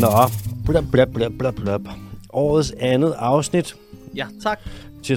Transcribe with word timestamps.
Nå, 0.00 0.08
blab, 0.66 0.84
blab, 0.92 1.08
blab, 1.14 1.32
blab, 1.38 1.54
blab. 1.54 1.80
Årets 2.32 2.74
andet 2.78 3.14
afsnit. 3.18 3.76
Ja, 4.14 4.26
tak. 4.42 4.58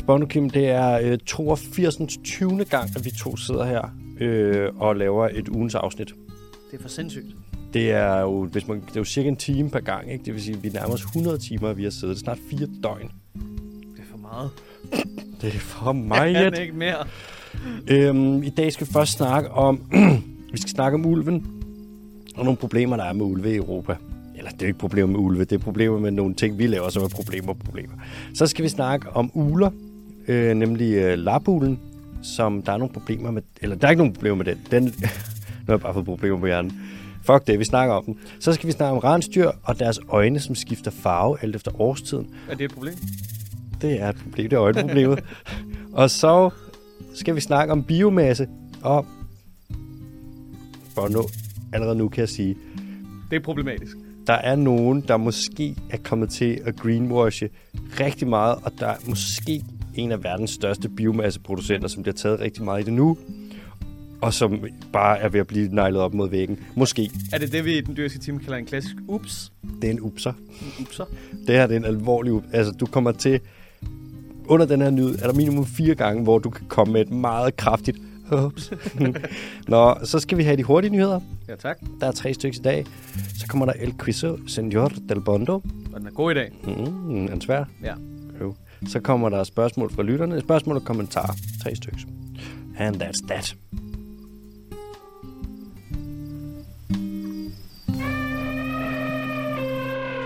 Bono 0.06 0.26
Kim, 0.26 0.50
det 0.50 0.70
er 0.70 1.00
øh, 1.00 1.18
82. 1.26 1.98
20. 2.24 2.66
gang, 2.66 2.90
at 2.96 3.06
vi 3.06 3.12
to 3.12 3.38
sidder 3.38 3.66
her 3.66 3.82
øh, 4.20 4.70
og 4.78 4.96
laver 4.96 5.30
et 5.34 5.50
ugens 5.50 5.76
afsnit. 5.76 6.08
Det 6.72 6.78
er 6.78 6.82
for 6.82 6.90
sindssygt. 6.90 7.26
Det 7.74 7.92
er 7.92 8.20
jo, 8.20 8.46
hvis 8.46 8.68
man, 8.68 8.78
det 8.82 8.96
er 8.96 9.00
jo 9.00 9.04
cirka 9.04 9.30
en 9.30 9.36
time 9.36 9.70
per 9.70 9.80
gang, 9.80 10.12
ikke? 10.12 10.26
Det 10.26 10.34
vil 10.34 10.44
sige, 10.44 10.56
at 10.58 10.64
vi 10.64 10.70
nærmer 10.70 10.94
os 10.94 11.02
100 11.02 11.38
timer, 11.38 11.74
vi 11.74 11.84
har 11.84 11.90
siddet. 11.90 12.16
Det 12.16 12.22
er 12.22 12.24
snart 12.26 12.38
fire 12.50 12.68
døgn. 12.84 13.12
Det 13.96 14.00
er 14.00 14.12
for 14.12 14.18
meget. 14.18 14.50
Det 15.42 15.56
er 15.56 15.60
for 15.60 15.86
Jeg 15.94 15.96
mig. 15.96 16.34
kan 16.34 16.62
ikke 16.62 16.76
mere. 16.76 17.06
Øhm, 17.88 18.44
I 18.44 18.50
dag 18.50 18.74
skal 18.74 18.88
vi 18.88 18.94
først 18.94 19.12
snakke 19.12 19.50
om, 19.52 19.92
vi 20.52 20.58
skal 20.58 20.70
snakke 20.70 20.96
om 20.96 21.06
ulven, 21.06 21.46
og 22.36 22.44
nogle 22.46 22.58
problemer, 22.58 22.98
der 22.98 23.04
er 23.04 23.14
med 23.14 23.26
ulve 23.26 23.52
i 23.54 23.56
Europa. 23.56 23.96
Eller 24.40 24.52
det 24.52 24.62
er 24.62 24.68
ikke 24.68 24.80
problemer 24.80 25.08
med 25.08 25.20
ulve, 25.20 25.44
det 25.44 25.52
er 25.52 25.58
problemer 25.58 26.00
med 26.00 26.12
nogle 26.12 26.34
ting, 26.34 26.58
vi 26.58 26.68
laver, 26.68 26.90
som 26.90 27.04
er 27.04 27.08
problemer 27.08 27.50
og 27.50 27.60
problemer. 27.60 27.94
Så 28.34 28.48
skal 28.48 28.64
vi 28.64 28.70
snakke 28.70 29.10
om 29.10 29.32
uler, 29.34 29.70
øh, 30.28 30.54
nemlig 30.54 30.94
øh, 30.94 31.18
labulen, 31.18 31.80
som 32.22 32.62
der 32.62 32.72
er 32.72 32.78
nogle 32.78 32.94
problemer 32.94 33.32
med, 33.32 33.42
eller 33.62 33.76
der 33.76 33.88
er 33.88 33.92
ikke 33.92 34.00
nogen 34.00 34.14
problemer 34.14 34.38
med 34.38 34.46
den. 34.46 34.58
den 34.72 34.84
nu 34.84 34.92
har 35.66 35.74
jeg 35.74 35.80
bare 35.80 35.94
fået 35.94 36.06
problemer 36.06 36.40
på 36.40 36.46
hjernen. 36.46 36.82
Fuck 37.24 37.48
det, 37.48 37.60
vi 37.60 37.64
snakker 37.64 37.96
om 37.96 38.04
den. 38.06 38.18
Så 38.40 38.54
skal 38.54 38.68
vi 38.68 38.72
snakke 38.72 38.92
om 38.92 38.98
rensdyr 38.98 39.52
og 39.64 39.80
deres 39.80 40.00
øjne, 40.10 40.40
som 40.40 40.56
skifter 40.56 40.92
farve 40.92 41.38
alt 41.42 41.56
efter 41.56 41.82
årstiden. 41.82 42.28
Er 42.50 42.56
det 42.56 42.66
et 42.66 42.74
problem? 42.74 42.94
Det 43.82 44.02
er 44.02 44.10
et 44.10 44.16
problem, 44.16 44.50
det 44.50 44.56
er 44.56 44.62
øjenproblemet. 44.62 45.20
og 45.94 46.10
så 46.10 46.50
skal 47.14 47.36
vi 47.36 47.42
snakke 47.42 47.72
om 47.72 47.84
biomasse, 47.84 48.48
og 48.82 49.06
for 50.96 51.08
nu, 51.08 51.24
allerede 51.74 51.96
nu 51.96 52.10
kan 52.10 52.20
jeg 52.20 52.30
sige, 52.30 52.56
Det 53.30 53.36
er 53.36 53.40
problematisk. 53.40 53.98
Der 54.30 54.36
er 54.36 54.56
nogen, 54.56 55.02
der 55.08 55.18
måske 55.18 55.76
er 55.90 55.98
kommet 55.98 56.30
til 56.30 56.62
at 56.66 56.76
greenwashe 56.76 57.50
rigtig 58.00 58.28
meget, 58.28 58.56
og 58.64 58.72
der 58.80 58.88
er 58.88 58.96
måske 59.08 59.64
en 59.96 60.12
af 60.12 60.24
verdens 60.24 60.52
største 60.52 60.90
biomasseproducenter, 60.90 61.88
som 61.88 62.04
bliver 62.04 62.16
taget 62.16 62.40
rigtig 62.40 62.64
meget 62.64 62.82
i 62.82 62.86
det 62.86 62.94
nu, 62.94 63.18
og 64.22 64.34
som 64.34 64.66
bare 64.94 65.20
er 65.20 65.30
ved 65.30 65.40
at 65.40 65.48
blive 65.48 65.76
neglet 65.76 66.02
op 66.02 66.14
mod 66.14 66.30
væggen. 66.30 66.60
Måske. 66.76 67.12
Er 67.34 67.38
det 67.38 67.52
det, 67.52 67.66
vi 67.66 67.78
i 67.78 67.82
den 67.82 67.98
dyrske 67.98 68.20
time 68.20 68.40
kalder 68.40 68.58
en 68.58 68.66
klassisk 68.66 68.96
ups? 69.08 69.52
Det 69.82 69.88
er 69.88 69.92
en 69.92 70.02
upser. 70.02 70.34
En 70.62 70.86
upser? 70.86 71.06
Det 71.48 71.56
her 71.56 71.68
det 71.68 71.76
er 71.76 71.80
en 71.80 71.86
alvorlig... 71.86 72.34
up- 72.34 72.44
Altså, 72.54 72.72
du 72.72 72.86
kommer 72.86 73.12
til... 73.12 73.40
Under 74.46 74.66
den 74.66 74.82
her 74.82 74.90
nyhed 74.90 75.20
er 75.22 75.28
der 75.28 75.34
minimum 75.34 75.66
fire 75.66 75.96
gange, 75.96 76.24
hvor 76.24 76.40
du 76.40 76.50
kan 76.50 76.66
komme 76.68 76.94
med 76.94 77.02
et 77.02 77.12
meget 77.12 77.58
kraftigt... 77.58 77.98
Ups. 78.32 78.74
Nå, 79.68 79.96
så 80.04 80.20
skal 80.20 80.38
vi 80.38 80.44
have 80.44 80.58
de 80.58 80.64
hurtige 80.64 80.92
nyheder. 80.92 81.20
Ja, 81.48 81.56
tak. 81.56 81.80
Der 82.02 82.08
er 82.08 82.12
tre 82.12 82.34
stykker 82.34 82.60
i 82.60 82.62
dag. 82.62 82.86
Så 83.40 83.48
kommer 83.48 83.66
der 83.66 83.74
El 83.80 83.94
Quiso 84.04 84.38
Senor 84.48 84.92
del 85.10 85.22
Bondo. 85.22 85.54
Og 85.94 86.00
den 86.00 86.08
er 86.08 86.12
god 86.12 86.32
i 86.32 86.34
dag. 86.34 86.52
Mm, 86.64 87.26
en 87.26 87.42
svær. 87.42 87.64
Ja. 87.84 87.94
Jo. 88.42 88.56
Så 88.88 89.00
kommer 89.00 89.30
der 89.30 89.44
spørgsmål 89.44 89.92
fra 89.94 90.04
lytterne. 90.04 90.42
Spørgsmål 90.42 90.76
og 90.76 90.84
kommentarer. 90.84 91.34
Tre 91.64 91.76
stykker. 91.76 92.00
And 92.80 93.02
that's 93.04 93.28
that. 93.28 93.56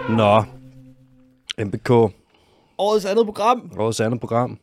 Nå. 0.09 0.43
MBK. 1.65 1.89
Årets 2.77 3.05
andet 3.05 3.25
program. 3.25 3.71
Vores 3.75 3.99
andet 3.99 4.19
program. 4.19 4.57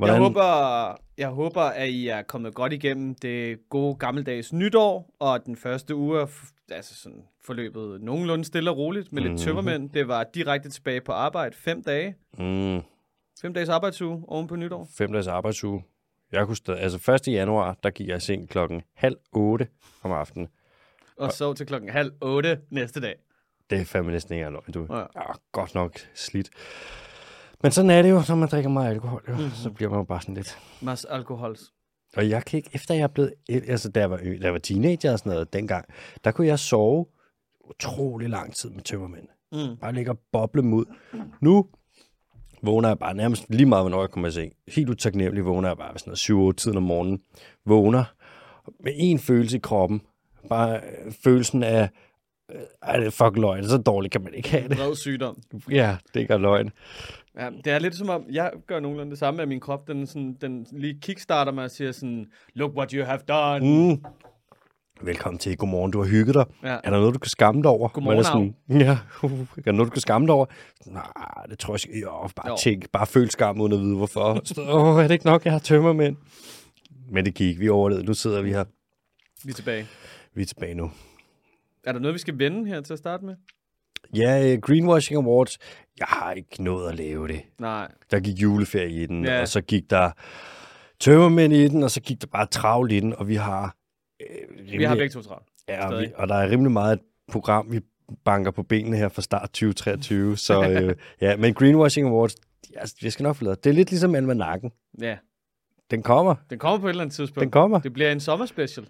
Jeg 0.00 0.18
håber, 0.18 0.96
jeg 1.18 1.28
håber, 1.28 1.60
at 1.60 1.88
I 1.88 2.08
er 2.08 2.22
kommet 2.22 2.54
godt 2.54 2.72
igennem 2.72 3.14
det 3.14 3.68
gode 3.68 3.94
gammeldags 3.96 4.52
nytår, 4.52 5.14
og 5.18 5.46
den 5.46 5.56
første 5.56 5.94
uge 5.94 6.20
er 6.20 6.26
altså 6.70 6.94
sådan 6.94 7.24
forløbet 7.44 8.00
nogenlunde 8.02 8.44
stille 8.44 8.70
og 8.70 8.76
roligt 8.76 9.12
med 9.12 9.22
lidt 9.22 9.32
Mhm. 9.32 9.38
tømmermænd. 9.38 9.90
Det 9.90 10.08
var 10.08 10.24
direkte 10.34 10.70
tilbage 10.70 11.00
på 11.00 11.12
arbejde. 11.12 11.56
Fem 11.56 11.82
dage. 11.82 12.16
Mm, 12.38 12.80
Fem 13.40 13.54
dages 13.54 13.68
arbejdsuge 13.68 14.24
oven 14.28 14.46
på 14.46 14.56
nytår. 14.56 14.88
fem 14.98 15.12
dages 15.12 15.26
arbejdsuge. 15.26 15.84
Jeg 16.32 16.46
kunne 16.46 16.56
stadig, 16.56 16.80
altså 16.80 17.12
1. 17.28 17.28
januar, 17.32 17.76
der 17.82 17.90
gik 17.90 18.08
jeg 18.08 18.16
i 18.16 18.20
seng 18.20 18.48
klokken 18.48 18.82
halv 18.94 19.16
otte 19.32 19.68
om 20.02 20.12
aftenen. 20.12 20.48
Og 21.16 21.32
så 21.32 21.52
til 21.54 21.66
klokken 21.66 21.90
halv 21.90 22.12
otte 22.20 22.60
næste 22.70 23.00
dag. 23.00 23.14
Det 23.70 23.80
er 23.80 23.84
fandme 23.84 24.12
næsten 24.12 24.34
ikke 24.34 24.50
løgn, 24.50 24.72
du. 24.74 24.86
Ja. 24.90 24.98
Ja, 24.98 25.32
godt 25.52 25.74
nok 25.74 25.98
slidt. 26.14 26.50
Men 27.64 27.72
sådan 27.72 27.90
er 27.90 28.02
det 28.02 28.10
jo, 28.10 28.22
når 28.28 28.34
man 28.34 28.48
drikker 28.48 28.70
meget 28.70 28.90
alkohol. 28.90 29.22
Jo. 29.28 29.34
Mm-hmm. 29.34 29.50
Så 29.50 29.70
bliver 29.70 29.90
man 29.90 29.98
jo 29.98 30.04
bare 30.04 30.20
sådan 30.20 30.34
lidt... 30.34 30.58
Mas 30.80 31.04
alkohols. 31.04 31.72
Og 32.16 32.28
jeg 32.28 32.44
kan 32.44 32.56
ikke, 32.56 32.70
efter 32.72 32.94
jeg 32.94 33.02
er 33.02 33.06
blevet... 33.06 33.32
Altså, 33.48 33.88
da 33.88 34.00
jeg 34.00 34.10
var, 34.10 34.16
da 34.16 34.38
jeg 34.40 34.52
var 34.52 34.58
teenager 34.58 35.12
og 35.12 35.18
sådan 35.18 35.32
noget 35.32 35.52
dengang, 35.52 35.84
der 36.24 36.30
kunne 36.30 36.46
jeg 36.46 36.58
sove 36.58 37.06
utrolig 37.70 38.28
lang 38.28 38.54
tid 38.54 38.70
med 38.70 38.82
tømmermænd. 38.82 39.26
Mm. 39.52 39.76
Bare 39.76 39.92
ligge 39.92 40.10
og 40.10 40.18
boble 40.32 40.62
ud. 40.62 40.84
Nu 41.40 41.66
vågner 42.62 42.88
jeg 42.88 42.98
bare 42.98 43.14
nærmest 43.14 43.44
lige 43.50 43.66
meget, 43.66 43.82
hvornår 43.82 44.00
jeg 44.00 44.10
kommer 44.10 44.28
i 44.28 44.32
seng. 44.32 44.52
Helt 44.68 44.88
utaknemmelig 44.90 45.44
vågner 45.44 45.68
jeg 45.68 45.76
bare 45.76 45.92
ved 45.92 45.98
sådan 45.98 46.38
noget 46.38 46.52
7-8 46.54 46.56
tiden 46.56 46.76
om 46.76 46.82
morgenen. 46.82 47.20
Vågner 47.66 48.04
med 48.80 48.92
en 48.96 49.18
følelse 49.18 49.56
i 49.56 49.60
kroppen. 49.60 50.02
Bare 50.48 50.76
øh, 50.76 51.12
følelsen 51.24 51.62
af, 51.62 51.90
øh, 52.52 52.60
ej, 52.82 52.96
det 52.96 53.06
er 53.06 53.10
fucking 53.10 53.40
løgn. 53.40 53.68
Så 53.68 53.78
dårligt 53.78 54.12
kan 54.12 54.22
man 54.22 54.34
ikke 54.34 54.50
have 54.50 54.68
det. 54.68 54.76
Bred 54.76 54.96
sygdom. 54.96 55.42
Ja, 55.70 55.96
det 56.06 56.16
er 56.16 56.20
ikke 56.20 56.36
løgn. 56.36 56.70
Ja, 57.38 57.50
det 57.64 57.72
er 57.72 57.78
lidt 57.78 57.94
som 57.94 58.08
om, 58.08 58.24
jeg 58.30 58.52
gør 58.66 58.80
nogenlunde 58.80 59.10
det 59.10 59.18
samme 59.18 59.38
med 59.38 59.46
min 59.46 59.60
krop. 59.60 59.88
Den, 59.88 60.06
sådan, 60.06 60.36
den 60.40 60.66
lige 60.72 60.98
kickstarter 61.02 61.52
mig 61.52 61.64
og 61.64 61.70
siger 61.70 61.92
sådan, 61.92 62.26
look 62.54 62.72
what 62.76 62.90
you 62.90 63.04
have 63.04 63.20
done. 63.28 63.88
Mm. 63.94 64.04
Velkommen 65.02 65.38
til. 65.38 65.56
Godmorgen. 65.56 65.90
Du 65.92 66.02
har 66.02 66.08
hygget 66.10 66.34
dig. 66.34 66.44
Ja. 66.62 66.68
Er 66.68 66.80
der 66.90 66.90
noget, 66.90 67.14
du 67.14 67.18
kan 67.18 67.28
skamme 67.30 67.62
dig 67.62 67.70
over? 67.70 67.88
Godmorgen, 67.88 68.18
er 68.18 68.22
sådan, 68.22 68.54
ja, 68.86 68.98
er 69.56 69.62
der 69.64 69.72
noget, 69.72 69.86
du 69.86 69.92
kan 69.92 70.00
skamme 70.00 70.26
dig 70.26 70.34
over? 70.34 70.46
Nej, 70.86 71.46
det 71.50 71.58
tror 71.58 71.74
jeg 71.74 71.88
ikke. 71.88 72.00
Jo, 72.00 72.28
bare 72.36 72.48
Jo. 72.48 72.56
tænk. 72.56 72.90
Bare 72.90 73.06
føl 73.06 73.30
skam, 73.30 73.60
uden 73.60 73.72
at 73.72 73.78
vide, 73.78 73.96
hvorfor. 73.96 74.20
Åh, 74.74 74.98
er 74.98 75.02
det 75.02 75.10
ikke 75.14 75.26
nok, 75.26 75.44
jeg 75.44 75.52
har 75.52 75.60
tømmermænd? 75.60 76.16
Men 77.10 77.24
det 77.24 77.34
gik. 77.34 77.60
Vi 77.60 77.68
overlevede. 77.68 78.06
Nu 78.06 78.14
sidder 78.14 78.42
vi 78.42 78.50
her. 78.50 78.64
Vi 79.44 79.50
er 79.50 79.54
tilbage. 79.54 79.86
Vi 80.34 80.42
er 80.42 80.46
tilbage 80.46 80.74
nu. 80.74 80.90
Er 81.84 81.92
der 81.92 82.00
noget, 82.00 82.14
vi 82.14 82.18
skal 82.18 82.38
vende 82.38 82.66
her 82.66 82.80
til 82.80 82.92
at 82.92 82.98
starte 82.98 83.24
med? 83.24 83.34
Ja, 84.16 84.52
øh, 84.52 84.58
Greenwashing 84.60 85.18
Awards. 85.24 85.58
Jeg 85.98 86.06
har 86.08 86.32
ikke 86.32 86.62
nået 86.62 86.88
at 86.88 86.94
lave 86.96 87.28
det. 87.28 87.40
Nej. 87.60 87.88
Der 88.10 88.20
gik 88.20 88.42
juleferie 88.42 89.02
i 89.02 89.06
den, 89.06 89.24
Ja. 89.24 89.40
og 89.40 89.48
så 89.48 89.60
gik 89.60 89.90
der 89.90 90.10
tømmermænd 91.00 91.52
i 91.52 91.68
den, 91.68 91.82
og 91.82 91.90
så 91.90 92.00
gik 92.00 92.20
der 92.20 92.26
bare 92.26 92.46
travlt 92.46 92.92
i 92.92 93.00
den, 93.00 93.12
og 93.16 93.28
vi 93.28 93.34
har... 93.34 93.76
Øh, 94.20 94.26
rimelig, 94.58 94.78
Vi 94.78 94.84
har 94.84 94.94
begge 94.94 95.08
to 95.12 95.22
travlt. 95.22 95.46
Ja, 95.68 95.88
og, 95.88 96.00
vi, 96.02 96.06
og 96.16 96.28
der 96.28 96.34
er 96.34 96.50
rimelig 96.50 96.72
meget 96.72 96.92
et 96.92 97.00
program, 97.32 97.72
vi 97.72 97.80
banker 98.24 98.50
på 98.50 98.62
benene 98.62 98.96
her 98.96 99.08
fra 99.08 99.22
start 99.22 99.48
2023. 99.48 100.36
Så 100.46 100.68
øh, 100.70 100.94
ja, 101.20 101.36
men 101.36 101.54
Greenwashing 101.54 102.08
Awards, 102.08 102.34
ja, 102.74 102.80
vi 103.00 103.10
skal 103.10 103.22
nok 103.22 103.36
få 103.36 103.44
lavet. 103.44 103.64
Det 103.64 103.70
er 103.70 103.74
lidt 103.74 103.90
ligesom 103.90 104.14
Almanakken. 104.14 104.70
Ja, 105.00 105.16
Den 105.90 106.02
kommer. 106.02 106.34
den 106.50 106.58
kommer 106.58 106.78
på 106.78 106.86
et 106.86 106.90
eller 106.90 107.02
andet 107.02 107.14
tidspunkt. 107.16 107.40
Den 107.40 107.50
kommer. 107.50 107.78
Det 107.78 107.92
bliver 107.92 108.12
en 108.12 108.20
sommerspecial. 108.20 108.86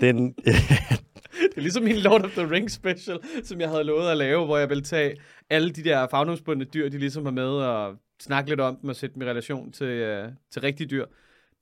Den, 0.00 0.34
Det 1.50 1.56
er 1.56 1.60
ligesom 1.60 1.82
min 1.84 1.96
Lord 1.96 2.24
of 2.24 2.30
the 2.30 2.50
Rings 2.50 2.72
special, 2.72 3.18
som 3.44 3.60
jeg 3.60 3.68
havde 3.68 3.84
lovet 3.84 4.10
at 4.10 4.16
lave, 4.16 4.44
hvor 4.44 4.58
jeg 4.58 4.68
ville 4.68 4.82
tage 4.82 5.16
alle 5.50 5.70
de 5.70 5.84
der 5.84 6.06
fagnumsbundne 6.06 6.64
dyr, 6.64 6.88
de 6.88 6.98
ligesom 6.98 7.24
har 7.24 7.32
med, 7.32 7.48
og 7.48 7.96
snakke 8.20 8.50
lidt 8.50 8.60
om 8.60 8.76
dem 8.76 8.90
og 8.90 8.96
sætte 8.96 9.14
dem 9.14 9.22
i 9.22 9.24
relation 9.24 9.72
til, 9.72 10.24
uh, 10.24 10.32
til 10.50 10.62
rigtige 10.62 10.86
dyr. 10.86 11.06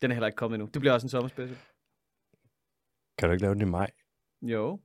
Den 0.02 0.10
er 0.10 0.14
heller 0.14 0.26
ikke 0.26 0.36
kommet 0.36 0.54
endnu. 0.54 0.70
Det 0.74 0.80
bliver 0.80 0.92
også 0.92 1.04
en 1.04 1.08
sommerspecial. 1.08 1.58
kan 3.18 3.28
du 3.28 3.32
ikke 3.32 3.42
lave 3.42 3.54
den 3.54 3.62
i 3.62 3.64
maj? 3.64 3.90
Jo. 4.42 4.80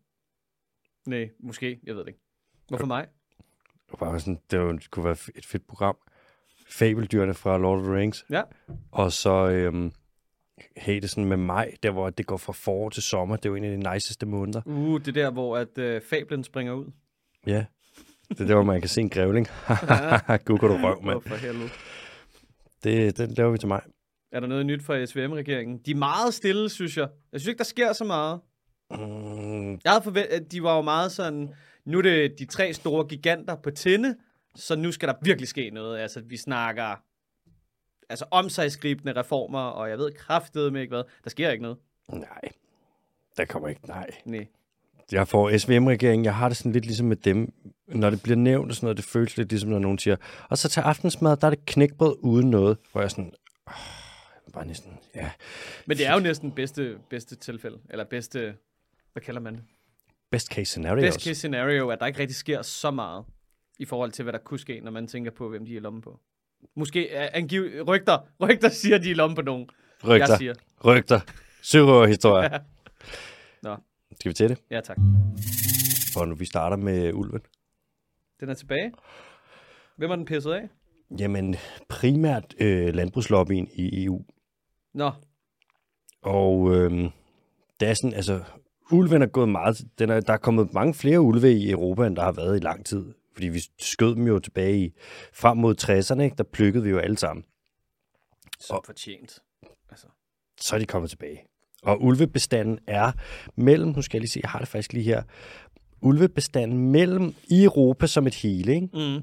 Nej, 1.07 1.29
måske. 1.39 1.79
Jeg 1.83 1.95
ved 1.95 2.01
det 2.01 2.07
ikke. 2.07 2.19
Hvorfor 2.67 2.85
mig? 2.85 3.07
Det, 3.69 3.99
var 3.99 4.09
bare 4.09 4.19
sådan, 4.19 4.39
det, 4.51 4.59
var, 4.59 4.71
det 4.71 4.91
kunne 4.91 5.05
være 5.05 5.17
et 5.35 5.45
fedt 5.45 5.67
program. 5.67 5.97
Fabeldyrene 6.69 7.33
fra 7.33 7.57
Lord 7.57 7.79
of 7.79 7.83
the 7.83 7.93
Rings. 7.95 8.25
Ja. 8.29 8.41
Og 8.91 9.11
så 9.11 9.49
øhm, 9.49 9.91
have 10.77 10.99
det 10.99 11.09
sådan 11.09 11.25
med 11.25 11.37
maj, 11.37 11.73
der 11.83 11.91
hvor 11.91 12.09
det 12.09 12.25
går 12.25 12.37
fra 12.37 12.53
forår 12.53 12.89
til 12.89 13.03
sommer. 13.03 13.35
Det 13.35 13.45
er 13.45 13.49
jo 13.49 13.55
en 13.55 13.63
af 13.63 13.77
de 13.77 13.93
niceste 13.93 14.25
måneder. 14.25 14.61
Uh, 14.65 14.99
det 14.99 15.07
er 15.07 15.11
der, 15.11 15.31
hvor 15.31 15.57
at, 15.57 15.77
uh, 15.77 16.01
fablen 16.09 16.43
springer 16.43 16.73
ud. 16.73 16.85
Ja. 17.47 17.65
Det 18.29 18.41
er 18.41 18.45
der, 18.45 18.53
hvor 18.55 18.63
man 18.63 18.81
kan 18.81 18.89
se 18.89 19.01
en 19.01 19.09
grævling. 19.09 19.47
Gud, 20.45 20.57
du 20.57 20.67
røv, 20.67 21.03
mand. 21.03 21.21
For 21.21 21.35
helvede. 21.35 21.69
Det, 22.83 23.17
det 23.17 23.37
laver 23.37 23.51
vi 23.51 23.57
til 23.57 23.67
mig. 23.67 23.81
Er 24.31 24.39
der 24.39 24.47
noget 24.47 24.65
nyt 24.65 24.83
fra 24.83 25.05
SVM-regeringen? 25.05 25.77
De 25.85 25.91
er 25.91 25.95
meget 25.95 26.33
stille, 26.33 26.69
synes 26.69 26.97
jeg. 26.97 27.07
Jeg 27.31 27.39
synes 27.39 27.47
ikke, 27.47 27.57
der 27.57 27.63
sker 27.63 27.93
så 27.93 28.03
meget. 28.03 28.39
Mm, 28.91 29.71
Jeg 29.71 29.79
havde 29.91 30.03
forventet, 30.03 30.33
at 30.33 30.51
de 30.51 30.63
var 30.63 30.75
jo 30.75 30.81
meget 30.81 31.11
sådan, 31.11 31.49
nu 31.85 31.97
er 31.97 32.01
det 32.01 32.39
de 32.39 32.45
tre 32.45 32.73
store 32.73 33.07
giganter 33.07 33.55
på 33.55 33.71
tinde, 33.71 34.15
så 34.55 34.75
nu 34.75 34.91
skal 34.91 35.07
der 35.09 35.13
virkelig 35.21 35.47
ske 35.47 35.69
noget. 35.69 35.99
Altså, 35.99 36.21
vi 36.25 36.37
snakker 36.37 36.95
altså 38.09 38.25
omsagsgribende 38.31 39.19
reformer, 39.19 39.59
og 39.59 39.89
jeg 39.89 39.97
ved 39.97 40.11
kraftedeme 40.11 40.81
ikke 40.81 40.91
hvad. 40.91 41.03
Der 41.23 41.29
sker 41.29 41.49
ikke 41.49 41.61
noget. 41.61 41.77
nej, 42.09 42.41
der 43.37 43.45
kommer 43.45 43.69
ikke, 43.69 43.87
nej. 43.87 44.09
Nej. 44.25 44.47
Jeg 45.11 45.27
får 45.27 45.57
SVM-regeringen, 45.57 46.25
jeg 46.25 46.35
har 46.35 46.47
det 46.49 46.57
sådan 46.57 46.71
lidt 46.71 46.85
ligesom 46.85 47.07
med 47.07 47.15
dem. 47.15 47.53
Når 47.87 48.09
det 48.09 48.23
bliver 48.23 48.35
nævnt 48.35 48.69
og 48.69 48.75
sådan 48.75 48.85
noget, 48.85 48.97
det 48.97 49.05
føles 49.05 49.37
lidt 49.37 49.49
ligesom, 49.49 49.69
når 49.69 49.79
nogen 49.79 49.97
siger, 49.97 50.15
og 50.49 50.57
så 50.57 50.69
til 50.69 50.79
aftensmad, 50.79 51.37
der 51.37 51.47
er 51.47 51.49
det 51.49 51.65
knækbrød 51.65 52.15
uden 52.19 52.49
noget, 52.49 52.77
hvor 52.91 53.01
jeg 53.01 53.11
sådan, 53.11 53.33
åh, 53.67 53.73
bare 54.53 54.65
næsten, 54.65 54.97
ja. 55.15 55.31
Men 55.85 55.97
det 55.97 56.07
er 56.07 56.13
jo 56.13 56.19
næsten 56.19 56.51
bedste, 56.51 56.97
bedste 57.09 57.35
tilfælde, 57.35 57.79
eller 57.89 58.03
bedste, 58.03 58.55
hvad 59.13 59.21
kalder 59.21 59.41
man 59.41 59.55
det? 59.55 59.63
best 60.31 60.47
case 60.47 60.65
scenario 60.65 61.01
Best 61.01 61.23
case 61.23 61.35
scenario 61.35 61.89
at 61.89 61.99
der 61.99 62.05
ikke 62.05 62.19
rigtig 62.19 62.35
sker 62.35 62.61
så 62.61 62.91
meget 62.91 63.25
i 63.79 63.85
forhold 63.85 64.11
til, 64.11 64.23
hvad 64.23 64.33
der 64.33 64.39
kunne 64.39 64.59
ske, 64.59 64.79
når 64.79 64.91
man 64.91 65.07
tænker 65.07 65.31
på, 65.31 65.49
hvem 65.49 65.65
de 65.65 65.71
er 65.73 65.77
i 65.77 65.79
lommen 65.79 66.01
på. 66.01 66.19
Måske 66.75 67.17
angiv, 67.17 67.63
rygter, 67.87 68.17
rygter 68.41 68.69
siger, 68.81 68.97
de 68.97 69.07
er 69.07 69.11
i 69.11 69.13
lommen 69.13 69.35
på 69.35 69.41
nogen. 69.41 69.69
Jeg 70.03 70.09
Rygter, 70.09 70.37
siger, 70.37 70.53
rygter, 70.85 71.19
sørøverhistorier. 71.61 72.59
Nå. 73.63 73.75
Skal 74.19 74.29
vi 74.29 74.33
til 74.33 74.49
det? 74.49 74.61
ja 74.71 74.81
tak. 74.81 74.97
For 76.13 76.25
nu 76.25 76.35
vi 76.35 76.45
starter 76.45 76.77
med 76.77 77.13
ulven. 77.13 77.41
Den 78.39 78.49
er 78.49 78.53
tilbage. 78.53 78.91
Hvem 79.97 80.09
har 80.09 80.15
den 80.15 80.25
pisset 80.25 80.51
af? 80.51 80.69
Jamen, 81.19 81.55
primært 81.89 82.55
øh, 82.59 82.93
landbrugslobbyen 82.95 83.67
i 83.73 84.05
EU. 84.05 84.25
Nå, 84.93 85.11
Og 86.21 86.75
øh, 86.75 86.91
det 87.79 87.87
er 87.87 87.93
sådan, 87.93 88.13
altså, 88.13 88.43
ulven 88.91 89.21
er 89.21 89.25
gået 89.27 89.49
meget, 89.49 89.81
den 89.99 90.09
er, 90.09 90.19
der 90.19 90.33
er 90.33 90.37
kommet 90.37 90.73
mange 90.73 90.93
flere 90.93 91.21
ulve 91.21 91.53
i 91.53 91.71
Europa, 91.71 92.07
end 92.07 92.15
der 92.15 92.23
har 92.23 92.31
været 92.31 92.57
i 92.57 92.59
lang 92.59 92.85
tid. 92.85 93.13
Fordi 93.37 93.47
vi 93.47 93.61
skød 93.79 94.15
dem 94.15 94.27
jo 94.27 94.39
tilbage 94.39 94.77
i, 94.77 94.93
frem 95.33 95.57
mod 95.57 95.75
60'erne, 95.81 96.21
ikke? 96.21 96.35
der 96.35 96.43
plukkede 96.43 96.83
vi 96.83 96.89
jo 96.89 96.97
alle 96.97 97.17
sammen. 97.17 97.45
som 98.59 98.81
fortjent. 98.85 99.39
Altså, 99.89 100.07
Så 100.61 100.75
er 100.75 100.79
de 100.79 100.85
kommet 100.85 101.09
tilbage. 101.09 101.45
Og 101.83 102.03
ulvebestanden 102.03 102.79
er 102.87 103.11
mellem, 103.55 103.89
nu 103.89 104.01
skal 104.01 104.17
jeg 104.17 104.21
lige 104.21 104.29
se, 104.29 104.39
jeg 104.43 104.49
har 104.49 104.59
det 104.59 104.67
faktisk 104.67 104.93
lige 104.93 105.03
her, 105.03 105.23
ulvebestanden 106.01 106.91
mellem 106.91 107.33
i 107.49 107.63
Europa 107.63 108.07
som 108.07 108.27
et 108.27 108.35
hele, 108.35 108.75
ikke? 108.75 108.89
mm. 108.93 109.21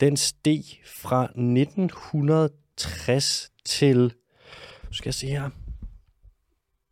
den 0.00 0.16
steg 0.16 0.62
fra 0.84 1.24
1960 1.24 3.52
til, 3.64 3.98
nu 4.84 4.92
skal 4.92 5.08
jeg 5.08 5.14
se 5.14 5.26
her, 5.26 5.50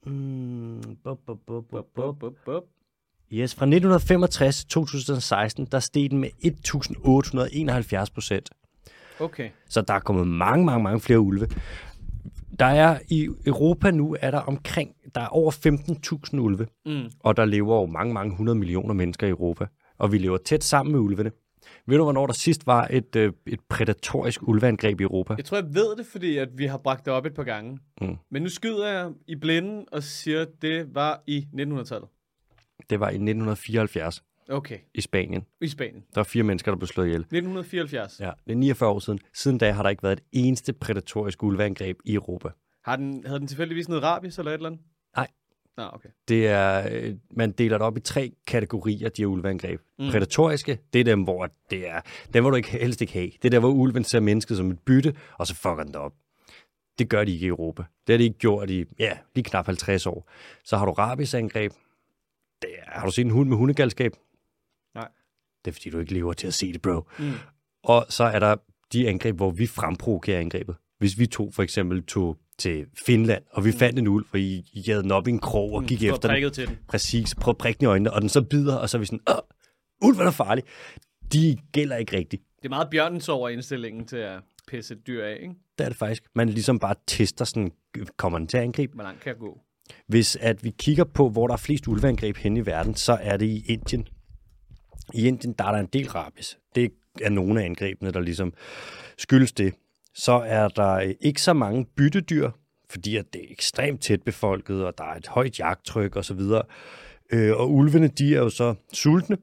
mm, 0.07 0.97
bup, 1.05 1.19
bup, 1.27 1.39
bup, 1.47 1.65
bup, 1.71 1.85
bup. 1.95 2.19
Bup, 2.19 2.35
bup. 2.45 2.63
Yes, 3.35 3.55
fra 3.55 3.65
1965 3.67 4.57
til 4.59 4.69
2016, 4.69 5.67
der 5.73 5.79
steg 5.79 6.11
den 6.11 6.19
med 6.19 6.29
1871 6.43 8.11
procent. 8.11 8.51
Okay. 9.21 9.51
Så 9.69 9.81
der 9.83 9.95
er 9.95 9.99
kommet 10.01 10.27
mange, 10.27 10.65
mange, 10.65 10.83
mange 10.83 11.01
flere 11.01 11.21
ulve. 11.21 11.49
Der 12.59 12.67
er 12.67 12.99
i 13.09 13.29
Europa 13.47 13.91
nu, 13.91 14.17
er 14.21 14.31
der 14.31 14.39
omkring, 14.39 14.91
der 15.15 15.21
er 15.21 15.27
over 15.27 15.51
15.000 15.51 16.39
ulve, 16.41 16.67
Mm. 16.87 17.11
og 17.21 17.37
der 17.37 17.45
lever 17.45 17.81
jo 17.81 17.87
mange, 17.87 18.15
mange 18.15 18.37
hundrede 18.37 18.59
millioner 18.59 18.95
mennesker 18.95 19.27
i 19.27 19.31
Europa. 19.31 19.67
Og 19.99 20.13
vi 20.13 20.19
lever 20.19 20.37
tæt 20.37 20.65
sammen 20.65 20.93
med 20.93 21.01
ulvene. 21.01 21.31
Ved 21.87 21.97
du, 21.97 22.03
hvornår 22.03 22.27
der 22.27 22.33
sidst 22.35 22.67
var 22.67 22.89
et, 22.91 23.17
øh, 23.17 23.33
et 23.47 23.61
prædatorisk 23.69 24.49
ulveangreb 24.49 25.01
i 25.01 25.03
Europa? 25.03 25.35
Jeg 25.39 25.45
tror, 25.45 25.57
jeg 25.57 25.67
ved 25.75 25.97
det, 25.97 26.07
fordi 26.07 26.39
at 26.39 26.49
vi 26.57 26.67
har 26.67 26.79
bragt 26.79 27.05
det 27.05 27.13
op 27.13 27.27
et 27.27 27.35
par 27.35 27.43
gange. 27.45 27.79
Mm. 28.01 28.17
Men 28.31 28.43
nu 28.43 28.49
skyder 28.49 28.89
jeg 28.89 29.11
i 29.29 29.37
blinden 29.37 29.85
og 29.93 30.03
siger, 30.03 30.41
at 30.43 30.49
det 30.63 30.95
var 30.95 31.23
i 31.27 31.47
1900-tallet. 31.57 32.09
Det 32.91 33.01
var 33.01 33.07
i 33.07 33.15
1974 33.15 34.23
Okay, 34.49 34.79
i 34.95 35.01
Spanien. 35.01 35.47
i 35.61 35.69
Spanien. 35.69 36.05
Der 36.15 36.21
var 36.21 36.25
fire 36.25 36.43
mennesker, 36.43 36.71
der 36.71 36.77
blev 36.79 36.87
slået 36.87 37.07
ihjel. 37.07 37.21
1974. 37.21 38.21
Ja, 38.21 38.31
det 38.47 38.53
er 38.53 38.57
49 38.57 38.91
år 38.91 38.99
siden. 38.99 39.19
Siden 39.35 39.59
da 39.59 39.73
har 39.73 39.83
der 39.83 39.91
ikke 39.91 40.03
været 40.03 40.19
et 40.19 40.25
eneste 40.33 40.73
prædatorisk 40.73 41.43
ulveangreb 41.43 41.99
i 42.05 42.15
Europa. 42.15 42.49
Har 42.85 42.97
den, 42.97 43.23
havde 43.27 43.39
den 43.39 43.49
tilfældigvis 43.49 43.89
noget 43.89 44.05
rabies 44.05 44.39
eller 44.39 44.51
et 44.51 44.55
eller 44.55 44.67
andet? 44.69 44.81
Nej. 45.17 45.29
Nå, 45.77 45.85
okay. 45.93 46.09
Det 46.29 46.49
er, 46.49 46.89
øh, 46.93 47.15
man 47.37 47.53
deler 47.53 47.79
det 47.79 47.87
op 47.87 47.97
i 47.97 48.01
tre 48.01 48.33
kategorier, 48.47 49.09
de 49.09 49.23
her 49.23 49.27
ulveangreb. 49.27 49.81
Mm. 49.99 50.05
Mm. 50.05 50.11
Prædatoriske, 50.11 50.79
det 50.93 51.01
er 51.01 51.05
dem, 51.05 51.23
hvor 51.23 51.49
det 51.71 51.89
er, 51.89 52.01
dem, 52.35 52.43
hvor 52.43 52.51
du 52.51 52.57
ikke, 52.57 52.71
helst 52.71 53.01
ikke 53.01 53.13
have. 53.13 53.31
Det 53.43 53.45
er 53.45 53.51
der, 53.51 53.59
hvor 53.59 53.69
ulven 53.69 54.05
ser 54.05 54.21
mennesket 54.21 54.57
som 54.57 54.71
et 54.71 54.79
bytte, 54.79 55.15
og 55.39 55.47
så 55.47 55.55
fucker 55.55 55.83
den 55.83 55.87
det 55.87 55.97
op. 55.97 56.13
Det 56.99 57.09
gør 57.09 57.25
de 57.25 57.33
ikke 57.33 57.45
i 57.45 57.49
Europa. 57.49 57.83
Det 58.07 58.13
har 58.13 58.19
de 58.19 58.25
ikke 58.25 58.39
gjort 58.39 58.71
i, 58.71 58.85
ja, 58.99 59.19
lige 59.35 59.45
knap 59.45 59.67
50 59.67 60.07
år. 60.07 60.31
Så 60.65 60.77
har 60.77 60.87
du 60.87 60.93
rabiesangreb. 60.93 61.73
Det 62.63 62.71
er, 62.79 62.99
har 62.99 63.07
du 63.07 63.13
set 63.13 63.25
en 63.25 63.31
hund 63.31 63.49
med 63.49 63.57
hundegalskab? 63.57 64.13
Nej. 64.95 65.09
Det 65.65 65.71
er, 65.71 65.73
fordi 65.73 65.91
du 65.91 65.99
ikke 65.99 66.13
lever 66.13 66.33
til 66.33 66.47
at 66.47 66.55
se 66.55 66.73
det, 66.73 66.83
bro. 66.83 67.01
Mm. 67.19 67.33
Og 67.85 68.07
så 68.09 68.25
er 68.25 68.39
der 68.39 68.57
de 68.93 69.09
angreb, 69.09 69.37
hvor 69.37 69.51
vi 69.51 69.67
fremprovokerer 69.67 70.41
angrebet. 70.41 70.77
Hvis 70.99 71.19
vi 71.19 71.27
to 71.27 71.51
for 71.51 71.63
eksempel 71.63 72.03
tog 72.03 72.39
til 72.59 72.87
Finland, 73.07 73.43
og 73.51 73.65
vi 73.65 73.73
fandt 73.73 73.99
en 73.99 74.07
ulv, 74.09 74.27
og 74.33 74.39
I, 74.41 74.71
I 74.73 74.81
jagede 74.87 75.03
den 75.03 75.11
op 75.11 75.29
i 75.29 75.31
en 75.31 75.39
krog 75.39 75.73
og 75.73 75.85
gik 75.85 75.99
Stod 75.99 76.09
efter 76.13 76.35
den. 76.35 76.53
til 76.53 76.69
den. 76.69 76.79
Præcis, 76.89 77.35
prøv 77.35 77.51
at 77.51 77.59
prikke 77.59 77.79
den 77.79 77.85
i 77.85 77.89
øjnene, 77.89 78.13
og 78.13 78.21
den 78.21 78.29
så 78.29 78.43
bider, 78.43 78.77
og 78.77 78.91
så 78.91 78.97
er 78.97 78.99
vi 78.99 79.07
sådan, 79.07 79.21
Åh, 79.31 80.09
ulven 80.09 80.27
er 80.27 80.31
farlig. 80.31 80.65
De 81.33 81.57
gælder 81.73 81.97
ikke 81.97 82.17
rigtigt. 82.17 82.43
Det 82.57 82.65
er 82.65 82.69
meget 82.69 82.91
bjørnens 82.91 83.29
over 83.29 83.49
indstillingen 83.49 84.07
til 84.07 84.17
at 84.17 84.41
pisse 84.69 84.95
et 84.95 85.07
dyr 85.07 85.25
af, 85.25 85.39
ikke? 85.43 85.55
Det 85.79 85.85
er 85.85 85.89
det 85.89 85.99
faktisk. 85.99 86.23
Man 86.35 86.49
ligesom 86.49 86.79
bare 86.79 86.95
tester 87.07 87.45
sådan, 87.45 87.73
kommer 88.17 88.39
den 88.39 88.49
til 88.49 88.57
at 88.57 88.63
angribe? 88.63 88.95
Hvor 88.95 89.03
langt 89.05 89.21
kan 89.21 89.29
jeg 89.33 89.39
gå? 89.39 89.61
Hvis 90.07 90.37
at 90.37 90.65
vi 90.65 90.71
kigger 90.79 91.05
på, 91.05 91.29
hvor 91.29 91.47
der 91.47 91.55
er 91.55 91.59
flest 91.59 91.89
ulveangreb 91.89 92.37
hen 92.37 92.57
i 92.57 92.67
verden, 92.67 92.95
så 92.95 93.19
er 93.21 93.37
det 93.37 93.47
i 93.47 93.65
Indien. 93.67 94.09
I 95.15 95.27
Indien, 95.27 95.53
der 95.53 95.65
er 95.65 95.73
der 95.73 95.79
en 95.79 95.89
del 95.93 96.09
rabis. 96.09 96.59
Det 96.75 96.93
er 97.23 97.31
nogle 97.31 97.61
af 97.61 97.65
angrebene, 97.65 98.11
der 98.11 98.21
ligesom 98.21 98.53
skyldes 99.19 99.53
det. 99.53 99.75
Så 100.15 100.33
er 100.33 100.69
der 100.69 100.95
øh, 100.95 101.15
ikke 101.21 101.43
så 101.43 101.53
mange 101.53 101.87
byttedyr, 101.97 102.51
fordi 102.91 103.17
at 103.17 103.25
det 103.33 103.41
er 103.41 103.47
ekstremt 103.51 104.03
tæt 104.03 104.23
befolket, 104.23 104.85
og 104.85 104.99
der 104.99 105.05
er 105.05 105.15
et 105.15 105.27
højt 105.27 105.59
jagttryk 105.59 106.17
osv. 106.17 106.41
Øh, 107.33 107.57
og 107.57 107.73
ulvene, 107.73 108.09
de 108.09 108.35
er 108.35 108.39
jo 108.39 108.51
så 108.51 108.75
sultne. 108.93 109.37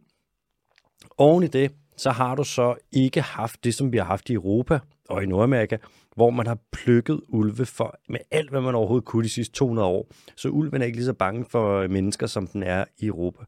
Oven 1.17 1.43
i 1.43 1.47
det, 1.47 1.71
så 1.97 2.11
har 2.11 2.35
du 2.35 2.43
så 2.43 2.75
ikke 2.91 3.21
haft 3.21 3.63
det, 3.63 3.75
som 3.75 3.91
vi 3.91 3.97
har 3.97 4.05
haft 4.05 4.29
i 4.29 4.33
Europa 4.33 4.79
og 5.09 5.23
i 5.23 5.25
Nordamerika, 5.25 5.77
hvor 6.15 6.29
man 6.29 6.47
har 6.47 6.57
plukket 6.71 7.21
ulve 7.27 7.65
for 7.65 7.99
med 8.09 8.19
alt, 8.31 8.49
hvad 8.49 8.61
man 8.61 8.75
overhovedet 8.75 9.05
kunne 9.05 9.23
de 9.23 9.29
sidste 9.29 9.53
200 9.53 9.87
år. 9.87 10.11
Så 10.35 10.49
ulven 10.49 10.81
er 10.81 10.85
ikke 10.85 10.97
lige 10.97 11.05
så 11.05 11.13
bange 11.13 11.45
for 11.49 11.87
mennesker, 11.87 12.27
som 12.27 12.47
den 12.47 12.63
er 12.63 12.85
i 12.97 13.05
Europa. 13.05 13.43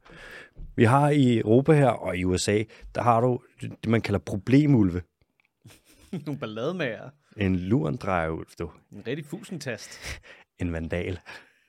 Vi 0.75 0.83
har 0.83 1.09
i 1.09 1.39
Europa 1.39 1.73
her 1.73 1.87
og 1.87 2.17
i 2.17 2.23
USA, 2.23 2.63
der 2.95 3.01
har 3.01 3.21
du 3.21 3.39
det, 3.61 3.87
man 3.87 4.01
kalder 4.01 4.19
problemulve. 4.19 5.01
Nogle 6.25 6.39
ballademager. 6.39 7.09
En 7.37 7.55
lurendrejeulv, 7.55 8.47
du. 8.59 8.69
En 8.91 9.03
rigtig 9.07 9.25
fusentast. 9.25 9.99
En 10.59 10.73
vandal. 10.73 11.19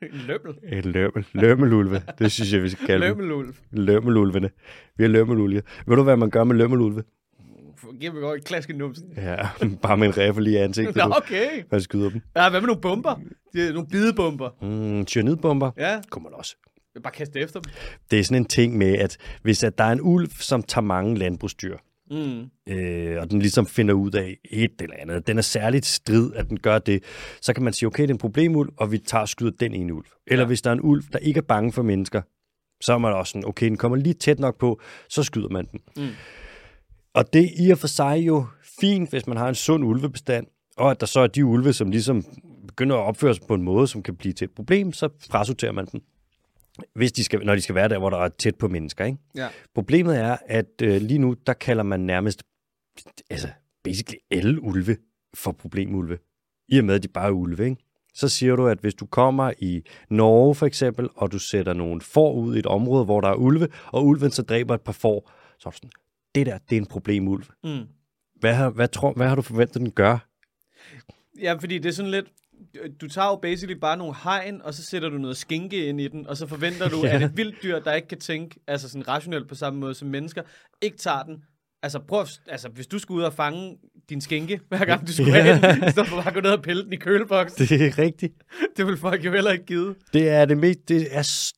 En 0.03 0.09
lømmel. 0.27 0.55
En 0.63 0.93
lømmel. 0.93 1.27
Lømmelulve. 1.33 2.03
Det 2.19 2.33
synes 2.33 2.53
jeg, 2.53 2.63
vi 2.63 2.69
skal 2.69 2.87
kalde 2.87 3.07
dem. 3.07 3.19
Lømmelulv. 3.19 3.55
Lømmelulvene. 3.71 4.51
Vi 4.97 5.05
har 5.05 5.09
lømmelulve. 5.09 5.63
Ved 5.87 5.97
du, 5.97 6.03
hvad 6.03 6.17
man 6.17 6.31
gør 6.31 6.45
med 6.45 6.57
lømmelulve? 6.57 7.05
Giv 8.01 8.15
mig 8.15 8.35
et 8.35 8.45
klask 8.45 8.71
i 8.71 8.73
numsen. 8.73 9.13
Ja, 9.17 9.37
bare 9.83 9.97
med 9.97 10.07
en 10.07 10.17
riffel 10.19 10.47
i 10.47 10.57
ansigtet. 10.57 10.97
Nå, 10.97 11.03
du. 11.05 11.13
okay. 11.17 11.63
Man 11.71 11.81
skyder 11.81 12.11
dem. 12.11 12.21
Ja, 12.37 12.51
hvad 12.51 12.61
med 12.61 12.67
nogle 12.67 12.81
bomber? 12.81 13.21
De 13.53 13.69
er 13.69 13.73
nogle 13.73 13.89
bidebomber. 13.89 14.51
Mm, 14.63 15.07
cyanidbomber. 15.07 15.71
Ja, 15.79 16.01
Kunne 16.11 16.23
man 16.23 16.33
også. 16.35 16.57
bare 17.03 17.13
kaste 17.13 17.41
efter 17.41 17.61
dem. 17.61 17.73
Det 18.11 18.19
er 18.19 18.25
sådan 18.25 18.43
en 18.43 18.45
ting 18.45 18.77
med, 18.79 18.99
at 18.99 19.17
hvis 19.43 19.65
at 19.65 19.79
der 19.79 19.85
er 19.85 19.93
en 19.93 20.01
ulv, 20.03 20.29
som 20.41 20.63
tager 20.63 20.83
mange 20.85 21.19
landbrugsdyr, 21.19 21.77
Mm. 22.11 22.73
øh, 22.73 23.21
og 23.21 23.31
den 23.31 23.39
ligesom 23.39 23.67
finder 23.67 23.95
ud 23.95 24.11
af 24.13 24.37
et 24.51 24.71
eller 24.81 24.97
andet, 24.99 25.27
den 25.27 25.39
er 25.39 25.43
særligt 25.43 25.87
strid, 25.87 26.33
at 26.35 26.49
den 26.49 26.59
gør 26.61 26.79
det, 26.79 27.03
så 27.41 27.53
kan 27.55 27.65
man 27.65 27.73
sige, 27.73 27.87
okay, 27.87 28.03
det 28.03 28.11
er 28.11 28.15
en 28.15 28.19
problemulv, 28.19 28.71
og 28.77 28.93
vi 28.93 28.99
tager 28.99 29.23
og 29.23 29.29
skyder 29.29 29.51
den 29.61 29.75
ene 29.75 29.95
ulv. 29.95 30.07
Eller 30.27 30.43
ja. 30.43 30.47
hvis 30.47 30.63
der 30.63 30.71
er 30.71 30.75
en 30.75 30.81
ulv, 30.83 31.03
der 31.13 31.19
ikke 31.19 31.39
er 31.39 31.43
bange 31.43 31.73
for 31.73 31.83
mennesker, 31.83 32.23
så 32.81 32.93
er 32.93 32.99
man 32.99 33.13
også 33.13 33.31
sådan, 33.31 33.45
okay, 33.49 33.67
den 33.67 33.77
kommer 33.77 33.97
lige 33.99 34.15
tæt 34.15 34.39
nok 34.39 34.59
på, 34.59 34.81
så 35.09 35.23
skyder 35.23 35.49
man 35.49 35.67
den. 35.73 35.81
Mm. 35.97 36.09
Og 37.15 37.33
det 37.33 37.45
er 37.45 37.67
i 37.67 37.71
og 37.71 37.79
for 37.79 37.87
sig 37.87 38.19
jo 38.27 38.47
fint, 38.81 39.11
hvis 39.11 39.27
man 39.27 39.37
har 39.37 39.49
en 39.49 39.55
sund 39.55 39.85
ulvebestand, 39.85 40.47
og 40.77 40.91
at 40.91 41.01
der 41.01 41.07
så 41.07 41.21
er 41.21 41.27
de 41.27 41.45
ulve, 41.45 41.73
som 41.73 41.91
ligesom 41.91 42.25
begynder 42.67 42.97
at 42.97 43.03
opføre 43.03 43.35
sig 43.35 43.45
på 43.49 43.55
en 43.55 43.63
måde, 43.63 43.87
som 43.87 44.03
kan 44.03 44.17
blive 44.17 44.33
til 44.33 44.45
et 44.45 44.51
problem, 44.51 44.93
så 44.93 45.09
frasorterer 45.31 45.73
man 45.73 45.87
dem. 45.87 46.01
Hvis 46.95 47.13
de 47.13 47.25
skal, 47.25 47.47
når 47.47 47.55
de 47.55 47.61
skal 47.61 47.75
være 47.75 47.89
der, 47.89 47.99
hvor 47.99 48.11
der 48.11 48.19
er 48.19 48.29
tæt 48.29 48.55
på 48.55 48.69
mennesker. 48.69 49.05
Ikke? 49.05 49.19
Ja. 49.35 49.49
Problemet 49.75 50.19
er, 50.19 50.37
at 50.47 50.83
øh, 50.83 51.03
lige 51.03 51.19
nu, 51.19 51.35
der 51.47 51.53
kalder 51.53 51.83
man 51.83 52.01
nærmest, 52.01 52.43
altså 53.31 53.49
basically 53.85 54.19
alle 54.31 54.63
ulve 54.63 54.97
for 55.35 55.53
problemulve. 55.53 56.19
I 56.69 56.79
og 56.79 56.85
med, 56.85 56.95
at 56.95 57.03
de 57.03 57.09
bare 57.09 57.27
er 57.27 57.31
ulve, 57.31 57.65
ikke? 57.65 57.77
Så 58.15 58.29
siger 58.29 58.57
du, 58.57 58.67
at 58.67 58.79
hvis 58.79 58.95
du 58.95 59.07
kommer 59.07 59.53
i 59.59 59.83
Norge 60.11 60.55
for 60.55 60.67
eksempel, 60.67 61.09
og 61.15 61.33
du 61.33 61.39
sætter 61.39 61.73
nogle 61.73 62.01
får 62.01 62.33
ud 62.33 62.57
i 62.57 62.59
et 62.59 62.67
område, 62.67 63.05
hvor 63.05 63.21
der 63.21 63.29
er 63.29 63.35
ulve, 63.35 63.69
og 63.87 64.07
ulven 64.07 64.31
så 64.31 64.43
dræber 64.43 64.75
et 64.75 64.81
par 64.81 64.93
får, 64.93 65.31
så 65.59 65.69
er 65.69 65.71
du 65.71 65.77
sådan, 65.77 65.91
det 66.35 66.47
der, 66.47 66.59
det 66.71 66.77
er 66.77 66.81
en 66.81 66.87
problemulv. 66.87 67.45
Mm. 67.65 67.81
Hvad 68.41 68.55
har, 68.55 68.71
hvad, 68.71 68.89
tror, 68.89 69.13
hvad 69.13 69.29
har 69.29 69.35
du 69.35 69.43
forventet, 69.43 69.81
den 69.81 69.91
gør? 69.91 70.29
Ja, 71.41 71.53
fordi 71.53 71.79
det 71.79 71.89
er 71.89 71.93
sådan 71.93 72.11
lidt... 72.11 72.27
Du 73.01 73.09
tager 73.09 73.29
jo 73.29 73.37
basically 73.37 73.79
bare 73.81 73.97
nogle 73.97 74.15
hegn, 74.25 74.63
og 74.63 74.75
så 74.75 74.83
sætter 74.91 75.09
du 75.09 75.19
noget 75.19 75.37
skinke 75.37 75.87
ind 75.87 76.01
i 76.01 76.09
den, 76.09 76.27
og 76.27 76.37
så 76.37 76.47
forventer 76.47 76.89
du, 76.89 76.97
Ja. 77.07 77.15
at 77.15 77.23
et 77.23 77.37
vildt 77.37 77.63
dyr, 77.63 77.79
der 77.79 77.93
ikke 77.95 78.09
kan 78.09 78.19
tænke 78.19 78.61
altså 78.67 78.89
sådan 78.89 79.09
rationelt 79.09 79.49
på 79.49 79.55
samme 79.55 79.81
måde 79.81 79.95
som 79.95 80.09
mennesker, 80.09 80.43
ikke 80.83 80.97
tager 80.97 81.23
den. 81.23 81.37
Altså, 81.83 81.99
prøv, 81.99 82.27
altså, 82.49 82.69
hvis 82.69 82.87
du 82.87 82.99
skulle 82.99 83.19
ud 83.19 83.25
og 83.25 83.33
fange 83.33 83.77
din 84.09 84.21
skinke, 84.21 84.61
hver 84.69 84.85
gang 84.85 85.07
du 85.07 85.13
skulle 85.13 85.35
Ja. 85.37 85.43
have 85.55 85.75
den, 85.75 85.89
i 85.89 85.91
stedet 85.91 86.09
for 86.09 86.17
bare 86.17 86.29
at 86.29 86.35
gå 86.35 86.41
ned 86.41 86.51
og 86.51 86.63
pille 86.63 86.85
den 86.85 86.93
i 86.93 86.97
køleboksen, 86.97 87.67
Det 87.69 87.83
er 87.87 87.99
rigtigt. 87.99 88.35
det 88.77 88.87
vil 88.87 88.97
folk 88.97 89.25
jo 89.25 89.33
heller 89.33 89.51
ikke 89.51 89.65
give. 89.67 89.95
Det 90.13 90.29
er 90.29 90.45
det 90.45 90.59
mest, 90.59 90.89
det 90.89 91.07
er, 91.11 91.53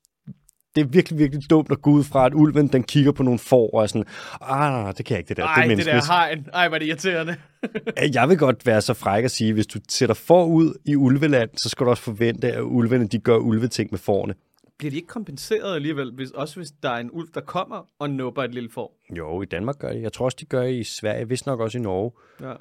det 0.77 0.83
er 0.85 0.89
virkelig, 0.89 1.19
virkelig 1.19 1.51
dumt 1.51 1.71
at 1.71 1.83
gå 1.83 1.91
ud 1.91 2.05
fra, 2.05 2.27
at 2.27 2.35
ulven, 2.35 2.69
den 2.69 2.83
kigger 2.83 3.13
på 3.13 3.23
nogle 3.23 3.39
får 3.39 3.71
og 3.75 3.83
er 3.83 3.87
sådan, 3.87 4.05
ah, 4.41 4.71
nej, 4.71 4.83
nej, 4.83 4.93
det 4.93 5.07
kan 5.07 5.15
jeg 5.15 5.19
ikke, 5.19 5.29
det 5.29 5.37
der. 5.37 5.45
Ej, 5.45 5.67
det 5.67 5.79
det 5.79 5.87
der 5.87 6.07
hegn. 6.07 6.49
Ej, 6.53 6.67
er 6.67 6.79
det 6.79 6.87
irriterende. 6.87 7.37
Jeg 8.15 8.29
vil 8.29 8.39
godt 8.39 8.67
være 8.67 8.83
så 8.83 8.95
fræk 8.95 9.25
at 9.25 9.31
sige, 9.31 9.53
hvis 9.53 9.67
du 9.67 9.79
sætter 9.89 10.15
får 10.15 10.47
ud 10.47 10.75
i 10.85 10.97
ulveland, 10.97 11.51
så 11.57 11.69
skal 11.69 11.85
du 11.85 11.91
også 11.91 12.03
forvente, 12.03 12.53
at 12.53 12.63
ulvene 12.63 13.09
de 13.09 13.19
gør 13.19 13.37
ulveting 13.37 13.89
med 13.91 13.99
fårene. 13.99 14.35
bliver 14.79 14.91
de 14.91 14.97
ikke 14.97 15.09
kompenseret 15.09 15.75
alligevel, 15.75 16.13
hvis, 16.15 16.31
også 16.31 16.57
hvis 16.57 16.73
der 16.83 16.91
er 16.91 16.99
en 16.99 17.11
ulv, 17.13 17.29
der 17.35 17.41
kommer 17.41 17.89
og 17.99 18.11
nupper 18.11 18.43
et 18.43 18.55
lille 18.55 18.71
får? 18.71 18.97
Jo, 19.17 19.43
i 19.43 19.45
Danmark 19.47 19.79
gør 19.79 19.93
det. 19.93 20.03
Jeg 20.03 20.13
tror 20.13 20.25
også, 20.25 20.37
de 20.41 20.45
gør 20.45 20.63
det 20.63 20.75
i 20.75 20.85
Sverige, 20.85 21.25
hvis 21.25 21.47
nok 21.47 21.61
også 21.61 21.79
i 21.79 21.81
Norge. 21.81 22.13
Ja. 22.41 22.55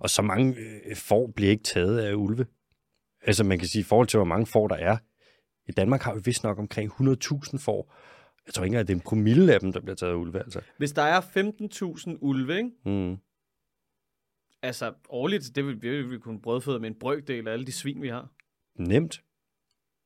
Og 0.00 0.10
så 0.10 0.22
mange 0.22 0.56
øh, 0.56 0.96
får 0.96 1.32
bliver 1.36 1.50
ikke 1.50 1.64
taget 1.64 1.98
af 1.98 2.14
ulve. 2.14 2.46
Altså 3.26 3.44
man 3.44 3.58
kan 3.58 3.68
sige, 3.68 3.80
i 3.80 3.84
forhold 3.84 4.08
til, 4.08 4.16
hvor 4.18 4.24
mange 4.24 4.46
får 4.46 4.68
der 4.68 4.76
er. 4.76 4.96
I 5.68 5.72
Danmark 5.72 6.02
har 6.02 6.14
vi 6.14 6.20
vist 6.24 6.42
nok 6.42 6.58
omkring 6.58 6.92
100.000 6.92 7.58
får. 7.58 7.94
Jeg 8.46 8.54
tror 8.54 8.64
ikke 8.64 8.72
engang, 8.72 8.80
at 8.80 8.88
det 8.88 8.94
er 8.94 8.96
en 8.96 9.02
promille 9.04 9.54
af 9.54 9.60
dem, 9.60 9.72
der 9.72 9.80
bliver 9.80 9.96
taget 9.96 10.12
af 10.12 10.16
ulve. 10.16 10.38
Altså. 10.38 10.60
Hvis 10.78 10.92
der 10.92 11.02
er 11.02 11.20
15.000 11.20 12.18
ulve, 12.20 12.56
ikke? 12.56 12.70
Mm. 12.84 13.16
altså 14.62 14.92
årligt, 15.08 15.56
det 15.56 15.66
vil 15.66 15.82
vi, 15.82 16.02
vi 16.02 16.18
kunne 16.18 16.40
brødføde 16.40 16.80
med 16.80 16.88
en 16.88 16.98
brøkdel 17.00 17.48
af 17.48 17.52
alle 17.52 17.66
de 17.66 17.72
svin, 17.72 18.02
vi 18.02 18.08
har. 18.08 18.32
Nemt. 18.78 19.22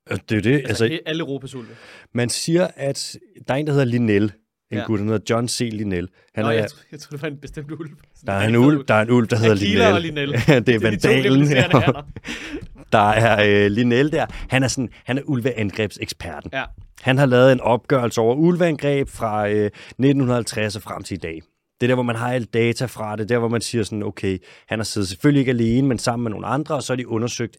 Det 0.08 0.32
er 0.32 0.42
det. 0.42 0.54
Altså, 0.54 0.84
altså 0.84 1.00
alle 1.06 1.20
Europas 1.20 1.54
ulve. 1.54 1.76
man 2.12 2.28
siger, 2.28 2.68
at 2.76 3.18
der 3.48 3.54
er 3.54 3.58
en, 3.58 3.66
der 3.66 3.72
hedder 3.72 3.86
Linnell. 3.86 4.32
En 4.72 4.78
Ja. 4.78 4.84
gut, 4.84 4.98
der 4.98 5.04
hedder 5.04 5.18
John 5.30 5.48
C. 5.48 5.58
Linnell. 5.72 6.08
Han 6.34 6.44
Nå, 6.44 6.50
er, 6.50 6.54
jeg, 6.54 6.70
tro, 6.70 6.78
jeg 6.92 7.00
tror, 7.00 7.10
det 7.10 7.22
var 7.22 7.28
en 7.28 7.36
bestemt 7.36 7.70
ulv. 7.70 7.90
der, 8.26 8.32
er 8.32 8.48
en 8.48 8.56
ulv, 8.56 8.84
der 8.88 8.94
er 8.94 9.02
en 9.02 9.10
ulv, 9.10 9.26
der 9.26 9.36
hedder 9.36 9.54
Aquila 9.54 9.92
og 9.94 10.00
Linnell. 10.00 10.30
Linnell. 10.32 10.66
det 10.66 10.74
er 10.74 10.90
de 10.90 10.96
to 10.96 11.08
vandalen. 11.08 11.46
hanner. 11.48 12.06
der 12.92 13.08
er 13.10 13.64
øh, 13.64 13.70
Linnell 13.70 14.12
der. 14.12 14.26
Han 14.48 14.62
er, 14.62 14.68
sådan, 14.68 14.88
han 15.04 15.18
er 15.18 15.22
ulveangrebseksperten. 15.24 16.50
Ja. 16.52 16.64
Han 17.00 17.18
har 17.18 17.26
lavet 17.26 17.52
en 17.52 17.60
opgørelse 17.60 18.20
over 18.20 18.34
ulveangreb 18.34 19.08
fra 19.08 19.48
øh, 19.48 19.66
1950 19.66 20.76
og 20.76 20.82
frem 20.82 21.02
til 21.02 21.14
i 21.14 21.18
dag. 21.18 21.42
Det 21.80 21.86
er 21.86 21.88
der, 21.88 21.94
hvor 21.94 22.02
man 22.02 22.16
har 22.16 22.32
alt 22.32 22.54
data 22.54 22.84
fra 22.86 23.16
det. 23.16 23.28
Der, 23.28 23.38
hvor 23.38 23.48
man 23.48 23.60
siger 23.60 23.84
sådan, 23.84 24.02
okay, 24.02 24.38
han 24.68 24.78
har 24.78 24.84
siddet 24.84 25.08
selvfølgelig 25.08 25.40
ikke 25.40 25.50
alene, 25.50 25.88
men 25.88 25.98
sammen 25.98 26.22
med 26.24 26.30
nogle 26.30 26.46
andre, 26.46 26.74
og 26.74 26.82
så 26.82 26.92
har 26.92 26.96
de 26.96 27.08
undersøgt 27.08 27.56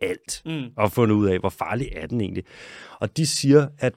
alt 0.00 0.42
Mm. 0.44 0.62
og 0.76 0.92
fundet 0.92 1.14
ud 1.16 1.26
af, 1.28 1.38
hvor 1.38 1.48
farlig 1.48 1.88
er 1.96 2.06
den 2.06 2.20
egentlig. 2.20 2.44
Og 3.00 3.16
de 3.16 3.26
siger, 3.26 3.68
at 3.78 3.92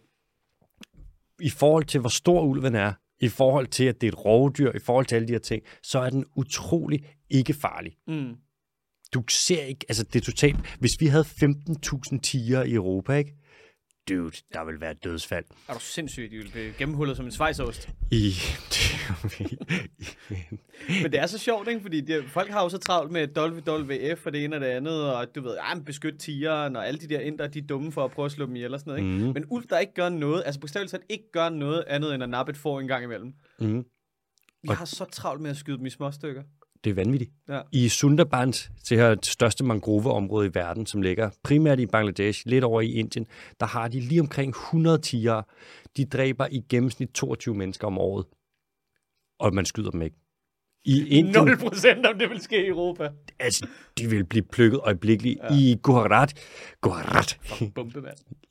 i 1.41 1.49
forhold 1.49 1.85
til, 1.85 1.99
hvor 1.99 2.09
stor 2.09 2.41
ulven 2.41 2.75
er, 2.75 2.93
i 3.19 3.27
forhold 3.27 3.67
til, 3.67 3.83
at 3.83 4.01
det 4.01 4.07
er 4.07 4.11
et 4.11 4.25
rovdyr, 4.25 4.71
i 4.75 4.79
forhold 4.79 5.05
til 5.05 5.15
alle 5.15 5.27
de 5.27 5.33
her 5.33 5.39
ting, 5.39 5.63
så 5.83 5.99
er 5.99 6.09
den 6.09 6.25
utrolig 6.35 7.05
ikke 7.29 7.53
farlig. 7.53 7.93
Mm. 8.07 8.35
Du 9.13 9.23
ser 9.29 9.63
ikke, 9.63 9.85
altså 9.89 10.03
det 10.03 10.15
er 10.15 10.25
totalt, 10.25 10.57
hvis 10.79 11.01
vi 11.01 11.07
havde 11.07 11.23
15.000 11.23 12.19
tiger 12.19 12.63
i 12.63 12.73
Europa, 12.73 13.13
ikke? 13.13 13.35
Dude, 14.09 14.31
der 14.53 14.65
vil 14.65 14.81
være 14.81 14.91
et 14.91 15.03
dødsfald. 15.03 15.45
Er 15.67 15.73
du 15.73 15.79
sindssygt, 15.79 16.31
de 16.31 16.37
vil 16.37 16.49
blive 16.51 16.73
gennemhullet 16.77 17.17
som 17.17 17.25
en 17.25 17.31
svejsost. 17.31 17.89
I, 18.11 18.33
Men 21.03 21.11
det 21.11 21.19
er 21.19 21.25
så 21.27 21.37
sjovt, 21.37 21.67
ikke? 21.67 21.81
Fordi 21.81 22.01
det, 22.01 22.23
folk 22.29 22.49
har 22.51 22.63
jo 22.63 22.69
så 22.69 22.77
travlt 22.77 23.11
med 23.11 23.27
WWF 23.37 24.25
og 24.25 24.33
det 24.33 24.43
ene 24.43 24.55
og 24.55 24.61
det 24.61 24.67
andet, 24.67 25.13
og 25.15 25.35
du 25.35 25.41
ved, 25.41 25.57
ah, 25.61 25.81
beskyt 25.85 26.19
tigeren, 26.19 26.75
og 26.75 26.87
alle 26.87 26.99
de 26.99 27.07
der 27.07 27.19
indre, 27.19 27.47
de 27.47 27.59
er 27.59 27.63
dumme 27.63 27.91
for 27.91 28.05
at 28.05 28.11
prøve 28.11 28.25
at 28.25 28.31
slå 28.31 28.45
dem 28.45 28.55
ihjel 28.55 28.73
og 28.73 28.79
sådan 28.79 28.91
noget, 28.91 29.03
ikke? 29.13 29.23
Mhm. 29.25 29.33
Men 29.33 29.45
ulv, 29.49 29.65
der 29.69 29.79
ikke 29.79 29.93
gør 29.93 30.09
noget, 30.09 30.43
altså 30.45 30.59
bogstaveligt 30.61 30.91
talt 30.91 31.03
ikke 31.09 31.31
gør 31.31 31.49
noget 31.49 31.83
andet 31.87 32.13
end 32.13 32.23
at 32.23 32.29
nappe 32.29 32.49
et 32.49 32.57
får 32.57 32.79
en 32.79 32.87
gang 32.87 33.03
imellem. 33.03 33.33
mm, 33.59 33.83
Jeg 34.67 34.77
har 34.77 34.85
så 34.85 35.05
travlt 35.05 35.41
med 35.41 35.49
at 35.49 35.57
skyde 35.57 35.77
dem 35.77 35.85
i 35.85 35.89
små 35.89 36.11
stykker. 36.11 36.43
Det 36.83 36.89
er 36.89 36.93
vanvittigt. 36.93 37.31
Ja. 37.49 37.61
I 37.71 37.89
Sundarbans, 37.89 38.71
det 38.89 38.97
her 38.97 39.15
største 39.23 39.63
mangroveområde 39.63 40.47
i 40.47 40.51
verden, 40.53 40.85
som 40.85 41.01
ligger 41.01 41.29
primært 41.43 41.79
i 41.79 41.85
Bangladesh, 41.85 42.43
lidt 42.45 42.63
over 42.63 42.81
i 42.81 42.91
Indien, 42.91 43.27
der 43.59 43.65
har 43.65 43.87
de 43.87 43.99
lige 43.99 44.21
omkring 44.21 44.49
100 44.49 44.97
tiger. 44.97 45.41
De 45.97 46.05
dræber 46.05 46.47
i 46.51 46.65
gennemsnit 46.69 47.09
22 47.09 47.55
mennesker 47.55 47.87
om 47.87 47.97
året. 47.97 48.25
Og 49.39 49.53
man 49.53 49.65
skyder 49.65 49.91
dem 49.91 50.01
ikke. 50.01 50.17
I 50.85 51.07
Indien, 51.07 51.45
0 51.45 51.57
procent 51.57 52.05
om 52.05 52.19
det 52.19 52.29
vil 52.29 52.41
ske 52.41 52.65
i 52.65 52.67
Europa. 52.67 53.09
altså, 53.39 53.67
de 53.97 54.07
vil 54.09 54.23
blive 54.23 54.43
plukket 54.51 54.79
øjeblikkeligt. 54.83 55.39
Ja. 55.49 55.55
I 55.55 55.77
Gujarat, 55.81 56.33
Gujarat, 56.81 57.39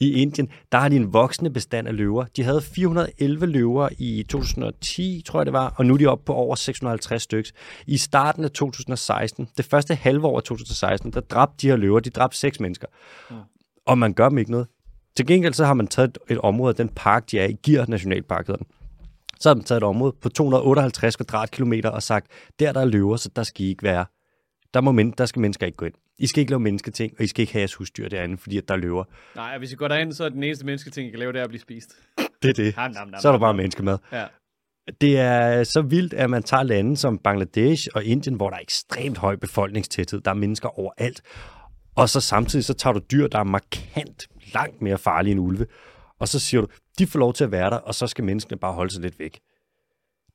i 0.01 0.13
Indien, 0.13 0.49
der 0.73 0.79
har 0.79 0.89
de 0.89 0.97
en 0.97 1.13
voksende 1.13 1.51
bestand 1.51 1.89
af 1.89 1.97
løver. 1.97 2.25
De 2.37 2.43
havde 2.43 2.61
411 2.63 3.47
løver 3.47 3.89
i 3.99 4.25
2010, 4.29 5.23
tror 5.27 5.41
jeg 5.41 5.47
det 5.47 5.53
var, 5.53 5.75
og 5.77 5.87
nu 5.87 5.95
er 5.95 5.99
de 5.99 6.07
oppe 6.07 6.25
på 6.25 6.33
over 6.35 6.55
650 6.55 7.23
stykker. 7.23 7.51
I 7.87 7.97
starten 7.97 8.45
af 8.45 8.51
2016, 8.51 9.49
det 9.57 9.65
første 9.65 9.95
halve 9.95 10.27
år 10.27 10.37
af 10.37 10.43
2016, 10.43 11.13
der 11.13 11.21
dræbte 11.21 11.55
de 11.63 11.67
her 11.69 11.77
løver, 11.77 12.01
de 12.01 12.11
dræbte 12.11 12.37
seks 12.39 12.61
mennesker. 12.61 12.87
Ja. 13.31 13.37
Og 13.87 13.99
man 13.99 14.13
gør 14.15 14.29
dem 14.29 14.39
ikke 14.39 14.51
noget. 14.51 14.67
Til 15.17 15.27
gengæld 15.27 15.55
så 15.55 15.65
har 15.65 15.75
man 15.75 15.87
taget 15.87 16.09
et- 16.09 16.19
et 16.33 16.39
område 16.39 16.75
den 16.75 16.89
park, 16.89 17.31
de 17.31 17.39
er 17.39 17.47
i, 17.47 17.53
Gir 17.63 17.85
Nationalpark 17.89 18.47
hedder 18.47 18.65
den. 18.65 18.67
Så 19.41 19.49
har 19.49 19.55
man 19.55 19.65
taget 19.65 19.81
et 19.81 19.85
område 19.85 20.17
på 20.21 20.29
258 20.29 21.17
kvadratkilometer 21.17 21.91
og 21.91 22.03
sagt, 22.03 22.27
der 22.59 22.73
der 22.73 22.81
er 22.81 22.85
løver, 22.85 23.17
så 23.17 23.31
der 23.37 23.43
skal 23.43 23.65
I 23.67 23.69
ikke 23.69 23.83
være. 23.83 24.05
Der, 24.75 24.81
må 24.81 24.93
men, 24.93 25.11
der 25.11 25.27
skal 25.27 25.41
mennesker 25.41 25.67
ikke 25.67 25.77
gå 25.77 25.85
ind. 25.85 25.95
I 26.19 26.27
skal 26.27 26.41
ikke 26.41 26.51
lave 26.51 26.61
mennesketing, 26.61 27.13
og 27.19 27.25
I 27.25 27.27
skal 27.27 27.43
ikke 27.43 27.53
have 27.53 27.61
jeres 27.61 27.75
husdyr 27.75 28.09
derinde, 28.09 28.39
fordi 28.39 28.59
at 28.59 28.69
der 28.69 28.75
er 28.75 28.79
løver. 28.79 29.05
Nej, 29.37 29.53
og 29.53 29.59
hvis 29.59 29.73
I 29.73 29.75
går 29.75 29.89
derind, 29.89 30.13
så 30.13 30.25
er 30.25 30.29
den 30.29 30.43
eneste 30.43 30.67
mennesketing, 30.67 31.09
I 31.09 31.11
kan 31.11 31.19
lave, 31.19 31.33
det 31.33 31.39
er 31.39 31.43
at 31.43 31.49
blive 31.49 31.61
spist. 31.61 31.97
Det 32.43 32.49
er 32.49 32.55
det. 32.55 32.75
Ham, 32.75 32.91
nam, 32.91 33.09
nam, 33.09 33.21
Så 33.21 33.29
er 33.29 33.33
der 33.33 33.39
bare 33.39 33.55
menneskemad. 33.55 33.99
Ja. 34.13 34.25
Det 35.01 35.19
er 35.19 35.65
så 35.65 35.83
vildt, 35.83 36.15
at 36.15 36.31
man 36.31 36.43
tager 36.43 36.63
lande 36.63 36.97
som 36.97 37.19
Bangladesh 37.19 37.89
og 37.95 38.05
Indien, 38.05 38.37
hvor 38.37 38.51
der 38.51 38.57
er 38.57 38.61
ekstremt 38.61 39.19
høj 39.19 39.37
befolkningstæthed. 39.37 40.21
Der 40.21 40.31
er 40.31 40.35
mennesker 40.35 40.79
overalt. 40.79 41.23
Og 41.97 42.09
så 42.09 42.21
samtidig 42.21 42.65
så 42.65 42.75
tager 42.75 42.95
du 42.95 43.01
dyr, 43.13 43.27
der 43.27 43.39
er 43.39 43.45
markant 43.45 44.29
langt 44.55 44.83
mere 44.83 44.99
farlige 44.99 45.33
end 45.33 45.41
ulve. 45.41 45.67
Og 46.19 46.29
så 46.29 46.39
siger 46.39 46.61
du, 46.61 46.67
de 46.99 47.07
får 47.07 47.19
lov 47.19 47.35
til 47.35 47.45
at 47.45 47.53
være 47.53 47.71
der, 47.71 47.77
og 47.77 47.95
så 47.95 48.07
skal 48.07 48.25
menneskene 48.25 48.59
bare 48.59 48.73
holde 48.73 48.93
sig 48.93 49.03
lidt 49.03 49.19
væk. 49.19 49.41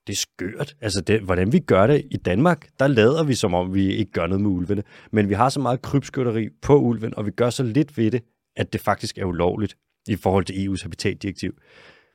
Det 0.07 0.13
er 0.13 0.17
skørt. 0.17 0.75
Altså, 0.81 1.01
det, 1.01 1.21
hvordan 1.21 1.51
vi 1.51 1.59
gør 1.59 1.87
det 1.87 2.07
i 2.11 2.17
Danmark, 2.17 2.69
der 2.79 2.87
lader 2.87 3.23
vi 3.23 3.35
som 3.35 3.53
om, 3.53 3.73
vi 3.73 3.95
ikke 3.95 4.11
gør 4.11 4.27
noget 4.27 4.41
med 4.41 4.49
ulvene. 4.49 4.83
Men 5.11 5.29
vi 5.29 5.33
har 5.33 5.49
så 5.49 5.59
meget 5.59 5.81
krybskytteri 5.81 6.49
på 6.61 6.77
ulven, 6.77 7.15
og 7.15 7.25
vi 7.25 7.31
gør 7.31 7.49
så 7.49 7.63
lidt 7.63 7.97
ved 7.97 8.11
det, 8.11 8.23
at 8.55 8.73
det 8.73 8.81
faktisk 8.81 9.17
er 9.17 9.25
ulovligt 9.25 9.77
i 10.07 10.15
forhold 10.15 10.45
til 10.45 10.53
EU's 10.53 10.83
habitatdirektiv. 10.83 11.57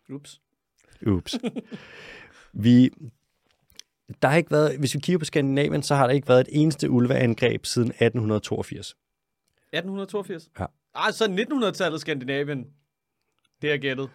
Ups. 0.09 0.41
Ups. 1.07 1.39
vi, 2.65 2.91
der 4.23 4.29
har 4.29 4.37
ikke 4.37 4.51
været, 4.51 4.79
hvis 4.79 4.95
vi 4.95 5.01
kigger 5.01 5.19
på 5.19 5.25
Skandinavien, 5.25 5.83
så 5.83 5.95
har 5.95 6.07
der 6.07 6.15
ikke 6.15 6.29
været 6.29 6.41
et 6.41 6.49
eneste 6.51 6.91
ulveangreb 6.91 7.67
siden 7.67 7.89
1882. 7.89 8.89
1882? 8.89 10.51
Ja. 10.59 10.67
Ah, 10.95 11.13
så 11.13 11.25
1900-tallet 11.25 12.01
Skandinavien. 12.01 12.67
Det 13.63 13.73
er 13.73 13.77
gættet. 13.77 14.11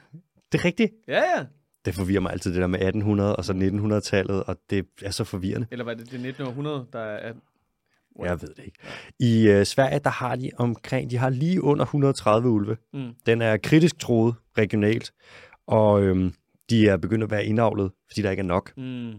Det 0.51 0.59
er 0.59 0.65
rigtigt. 0.65 0.91
Ja, 1.07 1.21
ja. 1.37 1.45
Det 1.85 1.95
forvirrer 1.95 2.19
mig 2.21 2.31
altid, 2.31 2.53
det 2.53 2.61
der 2.61 2.67
med 2.67 2.79
1800 2.79 3.35
og 3.35 3.45
så 3.45 3.53
1900-tallet, 3.53 4.43
og 4.43 4.57
det 4.69 4.85
er 5.01 5.11
så 5.11 5.23
forvirrende. 5.23 5.67
Eller 5.71 5.85
var 5.85 5.93
det 5.93 6.11
det 6.11 6.25
1900, 6.25 6.87
der 6.93 6.99
er... 6.99 7.33
Jeg 8.19 8.41
ved 8.41 8.49
det 8.49 8.63
ikke. 8.65 8.77
I 9.19 9.47
øh, 9.47 9.65
Sverige, 9.65 9.99
der 9.99 10.09
har 10.09 10.35
de 10.35 10.51
omkring, 10.57 11.11
de 11.11 11.17
har 11.17 11.29
lige 11.29 11.63
under 11.63 11.85
130 11.85 12.49
ulve. 12.49 12.77
Mm. 12.93 13.13
Den 13.25 13.41
er 13.41 13.57
kritisk 13.57 13.99
troet 13.99 14.35
regionalt, 14.57 15.13
og 15.67 16.03
øhm, 16.03 16.33
de 16.69 16.87
er 16.87 16.97
begyndt 16.97 17.23
at 17.23 17.31
være 17.31 17.45
indavlet, 17.45 17.91
fordi 18.07 18.21
der 18.21 18.31
ikke 18.31 18.41
er 18.41 18.45
nok. 18.45 18.77
Mm. 18.77 19.13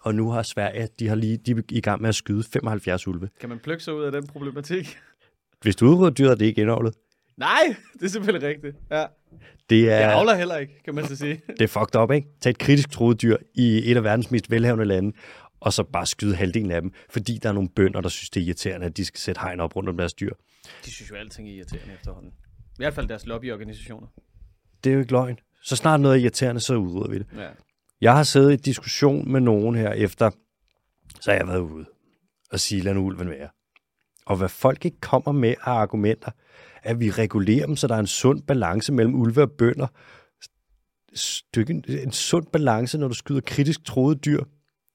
Og 0.00 0.14
nu 0.14 0.30
har 0.30 0.42
Sverige, 0.42 0.88
de 0.98 1.08
har 1.08 1.14
lige 1.14 1.36
de 1.36 1.50
er 1.50 1.62
i 1.68 1.80
gang 1.80 2.00
med 2.00 2.08
at 2.08 2.14
skyde 2.14 2.44
75 2.52 3.06
ulve. 3.08 3.28
Kan 3.40 3.48
man 3.48 3.58
plukke 3.58 3.84
sig 3.84 3.94
ud 3.94 4.02
af 4.02 4.12
den 4.12 4.26
problematik? 4.26 4.98
Hvis 5.62 5.76
du 5.76 5.86
udrydder 5.86 6.10
dyret, 6.10 6.30
er 6.30 6.34
det 6.34 6.46
ikke 6.46 6.60
indavlet. 6.60 6.94
Nej, 7.36 7.76
det 7.98 8.02
er 8.02 8.08
selvfølgelig 8.08 8.48
rigtigt. 8.48 8.76
Ja. 8.90 9.06
Det 9.70 9.90
er, 9.90 9.96
Jeg 9.96 10.12
avler 10.12 10.34
heller 10.34 10.56
ikke, 10.56 10.82
kan 10.84 10.94
man 10.94 11.06
så 11.06 11.16
sige. 11.16 11.42
det 11.58 11.62
er 11.62 11.68
fucked 11.68 12.00
up, 12.00 12.10
ikke? 12.10 12.28
Tag 12.40 12.50
et 12.50 12.58
kritisk 12.58 12.90
troet 12.90 13.22
dyr 13.22 13.36
i 13.54 13.90
et 13.90 13.96
af 13.96 14.04
verdens 14.04 14.30
mest 14.30 14.50
velhavende 14.50 14.84
lande, 14.84 15.12
og 15.60 15.72
så 15.72 15.82
bare 15.82 16.06
skyde 16.06 16.36
halvdelen 16.36 16.70
af 16.70 16.80
dem, 16.82 16.92
fordi 17.10 17.38
der 17.42 17.48
er 17.48 17.52
nogle 17.52 17.68
bønder, 17.68 18.00
der 18.00 18.08
synes, 18.08 18.30
det 18.30 18.40
er 18.40 18.44
irriterende, 18.44 18.86
at 18.86 18.96
de 18.96 19.04
skal 19.04 19.18
sætte 19.20 19.40
hegn 19.40 19.60
op 19.60 19.76
rundt 19.76 19.88
om 19.88 19.96
deres 19.96 20.14
dyr. 20.14 20.32
De 20.84 20.90
synes 20.90 21.10
jo, 21.10 21.16
alting 21.16 21.48
er 21.48 21.52
irriterende 21.52 21.94
efterhånden. 21.94 22.32
I 22.58 22.76
hvert 22.76 22.94
fald 22.94 23.08
deres 23.08 23.26
lobbyorganisationer. 23.26 24.06
Det 24.84 24.90
er 24.90 24.94
jo 24.94 25.00
ikke 25.00 25.12
løgn. 25.12 25.38
Så 25.62 25.76
snart 25.76 26.00
noget 26.00 26.16
er 26.16 26.20
irriterende, 26.22 26.60
så 26.60 26.74
udrydder 26.76 27.10
vi 27.10 27.18
det. 27.18 27.26
Ja. 27.36 27.48
Jeg 28.00 28.16
har 28.16 28.22
siddet 28.22 28.52
i 28.52 28.56
diskussion 28.56 29.32
med 29.32 29.40
nogen 29.40 29.74
her 29.74 29.92
efter, 29.92 30.30
så 31.20 31.30
har 31.30 31.38
jeg 31.38 31.48
været 31.48 31.60
ude 31.60 31.86
og 32.52 32.60
sige, 32.60 32.82
lad 32.82 32.94
nu 32.94 33.00
ulven 33.00 33.30
være. 33.30 33.48
Og 34.26 34.36
hvad 34.36 34.48
folk 34.48 34.84
ikke 34.84 35.00
kommer 35.00 35.32
med 35.32 35.54
af 35.64 35.70
argumenter, 35.70 36.30
at 36.82 37.00
vi 37.00 37.10
regulerer 37.10 37.66
dem, 37.66 37.76
så 37.76 37.86
der 37.86 37.94
er 37.94 37.98
en 37.98 38.06
sund 38.06 38.42
balance 38.42 38.92
mellem 38.92 39.14
ulve 39.14 39.42
og 39.42 39.50
bønder. 39.50 39.86
Stykke, 41.14 41.82
en 41.88 42.12
sund 42.12 42.46
balance, 42.52 42.98
når 42.98 43.08
du 43.08 43.14
skyder 43.14 43.40
kritisk 43.40 43.84
troede 43.84 44.16
dyr. 44.16 44.40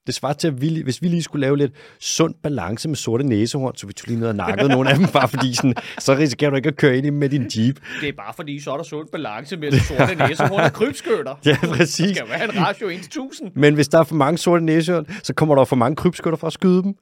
Det 0.07 0.15
svarer 0.15 0.33
til, 0.33 0.47
at 0.47 0.61
vi, 0.61 0.81
hvis 0.81 1.01
vi 1.01 1.07
lige 1.07 1.23
skulle 1.23 1.41
lave 1.41 1.57
lidt 1.57 1.71
sund 1.99 2.33
balance 2.43 2.87
med 2.87 2.95
sorte 2.95 3.23
næsehorn, 3.23 3.75
så 3.75 3.87
vi 3.87 3.93
tog 3.93 4.07
lige 4.07 4.19
ned 4.19 4.27
og 4.27 4.35
nakkede 4.35 4.69
nogle 4.69 4.89
af 4.89 4.97
dem, 4.97 5.07
bare 5.07 5.27
fordi 5.27 5.53
sådan, 5.53 5.75
så 5.99 6.15
risikerer 6.15 6.49
du 6.49 6.55
ikke 6.55 6.69
at 6.69 6.77
køre 6.77 6.97
ind 6.97 7.05
i 7.05 7.09
med 7.09 7.29
din 7.29 7.41
jeep. 7.41 7.79
Det 8.01 8.09
er 8.09 8.13
bare 8.13 8.33
fordi, 8.35 8.59
så 8.59 8.71
er 8.71 8.77
der 8.77 8.83
sund 8.83 9.07
balance 9.11 9.57
mellem 9.57 9.79
sorte 9.79 10.15
næsehorn 10.15 10.61
og 10.61 10.73
krybskytter. 10.73 11.35
Ja, 11.45 11.57
præcis. 11.61 12.15
skal 12.15 12.19
jo 12.19 12.25
være 12.25 12.43
en 12.43 12.55
ratio 12.55 12.87
1 12.87 12.97
til 12.97 13.05
1000. 13.05 13.51
Men 13.55 13.73
hvis 13.73 13.87
der 13.87 13.99
er 13.99 14.03
for 14.03 14.15
mange 14.15 14.37
sorte 14.37 14.65
næsehorn, 14.65 15.05
så 15.23 15.33
kommer 15.33 15.55
der 15.55 15.65
for 15.65 15.75
mange 15.75 15.95
krybskytter 15.95 16.37
for 16.37 16.47
at 16.47 16.53
skyde 16.53 16.83
dem. 16.83 16.95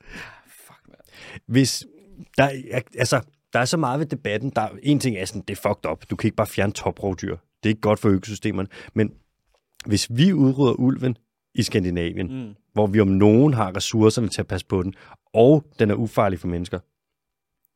Fuck, 0.48 0.80
man. 0.88 0.98
hvis 1.48 1.86
der, 2.38 2.44
er- 2.72 2.82
altså, 2.98 3.22
der 3.54 3.60
er 3.60 3.66
så 3.66 3.78
meget 3.78 4.00
ved 4.00 4.06
debatten, 4.08 4.50
der 4.56 4.68
en 4.84 5.00
ting 5.00 5.18
er 5.18 5.26
sådan, 5.26 5.42
det 5.48 5.58
er 5.58 5.62
fucked 5.70 5.92
up. 5.92 6.06
Du 6.10 6.16
kan 6.16 6.28
ikke 6.28 6.36
bare 6.36 6.48
fjerne 6.48 6.74
toprovdyr. 6.74 7.36
Det 7.64 7.70
er 7.70 7.70
ikke 7.70 7.82
godt 7.82 8.00
for 8.00 8.10
økosystemerne. 8.10 8.70
Men 8.94 9.14
hvis 9.86 10.08
vi 10.12 10.34
udrydder 10.34 10.74
ulven 10.74 11.18
i 11.56 11.64
Skandinavien, 11.64 12.46
Mm. 12.48 12.56
hvor 12.74 12.88
vi 12.88 13.00
om 13.00 13.08
nogen 13.08 13.54
har 13.54 13.76
ressourcerne 13.76 14.28
til 14.30 14.42
at 14.42 14.48
passe 14.48 14.66
på 14.68 14.84
den, 14.84 14.94
og 15.34 15.66
den 15.80 15.92
er 15.92 15.96
ufarlig 15.96 16.40
for 16.40 16.48
mennesker, 16.48 16.80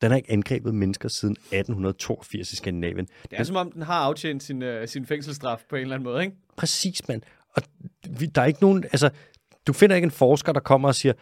Den 0.02 0.12
har 0.12 0.18
ikke 0.18 0.32
angrebet 0.32 0.76
mennesker 0.76 1.10
siden 1.10 1.36
1882 1.52 2.54
i 2.54 2.56
Skandinavien. 2.56 3.06
Det 3.06 3.40
er 3.40 3.44
som 3.44 3.56
om, 3.56 3.72
den 3.72 3.82
har 3.82 3.94
aftjent 3.94 4.44
sin, 4.44 4.64
uh, 4.64 4.70
sin 4.86 5.06
fængselsstraf 5.06 5.64
på 5.70 5.76
en 5.76 5.82
eller 5.82 5.96
anden 5.96 6.04
måde, 6.04 6.24
ikke? 6.24 6.36
Præcis, 6.58 7.08
mand. 7.08 7.22
Og 7.56 7.64
vi, 8.20 8.26
der 8.26 8.42
er 8.42 8.46
ikke 8.46 8.62
nogen... 8.62 8.84
Altså, 8.84 9.10
du 9.68 9.74
finder 9.74 9.96
ikke 9.96 10.06
en 10.06 10.12
forsker, 10.12 10.52
der 10.54 10.60
kommer 10.60 10.88
og 10.88 10.96
siger, 10.96 11.14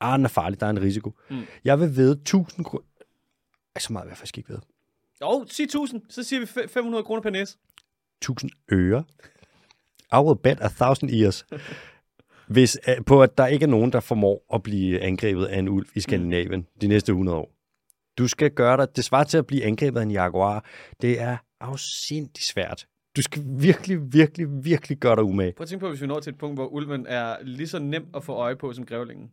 ah, 0.00 0.16
den 0.18 0.24
er 0.24 0.28
farlig, 0.28 0.60
der 0.60 0.66
er 0.66 0.70
en 0.70 0.80
risiko. 0.82 1.12
Mm. 1.30 1.42
Jeg 1.64 1.80
vil 1.80 1.96
ved 1.96 2.12
1000 2.12 2.64
kroner... 2.64 2.84
Så 3.78 3.92
meget 3.92 4.04
vil 4.06 4.10
jeg 4.10 4.16
faktisk 4.16 4.38
ikke 4.38 4.50
ved. 4.50 4.58
Jo, 5.22 5.46
sig 5.50 5.62
1000, 5.64 6.02
så 6.08 6.22
siger 6.22 6.40
vi 6.40 6.46
fe- 6.46 6.66
500 6.66 7.04
kroner 7.04 7.22
per 7.22 7.30
næse. 7.30 7.58
1000 8.22 8.50
øre. 8.72 9.04
I 10.12 10.16
will 10.16 10.38
bet 10.42 10.60
a 10.60 10.68
thousand 10.68 11.10
years. 11.10 11.46
Hvis, 12.48 12.78
øh, 12.88 13.04
på 13.04 13.22
at 13.22 13.38
der 13.38 13.46
ikke 13.46 13.62
er 13.64 13.68
nogen, 13.68 13.92
der 13.92 14.00
formår 14.00 14.44
at 14.54 14.62
blive 14.62 15.00
angrebet 15.00 15.46
af 15.46 15.58
en 15.58 15.68
ulv 15.68 15.86
i 15.94 16.00
Skandinavien 16.00 16.66
de 16.80 16.86
næste 16.86 17.10
100 17.12 17.38
år. 17.38 17.52
Du 18.18 18.28
skal 18.28 18.50
gøre 18.50 18.76
dig, 18.76 18.96
det 18.96 19.04
svarer 19.04 19.24
til 19.24 19.38
at 19.38 19.46
blive 19.46 19.64
angrebet 19.64 20.00
af 20.00 20.02
en 20.02 20.10
jaguar. 20.10 20.64
Det 21.02 21.20
er 21.20 21.36
afsindig 21.60 22.42
svært. 22.42 22.86
Du 23.16 23.22
skal 23.22 23.42
virkelig, 23.46 24.12
virkelig, 24.12 24.64
virkelig 24.64 24.98
gøre 24.98 25.16
dig 25.16 25.24
umage. 25.24 25.52
Prøv 25.52 25.62
at 25.62 25.68
tænke 25.68 25.80
på, 25.82 25.88
hvis 25.88 26.00
vi 26.00 26.06
når 26.06 26.20
til 26.20 26.30
et 26.32 26.38
punkt, 26.38 26.56
hvor 26.56 26.66
ulven 26.66 27.06
er 27.06 27.36
lige 27.42 27.68
så 27.68 27.78
nem 27.78 28.06
at 28.14 28.24
få 28.24 28.32
øje 28.32 28.56
på 28.56 28.72
som 28.72 28.86
grævlingen. 28.86 29.30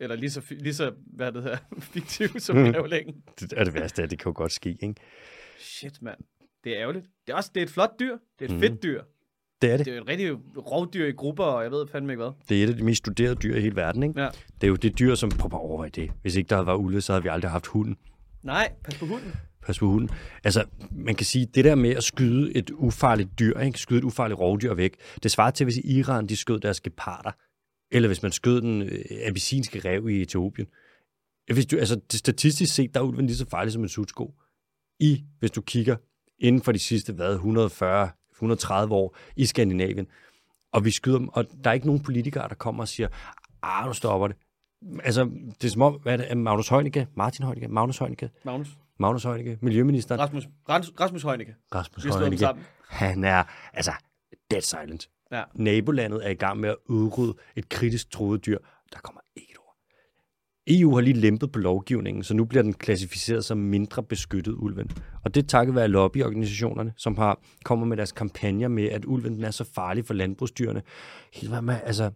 Eller 0.00 0.16
lige 0.16 0.30
så, 0.30 0.42
lige 0.50 0.74
så 0.74 0.92
hvad 1.06 1.32
det 1.32 1.42
hedder, 1.42 1.56
fiktiv 1.92 2.28
som 2.40 2.56
Mm. 2.56 2.72
grævlingen. 2.72 3.14
Det 3.40 3.52
er 3.56 3.64
det 3.64 3.74
værste, 3.74 4.02
at 4.02 4.10
det 4.10 4.18
kan 4.18 4.30
jo 4.30 4.34
godt 4.36 4.52
ske, 4.52 4.70
ikke? 4.82 4.94
Shit, 5.58 6.02
mand. 6.02 6.18
Det 6.64 6.72
er 6.76 6.80
ærgerligt. 6.82 7.06
Det 7.26 7.32
er 7.32 7.36
også 7.36 7.50
det 7.54 7.60
er 7.60 7.64
et 7.64 7.70
flot 7.70 8.00
dyr. 8.00 8.12
Det 8.38 8.44
er 8.44 8.44
et 8.44 8.50
Mhm. 8.50 8.60
fedt 8.60 8.82
dyr. 8.82 9.02
Det 9.62 9.70
er 9.72 9.76
det. 9.76 9.86
Det 9.86 9.92
er 9.92 9.96
jo 9.96 10.02
et 10.02 10.08
rigtig 10.08 10.32
rovdyr 10.56 11.06
i 11.06 11.10
grupper, 11.12 11.44
og 11.44 11.62
jeg 11.62 11.70
ved 11.70 11.86
fandme 11.92 12.12
ikke 12.12 12.22
hvad. 12.24 12.32
Det 12.48 12.60
er 12.60 12.64
et 12.64 12.68
af 12.70 12.76
de 12.76 12.84
mest 12.84 12.98
studerede 12.98 13.34
dyr 13.34 13.56
i 13.56 13.60
hele 13.60 13.76
verden, 13.76 14.02
ikke? 14.02 14.20
Ja. 14.20 14.28
Det 14.60 14.66
er 14.66 14.68
jo 14.68 14.76
det 14.76 14.98
dyr, 14.98 15.14
som... 15.14 15.30
Prøv 15.30 15.50
at 15.52 15.58
overveje 15.60 15.90
det. 15.90 16.10
Hvis 16.22 16.36
ikke 16.36 16.48
der 16.48 16.56
havde 16.56 16.66
været 16.66 16.76
ulve, 16.78 17.00
så 17.00 17.12
havde 17.12 17.22
vi 17.22 17.28
aldrig 17.28 17.50
haft 17.50 17.66
hunden. 17.66 17.96
Nej, 18.42 18.72
pas 18.84 18.98
på 18.98 19.06
hunden. 19.06 19.32
Pas 19.62 19.78
på 19.78 19.86
hunden. 19.86 20.10
Altså, 20.44 20.64
man 20.90 21.14
kan 21.14 21.26
sige, 21.26 21.46
det 21.54 21.64
der 21.64 21.74
med 21.74 21.90
at 21.90 22.04
skyde 22.04 22.56
et 22.56 22.70
ufarligt 22.70 23.38
dyr, 23.38 23.58
ikke? 23.58 23.78
skyde 23.78 23.98
et 23.98 24.04
ufarligt 24.04 24.40
rovdyr 24.40 24.74
væk, 24.74 24.94
det 25.22 25.30
svarer 25.30 25.50
til, 25.50 25.64
hvis 25.64 25.76
i 25.76 25.98
Iran 25.98 26.26
de 26.26 26.36
skød 26.36 26.60
deres 26.60 26.80
geparder, 26.80 27.30
eller 27.90 28.08
hvis 28.08 28.22
man 28.22 28.32
skød 28.32 28.60
den 28.60 28.82
øh, 28.82 29.04
abyssinske 29.26 29.78
rev 29.78 30.08
i 30.08 30.22
Etiopien. 30.22 30.66
Hvis 31.52 31.66
du, 31.66 31.78
altså, 31.78 32.00
det, 32.12 32.18
statistisk 32.18 32.74
set, 32.74 32.94
der 32.94 33.00
er 33.00 33.04
ulven 33.04 33.26
lige 33.26 33.36
så 33.36 33.46
farlig 33.48 33.72
som 33.72 33.82
en 33.82 33.88
sutsko. 33.88 34.34
I, 34.98 35.24
hvis 35.38 35.50
du 35.50 35.60
kigger 35.60 35.96
inden 36.38 36.62
for 36.62 36.72
de 36.72 36.78
sidste, 36.78 37.12
hvad, 37.12 37.32
140, 37.34 38.10
130 38.32 38.94
år 38.94 39.16
i 39.36 39.46
Skandinavien, 39.46 40.06
og 40.72 40.84
vi 40.84 40.90
skyder 40.90 41.18
dem, 41.18 41.28
og 41.28 41.46
der 41.64 41.70
er 41.70 41.74
ikke 41.74 41.86
nogen 41.86 42.02
politikere, 42.02 42.48
der 42.48 42.54
kommer 42.54 42.82
og 42.82 42.88
siger, 42.88 43.08
ah, 43.62 43.86
nu 43.86 43.92
stopper 43.92 44.28
det. 44.28 44.36
Altså, 45.04 45.24
det 45.60 45.64
er 45.64 45.68
som 45.68 45.82
om, 45.82 45.94
hvad 46.02 46.18
er 46.18 46.28
det, 46.28 46.36
Magnus 46.36 46.68
Heunicke, 46.68 47.08
Martin 47.14 47.44
Heunicke, 47.44 47.68
Magnus 47.68 47.98
Heunicke, 47.98 48.30
Magnus. 48.44 48.68
Magnus 48.98 49.22
Heunicke, 49.22 49.58
miljøministeren, 49.62 50.20
Rasmus, 50.20 50.48
Rasmus, 50.68 51.22
Højnicke. 51.22 51.54
Rasmus 51.74 52.04
Heunicke, 52.04 52.46
han 52.88 53.24
er, 53.24 53.42
altså, 53.72 53.92
dead 54.50 54.60
silent. 54.62 55.08
Ja. 55.32 55.42
Nabolandet 55.54 56.26
er 56.26 56.30
i 56.30 56.34
gang 56.34 56.60
med 56.60 56.68
at 56.68 56.76
udrydde 56.88 57.34
et 57.56 57.68
kritisk 57.68 58.10
troet 58.10 58.46
dyr. 58.46 58.58
Der 58.92 58.98
kommer 58.98 59.20
ikke 59.36 59.50
et 59.50 59.58
ord. 59.58 59.76
EU 60.66 60.94
har 60.94 61.00
lige 61.00 61.20
lempet 61.20 61.52
på 61.52 61.58
lovgivningen, 61.58 62.24
så 62.24 62.34
nu 62.34 62.44
bliver 62.44 62.62
den 62.62 62.74
klassificeret 62.74 63.44
som 63.44 63.58
mindre 63.58 64.02
beskyttet 64.02 64.52
ulven. 64.52 64.90
Og 65.24 65.34
det 65.34 65.48
takket 65.48 65.74
være 65.74 65.88
lobbyorganisationerne, 65.88 66.92
som 66.96 67.16
har 67.16 67.40
kommer 67.64 67.86
med 67.86 67.96
deres 67.96 68.12
kampagner 68.12 68.68
med, 68.68 68.84
at 68.84 69.04
ulven 69.04 69.34
den 69.34 69.44
er 69.44 69.50
så 69.50 69.64
farlig 69.64 70.04
for 70.04 70.14
landbrugsdyrene. 70.14 70.82
Helt 71.32 71.50
hvad 71.50 71.62
med, 71.62 71.76
altså, 71.84 72.10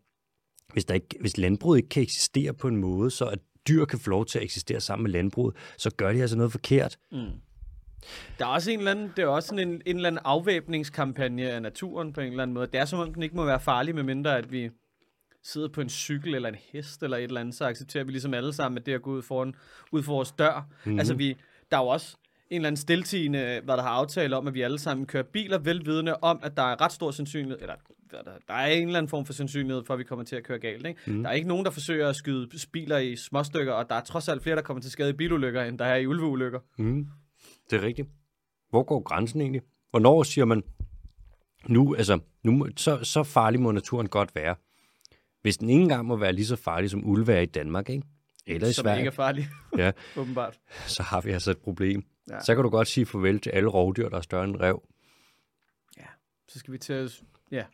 hvis, 0.73 0.85
der 0.85 0.95
ikke, 0.95 1.17
hvis 1.21 1.38
landbruget 1.38 1.79
ikke 1.79 1.88
kan 1.88 2.02
eksistere 2.02 2.52
på 2.55 2.69
en 2.69 2.76
måde, 2.76 3.11
så 3.11 3.25
at 3.25 3.38
dyr 3.69 3.85
kan 3.85 3.99
få 3.99 4.11
lov 4.11 4.26
til 4.26 4.38
at 4.38 4.45
eksistere 4.45 4.81
sammen 4.81 5.02
med 5.02 5.11
landbruget, 5.11 5.57
så 5.79 5.90
gør 5.97 6.12
de 6.12 6.21
altså 6.21 6.37
noget 6.37 6.52
forkert. 6.52 6.99
Der 8.38 8.47
er 8.47 8.50
også 8.50 8.71
en 8.71 8.78
eller 8.78 8.90
anden, 8.90 9.12
det 9.16 9.23
er 9.23 9.26
også 9.26 9.49
sådan 9.49 9.69
en, 9.69 9.83
en 9.87 9.97
eller 9.97 10.09
anden 10.09 10.23
afvæbningskampagne 10.25 11.50
af 11.50 11.63
naturen 11.63 12.13
på 12.13 12.21
en 12.21 12.26
eller 12.26 12.43
anden 12.43 12.54
måde. 12.54 12.67
Det 12.67 12.80
er 12.80 12.84
som 12.84 12.99
om, 12.99 13.15
den 13.15 13.23
ikke 13.23 13.36
må 13.36 13.45
være 13.45 13.60
farlig, 13.60 13.95
medmindre 13.95 14.39
at 14.39 14.52
vi 14.52 14.71
sidder 15.43 15.69
på 15.69 15.80
en 15.80 15.89
cykel 15.89 16.34
eller 16.34 16.49
en 16.49 16.56
hest 16.73 17.02
eller 17.02 17.17
et 17.17 17.25
eller 17.25 17.41
andet, 17.41 17.54
så 17.54 17.65
accepterer 17.65 18.04
vi 18.04 18.10
ligesom 18.10 18.34
alle 18.34 18.52
sammen, 18.52 18.78
at 18.78 18.86
det 18.86 18.95
at 18.95 19.02
gå 19.02 19.10
ud, 19.10 19.23
foran, 19.23 19.54
ud 19.93 20.02
for 20.02 20.13
vores 20.13 20.32
dør. 20.32 20.67
Mm-hmm. 20.84 20.99
Altså 20.99 21.15
vi, 21.15 21.36
der 21.71 21.76
er 21.76 21.82
jo 21.82 21.89
også 21.89 22.17
en 22.50 22.56
eller 22.56 22.67
anden 22.67 22.76
stiltigende, 22.76 23.60
hvad 23.65 23.76
der 23.76 23.82
har 23.82 23.91
aftale 23.91 24.36
om, 24.36 24.47
at 24.47 24.54
vi 24.54 24.63
alle 24.63 24.78
sammen 24.78 25.06
kører 25.06 25.23
biler, 25.23 25.58
velvidende 25.58 26.17
om, 26.17 26.41
at 26.43 26.56
der 26.56 26.63
er 26.63 26.80
ret 26.80 26.93
stor 26.93 27.10
sandsynlighed, 27.10 27.58
eller 27.60 27.75
der, 28.10 28.23
der 28.49 28.54
er 28.54 28.67
en 28.67 28.86
eller 28.86 28.99
anden 28.99 29.10
form 29.10 29.26
for 29.26 29.32
sandsynlighed 29.32 29.84
for, 29.84 29.95
at 29.95 29.99
vi 29.99 30.04
kommer 30.04 30.25
til 30.25 30.36
at 30.36 30.43
køre 30.43 30.58
galt. 30.58 30.86
Ikke? 30.86 31.00
Mm. 31.06 31.23
Der 31.23 31.30
er 31.30 31.34
ikke 31.34 31.49
nogen, 31.49 31.65
der 31.65 31.71
forsøger 31.71 32.08
at 32.08 32.17
skyde 32.17 32.49
biler 32.73 32.99
i 32.99 33.17
småstykker, 33.17 33.73
og 33.73 33.91
der 33.91 33.95
er 33.95 34.00
trods 34.00 34.28
alt 34.28 34.43
flere, 34.43 34.56
der 34.56 34.63
kommer 34.63 34.80
til 34.80 34.91
skade 34.91 35.10
i 35.10 35.13
bilulykker, 35.13 35.63
end 35.63 35.78
der 35.78 35.84
er 35.84 35.97
i 35.97 36.06
ulveulykker. 36.06 36.60
Mm. 36.76 37.06
Det 37.71 37.76
er 37.76 37.83
rigtigt. 37.83 38.09
Hvor 38.71 38.83
går 38.83 39.00
grænsen 39.02 39.41
egentlig? 39.41 39.63
Hvornår 39.91 40.23
siger 40.23 40.45
man, 40.45 40.63
nu, 41.69 41.95
altså, 41.95 42.19
nu, 42.43 42.69
så, 42.76 43.04
så 43.04 43.23
farlig 43.23 43.61
må 43.61 43.73
naturen 43.73 44.09
godt 44.09 44.35
være. 44.35 44.54
Hvis 45.43 45.56
den 45.56 45.71
ikke 45.71 45.83
engang 45.83 46.06
må 46.06 46.17
være 46.17 46.33
lige 46.33 46.47
så 46.47 46.56
farlig 46.56 46.91
som 46.91 47.09
ulve 47.09 47.33
er 47.33 47.41
i 47.41 47.47
Danmark, 47.47 47.89
ikke? 47.89 48.06
eller 48.47 48.69
i 48.69 48.73
som 48.73 48.83
Sverige, 48.83 48.99
ikke 48.99 49.09
er 49.09 49.13
farlig, 49.13 49.49
ja, 49.76 49.93
åbenbart. 50.21 50.61
så 50.87 51.02
har 51.02 51.21
vi 51.21 51.30
altså 51.30 51.50
et 51.50 51.59
problem. 51.59 52.04
Ja. 52.28 52.35
Ja. 52.35 52.41
Så 52.41 52.54
kan 52.54 52.65
du 52.65 52.71
godt 52.71 52.89
sige 52.89 53.06
farvel 53.06 53.41
til 53.41 53.50
alle 53.50 53.69
rovdyr, 53.69 54.09
der 54.09 54.17
er 54.17 54.21
større 54.21 54.45
end 54.45 54.56
rev. 54.61 54.83
Så 56.50 56.59
skal 56.59 56.73
vi 56.73 56.78
til 56.78 56.93
at... 56.93 57.23
Ja. 57.50 57.65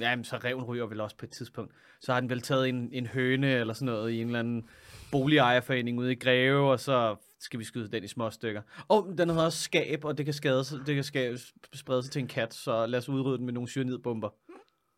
Jamen, 0.00 0.24
så 0.24 0.36
reven 0.36 0.64
ryger 0.64 0.86
vel 0.86 1.00
også 1.00 1.16
på 1.16 1.26
et 1.26 1.30
tidspunkt. 1.30 1.72
Så 2.00 2.12
har 2.12 2.20
den 2.20 2.30
vel 2.30 2.40
taget 2.40 2.68
en, 2.68 2.88
en 2.92 3.06
høne 3.06 3.52
eller 3.52 3.74
sådan 3.74 3.86
noget 3.86 4.12
i 4.12 4.20
en 4.20 4.26
eller 4.26 4.38
anden 4.38 4.68
boligejerforening 5.12 5.98
ude 5.98 6.12
i 6.12 6.14
Greve, 6.14 6.70
og 6.70 6.80
så 6.80 7.16
skal 7.40 7.58
vi 7.60 7.64
skyde 7.64 7.88
den 7.92 8.04
i 8.04 8.08
små 8.08 8.30
stykker. 8.30 8.62
Og 8.88 9.14
den 9.18 9.28
hedder 9.30 9.44
også 9.44 9.62
skab, 9.62 10.04
og 10.04 10.18
det 10.18 10.24
kan, 10.26 10.34
skade, 10.34 10.64
sig- 10.64 10.78
det 10.86 10.94
kan 10.94 11.04
skade, 11.04 11.38
sprede 11.74 12.02
sig 12.02 12.12
til 12.12 12.20
en 12.20 12.28
kat, 12.28 12.54
så 12.54 12.86
lad 12.86 12.98
os 12.98 13.08
udrydde 13.08 13.36
den 13.38 13.44
med 13.46 13.52
nogle 13.52 13.68
cyanidbomber. 13.68 14.28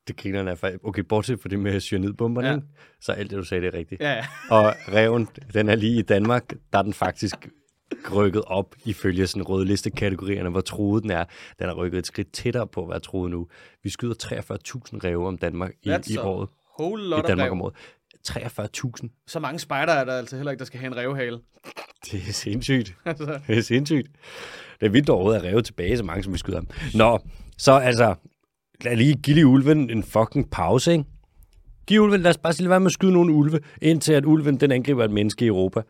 Det 0.09 0.17
griner 0.17 0.57
af. 0.63 0.77
Okay, 0.85 1.03
bortset 1.03 1.41
fra 1.41 1.49
det 1.49 1.59
med 1.59 1.81
cyanidbomberne, 1.81 2.49
Ja. 2.49 2.59
så 3.01 3.13
alt 3.13 3.31
det, 3.31 3.37
du 3.39 3.45
sagde, 3.45 3.65
det 3.67 3.75
er 3.75 3.79
rigtigt. 3.79 4.01
Ja, 4.01 4.13
ja. 4.13 4.27
Og 4.51 4.75
reven, 4.89 5.29
den 5.55 5.69
er 5.69 5.75
lige 5.75 5.99
i 5.99 6.03
Danmark, 6.03 6.53
der 6.73 6.79
er 6.79 6.83
den 6.83 6.93
faktisk 6.95 7.49
rykket 8.13 8.43
op 8.47 8.75
ifølge 8.85 9.27
sådan 9.27 9.43
rødlistekategorierne, 9.43 10.51
hvor 10.51 10.61
truet 10.61 11.03
den 11.03 11.11
er. 11.11 11.25
Den 11.59 11.69
er 11.69 11.75
rykket 11.75 11.99
et 11.99 12.07
skridt 12.07 12.33
tættere 12.33 12.67
på 12.67 12.83
at 12.83 12.89
være 12.89 13.01
truet 13.01 13.31
nu. 13.31 13.49
Vi 13.83 13.91
skyder 13.91 14.15
43.000 14.95 14.99
ræve 15.05 15.27
om 15.27 15.39
Danmark 15.39 15.73
i, 15.83 15.89
That's 15.91 16.13
i 16.13 16.17
året. 16.17 16.49
Whole 16.81 17.03
I 17.05 17.07
lot 17.09 17.19
of 17.21 17.27
Danmark 17.29 17.51
om 17.53 17.63
året. 17.63 17.75
43.000. 18.29 19.25
Så 19.27 19.41
mange 19.41 19.59
spejder 19.59 19.93
er 19.93 20.05
der 20.05 20.13
altså 20.19 20.37
heller 20.37 20.51
ikke, 20.53 20.59
der 20.59 20.65
skal 20.65 20.81
have 20.81 20.87
en 20.93 20.97
revhale. 20.97 21.41
Det 22.13 22.29
er 22.29 22.33
sindssygt. 22.33 22.95
Altså, 23.05 23.39
Det 23.47 23.59
er 23.59 23.63
sindssygt. 23.63 24.09
Det 24.81 24.87
er 24.87 24.91
vildt 24.91 25.09
overhovedet 25.11 25.41
at 25.41 25.45
ræve 25.47 25.63
tilbage, 25.63 25.97
så 25.97 26.05
mange 26.05 26.23
som 26.23 26.33
vi 26.33 26.39
skyder 26.39 26.59
ham. 26.59 26.69
Nå, 26.95 27.19
så 27.59 27.73
altså, 27.73 28.15
lad 28.85 28.97
lige 28.97 29.15
give 29.15 29.47
ulven 29.47 29.91
en 29.91 30.03
fucking 30.03 30.51
pause, 30.51 30.93
ikke? 30.93 31.05
Giv 31.87 32.01
ulven, 32.03 32.21
lad 32.21 32.31
os 32.31 32.39
bare 32.39 32.53
sige, 32.53 32.69
være 32.69 32.81
med 32.81 32.87
at 32.87 32.93
skyde 32.93 33.13
nogle 33.13 33.33
ulve, 33.33 33.61
indtil 33.83 34.13
at 34.13 34.25
ulven, 34.25 34.61
den 34.61 34.73
angriber 34.73 35.05
et 35.05 35.11
menneske 35.11 35.45
i 35.45 35.49
Europa. 35.49 35.83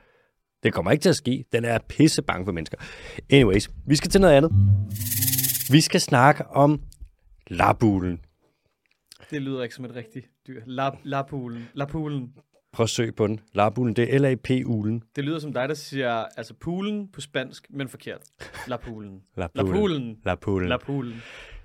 Det 0.62 0.72
kommer 0.72 0.90
ikke 0.90 1.02
til 1.02 1.08
at 1.08 1.16
ske. 1.16 1.44
Den 1.52 1.64
er 1.64 1.78
pisse 1.88 2.22
bange 2.22 2.44
for 2.44 2.52
mennesker. 2.52 2.76
Anyways, 3.30 3.70
vi 3.86 3.96
skal 3.96 4.10
til 4.10 4.20
noget 4.20 4.34
andet. 4.34 4.50
Vi 5.70 5.80
skal 5.80 6.00
snakke 6.00 6.46
om 6.46 6.80
labulen. 7.46 8.20
det 9.30 9.42
lyder 9.42 9.62
ikke 9.62 9.74
som 9.74 9.84
et 9.84 9.94
rigtigt 9.94 10.26
dyr. 10.46 10.62
Lap, 10.66 10.92
lapulen. 11.04 11.68
Lapulen. 11.74 12.32
Prøv 12.72 12.84
at 12.84 12.90
søge 12.90 13.12
på 13.12 13.26
den. 13.26 13.40
Labulen, 13.54 13.96
det 13.96 14.14
er 14.14 14.18
L-A-P-ulen. 14.18 15.02
Det 15.16 15.24
lyder 15.24 15.38
som 15.38 15.52
dig, 15.52 15.68
der 15.68 15.74
siger 15.74 16.10
altså 16.12 16.54
poolen 16.54 17.08
på 17.08 17.20
spansk, 17.20 17.66
men 17.70 17.88
forkert. 17.88 18.20
Lapulen. 18.68 19.22
Lapulen. 19.36 20.18
Lapulen. 20.24 20.68
Lapulen. 20.68 21.22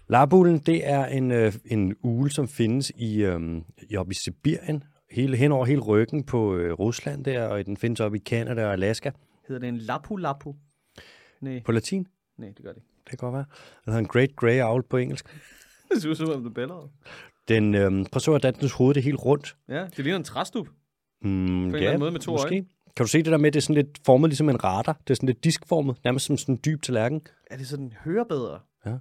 Lapulen. 0.08 0.58
Det 0.60 0.89
er 0.89 1.06
en, 1.06 1.32
øh, 1.32 1.54
en 1.66 1.96
ule, 2.04 2.30
som 2.32 2.48
findes 2.48 2.92
i, 2.96 3.24
øh, 3.24 3.62
i 3.78 3.98
i 4.12 4.13
Sibirien, 4.13 4.84
hele, 5.12 5.38
hen 5.38 5.52
over 5.52 5.66
hele 5.66 5.82
ryggen 5.82 6.24
på 6.24 6.56
øh, 6.56 6.74
Rusland 6.74 7.26
der, 7.26 7.48
og 7.48 7.66
den 7.66 7.78
findes 7.78 8.00
oppe 8.00 8.18
i 8.18 8.22
Canada 8.22 8.66
og 8.66 8.74
Alaska. 8.74 9.12
Hedder 9.48 9.60
det 9.60 9.70
en 9.70 9.78
lapu-lapu? 9.78 10.56
Nej, 11.42 11.62
På 11.66 11.72
latin, 11.72 12.08
nej, 12.38 12.50
det 12.50 12.63
gør 12.66 12.70
det 12.70 12.78
ikke. 12.78 12.88
det 13.04 13.10
kan 13.10 13.18
godt 13.18 13.34
være. 13.34 13.46
Den 13.86 13.94
hedder 13.94 14.00
en 14.00 14.08
Great 14.08 14.36
Grey 14.36 14.62
Owl 14.62 14.84
på 14.84 14.98
engelsk. 14.98 15.26
Det 15.94 16.02
ser 16.02 16.10
ud 16.10 16.16
som 16.16 16.30
om 16.30 16.44
det 16.44 16.50
er 16.50 16.54
bedre. 16.54 16.89
Den, 17.48 17.76
øh, 17.76 17.92
prøv 17.92 18.06
at 18.16 18.22
se, 18.22 18.32
hvordan 18.32 18.54
dens 18.54 18.72
hoved 18.72 18.94
det 18.94 19.00
er 19.00 19.04
helt 19.04 19.26
rundt. 19.26 19.56
Ja, 19.70 19.86
det 19.86 19.98
ligner 20.00 20.18
en 20.18 20.24
træstup. 20.24 20.68
Mm, 21.24 21.66
eller 21.76 21.88
anden 21.88 22.00
måde 22.00 22.12
med 22.12 22.20
to 22.20 22.32
måske. 22.32 22.48
øjne. 22.56 22.66
Kan 22.96 23.04
du 23.04 23.08
se 23.08 23.18
det 23.18 23.26
der 23.26 23.38
med, 23.38 23.52
det 23.52 23.60
er 23.60 23.62
sådan 23.62 23.76
lidt 23.76 24.00
formet 24.06 24.30
ligesom 24.30 24.50
en 24.50 24.64
radar? 24.64 24.98
Det 25.08 25.10
er 25.14 25.16
sådan 25.16 25.28
lidt 25.28 25.44
diskformet, 25.44 25.96
nærmest 26.04 26.26
som 26.26 26.38
sådan 26.38 26.56
en 26.56 26.60
dyb 26.66 26.82
tallerken. 26.82 27.22
Er 27.52 27.58
det 27.58 27.68
sådan, 27.68 27.94
hører 28.06 28.24
bedre? 28.24 28.60
Ja. 28.86 28.92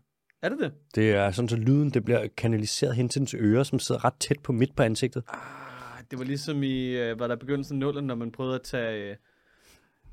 Er 0.43 0.49
det 0.49 0.59
det? 0.61 0.73
Det 0.95 1.11
er 1.11 1.31
sådan, 1.31 1.49
så 1.49 1.57
lyden 1.57 1.91
det 1.91 2.05
bliver 2.05 2.27
kanaliseret 2.37 2.95
hen 2.97 3.09
til 3.09 3.19
dens 3.21 3.35
ører, 3.39 3.63
som 3.63 3.79
sidder 3.79 4.05
ret 4.05 4.15
tæt 4.21 4.37
på 4.43 4.53
midt 4.53 4.77
på 4.77 4.83
ansigtet. 4.83 5.23
Ah, 5.29 5.39
det 6.11 6.19
var 6.19 6.25
ligesom 6.25 6.63
i, 6.63 6.87
øh, 6.89 7.21
var 7.21 7.27
der 7.27 7.37
begyndelsen 7.37 7.75
af 7.77 7.79
nullen, 7.81 8.05
når 8.05 8.15
man 8.15 8.33
prøvede 8.33 8.55
at 8.55 8.63
tage 8.63 9.11
øh, 9.11 9.17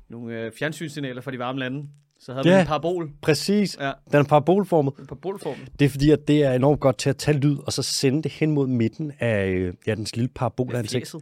nogle 0.08 0.40
øh, 0.40 0.52
fjernsynssignaler 0.58 1.20
fra 1.22 1.30
de 1.30 1.38
varme 1.38 1.58
lande. 1.58 1.88
Så 2.20 2.32
havde 2.32 2.48
Ja. 2.48 2.54
man 2.54 2.60
en 2.60 2.66
parabol. 2.66 3.10
Præcis. 3.22 3.76
Ja, 3.80 3.92
Den 4.12 4.20
er 4.20 4.24
parabolformet. 4.24 4.94
en 4.98 5.06
parabolform. 5.06 5.56
Det 5.78 5.84
er 5.84 5.88
fordi, 5.88 6.10
at 6.10 6.28
det 6.28 6.44
er 6.44 6.52
enormt 6.52 6.80
godt 6.80 6.98
til 6.98 7.10
at 7.10 7.16
tage 7.16 7.38
lyd, 7.38 7.56
og 7.66 7.72
så 7.72 7.82
sende 7.82 8.22
det 8.22 8.32
hen 8.32 8.50
mod 8.50 8.66
midten 8.66 9.12
af 9.20 9.70
ja, 9.86 9.94
dens 9.94 10.16
lille 10.16 10.28
parabolansigt. 10.34 11.14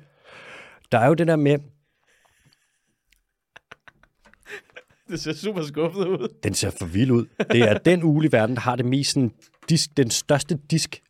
Der 0.92 0.98
er 0.98 1.06
jo 1.06 1.14
det 1.14 1.26
der 1.26 1.36
med, 1.36 1.58
Det 5.10 5.20
ser 5.20 5.32
super 5.32 5.62
skuffet 5.62 6.06
ud. 6.06 6.28
Den 6.42 6.54
ser 6.54 6.70
for 6.70 6.86
vild 6.86 7.10
ud. 7.10 7.26
Det 7.52 7.60
er 7.60 7.78
den 7.78 8.02
ugle 8.02 8.28
i 8.28 8.32
verden, 8.32 8.56
der 8.56 8.60
har 8.60 8.76
det 8.76 8.86
mest 8.86 9.12
sådan, 9.12 9.32
disk, 9.68 9.96
den 9.96 10.10
største 10.10 10.58
disk 10.70 11.02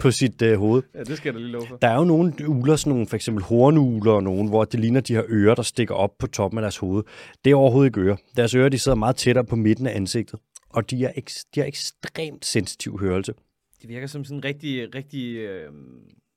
på 0.00 0.10
sit 0.10 0.42
øh, 0.42 0.58
hoved. 0.58 0.82
Ja, 0.94 1.04
det 1.04 1.16
skal 1.16 1.28
jeg 1.28 1.34
da 1.34 1.38
lige 1.38 1.52
love 1.52 1.66
for. 1.66 1.76
Der 1.76 1.88
er 1.88 1.96
jo 1.96 2.04
nogle 2.04 2.48
ugler, 2.48 2.76
sådan 2.76 2.90
nogle 2.90 3.06
for 3.06 3.16
eksempel 3.16 3.44
hornugler 3.44 4.12
og 4.12 4.22
nogen, 4.22 4.48
hvor 4.48 4.64
det 4.64 4.80
ligner 4.80 5.00
de 5.00 5.14
her 5.14 5.24
ører, 5.28 5.54
der 5.54 5.62
stikker 5.62 5.94
op 5.94 6.18
på 6.18 6.26
toppen 6.26 6.58
af 6.58 6.62
deres 6.62 6.76
hoved. 6.76 7.02
Det 7.44 7.50
er 7.50 7.54
overhovedet 7.54 7.88
ikke 7.88 8.00
ører. 8.00 8.16
Deres 8.36 8.54
ører, 8.54 8.68
de 8.68 8.78
sidder 8.78 8.96
meget 8.96 9.16
tættere 9.16 9.44
på 9.44 9.56
midten 9.56 9.86
af 9.86 9.96
ansigtet. 9.96 10.40
Og 10.68 10.90
de, 10.90 11.04
er 11.04 11.12
de 11.54 11.60
har 11.60 11.66
ekstremt 11.66 12.44
sensitiv 12.44 12.98
hørelse. 12.98 13.34
Det 13.82 13.88
virker 13.88 14.06
som 14.06 14.24
sådan 14.24 14.38
en 14.38 14.44
rigtig, 14.44 14.94
rigtig, 14.94 15.36
øh, 15.36 15.72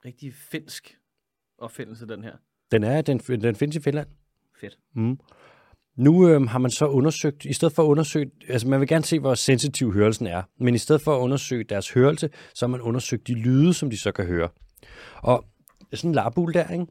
rigtig 0.05 0.33
finsk 0.33 0.97
opfindelse, 1.57 2.07
den 2.07 2.23
her. 2.23 2.33
Den, 2.71 2.83
er, 2.83 3.01
den, 3.01 3.19
den 3.19 3.55
findes 3.55 3.75
i 3.75 3.79
Finland. 3.79 4.07
Fedt. 4.61 4.77
Mm. 4.95 5.19
Nu 5.97 6.29
øh, 6.29 6.41
har 6.41 6.59
man 6.59 6.71
så 6.71 6.87
undersøgt, 6.87 7.45
i 7.45 7.53
stedet 7.53 7.75
for 7.75 7.83
at 7.83 7.87
undersøge, 7.87 8.31
altså 8.49 8.67
man 8.67 8.79
vil 8.79 8.87
gerne 8.87 9.05
se, 9.05 9.19
hvor 9.19 9.33
sensitiv 9.33 9.93
hørelsen 9.93 10.27
er, 10.27 10.43
men 10.59 10.75
i 10.75 10.77
stedet 10.77 11.01
for 11.01 11.15
at 11.15 11.19
undersøge 11.19 11.63
deres 11.63 11.91
hørelse, 11.91 12.29
så 12.53 12.65
har 12.65 12.71
man 12.71 12.81
undersøgt 12.81 13.27
de 13.27 13.33
lyde, 13.33 13.73
som 13.73 13.89
de 13.89 13.97
så 13.97 14.11
kan 14.11 14.25
høre. 14.25 14.49
Og 15.21 15.45
sådan 15.93 16.09
en 16.09 16.15
larbul 16.15 16.53
der, 16.53 16.67
ikke? 16.67 16.85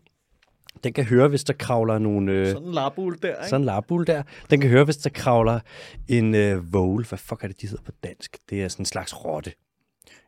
den 0.84 0.92
kan 0.92 1.04
høre, 1.04 1.28
hvis 1.28 1.44
der 1.44 1.52
kravler 1.52 1.98
nogle... 1.98 2.32
Øh, 2.32 2.46
Sådan 2.46 2.68
en 2.68 2.74
larbul 2.74 3.18
der, 3.22 3.28
ikke? 3.28 3.48
sådan 3.48 3.60
en 3.60 3.64
larbul 3.64 4.06
der. 4.06 4.22
Den 4.50 4.60
kan 4.60 4.70
høre, 4.70 4.84
hvis 4.84 4.96
der 4.96 5.10
kravler 5.10 5.60
en 6.08 6.34
øh, 6.34 6.72
vål. 6.72 7.06
Hvad 7.08 7.18
fuck 7.18 7.44
er 7.44 7.48
det, 7.48 7.60
de 7.60 7.66
hedder 7.66 7.82
på 7.82 7.92
dansk? 8.04 8.36
Det 8.50 8.62
er 8.62 8.68
sådan 8.68 8.82
en 8.82 8.86
slags 8.86 9.24
rotte. 9.24 9.52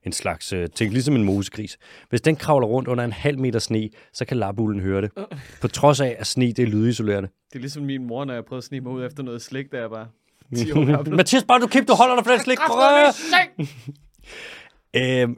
En 0.06 0.12
slags, 0.12 0.52
øh, 0.52 0.68
tænk 0.68 0.92
ligesom 0.92 1.16
en 1.16 1.24
mosegris. 1.24 1.78
Hvis 2.10 2.20
den 2.20 2.36
kravler 2.36 2.66
rundt 2.66 2.88
under 2.88 3.04
en 3.04 3.12
halv 3.12 3.38
meter 3.38 3.58
sne, 3.58 3.88
så 4.12 4.24
kan 4.24 4.36
larbullen 4.36 4.80
høre 4.80 5.02
det. 5.02 5.10
På 5.62 5.68
trods 5.68 6.00
af, 6.00 6.16
at 6.18 6.26
sne 6.26 6.52
det 6.52 6.58
er 6.58 6.66
lydisolerende. 6.66 7.28
Det 7.48 7.56
er 7.56 7.60
ligesom 7.60 7.82
min 7.82 8.06
mor, 8.06 8.24
når 8.24 8.34
jeg 8.34 8.44
prøvede 8.44 8.60
at 8.60 8.64
snige 8.64 8.80
mig 8.80 8.92
ud 8.92 9.06
efter 9.06 9.22
noget 9.22 9.42
slik, 9.42 9.72
der 9.72 9.80
jeg 9.80 9.90
bare 9.90 10.06
10 10.56 10.72
år 10.72 10.84
gammel. 10.84 11.14
Mathias, 11.14 11.44
bare 11.44 11.60
du 11.60 11.66
kæmpe, 11.66 11.92
du 11.92 11.96
holder 11.96 12.14
dig 12.14 12.24
for 12.24 12.32
den 12.32 12.40
slik. 12.40 12.58
Øh, 14.96 15.28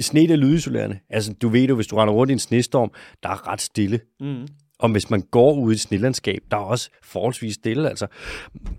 sne 0.00 0.20
det 0.20 0.30
er 0.30 0.36
lydisolerende. 0.36 0.98
Altså, 1.10 1.32
du 1.32 1.48
ved 1.48 1.68
jo, 1.68 1.74
hvis 1.74 1.86
du 1.86 1.96
render 1.96 2.14
rundt 2.14 2.30
i 2.30 2.32
en 2.32 2.38
snestorm, 2.38 2.92
der 3.22 3.28
er 3.28 3.48
ret 3.48 3.60
stille. 3.60 4.00
Mm. 4.20 4.46
Og 4.78 4.88
hvis 4.88 5.10
man 5.10 5.20
går 5.20 5.54
ud 5.54 5.72
i 5.72 5.74
et 5.74 5.80
snelandskab, 5.80 6.42
der 6.50 6.56
er 6.56 6.60
også 6.60 6.90
forholdsvis 7.02 7.54
stille, 7.54 7.88
altså. 7.88 8.06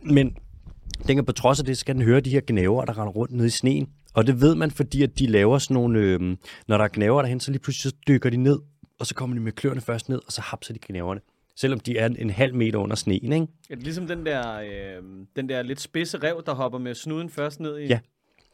Men 0.01 0.35
den 1.07 1.15
kan 1.15 1.25
på 1.25 1.31
trods 1.31 1.59
af 1.59 1.65
det, 1.65 1.77
så 1.77 1.79
skal 1.79 1.95
den 1.95 2.03
høre 2.03 2.19
de 2.19 2.29
her 2.29 2.41
gnaver, 2.47 2.85
der 2.85 2.99
render 2.99 3.13
rundt 3.13 3.33
nede 3.33 3.47
i 3.47 3.49
sneen. 3.49 3.89
Og 4.13 4.27
det 4.27 4.41
ved 4.41 4.55
man, 4.55 4.71
fordi 4.71 5.03
at 5.03 5.19
de 5.19 5.27
laver 5.27 5.57
sådan 5.57 5.73
nogle, 5.73 5.99
øh, 5.99 6.19
når 6.67 6.77
der 6.77 6.83
er 6.83 6.89
gnaver 6.93 7.21
derhen, 7.21 7.39
så 7.39 7.51
lige 7.51 7.61
pludselig 7.61 7.91
så 7.91 7.97
dykker 8.07 8.29
de 8.29 8.37
ned, 8.37 8.59
og 8.99 9.05
så 9.05 9.15
kommer 9.15 9.35
de 9.35 9.41
med 9.41 9.51
kløerne 9.51 9.81
først 9.81 10.09
ned, 10.09 10.19
og 10.25 10.31
så 10.31 10.41
hapser 10.41 10.73
de 10.73 10.79
gnaverne. 10.81 11.21
Selvom 11.55 11.79
de 11.79 11.97
er 11.97 12.05
en 12.05 12.29
halv 12.29 12.55
meter 12.55 12.79
under 12.79 12.95
sneen, 12.95 13.33
ikke? 13.33 13.47
Er 13.69 13.75
det 13.75 13.83
ligesom 13.83 14.07
den 14.07 14.25
der, 14.25 14.59
øh, 14.59 15.03
den 15.35 15.49
der 15.49 15.61
lidt 15.61 15.81
spidse 15.81 16.17
rev, 16.17 16.43
der 16.45 16.53
hopper 16.53 16.79
med 16.79 16.95
snuden 16.95 17.29
først 17.29 17.59
ned 17.59 17.77
i? 17.77 17.85
Ja. 17.85 17.99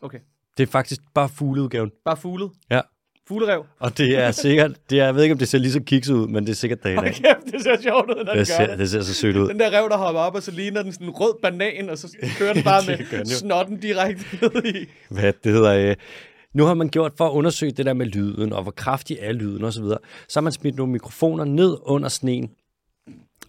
Okay. 0.01 0.19
Det 0.57 0.63
er 0.63 0.67
faktisk 0.67 1.01
bare 1.13 1.29
fugleudgaven. 1.29 1.91
Bare 2.05 2.17
fuglet. 2.17 2.51
Ja. 2.71 2.81
Fuglerev. 3.27 3.65
Og 3.79 3.97
det 3.97 4.17
er 4.17 4.31
sikkert, 4.31 4.71
det 4.89 4.99
er, 4.99 5.05
jeg 5.05 5.15
ved 5.15 5.23
ikke, 5.23 5.33
om 5.33 5.39
det 5.39 5.47
ser 5.47 5.57
lige 5.57 5.71
så 5.71 5.79
kikset 5.79 6.13
ud, 6.13 6.27
men 6.27 6.45
det 6.45 6.51
er 6.51 6.55
sikkert 6.55 6.83
dagen 6.83 6.97
Hold 6.97 7.07
af. 7.07 7.13
kæft, 7.13 7.53
det 7.53 7.63
ser 7.63 7.81
sjovt 7.81 8.09
ud, 8.09 8.15
når 8.15 8.33
Det 8.33 8.35
gør 8.35 8.43
ser, 8.43 8.67
det. 8.67 8.79
det 8.79 8.89
ser 8.89 9.01
så 9.01 9.13
sødt 9.13 9.35
ud. 9.37 9.47
Den 9.49 9.59
der 9.59 9.69
rev, 9.81 9.89
der 9.89 9.97
hopper 9.97 10.21
op, 10.21 10.35
og 10.35 10.43
så 10.43 10.51
ligner 10.51 10.83
den 10.83 10.93
sådan 10.93 11.07
en 11.07 11.13
rød 11.13 11.33
banan, 11.41 11.89
og 11.89 11.97
så 11.97 12.17
kører 12.37 12.53
den 12.53 12.63
bare 12.63 12.81
Det 12.87 13.11
med 13.11 13.25
snotten 13.25 13.79
direkte 13.79 14.23
ned 14.41 14.65
i. 14.75 14.85
hvad 15.09 15.33
det 15.43 15.51
hedder. 15.51 15.89
Øh. 15.89 15.95
Nu 16.53 16.63
har 16.65 16.73
man 16.73 16.89
gjort 16.89 17.11
for 17.17 17.25
at 17.27 17.31
undersøge 17.31 17.71
det 17.71 17.85
der 17.85 17.93
med 17.93 18.05
lyden, 18.05 18.53
og 18.53 18.61
hvor 18.63 18.71
kraftig 18.71 19.17
er 19.21 19.31
lyden 19.31 19.63
osv. 19.63 19.71
Så, 19.71 19.81
videre. 19.81 19.97
så 20.27 20.39
har 20.39 20.41
man 20.43 20.51
smidt 20.53 20.75
nogle 20.75 20.91
mikrofoner 20.93 21.45
ned 21.45 21.77
under 21.81 22.09
sneen, 22.09 22.49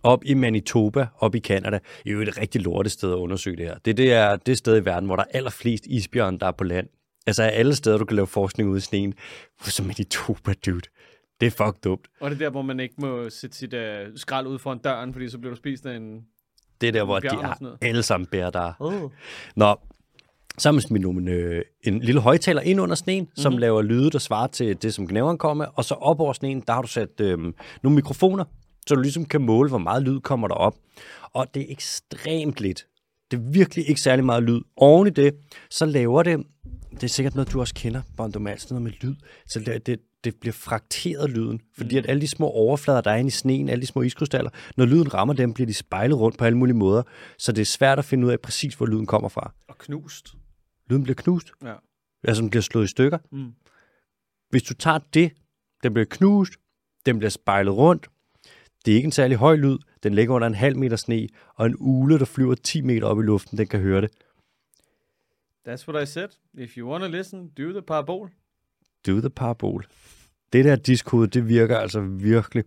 op 0.03 0.23
i 0.25 0.35
Manitoba, 0.35 1.07
op 1.19 1.35
i 1.35 1.41
Canada. 1.41 1.79
Det 2.05 2.11
er 2.11 2.15
jo 2.15 2.21
et 2.21 2.39
rigtig 2.39 2.61
lortet 2.61 2.93
sted 2.93 3.11
at 3.13 3.17
undersøge 3.17 3.57
det 3.57 3.67
her. 3.67 3.75
Det, 3.85 3.97
det 3.97 4.13
er 4.13 4.37
det 4.37 4.59
sted 4.59 4.77
i 4.83 4.85
verden, 4.85 5.07
hvor 5.07 5.17
der 5.17 5.23
er 5.23 5.39
allerflest 5.39 5.87
isbjørn, 5.87 6.39
der 6.39 6.47
er 6.47 6.51
på 6.53 6.65
land. 6.65 6.87
Altså 7.27 7.43
af 7.43 7.59
alle 7.59 7.75
steder, 7.75 7.99
du 7.99 8.05
kan 8.05 8.17
lave 8.17 8.27
forskning 8.27 8.71
ude 8.71 8.79
i 8.79 8.81
sneen. 8.81 9.15
Så 9.63 9.83
Manitoba, 9.83 10.53
dude. 10.67 10.81
Det 11.41 11.47
er 11.47 11.51
fucked 11.51 11.81
dumt. 11.85 12.07
Og 12.21 12.31
det 12.31 12.37
er 12.37 12.45
der, 12.45 12.51
hvor 12.51 12.63
man 12.63 12.81
ikke 12.81 12.95
må 12.99 13.31
sætte 13.31 13.57
sit 13.57 13.75
øh, 13.75 14.07
skrald 14.17 14.47
ud 14.47 14.59
foran 14.59 14.79
døren, 14.79 15.13
fordi 15.13 15.29
så 15.29 15.39
bliver 15.39 15.55
du 15.55 15.57
spist 15.57 15.87
af 15.87 15.97
en... 15.97 16.21
Det 16.81 16.89
er 16.89 16.93
der, 16.93 17.05
hvor 17.05 17.19
de 17.19 17.27
er 17.27 17.57
noget. 17.61 17.79
alle 17.83 18.03
sammen 18.03 18.27
bærer 18.27 18.51
der. 18.51 18.73
Oh. 18.81 19.11
Nå, 19.57 19.77
så 20.59 20.69
har 20.69 20.73
man 20.73 20.81
smidt 20.81 21.03
nogle, 21.03 21.31
øh, 21.31 21.63
en 21.83 22.01
lille 22.01 22.21
højtaler 22.21 22.63
ind 22.63 22.81
under 22.81 22.95
sneen, 22.95 23.23
mm-hmm. 23.23 23.43
som 23.43 23.59
laver 23.59 23.83
lyde, 23.83 24.11
der 24.11 24.19
svarer 24.19 24.47
til 24.47 24.83
det, 24.83 24.95
som 24.95 25.09
gnaveren 25.09 25.39
kommer 25.39 25.65
med. 25.65 25.73
Og 25.75 25.85
så 25.85 25.95
op 25.95 26.21
over 26.21 26.33
sneen, 26.33 26.61
der 26.67 26.73
har 26.73 26.83
du 26.83 26.89
sat 26.89 27.21
øh, 27.21 27.39
nogle 27.83 27.95
mikrofoner, 27.95 28.45
så 28.87 28.95
du 28.95 29.01
ligesom 29.01 29.25
kan 29.25 29.41
måle, 29.41 29.69
hvor 29.69 29.79
meget 29.79 30.03
lyd 30.03 30.21
kommer 30.21 30.49
der 30.49 30.55
op. 30.55 30.75
Og 31.33 31.47
det 31.55 31.63
er 31.63 31.67
ekstremt 31.69 32.61
lidt. 32.61 32.87
Det 33.31 33.37
er 33.37 33.51
virkelig 33.51 33.89
ikke 33.89 34.01
særlig 34.01 34.25
meget 34.25 34.43
lyd. 34.43 34.61
Oven 34.77 35.07
i 35.07 35.11
det, 35.11 35.35
så 35.71 35.87
laver 35.87 36.23
det, 36.23 36.47
det 36.97 37.05
er 37.05 37.09
sikkert 37.09 37.35
noget, 37.35 37.53
du 37.53 37.61
også 37.61 37.75
kender, 37.75 38.03
Bondomal, 38.17 38.59
sådan 38.61 38.75
noget 38.75 38.83
med 38.83 39.09
lyd. 39.11 39.15
Så 39.47 39.61
det, 39.61 39.87
det, 39.87 40.01
det 40.25 40.37
bliver 40.41 40.53
frakteret 40.53 41.31
lyden, 41.31 41.61
fordi 41.79 41.97
at 41.97 42.07
alle 42.09 42.21
de 42.21 42.29
små 42.29 42.47
overflader, 42.51 43.01
der 43.01 43.11
er 43.11 43.17
inde 43.17 43.29
i 43.29 43.31
sneen, 43.31 43.69
alle 43.69 43.83
de 43.83 43.87
små 43.87 44.03
iskrystaller, 44.03 44.51
når 44.77 44.85
lyden 44.85 45.15
rammer 45.15 45.35
dem, 45.35 45.53
bliver 45.55 45.67
de 45.67 45.75
spejlet 45.75 46.19
rundt 46.19 46.39
på 46.39 46.45
alle 46.45 46.59
mulige 46.59 46.77
måder, 46.77 47.03
så 47.39 47.53
det 47.53 47.61
er 47.61 47.67
svært 47.67 47.99
at 47.99 48.05
finde 48.05 48.27
ud 48.27 48.33
af 48.33 48.41
præcis, 48.41 48.75
hvor 48.75 48.87
lyden 48.87 49.07
kommer 49.07 49.29
fra. 49.29 49.53
Og 49.69 49.79
knust. 49.79 50.35
Lyden 50.91 51.03
bliver 51.03 51.15
knust, 51.15 51.53
Ja. 51.65 51.75
altså 52.25 52.41
den 52.43 52.51
bliver 52.51 52.63
slået 52.63 52.85
i 52.85 52.89
stykker. 52.89 53.19
Mm. 53.33 53.53
Hvis 54.51 54.63
du 54.63 54.75
tager 54.75 54.99
det, 55.15 55.33
den 55.83 55.93
bliver 55.95 56.07
knust, 56.11 56.53
den 57.07 57.19
bliver 57.19 57.31
spejlet 57.31 57.75
rundt, 57.75 58.07
det 58.85 58.93
er 58.93 58.97
ikke 58.97 59.07
en 59.07 59.13
særlig 59.13 59.37
høj 59.37 59.57
lyd, 59.57 59.79
den 60.03 60.15
ligger 60.15 60.35
under 60.35 60.49
en 60.49 60.55
halv 60.55 60.77
meter 60.77 60.97
sne, 60.97 61.29
og 61.55 61.67
en 61.67 61.75
ule, 61.79 62.19
der 62.19 62.25
flyver 62.25 62.55
10 62.55 62.81
meter 62.81 63.07
op 63.07 63.21
i 63.21 63.23
luften, 63.23 63.59
den 63.59 63.67
kan 63.67 63.81
høre 63.81 64.01
det. 64.01 64.11
That's 65.69 65.89
what 65.89 66.03
I 66.03 66.07
said. 66.07 66.29
If 66.55 66.79
you 66.79 66.89
wanna 66.89 67.09
listen, 67.09 67.49
do 67.49 67.73
the 67.73 67.83
parabol. 67.83 68.31
Do 69.07 69.21
the 69.21 69.31
parabol. 69.31 69.87
Det 70.53 70.65
der 70.65 70.77
diskode, 70.77 71.27
det 71.27 71.49
virker 71.49 71.79
altså 71.79 72.01
virkelig. 72.01 72.65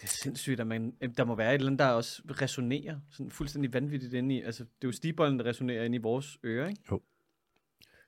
Det 0.00 0.04
er 0.04 0.08
sindssygt, 0.22 0.60
at 0.60 0.66
man, 0.66 0.92
der 1.16 1.24
må 1.24 1.34
være 1.34 1.50
et 1.50 1.54
eller 1.54 1.66
andet, 1.66 1.78
der 1.78 1.86
også 1.86 2.22
resonerer 2.40 3.00
sådan 3.10 3.30
fuldstændig 3.30 3.72
vanvittigt 3.72 4.14
inde 4.14 4.34
i. 4.34 4.42
Altså, 4.42 4.64
det 4.64 4.84
er 4.84 4.88
jo 4.88 4.92
stibolden, 4.92 5.38
der 5.38 5.44
resonerer 5.44 5.84
inde 5.84 5.96
i 5.96 6.00
vores 6.00 6.38
ører, 6.44 6.68
ikke? 6.68 6.82
Jo. 6.90 7.00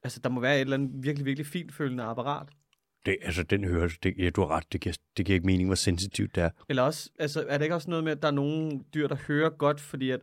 Altså, 0.03 0.21
der 0.21 0.29
må 0.29 0.41
være 0.41 0.57
et 0.57 0.61
eller 0.61 0.75
andet 0.75 0.91
virkelig, 0.95 1.27
virkelig 1.27 1.47
finfølende 1.47 2.03
apparat. 2.03 2.49
Det, 3.07 3.17
altså, 3.23 3.43
den 3.43 3.65
hørelse, 3.65 3.99
det, 4.03 4.15
ja, 4.19 4.31
du 4.31 4.41
har 4.41 4.49
ret, 4.49 4.73
det 4.73 4.81
giver, 4.81 4.97
det 5.17 5.27
giver 5.27 5.35
ikke 5.35 5.47
mening, 5.47 5.69
hvor 5.69 5.75
sensitivt 5.75 6.35
det 6.35 6.43
er. 6.43 6.51
Eller 6.69 6.83
også, 6.83 7.11
altså, 7.19 7.47
er 7.49 7.59
det 7.59 7.65
ikke 7.65 7.75
også 7.75 7.91
noget 7.91 8.05
med, 8.05 8.13
at 8.13 8.23
der 8.23 8.29
er 8.29 8.33
nogle 8.33 8.81
dyr, 8.95 9.09
der 9.09 9.17
hører 9.27 9.51
godt, 9.51 9.81
fordi 9.81 10.11
at, 10.11 10.21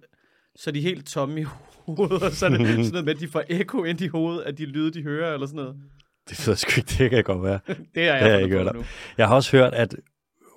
så 0.58 0.70
er 0.70 0.72
de 0.72 0.82
helt 0.82 1.08
tomme 1.08 1.41
i 1.41 1.43
hovedet, 1.86 2.24
og 2.24 2.32
så 2.32 2.46
er 2.46 2.50
det 2.50 2.67
sådan 2.67 2.86
noget 2.91 3.06
med, 3.06 3.13
at 3.13 3.20
de 3.20 3.28
får 3.28 3.43
ekko 3.50 3.84
ind 3.84 4.02
i 4.02 4.08
hovedet 4.08 4.41
af 4.41 4.56
de 4.56 4.65
lyde, 4.65 4.91
de 4.91 5.04
hører, 5.04 5.34
eller 5.34 5.48
sådan 5.48 5.56
noget. 5.56 5.76
Det 6.30 6.48
ved 6.48 6.52
jeg 6.52 6.58
sgu 6.58 6.72
ikke, 6.78 6.96
det 6.98 7.10
kan 7.10 7.24
godt 7.24 7.43
være. 7.43 7.60
Det 7.96 8.04
er 8.04 8.15
jeg 8.15 8.20
har 8.20 8.28
jeg 8.28 8.43
ikke 8.43 8.56
hørt 8.58 8.76
nu. 8.76 8.84
Jeg 9.17 9.28
har 9.28 9.36
også 9.36 9.58
hørt, 9.58 9.74
at 9.74 9.96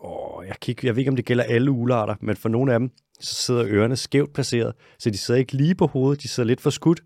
åh, 0.02 0.46
jeg, 0.46 0.68
ikke, 0.68 0.86
jeg 0.86 0.96
ved 0.96 1.00
ikke, 1.00 1.10
om 1.10 1.16
det 1.16 1.24
gælder 1.24 1.44
alle 1.44 1.70
ularter, 1.70 2.14
men 2.20 2.36
for 2.36 2.48
nogle 2.48 2.72
af 2.72 2.78
dem, 2.78 2.90
så 3.20 3.34
sidder 3.34 3.64
ørerne 3.66 3.96
skævt 3.96 4.32
placeret, 4.32 4.74
så 4.98 5.10
de 5.10 5.18
sidder 5.18 5.40
ikke 5.40 5.52
lige 5.52 5.74
på 5.74 5.86
hovedet, 5.86 6.22
de 6.22 6.28
sidder 6.28 6.46
lidt 6.46 6.60
for 6.60 6.70
skudt. 6.70 7.00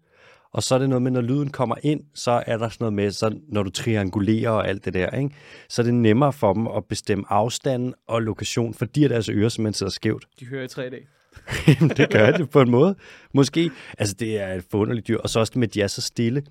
Og 0.52 0.62
så 0.62 0.74
er 0.74 0.78
det 0.78 0.88
noget 0.88 1.02
med, 1.02 1.11
når 1.11 1.20
lyden 1.20 1.50
kommer 1.50 1.76
ind, 1.83 2.00
så 2.14 2.42
er 2.46 2.59
der 2.59 2.68
sådan 2.68 2.76
noget 2.85 2.92
med, 2.92 3.11
så 3.11 3.38
når 3.48 3.62
du 3.62 3.70
triangulerer 3.70 4.50
og 4.50 4.68
alt 4.68 4.85
det 4.85 4.94
der, 4.94 5.11
ikke? 5.11 5.35
så 5.68 5.83
er 5.83 5.85
det 5.85 5.94
nemmere 5.94 6.33
for 6.33 6.52
dem 6.52 6.66
at 6.66 6.85
bestemme 6.85 7.24
afstanden 7.28 7.94
og 8.09 8.22
lokation, 8.22 8.74
fordi 8.74 9.09
deres 9.09 9.28
ører 9.28 9.48
simpelthen 9.48 9.74
sidder 9.74 9.90
skævt. 9.90 10.26
De 10.40 10.46
hører 10.46 10.64
i 10.64 10.66
3D. 10.66 11.23
Det 11.97 12.11
gør 12.11 12.31
det 12.31 12.51
på 12.51 12.61
en 12.61 12.70
måde. 12.70 12.97
Måske. 13.35 13.70
Altså, 13.99 14.14
det 14.14 14.40
er 14.40 14.55
et 14.55 14.64
forunderligt 14.70 15.09
dyr. 15.09 15.18
Og 15.18 15.29
så 15.29 15.40
også 15.40 15.51
det 15.51 15.57
med, 15.57 15.68
at 15.68 15.75
de 15.75 15.83
er 15.83 15.87
så 15.87 16.01
stille. 16.01 16.42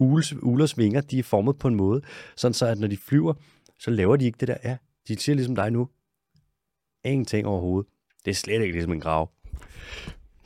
Ules, 0.00 0.34
ulers 0.42 0.78
vinger, 0.78 1.00
de 1.00 1.18
er 1.18 1.22
formet 1.22 1.58
på 1.58 1.68
en 1.68 1.74
måde, 1.74 2.02
sådan 2.36 2.54
så, 2.54 2.66
at 2.66 2.78
når 2.78 2.88
de 2.88 2.96
flyver, 2.96 3.34
så 3.78 3.90
laver 3.90 4.16
de 4.16 4.24
ikke 4.24 4.36
det 4.40 4.48
der. 4.48 4.56
Ja, 4.64 4.76
de 5.08 5.18
siger 5.18 5.36
ligesom 5.36 5.56
dig 5.56 5.70
nu. 5.70 5.88
Ingenting 7.04 7.46
overhovedet. 7.46 7.90
Det 8.24 8.30
er 8.30 8.34
slet 8.34 8.62
ikke 8.62 8.72
ligesom 8.72 8.92
en 8.92 9.00
grav. 9.00 9.30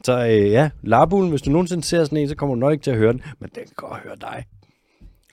Så 0.05 0.27
øh, 0.27 0.51
ja, 0.51 0.71
larbulen, 0.83 1.31
hvis 1.31 1.43
du 1.43 1.51
nogensinde 1.51 1.83
ser 1.83 2.05
sådan 2.05 2.19
en, 2.19 2.29
så 2.29 2.35
kommer 2.35 2.55
du 2.55 2.59
nok 2.61 2.73
ikke 2.73 2.83
til 2.83 2.91
at 2.91 2.97
høre 2.97 3.13
den, 3.13 3.23
men 3.39 3.51
den 3.55 3.65
kan 3.65 3.75
godt 3.77 4.01
høre 4.01 4.17
dig. 4.21 4.45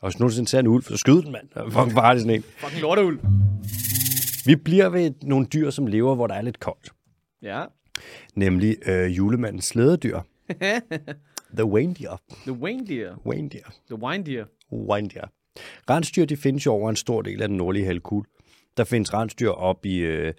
Og 0.02 0.08
hvis 0.08 0.16
du 0.16 0.20
nogensinde 0.20 0.50
ser 0.50 0.60
en 0.60 0.68
ulv, 0.68 0.84
så 0.84 0.98
skyd 0.98 1.22
den, 1.22 1.32
mand. 1.32 1.48
Det 1.66 1.74
fucking 1.74 1.94
farlig 1.94 2.22
sådan 2.22 2.36
en. 2.36 2.44
Fucking 2.44 2.82
lorteulv. 2.82 3.20
Vi 4.46 4.56
bliver 4.56 4.90
ved 4.90 5.12
nogle 5.22 5.46
dyr, 5.46 5.70
som 5.70 5.88
lever, 5.88 6.16
hvor 6.16 6.28
der 6.28 6.36
er 6.36 6.42
lidt 6.42 6.60
koldt. 6.60 6.90
Ja. 7.42 7.64
Nemlig 8.36 8.78
øh, 8.86 9.18
julemandens 9.18 9.66
slædedyr. 9.66 10.20
The 11.58 11.76
reindeer. 11.76 12.22
The 12.48 12.58
reindeer. 12.66 13.16
Reindeer. 13.32 13.64
The 13.90 13.96
windeer. 14.04 14.46
Reindeer. 14.72 15.24
Rensdyr, 15.90 16.26
de 16.26 16.38
findes 16.38 16.66
jo 16.66 16.72
over 16.74 16.90
en 16.90 16.96
stor 16.96 17.22
del 17.22 17.42
af 17.42 17.48
den 17.48 17.58
nordlige 17.58 17.86
halvkugle. 17.86 18.30
Der 18.78 18.84
findes 18.84 19.14
rensdyr 19.14 19.50
op 19.50 19.86
i, 19.86 19.98
øh, 19.98 20.34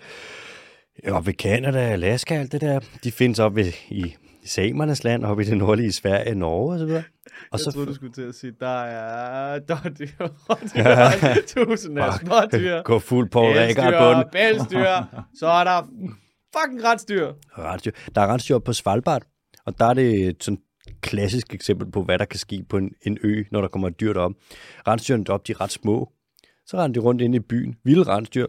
op 1.09 1.27
ved 1.27 1.35
Canada, 1.35 1.79
Alaska, 1.79 2.35
alt 2.35 2.53
det 2.53 2.61
der. 2.61 2.81
De 3.05 3.13
findes 3.13 3.39
op 3.39 3.57
ved, 3.57 3.73
i 3.91 4.17
samernes 4.45 5.05
land, 5.05 5.25
op 5.25 5.41
i 5.41 5.45
det 5.45 5.57
nordlige 5.59 5.93
Sverige, 5.93 6.35
Norge 6.35 6.75
osv. 6.75 6.83
Og 6.83 7.03
Jeg 7.53 7.61
så 7.61 7.71
troede, 7.73 7.87
du 7.87 7.95
skulle 7.95 8.13
til 8.13 8.23
at 8.23 8.35
sige, 8.35 8.53
der 8.61 8.81
er 8.83 9.59
dårdyr, 9.59 10.29
tusind 11.65 11.99
af 11.99 12.13
smådyr, 12.15 12.83
gå 12.83 12.99
fuld 12.99 13.31
på 13.31 13.43
rækker 13.43 14.15
den. 14.15 14.25
pelsdyr, 14.33 14.67
pelsdyr, 14.79 15.23
så 15.35 15.47
er 15.47 15.65
der 15.65 15.89
fucking 16.59 16.85
rensdyr. 16.85 17.33
Rensdyr. 17.59 17.91
Der 18.15 18.21
er 18.21 18.33
rensdyr 18.33 18.59
på 18.59 18.73
Svalbard, 18.73 19.23
Og 19.65 19.79
der 19.79 19.85
er 19.85 19.95
det 19.95 20.27
et 20.29 20.45
sådan 20.45 20.63
klassisk 21.01 21.55
eksempel 21.55 21.91
på, 21.91 22.03
hvad 22.03 22.19
der 22.19 22.25
kan 22.25 22.39
ske 22.39 22.65
på 22.69 22.77
en, 22.77 22.95
en 23.03 23.19
ø, 23.23 23.45
når 23.51 23.61
der 23.61 23.69
kommer 23.69 23.89
et 23.89 24.01
dyr 24.01 24.13
derop. 24.13 24.33
Rensdyrene 24.89 25.25
deroppe, 25.25 25.47
de 25.47 25.53
er 25.53 25.61
ret 25.61 25.71
små. 25.71 26.13
Så 26.67 26.77
render 26.77 27.01
de 27.01 27.07
rundt 27.07 27.23
ind 27.23 27.35
i 27.35 27.41
byen. 27.41 27.77
Vilde 27.85 28.03
rensdyr. 28.03 28.47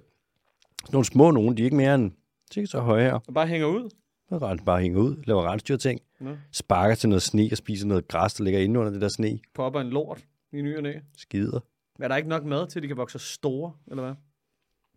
Sådan 0.81 0.93
nogle 0.93 1.05
små 1.05 1.31
nogen, 1.31 1.57
de 1.57 1.61
er 1.61 1.65
ikke 1.65 1.77
mere 1.77 1.95
end 1.95 2.11
cirka 2.53 2.65
så 2.65 2.79
høje 2.79 3.03
her. 3.03 3.13
Og 3.27 3.33
bare 3.33 3.47
hænger 3.47 3.67
ud. 3.67 3.89
Så 4.29 4.61
bare 4.65 4.81
hænger 4.81 4.99
ud, 4.99 5.23
laver 5.23 5.51
rensdyrting. 5.51 5.99
Nå. 6.19 6.37
Sparker 6.51 6.95
til 6.95 7.09
noget 7.09 7.21
sne 7.21 7.47
og 7.51 7.57
spiser 7.57 7.87
noget 7.87 8.07
græs, 8.07 8.33
der 8.33 8.43
ligger 8.43 8.59
inde 8.59 8.79
under 8.79 8.91
det 8.91 9.01
der 9.01 9.07
sne. 9.07 9.39
Popper 9.53 9.81
en 9.81 9.89
lort 9.89 10.25
i 10.53 10.61
ny 10.61 10.77
og 10.77 10.83
næ. 10.83 10.93
Skider. 11.17 11.59
Er 11.99 12.07
der 12.07 12.15
ikke 12.15 12.29
nok 12.29 12.45
mad 12.45 12.67
til, 12.67 12.79
at 12.79 12.83
de 12.83 12.87
kan 12.87 12.97
vokse 12.97 13.19
store, 13.19 13.73
eller 13.87 14.03
hvad? 14.03 14.13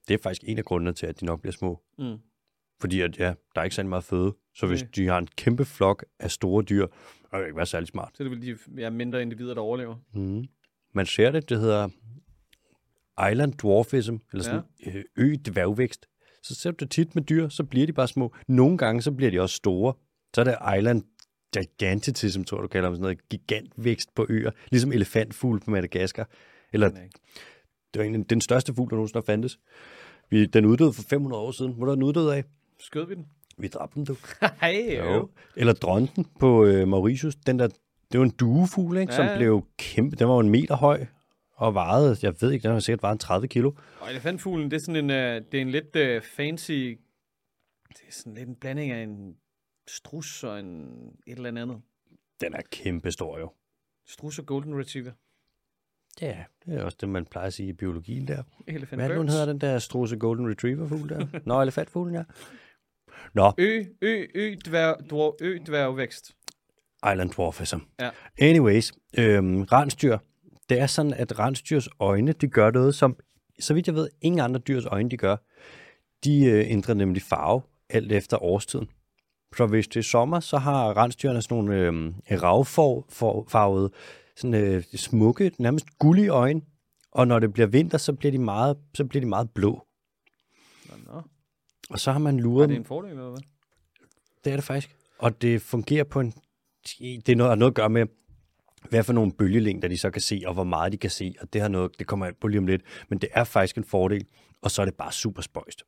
Det 0.09 0.14
er 0.14 0.19
faktisk 0.23 0.43
en 0.47 0.59
af 0.59 0.64
grundene 0.64 0.93
til, 0.93 1.07
at 1.07 1.21
de 1.21 1.25
nok 1.25 1.40
bliver 1.40 1.53
små. 1.53 1.81
Mm. 1.99 2.17
Fordi 2.81 3.01
at, 3.01 3.19
ja, 3.19 3.35
der 3.55 3.61
er 3.61 3.65
ikke 3.65 3.77
særlig 3.77 3.89
meget 3.89 4.05
føde. 4.05 4.35
Så 4.55 4.67
hvis 4.67 4.83
Nej. 4.83 4.91
de 4.97 5.07
har 5.07 5.19
en 5.19 5.29
kæmpe 5.37 5.65
flok 5.65 6.05
af 6.21 6.31
store 6.31 6.63
dyr, 6.63 6.87
så 7.23 7.29
kan 7.31 7.41
det 7.41 7.47
ikke 7.47 7.57
være 7.57 7.67
særlig 7.67 7.89
smart. 7.89 8.11
Så 8.15 8.25
det 8.25 8.31
vel 8.31 8.43
de 8.43 8.59
ja, 8.77 8.91
mindre 8.91 9.23
individer, 9.23 9.55
der 9.55 9.61
overlever. 9.61 9.97
Mm. 10.15 10.45
Man 10.95 11.07
ser 11.07 11.31
det, 11.31 11.49
det 11.49 11.61
hedder 11.61 11.89
island 13.31 13.53
dwarfism, 13.53 14.17
eller 14.33 14.45
sådan 14.45 14.63
ja. 14.87 14.93
ø-dværgvækst. 15.17 16.07
Så 16.43 16.55
ser 16.55 16.71
du 16.71 16.77
det 16.81 16.91
tit 16.91 17.15
med 17.15 17.23
dyr, 17.23 17.49
så 17.49 17.65
bliver 17.65 17.87
de 17.87 17.93
bare 17.93 18.09
små. 18.09 18.35
Nogle 18.49 18.79
gange, 18.79 19.03
så 19.03 19.13
bliver 19.13 19.31
de 19.31 19.41
også 19.41 19.57
store. 19.57 19.95
Så 20.35 20.41
er 20.41 20.45
det 20.45 20.79
island 20.79 21.03
gigantism, 21.57 22.43
tror 22.43 22.61
du 22.61 22.69
kalder 22.69 22.89
dem, 22.89 22.95
sådan 22.95 23.03
noget 23.03 23.29
gigantvækst 23.29 24.15
på 24.15 24.27
øer. 24.29 24.51
Ligesom 24.71 24.93
elefantfugl 24.93 25.61
på 25.61 25.71
Madagaskar. 25.71 26.29
Eller, 26.73 26.87
er 26.87 26.91
det 26.91 27.99
var 27.99 28.03
egentlig 28.03 28.31
den 28.31 28.41
største 28.41 28.75
fugl, 28.75 28.91
der 28.91 28.97
nogensinde 28.97 29.27
fandtes. 29.27 29.59
Vi, 30.31 30.47
den 30.47 30.65
uddøde 30.65 30.93
for 30.93 31.03
500 31.03 31.43
år 31.43 31.51
siden. 31.51 31.73
Hvor 31.73 31.87
er 31.87 31.95
den 31.95 32.03
uddøde 32.03 32.37
af? 32.37 32.45
Skød 32.85 33.07
vi 33.07 33.14
den? 33.14 33.27
Vi 33.59 33.68
dræbte 33.68 33.94
den, 33.94 34.05
du. 34.05 34.16
Hej, 34.61 34.99
jo. 34.99 35.31
Eller 35.57 35.73
dronten 35.73 36.27
på 36.40 36.64
øh, 36.64 36.88
Mauritius. 36.88 37.35
Den 37.37 37.59
der, 37.59 37.68
det 38.12 38.20
var 38.20 38.25
en 38.25 38.31
duefugl, 38.31 38.97
ikke? 38.97 39.12
Ja, 39.12 39.16
som 39.16 39.38
blev 39.38 39.66
kæmpe. 39.79 40.16
Den 40.16 40.29
var 40.29 40.35
jo 40.35 40.40
en 40.40 40.51
meter 40.51 40.77
høj 40.77 41.07
og 41.57 41.75
vejede, 41.75 42.16
jeg 42.23 42.35
ved 42.40 42.53
ikke, 42.53 42.62
den 42.62 42.73
har 42.73 42.81
sikkert 42.81 43.03
vejet 43.03 43.12
en 43.12 43.18
30 43.18 43.49
kilo. 43.49 43.73
Og 44.01 44.11
elefantfuglen, 44.11 44.70
det 44.70 44.77
er 44.77 44.81
sådan 44.81 45.05
en, 45.05 45.11
uh, 45.11 45.47
det 45.53 45.55
er 45.55 45.61
en 45.61 45.70
lidt 45.70 45.97
uh, 45.97 46.23
fancy, 46.23 46.70
det 47.88 48.03
er 48.09 48.12
sådan 48.12 48.35
lidt 48.35 48.49
en 48.49 48.57
blanding 48.57 48.92
af 48.92 49.03
en 49.03 49.37
strus 49.88 50.44
og 50.44 50.61
en 50.61 50.87
et 51.27 51.37
eller 51.37 51.49
andet. 51.49 51.81
Den 52.40 52.55
er 52.55 52.61
kæmpe 52.70 53.11
stor 53.11 53.38
jo. 53.38 53.53
Strus 54.07 54.38
og 54.38 54.47
golden 54.47 54.79
retriever. 54.79 55.11
Ja, 56.20 56.44
det 56.66 56.75
er 56.75 56.85
også 56.85 56.99
det, 57.01 57.09
man 57.09 57.25
plejer 57.25 57.47
at 57.47 57.53
sige 57.55 57.68
i 57.68 57.73
biologien 57.73 58.29
der. 58.29 58.42
Elephant 58.66 59.03
Hvad 59.03 59.11
er 59.11 59.14
birds. 59.14 59.33
hedder 59.33 59.47
den 59.47 59.61
der 59.61 59.79
struse 59.79 60.16
golden 60.16 60.51
retriever 60.51 60.88
fugl 60.88 61.09
der? 61.09 61.27
Nå, 61.47 61.62
elefantfuglen, 61.62 62.14
ja. 62.14 62.25
Nå, 63.35 63.53
Ø, 63.59 63.85
ø, 64.03 64.24
ø, 64.35 64.55
dværg, 64.66 64.96
dvær, 65.11 65.31
ø, 65.40 65.59
dværgvækst. 65.66 66.35
island 67.12 67.31
dwarfism. 67.31 67.79
Ja. 68.00 68.11
Anyways, 68.40 68.92
øhm, 69.18 69.62
rensdyr. 69.62 70.18
Det 70.68 70.81
er 70.81 70.87
sådan, 70.87 71.14
at 71.14 71.38
rensdyrs 71.38 71.88
øjne, 72.00 72.33
de 72.33 72.48
gør 72.48 72.70
noget, 72.70 72.94
som, 72.94 73.16
så 73.61 73.74
vidt 73.74 73.87
jeg 73.87 73.94
ved, 73.94 74.09
ingen 74.22 74.40
andre 74.40 74.61
dyrs 74.61 74.85
øjne, 74.87 75.11
de 75.11 75.16
gør. 75.16 75.37
De 76.24 76.44
øh, 76.44 76.70
ændrer 76.70 76.94
nemlig 76.94 77.22
farve, 77.22 77.62
alt 77.90 78.12
efter 78.12 78.42
årstiden. 78.42 78.88
Så 79.57 79.66
hvis 79.66 79.88
det 79.88 79.96
er 79.96 80.03
sommer, 80.03 80.40
så 80.40 80.59
har 80.59 80.96
rensdyrene 80.96 81.42
sådan 81.42 81.64
nogle 81.64 81.77
øh, 82.31 82.42
ravfarvede, 82.42 83.90
sådan 84.37 84.55
øh, 84.55 84.83
smukke, 84.94 85.53
nærmest 85.59 85.87
gullige 85.98 86.29
øjne. 86.29 86.61
Og 87.12 87.29
når 87.29 87.38
det 87.38 87.53
bliver 87.53 87.66
vinter, 87.66 87.98
så 87.98 88.12
bliver 88.12 88.33
de 88.33 88.38
meget, 88.38 88.77
så 88.94 89.05
bliver 89.05 89.20
de 89.20 89.29
meget 89.29 89.50
blå. 89.50 89.87
Og 91.90 92.01
så 92.01 92.12
har 92.12 92.18
man 92.18 92.38
Er 92.38 92.42
luret 92.42 92.68
det 92.68 92.75
dem. 92.75 92.81
en 92.83 92.87
fordel, 92.87 93.11
eller 93.11 93.31
hvad? 93.31 93.40
Det 94.44 94.53
er 94.53 94.57
det 94.57 94.64
faktisk. 94.64 94.97
Og 95.18 95.42
det 95.42 95.62
fungerer 95.62 96.05
på 96.05 96.20
en... 96.20 96.33
Det 96.99 97.29
er 97.29 97.37
noget, 97.37 97.51
har 97.51 97.57
noget 97.57 97.70
at 97.70 97.75
gøre 97.77 97.90
med, 97.90 98.07
hvad 98.90 99.05
for 99.05 99.12
nogle 99.12 99.33
bølgelængder 99.33 99.88
de 99.88 99.99
så 99.99 100.11
kan 100.11 100.23
se, 100.23 100.42
og 100.47 100.55
hvor 100.55 100.64
meget 100.64 100.92
de 100.92 100.97
kan 100.97 101.11
se. 101.11 101.35
Og 101.40 101.53
det, 101.53 101.61
har 101.61 101.68
noget, 101.68 101.99
det 101.99 102.07
kommer 102.07 102.27
jeg 102.27 102.35
på 102.40 102.49
lige 102.49 102.59
om 102.59 102.66
lidt. 102.66 102.83
Men 103.09 103.18
det 103.18 103.29
er 103.33 103.44
faktisk 103.44 103.77
en 103.77 103.85
fordel, 103.85 104.27
og 104.62 104.70
så 104.70 104.83
er 104.83 104.87
det 104.87 104.94
bare 104.94 105.12
super 105.12 105.42
spøjst. 105.42 105.83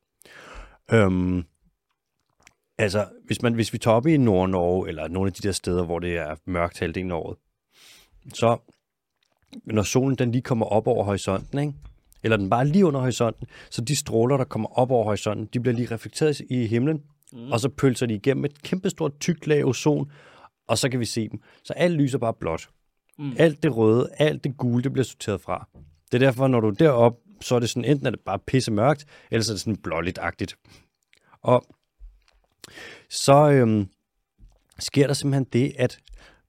Øhm, 0.91 1.43
altså, 2.77 3.07
hvis, 3.25 3.41
man, 3.41 3.53
hvis 3.53 3.73
vi 3.73 3.77
tager 3.77 3.95
op 3.95 4.07
i 4.07 4.17
Nord-Norge, 4.17 4.87
eller 4.87 5.07
nogle 5.07 5.27
af 5.27 5.33
de 5.33 5.47
der 5.47 5.51
steder, 5.51 5.85
hvor 5.85 5.99
det 5.99 6.17
er 6.17 6.35
mørkt 6.45 6.79
halvdelen 6.79 7.11
af 7.11 7.15
året, 7.15 7.37
så 8.33 8.57
når 9.65 9.83
solen 9.83 10.17
den 10.17 10.31
lige 10.31 10.41
kommer 10.41 10.65
op 10.65 10.87
over 10.87 11.03
horisonten, 11.03 11.59
ikke? 11.59 11.73
Eller 12.23 12.37
den 12.37 12.49
bare 12.49 12.67
lige 12.67 12.85
under 12.85 12.99
horisonten, 12.99 13.47
så 13.69 13.81
de 13.81 13.95
stråler, 13.95 14.37
der 14.37 14.43
kommer 14.43 14.79
op 14.79 14.91
over 14.91 15.03
horisonten, 15.03 15.49
de 15.53 15.59
bliver 15.59 15.75
lige 15.75 15.91
reflekteret 15.91 16.41
i 16.49 16.65
himlen, 16.67 17.01
mm. 17.33 17.51
og 17.51 17.59
så 17.59 17.69
pølser 17.69 18.05
de 18.05 18.13
igennem 18.13 18.45
et 18.45 18.63
kæmpestort 18.63 19.19
tykt 19.19 19.47
lag 19.47 19.65
ozon, 19.65 20.11
og 20.67 20.77
så 20.77 20.89
kan 20.89 20.99
vi 20.99 21.05
se 21.05 21.29
dem. 21.29 21.39
Så 21.63 21.73
alt 21.73 21.93
lyser 21.93 22.17
bare 22.17 22.33
blåt. 22.33 22.69
Mm. 23.19 23.33
Alt 23.37 23.63
det 23.63 23.77
røde, 23.77 24.09
alt 24.17 24.43
det 24.43 24.57
gule, 24.57 24.83
det 24.83 24.93
bliver 24.93 25.05
sorteret 25.05 25.41
fra. 25.41 25.67
Det 26.11 26.23
er 26.23 26.25
derfor, 26.25 26.47
når 26.47 26.59
du 26.59 26.67
er 26.67 26.71
deroppe, 26.71 27.19
så 27.41 27.55
er 27.55 27.59
det 27.59 27.69
sådan, 27.69 27.85
enten 27.85 28.07
er 28.07 28.11
det 28.11 28.19
bare 28.19 28.39
pisse 28.39 28.71
mørkt, 28.71 29.05
eller 29.31 29.43
så 29.43 29.51
er 29.51 29.53
det 29.53 29.61
sådan 29.61 29.77
blåligt-agtigt. 29.77 30.57
Og 31.41 31.63
så 33.09 33.51
øhm, 33.51 33.87
sker 34.79 35.07
der 35.07 35.13
simpelthen 35.13 35.43
det, 35.43 35.73
at 35.79 35.99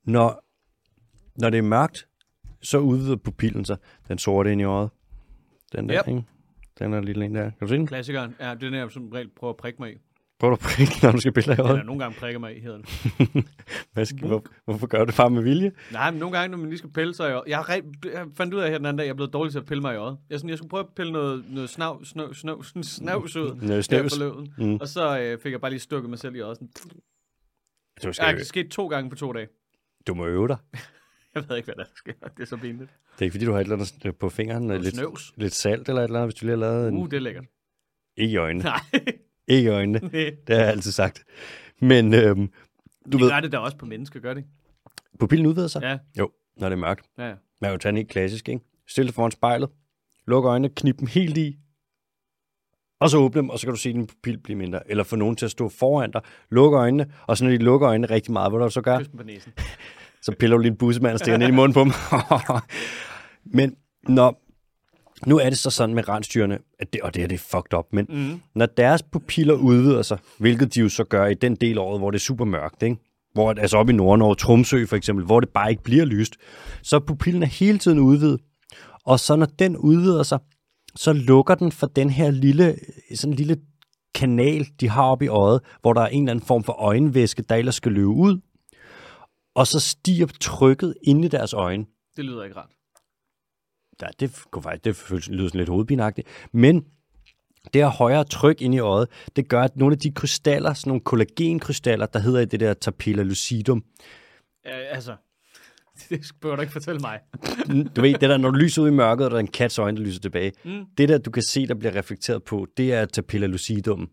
når, 0.04 0.44
når 1.40 1.50
det 1.50 1.58
er 1.58 1.62
mørkt, 1.62 2.08
så 2.62 2.78
udvider 2.78 3.16
pupillen 3.16 3.64
sig. 3.64 3.76
Den 4.08 4.18
sorte 4.18 4.52
ind 4.52 4.60
i 4.60 4.64
øjet. 4.64 4.90
Den 5.72 5.88
der, 5.88 6.02
Yep. 6.04 6.08
ikke? 6.08 6.24
Den 6.78 6.92
er 6.92 7.00
lille 7.00 7.24
en 7.24 7.34
der. 7.34 7.42
Kan 7.42 7.52
du 7.60 7.66
se 7.68 7.74
den? 7.74 7.86
Klassikeren. 7.86 8.34
Ja, 8.40 8.44
det 8.44 8.50
er 8.50 8.54
den, 8.70 8.74
jeg 8.74 8.90
som 8.90 9.08
regel 9.08 9.28
prøver 9.36 9.52
at 9.52 9.56
prikke 9.56 9.82
mig 9.82 9.92
i. 9.92 9.96
Prøv 10.38 10.52
at 10.52 10.58
prikke, 10.58 10.92
når 11.02 11.12
du 11.12 11.20
skal 11.20 11.32
pille 11.32 11.52
af 11.52 11.58
Eller 11.58 11.72
øjet. 11.72 11.86
nogle 11.86 12.02
gange 12.02 12.18
prikker 12.20 12.38
mig 12.40 12.56
i, 12.56 12.60
hedder 12.60 12.78
det. 12.78 13.44
Hvad 13.92 14.04
skal, 14.04 14.26
hvor, 14.28 14.44
hvorfor 14.64 14.86
gør 14.86 14.98
du 14.98 15.04
det 15.04 15.14
bare 15.16 15.30
med 15.30 15.42
vilje? 15.42 15.72
Nej, 15.92 16.10
men 16.10 16.20
nogle 16.20 16.38
gange, 16.38 16.50
når 16.50 16.58
man 16.58 16.68
lige 16.68 16.78
skal 16.78 16.90
pille 16.90 17.14
sig 17.14 17.28
i 17.30 17.32
øjet. 17.32 17.44
Jeg, 17.46 17.60
re- 17.60 18.10
jeg 18.14 18.26
fandt 18.36 18.54
ud 18.54 18.60
af 18.60 18.70
her 18.70 18.76
den 18.78 18.86
anden 18.86 18.98
dag, 18.98 19.04
jeg 19.04 19.10
er 19.10 19.14
blevet 19.14 19.32
dårlig 19.32 19.52
til 19.52 19.58
at 19.58 19.66
pille 19.66 19.80
mig 19.80 19.94
i 19.94 19.96
øjet. 19.96 20.18
Jeg, 20.30 20.38
sådan, 20.38 20.50
jeg 20.50 20.58
skulle 20.58 20.70
prøve 20.70 20.80
at 20.84 20.94
pille 20.96 21.12
noget, 21.12 21.44
noget 21.50 21.70
snav, 21.70 22.04
snav, 22.04 22.34
snav, 22.34 22.62
snavs 22.82 23.36
ud. 23.36 23.54
Noget 23.54 23.84
forleden. 23.90 24.54
Mm. 24.58 24.74
Og 24.80 24.88
så 24.88 25.18
øh, 25.20 25.38
fik 25.42 25.52
jeg 25.52 25.60
bare 25.60 25.70
lige 25.70 25.80
stukket 25.80 26.10
mig 26.10 26.18
selv 26.18 26.36
i 26.36 26.40
øjet. 26.40 26.56
Sådan. 26.56 26.68
Du, 28.02 28.06
Ja, 28.06 28.12
skal, 28.12 28.36
det 28.38 28.46
skete 28.46 28.68
to 28.68 28.86
gange 28.88 29.10
på 29.10 29.16
to 29.16 29.32
dage. 29.32 29.48
du 30.06 30.14
må 30.14 30.26
øve 30.26 30.48
dig. 30.48 30.56
Jeg 31.34 31.48
ved 31.48 31.56
ikke, 31.56 31.66
hvad 31.66 31.74
der 31.74 31.84
sker. 31.96 32.12
Det 32.36 32.42
er 32.42 32.46
så 32.46 32.56
pinligt. 32.56 32.90
Det 33.14 33.20
er 33.20 33.22
ikke 33.22 33.32
fordi, 33.32 33.44
du 33.44 33.52
har 33.52 33.58
et 33.60 33.64
eller 33.64 33.76
andet 33.76 34.16
på 34.18 34.28
fingeren. 34.28 34.62
Noget 34.66 34.82
Lidt, 34.82 34.94
snøvs. 34.94 35.32
lidt 35.36 35.54
salt 35.54 35.88
eller 35.88 36.00
et 36.02 36.04
eller 36.04 36.18
andet, 36.20 36.26
hvis 36.34 36.40
du 36.40 36.46
lige 36.46 36.56
har 36.56 36.60
lavet 36.60 36.88
en... 36.88 36.96
Uh, 36.96 37.10
det 37.10 37.16
er 37.16 37.20
lækkert. 37.20 37.44
Ikke 38.16 38.32
i 38.32 38.36
øjnene. 38.36 38.64
Nej, 38.64 38.80
Ikke 39.48 39.64
i 39.70 39.72
øjnene. 39.72 39.98
det 40.12 40.12
Det 40.46 40.56
har 40.56 40.62
jeg 40.62 40.68
altid 40.72 40.92
sagt. 40.92 41.24
Men 41.80 42.14
øhm, 42.14 42.52
du 43.12 43.18
ved, 43.18 43.30
gør 43.30 43.40
det 43.40 43.52
da 43.52 43.58
også 43.58 43.76
på 43.76 43.86
mennesker, 43.86 44.20
gør 44.20 44.34
det? 44.34 44.44
pupillen 45.20 45.46
udvider 45.46 45.68
sig. 45.68 45.82
Ja, 45.82 45.98
Jo, 46.18 46.30
når 46.56 46.68
det 46.68 46.76
er 46.76 46.80
mørkt. 46.80 47.06
ja, 47.18 47.26
ja. 47.28 47.34
Man 47.60 47.68
kan 47.68 47.72
jo 47.72 47.78
tage 47.78 47.96
helt 47.96 48.08
klassisk, 48.08 48.48
ikke? 48.48 48.64
Stil 48.88 49.06
dig 49.06 49.14
foran 49.14 49.30
spejlet. 49.30 49.68
Luk 50.26 50.44
øjnene, 50.44 50.68
knip 50.74 50.98
dem 50.98 51.06
helt 51.06 51.36
i. 51.36 51.58
Og 53.00 53.10
så 53.10 53.18
åbne 53.18 53.40
dem, 53.40 53.50
og 53.50 53.58
så 53.58 53.66
kan 53.66 53.74
du 53.74 53.80
se 53.80 53.92
din 53.92 54.06
pupil 54.06 54.38
blive 54.38 54.56
mindre. 54.56 54.90
Eller 54.90 55.04
få 55.04 55.16
nogen 55.16 55.36
til 55.36 55.44
at 55.44 55.50
stå 55.50 55.68
foran 55.68 56.10
dig. 56.10 56.20
Luk 56.50 56.72
øjnene, 56.72 57.12
og 57.26 57.36
så 57.38 57.44
når 57.44 57.50
de 57.50 57.58
lukker 57.58 57.88
øjnene 57.88 58.10
rigtig 58.10 58.32
meget, 58.32 58.52
hvad 58.52 58.60
du 58.60 58.70
så 58.70 58.80
gør? 58.82 58.98
Kys 58.98 59.08
på 59.16 59.22
næsen. 59.22 59.52
Så 60.22 60.32
piller 60.40 60.56
du 60.56 60.62
lige 60.62 60.70
en 60.72 60.76
bussemand 60.76 61.12
og 61.12 61.18
stikker 61.18 61.38
den 61.38 61.42
ind 61.42 61.52
i 61.52 61.56
munden 61.56 61.72
på 61.74 61.80
dem. 61.80 61.92
men 63.58 63.74
når, 64.08 64.42
nu 65.26 65.38
er 65.38 65.48
det 65.50 65.58
så 65.58 65.70
sådan 65.70 65.94
med 65.94 66.08
rensdyrene, 66.08 66.58
at 66.78 66.92
det, 66.92 67.00
og 67.00 67.14
det 67.14 67.22
her 67.22 67.28
det 67.28 67.34
er 67.34 67.38
fucked 67.56 67.78
up, 67.78 67.84
men 67.92 68.06
Mm. 68.08 68.40
når 68.54 68.66
deres 68.66 69.02
pupiller 69.02 69.54
udvider 69.54 70.02
sig, 70.02 70.18
hvilket 70.38 70.74
de 70.74 70.80
jo 70.80 70.88
så 70.88 71.04
gør 71.04 71.26
i 71.26 71.34
den 71.34 71.54
del 71.54 71.78
af 71.78 71.82
året, 71.82 72.00
hvor 72.00 72.10
det 72.10 72.18
er 72.18 72.22
super 72.22 72.44
mørkt, 72.44 72.82
ikke? 72.82 72.96
Hvor, 73.32 73.50
altså 73.50 73.76
op 73.76 73.90
i 73.90 73.92
Nordnorge, 73.92 74.34
Tromsø 74.34 74.86
for 74.86 74.96
eksempel, 74.96 75.24
hvor 75.24 75.40
det 75.40 75.48
bare 75.48 75.70
ikke 75.70 75.82
bliver 75.82 76.04
lyst, 76.04 76.36
så 76.82 76.96
er 76.96 77.00
pupillen 77.00 77.42
er 77.42 77.46
hele 77.46 77.78
tiden 77.78 77.98
udvidet. 77.98 78.40
Og 79.04 79.20
så 79.20 79.36
når 79.36 79.46
den 79.46 79.76
udvider 79.76 80.22
sig, 80.22 80.38
så 80.96 81.12
lukker 81.12 81.54
den 81.54 81.72
for 81.72 81.86
den 81.86 82.10
her 82.10 82.30
lille, 82.30 82.76
sådan 83.14 83.34
lille 83.34 83.56
kanal, 84.14 84.66
de 84.80 84.88
har 84.88 85.02
oppe 85.02 85.24
i 85.24 85.28
øjet, 85.28 85.60
hvor 85.80 85.92
der 85.92 86.00
er 86.00 86.06
en 86.06 86.22
eller 86.22 86.30
anden 86.30 86.46
form 86.46 86.64
for 86.64 86.72
øjenvæske, 86.72 87.42
der 87.42 87.54
ellers 87.54 87.74
skal 87.74 87.92
løbe 87.92 88.08
ud. 88.08 88.40
Og 89.58 89.66
så 89.66 89.80
stiger 89.80 90.26
trykket 90.40 90.94
inde 91.02 91.26
i 91.26 91.28
deres 91.28 91.52
øjne. 91.52 91.86
Det 92.16 92.24
lyder 92.24 92.44
ikke 92.44 92.56
rart. 92.56 92.70
Ja, 94.02 94.06
det 94.20 94.42
kunne 94.50 94.62
faktisk, 94.62 94.84
det 94.84 94.96
føles, 94.96 95.28
lyder 95.28 95.48
sådan 95.48 95.58
lidt 95.58 95.68
hovedpinagtigt. 95.68 96.28
Men 96.52 96.84
det 97.72 97.82
her 97.82 97.88
højere 97.88 98.24
tryk 98.24 98.62
ind 98.62 98.74
i 98.74 98.78
øjet, 98.78 99.08
det 99.36 99.48
gør, 99.48 99.62
at 99.62 99.76
nogle 99.76 99.92
af 99.92 99.98
de 99.98 100.12
krystaller, 100.12 100.74
sådan 100.74 100.90
nogle 100.90 101.00
kollagenkrystaller, 101.00 102.06
der 102.06 102.18
hedder 102.18 102.40
i 102.40 102.44
det 102.44 102.60
der 102.60 102.74
tapilla 102.74 103.22
lucidum, 103.22 103.84
Ja, 104.64 104.76
altså, 104.76 105.16
det 106.08 106.30
bør 106.40 106.56
du 106.56 106.60
ikke 106.60 106.72
fortælle 106.72 107.00
mig. 107.00 107.20
du 107.96 108.00
ved, 108.00 108.12
det 108.12 108.20
der, 108.20 108.36
når 108.36 108.50
du 108.50 108.56
lyser 108.56 108.82
ud 108.82 108.88
i 108.88 108.92
mørket, 108.92 109.24
og 109.24 109.30
der 109.30 109.36
er 109.36 109.40
en 109.40 109.46
kats 109.46 109.78
øjne, 109.78 109.96
der 109.96 110.04
lyser 110.04 110.20
tilbage. 110.20 110.52
Mm. 110.64 110.84
Det 110.98 111.08
der, 111.08 111.18
du 111.18 111.30
kan 111.30 111.42
se, 111.42 111.66
der 111.66 111.74
bliver 111.74 111.94
reflekteret 111.94 112.44
på, 112.44 112.66
det 112.76 112.92
er 112.92 113.06
tapilla 113.06 113.46
lucidum. 113.46 114.10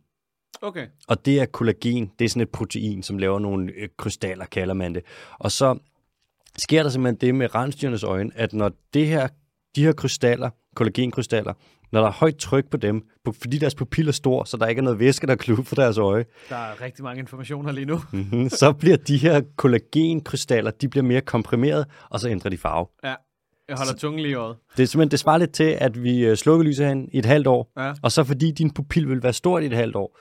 Okay. 0.62 0.88
Og 1.08 1.26
det 1.26 1.40
er 1.40 1.46
kollagen, 1.46 2.12
det 2.20 2.26
er 2.26 2.30
sådan 2.30 2.42
et 2.42 2.50
protein, 2.50 3.04
som 3.04 3.18
laver 3.18 3.40
nogle 3.40 3.72
øh, 3.78 3.90
krystaller, 3.98 4.46
kalder 4.46 4.74
man 4.74 4.96
det. 4.96 5.04
Og 5.40 5.52
så 5.52 5.78
sker 6.58 6.84
der 6.84 6.90
simpelthen 6.90 7.28
det 7.28 7.36
med 7.36 7.56
rensdyrenes 7.56 8.04
øjne, 8.04 8.32
at 8.36 8.54
når 8.54 8.72
det 8.94 9.08
her, 9.08 9.28
de 9.76 9.84
her 9.84 9.94
krystaller, 9.94 10.50
kollagenkrystaller, 10.76 11.54
når 11.92 12.02
der 12.02 12.08
er 12.08 12.12
højt 12.12 12.36
tryk 12.38 12.70
på 12.70 12.78
dem, 12.78 13.08
fordi 13.42 13.58
deres 13.58 13.76
pupil 13.76 14.08
er 14.08 14.12
stor, 14.12 14.44
så 14.44 14.58
der 14.58 14.68
ikke 14.68 14.80
er 14.80 14.84
noget 14.84 15.00
væske, 15.00 15.28
der 15.28 15.36
kluder 15.36 15.64
for 15.64 15.76
deres 15.76 15.98
øje, 15.98 16.26
Der 16.50 16.56
er 16.56 16.82
rigtig 16.82 17.04
mange 17.04 17.20
informationer 17.20 17.72
lige 17.72 17.86
nu. 17.86 18.02
Mhm, 18.12 18.50
så 18.50 18.74
bliver 18.74 18.98
de 18.98 19.18
her 19.18 19.42
kollagenkrystaller, 19.56 20.72
de 20.72 20.88
bliver 20.90 21.04
mere 21.04 21.22
komprimeret, 21.22 21.86
og 22.10 22.20
så 22.20 22.30
ændrer 22.30 22.50
de 22.50 22.58
farve. 22.58 22.88
Ja. 23.04 23.16
Jeg 23.70 23.78
holder 23.78 23.94
tungen 23.94 24.20
lige 24.22 24.32
i 24.32 24.34
øjet. 24.36 24.58
Det 24.78 24.84
er 24.84 24.88
simpelthen, 24.88 25.12
det 25.12 25.20
svarer 25.20 25.38
lidt 25.38 25.52
til, 25.54 25.64
at 25.82 26.04
vi 26.04 26.26
øh, 26.26 26.36
slukker 26.38 26.66
lyset 26.66 26.88
hen 26.88 27.10
i 27.12 27.18
et 27.20 27.26
halvt 27.26 27.48
år, 27.48 27.72
Ja. 27.78 27.94
og 28.04 28.12
så 28.12 28.24
fordi 28.24 28.52
din 28.52 28.74
pupil 28.74 29.10
vil 29.10 29.24
være 29.24 29.34
stort 29.34 29.64
i 29.64 29.66
et 29.66 29.74
halvt 29.74 29.96
år, 29.96 30.18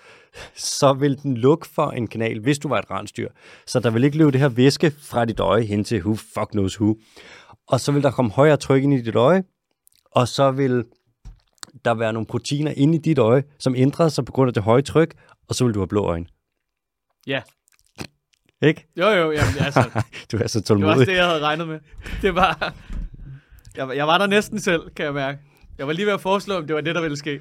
så 0.56 0.92
vil 0.92 1.22
den 1.22 1.36
lukke 1.36 1.66
for 1.74 1.90
en 1.90 2.06
kanal, 2.06 2.40
hvis 2.40 2.58
du 2.58 2.68
var 2.68 2.78
et 2.78 2.90
rensdyr. 2.90 3.28
Så 3.66 3.80
der 3.80 3.90
vil 3.90 4.04
ikke 4.04 4.18
løbe 4.18 4.32
det 4.32 4.40
her 4.40 4.48
væske 4.48 4.90
fra 4.90 5.24
dit 5.24 5.40
øje 5.40 5.62
hen 5.62 5.84
til 5.84 6.00
who 6.00 6.14
fuck 6.14 6.50
knows 6.50 6.80
who. 6.80 6.96
Og 7.68 7.80
så 7.80 7.92
vil 7.92 8.02
der 8.02 8.10
komme 8.10 8.30
højere 8.30 8.56
tryk 8.56 8.82
ind 8.82 8.94
i 8.94 9.02
dit 9.02 9.14
øje, 9.16 9.44
og 10.10 10.28
så 10.28 10.50
vil 10.50 10.84
der 11.84 11.94
være 11.94 12.12
nogle 12.12 12.26
proteiner 12.26 12.72
inde 12.76 12.94
i 12.94 13.00
dit 13.00 13.18
øje, 13.18 13.42
som 13.58 13.74
ændrer 13.76 14.08
sig 14.08 14.24
på 14.24 14.32
grund 14.32 14.48
af 14.48 14.54
det 14.54 14.62
høje 14.62 14.82
tryk, 14.82 15.14
og 15.48 15.54
så 15.54 15.64
vil 15.64 15.74
du 15.74 15.78
have 15.80 15.88
blå 15.88 16.04
øjne. 16.04 16.26
Ja. 17.26 17.42
Ikke? 18.62 18.86
Jo, 18.96 19.06
jo, 19.08 19.30
jamen, 19.32 19.54
altså, 19.60 19.90
Du 20.32 20.36
er 20.36 20.36
så 20.36 20.36
det 20.36 20.38
var 20.38 20.42
også 20.44 20.60
tålmodig. 20.60 21.06
det, 21.06 21.14
jeg 21.16 21.26
havde 21.26 21.40
regnet 21.40 21.68
med. 21.68 21.78
Det 22.22 22.34
var... 22.34 22.74
Jeg, 23.76 23.88
var- 23.88 23.94
jeg 23.94 24.06
var 24.06 24.18
der 24.18 24.26
næsten 24.26 24.58
selv, 24.60 24.90
kan 24.96 25.04
jeg 25.04 25.14
mærke. 25.14 25.38
Jeg 25.78 25.86
var 25.86 25.92
lige 25.92 26.06
ved 26.06 26.12
at 26.12 26.20
foreslå, 26.20 26.54
om 26.56 26.66
det 26.66 26.74
var 26.74 26.80
det, 26.80 26.94
der 26.94 27.00
ville 27.02 27.16
ske. 27.16 27.40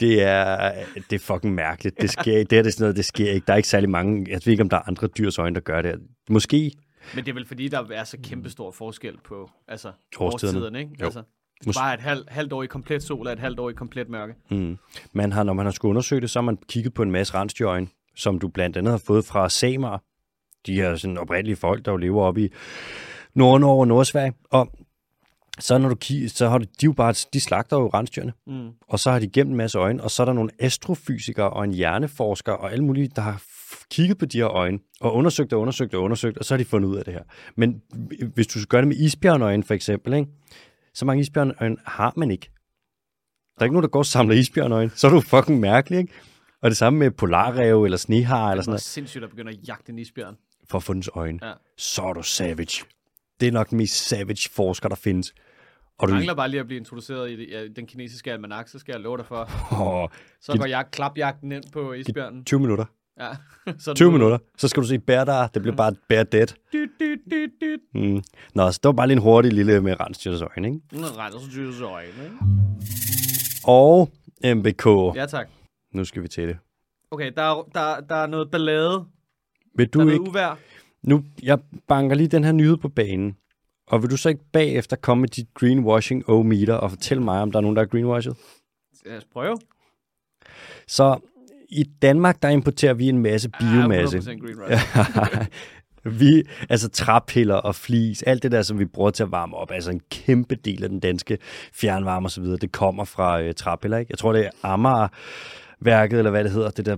Det 0.00 0.22
er, 0.22 0.72
det 1.10 1.12
er 1.12 1.18
fucking 1.18 1.54
mærkeligt. 1.54 2.00
Det 2.00 2.10
sker 2.20 2.38
ikke. 2.38 2.50
Det, 2.50 2.58
er 2.58 2.62
det 2.62 2.72
sådan 2.72 2.82
noget, 2.84 2.96
det 2.96 3.04
sker 3.04 3.30
ikke. 3.32 3.44
Der 3.46 3.52
er 3.52 3.56
ikke 3.56 3.68
særlig 3.68 3.90
mange, 3.90 4.26
jeg 4.30 4.40
ved 4.44 4.50
ikke, 4.52 4.62
om 4.62 4.68
der 4.68 4.76
er 4.76 4.88
andre 4.88 5.06
dyrs 5.06 5.38
øjne, 5.38 5.54
der 5.54 5.60
gør 5.60 5.82
det. 5.82 5.94
Måske. 6.30 6.72
Men 7.14 7.24
det 7.24 7.30
er 7.30 7.34
vel 7.34 7.46
fordi, 7.46 7.68
der 7.68 7.84
er 7.90 8.04
så 8.04 8.16
kæmpestor 8.24 8.70
forskel 8.70 9.14
på 9.24 9.50
altså, 9.68 9.88
Årstiderne. 10.18 10.56
årstiderne, 10.58 10.78
ikke? 10.78 10.90
Jo. 11.00 11.04
Altså, 11.04 11.22
Mås- 11.66 11.80
bare 11.80 11.94
et 11.94 12.00
halvt, 12.00 12.30
halvt 12.30 12.52
år 12.52 12.62
i 12.62 12.66
komplet 12.66 13.02
sol 13.02 13.26
og 13.26 13.32
et 13.32 13.38
halvt 13.38 13.60
år 13.60 13.70
i 13.70 13.72
komplet 13.72 14.08
mørke. 14.08 14.34
Mm. 14.50 14.78
Man 15.12 15.32
har, 15.32 15.42
når 15.42 15.52
man 15.52 15.66
har 15.66 15.72
skulle 15.72 15.90
undersøge 15.90 16.20
det, 16.20 16.30
så 16.30 16.38
har 16.38 16.44
man 16.44 16.58
kigget 16.68 16.94
på 16.94 17.02
en 17.02 17.10
masse 17.10 17.34
rensdyrøjne, 17.34 17.86
som 18.16 18.38
du 18.38 18.48
blandt 18.48 18.76
andet 18.76 18.90
har 18.90 18.98
fået 19.06 19.24
fra 19.24 19.48
samer. 19.48 19.98
De 20.66 20.74
her 20.74 20.96
sådan 20.96 21.18
oprindelige 21.18 21.56
folk, 21.56 21.84
der 21.84 21.90
jo 21.90 21.96
lever 21.96 22.22
oppe 22.22 22.44
i 22.44 22.48
Nord-Norge 23.34 23.80
og 23.80 23.88
Nordsverige. 23.88 24.32
Og 24.50 24.72
så 25.58 25.78
når 25.78 25.88
du 25.88 25.94
kigger, 25.94 26.28
så 26.28 26.48
har 26.48 26.58
du, 26.58 26.64
de 26.64 26.68
er 26.70 26.84
jo 26.84 26.92
bare, 26.92 27.14
de 27.32 27.40
slagter 27.40 27.76
jo 27.76 27.88
rensdyrene, 27.94 28.32
Mm. 28.46 28.68
og 28.88 29.00
så 29.00 29.10
har 29.10 29.18
de 29.18 29.28
gemt 29.28 29.50
en 29.50 29.56
masse 29.56 29.78
øjne, 29.78 30.02
og 30.02 30.10
så 30.10 30.22
er 30.22 30.24
der 30.24 30.32
nogle 30.32 30.50
astrofysikere 30.58 31.50
og 31.50 31.64
en 31.64 31.72
hjerneforsker 31.72 32.52
og 32.52 32.72
alle 32.72 32.84
mulige, 32.84 33.08
der 33.16 33.22
har 33.22 33.42
kigget 33.90 34.18
på 34.18 34.26
de 34.26 34.38
her 34.38 34.48
øjne, 34.48 34.78
og 35.00 35.14
undersøgt 35.14 35.52
og 35.52 35.60
undersøgt 35.60 35.94
og 35.94 36.02
undersøgt, 36.02 36.38
og 36.38 36.44
så 36.44 36.54
har 36.54 36.58
de 36.58 36.64
fundet 36.64 36.88
ud 36.88 36.96
af 36.96 37.04
det 37.04 37.14
her. 37.14 37.22
Men 37.56 37.82
hvis 38.34 38.46
du 38.46 38.58
gør 38.68 38.78
det 38.80 38.88
med 38.88 38.96
isbjørnøjne 38.96 39.62
for 39.62 39.74
eksempel, 39.74 40.14
ikke? 40.14 40.30
så 40.94 41.04
mange 41.04 41.20
isbjørnøjne 41.20 41.76
har 41.86 42.12
man 42.16 42.30
ikke. 42.30 42.50
Der 43.56 43.60
er 43.62 43.64
ikke 43.64 43.74
nogen, 43.74 43.82
der 43.82 43.88
går 43.88 43.98
og 43.98 44.06
samler 44.06 44.34
isbjørnøjne. 44.34 44.90
Så 44.94 45.06
er 45.06 45.10
du 45.10 45.20
fucking 45.20 45.60
mærkelig, 45.60 45.98
ikke? 45.98 46.12
Og 46.62 46.70
det 46.70 46.76
samme 46.76 46.98
med 46.98 47.10
polarrev 47.10 47.84
eller 47.84 47.96
snehar 47.98 48.50
eller 48.50 48.54
Det 48.54 48.64
sådan 48.64 48.70
er 48.70 48.72
noget, 48.72 48.80
sindssygt 48.82 49.24
at 49.24 49.30
begynde 49.30 49.50
at 49.52 49.68
jagte 49.68 49.92
en 49.92 49.98
isbjørn. 49.98 50.36
for 50.70 50.78
at 50.78 50.82
få 50.82 50.92
dens 50.94 51.10
øjne. 51.14 51.38
Ja. 51.42 51.52
Så 51.78 52.02
er 52.02 52.12
du 52.12 52.22
savage. 52.22 52.84
Det 53.40 53.48
er 53.48 53.52
nok 53.52 53.70
den 53.70 53.78
mest 53.78 54.08
savage 54.08 54.48
forsker, 54.52 54.88
der 54.88 54.96
findes. 54.96 55.34
Og 55.98 56.08
Du 56.08 56.12
du, 56.12 56.16
mangler 56.16 56.34
bare 56.34 56.48
lige 56.48 56.60
at 56.60 56.66
blive 56.66 56.78
introduceret 56.78 57.30
i 57.30 57.36
det- 57.36 57.48
ja, 57.50 57.66
den 57.76 57.86
kinesiske 57.86 58.32
almanak, 58.32 58.68
så 58.68 58.78
skal 58.78 58.92
jeg 58.92 59.00
love 59.00 59.16
dig 59.16 59.26
for. 59.26 59.40
åh, 59.82 60.08
Så 60.40 60.56
går 60.58 60.66
jeg 60.66 60.84
klapjagten 60.92 61.52
ind 61.52 61.64
på 61.72 61.92
isbjørnen. 61.92 62.44
20 62.44 62.60
minutter. 62.60 62.84
Ja. 63.20 63.28
så 63.78 63.90
er 63.90 63.94
20 63.94 64.06
du- 64.06 64.12
minutter. 64.12 64.38
Så 64.58 64.68
skal 64.68 64.82
du 64.82 64.88
se 64.88 64.98
Bear 64.98 65.24
der. 65.24 65.46
Det 65.46 65.62
bliver 65.62 65.76
bare 65.76 65.92
Bear 66.08 66.22
Dead. 66.24 66.46
Dyt, 66.72 66.88
dyt, 67.00 67.18
dyt, 67.30 67.50
dyt. 67.60 67.80
Mm. 67.94 68.22
Nå, 68.54 68.70
så 68.70 68.78
det 68.82 68.88
var 68.88 68.92
bare 68.92 69.06
lige 69.06 69.16
en 69.16 69.22
hurtig 69.22 69.52
lille 69.52 69.80
med 69.80 70.00
rensdyrs 70.00 70.42
øjne, 70.42 70.68
ikke? 70.68 70.80
Dyrt 70.92 71.82
øjne, 71.82 72.06
ikke? 72.24 72.36
Og 73.64 74.10
MBK. 74.44 74.86
Ja. 75.16 75.26
Tak. 75.26 75.48
Nu 75.94 76.04
skal 76.04 76.22
vi 76.22 76.28
til 76.28 76.48
det. 76.48 76.56
Okay, 77.10 77.32
der 77.36 77.42
er, 77.42 77.62
der, 77.74 78.00
der 78.00 78.14
er 78.14 78.26
noget 78.26 78.50
ballade. 78.50 79.04
Vil 79.76 79.92
Der 79.92 80.00
er 80.00 80.04
du 80.04 80.10
ikke... 80.10 80.28
uvær. 80.28 80.58
Nu, 81.02 81.24
jeg 81.42 81.58
banker 81.88 82.16
lige 82.16 82.28
den 82.28 82.44
her 82.44 82.52
nyhed 82.52 82.76
på 82.76 82.88
banen. 82.88 83.36
Og 83.86 84.02
vil 84.02 84.10
du 84.10 84.16
så 84.16 84.28
ikke 84.28 84.44
bagefter 84.52 84.96
komme 84.96 85.20
med 85.20 85.28
dit 85.28 85.46
greenwashing 85.54 86.28
o 86.28 86.42
meter 86.42 86.74
og 86.74 86.90
fortælle 86.90 87.22
mig, 87.22 87.42
om 87.42 87.52
der 87.52 87.58
er 87.58 87.62
nogen, 87.62 87.76
der 87.76 87.82
er 87.82 87.86
greenwashet? 87.86 88.36
Lad 89.06 89.16
os 89.16 89.24
prøve. 89.24 89.58
Så 90.86 91.18
i 91.68 91.84
Danmark, 92.02 92.42
der 92.42 92.48
importerer 92.48 92.94
vi 92.94 93.08
en 93.08 93.18
masse 93.18 93.50
biomasse. 93.60 94.16
Ja, 94.16 94.22
100% 94.22 94.40
green 94.40 94.60
rush. 94.60 95.48
vi, 96.20 96.42
altså 96.68 96.88
træpiller 96.88 97.54
og 97.54 97.74
flis, 97.74 98.22
alt 98.22 98.42
det 98.42 98.52
der, 98.52 98.62
som 98.62 98.78
vi 98.78 98.84
bruger 98.84 99.10
til 99.10 99.22
at 99.22 99.30
varme 99.30 99.56
op, 99.56 99.70
altså 99.70 99.90
en 99.90 100.00
kæmpe 100.10 100.54
del 100.54 100.82
af 100.82 100.88
den 100.88 101.00
danske 101.00 101.38
fjernvarme 101.72 102.26
og 102.26 102.30
så 102.30 102.40
videre, 102.40 102.56
det 102.56 102.72
kommer 102.72 103.04
fra 103.04 103.40
øh, 103.40 103.54
træpiller, 103.54 103.98
ikke? 103.98 104.10
Jeg 104.10 104.18
tror, 104.18 104.32
det 104.32 104.46
er 104.46 104.50
Amager-værket, 104.62 106.18
eller 106.18 106.30
hvad 106.30 106.44
det 106.44 106.52
hedder, 106.52 106.70
det 106.70 106.86
der 106.86 106.96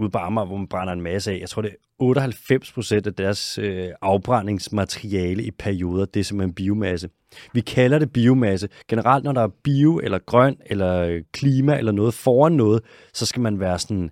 ude 0.00 0.10
på 0.10 0.18
Amager, 0.18 0.46
hvor 0.46 0.56
man 0.56 0.68
brænder 0.68 0.92
en 0.92 1.00
masse 1.00 1.32
af. 1.32 1.38
Jeg 1.40 1.48
tror, 1.48 1.62
det 1.62 1.70
er 1.70 1.74
98 1.98 2.72
procent 2.72 3.06
af 3.06 3.14
deres 3.14 3.58
øh, 3.58 3.88
afbrændingsmateriale 4.02 5.42
i 5.42 5.50
perioder, 5.50 6.04
det 6.04 6.20
er 6.20 6.24
simpelthen 6.24 6.54
biomasse. 6.54 7.08
Vi 7.52 7.60
kalder 7.60 7.98
det 7.98 8.12
biomasse. 8.12 8.68
Generelt, 8.88 9.24
når 9.24 9.32
der 9.32 9.42
er 9.42 9.48
bio, 9.48 10.00
eller 10.02 10.18
grøn, 10.18 10.56
eller 10.66 11.00
øh, 11.00 11.22
klima, 11.32 11.78
eller 11.78 11.92
noget 11.92 12.14
foran 12.14 12.52
noget, 12.52 12.82
så 13.12 13.26
skal 13.26 13.42
man 13.42 13.60
være 13.60 13.78
sådan, 13.78 14.10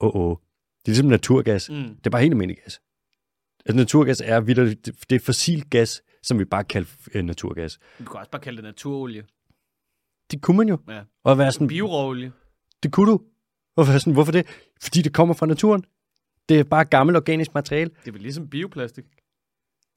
åh, 0.00 0.16
oh. 0.16 0.36
Det 0.82 0.88
er 0.88 0.92
ligesom 0.92 1.06
naturgas. 1.06 1.70
Mm. 1.70 1.76
Det 1.76 2.06
er 2.06 2.10
bare 2.10 2.22
helt 2.22 2.32
almindelig 2.32 2.62
gas. 2.64 2.80
Altså 3.66 3.76
naturgas 3.76 4.22
er 4.24 4.40
vitterligt, 4.40 4.90
det, 5.10 5.16
er 5.16 5.20
fossil 5.20 5.64
gas, 5.70 6.02
som 6.22 6.38
vi 6.38 6.44
bare 6.44 6.64
kalder 6.64 6.88
øh, 7.14 7.24
naturgas. 7.24 7.78
Du 7.98 8.04
kan 8.04 8.18
også 8.20 8.30
bare 8.30 8.42
kalde 8.42 8.56
det 8.56 8.64
naturolie. 8.64 9.24
Det 10.30 10.42
kunne 10.42 10.56
man 10.56 10.68
jo. 10.68 10.78
Ja. 10.88 11.00
Og 11.24 11.38
være 11.38 11.52
sådan, 11.52 11.68
Bioråolie. 11.68 12.32
det 12.82 12.92
kunne 12.92 13.12
du. 13.12 13.20
Være 13.76 14.00
sådan, 14.00 14.12
hvorfor 14.12 14.32
det? 14.32 14.46
Fordi 14.82 15.02
det 15.02 15.12
kommer 15.14 15.34
fra 15.34 15.46
naturen. 15.46 15.84
Det 16.48 16.58
er 16.58 16.64
bare 16.64 16.84
gammelt 16.84 17.16
organisk 17.16 17.54
materiale. 17.54 17.90
Det 18.00 18.08
er 18.08 18.12
vel 18.12 18.22
ligesom 18.22 18.48
bioplastik. 18.48 19.04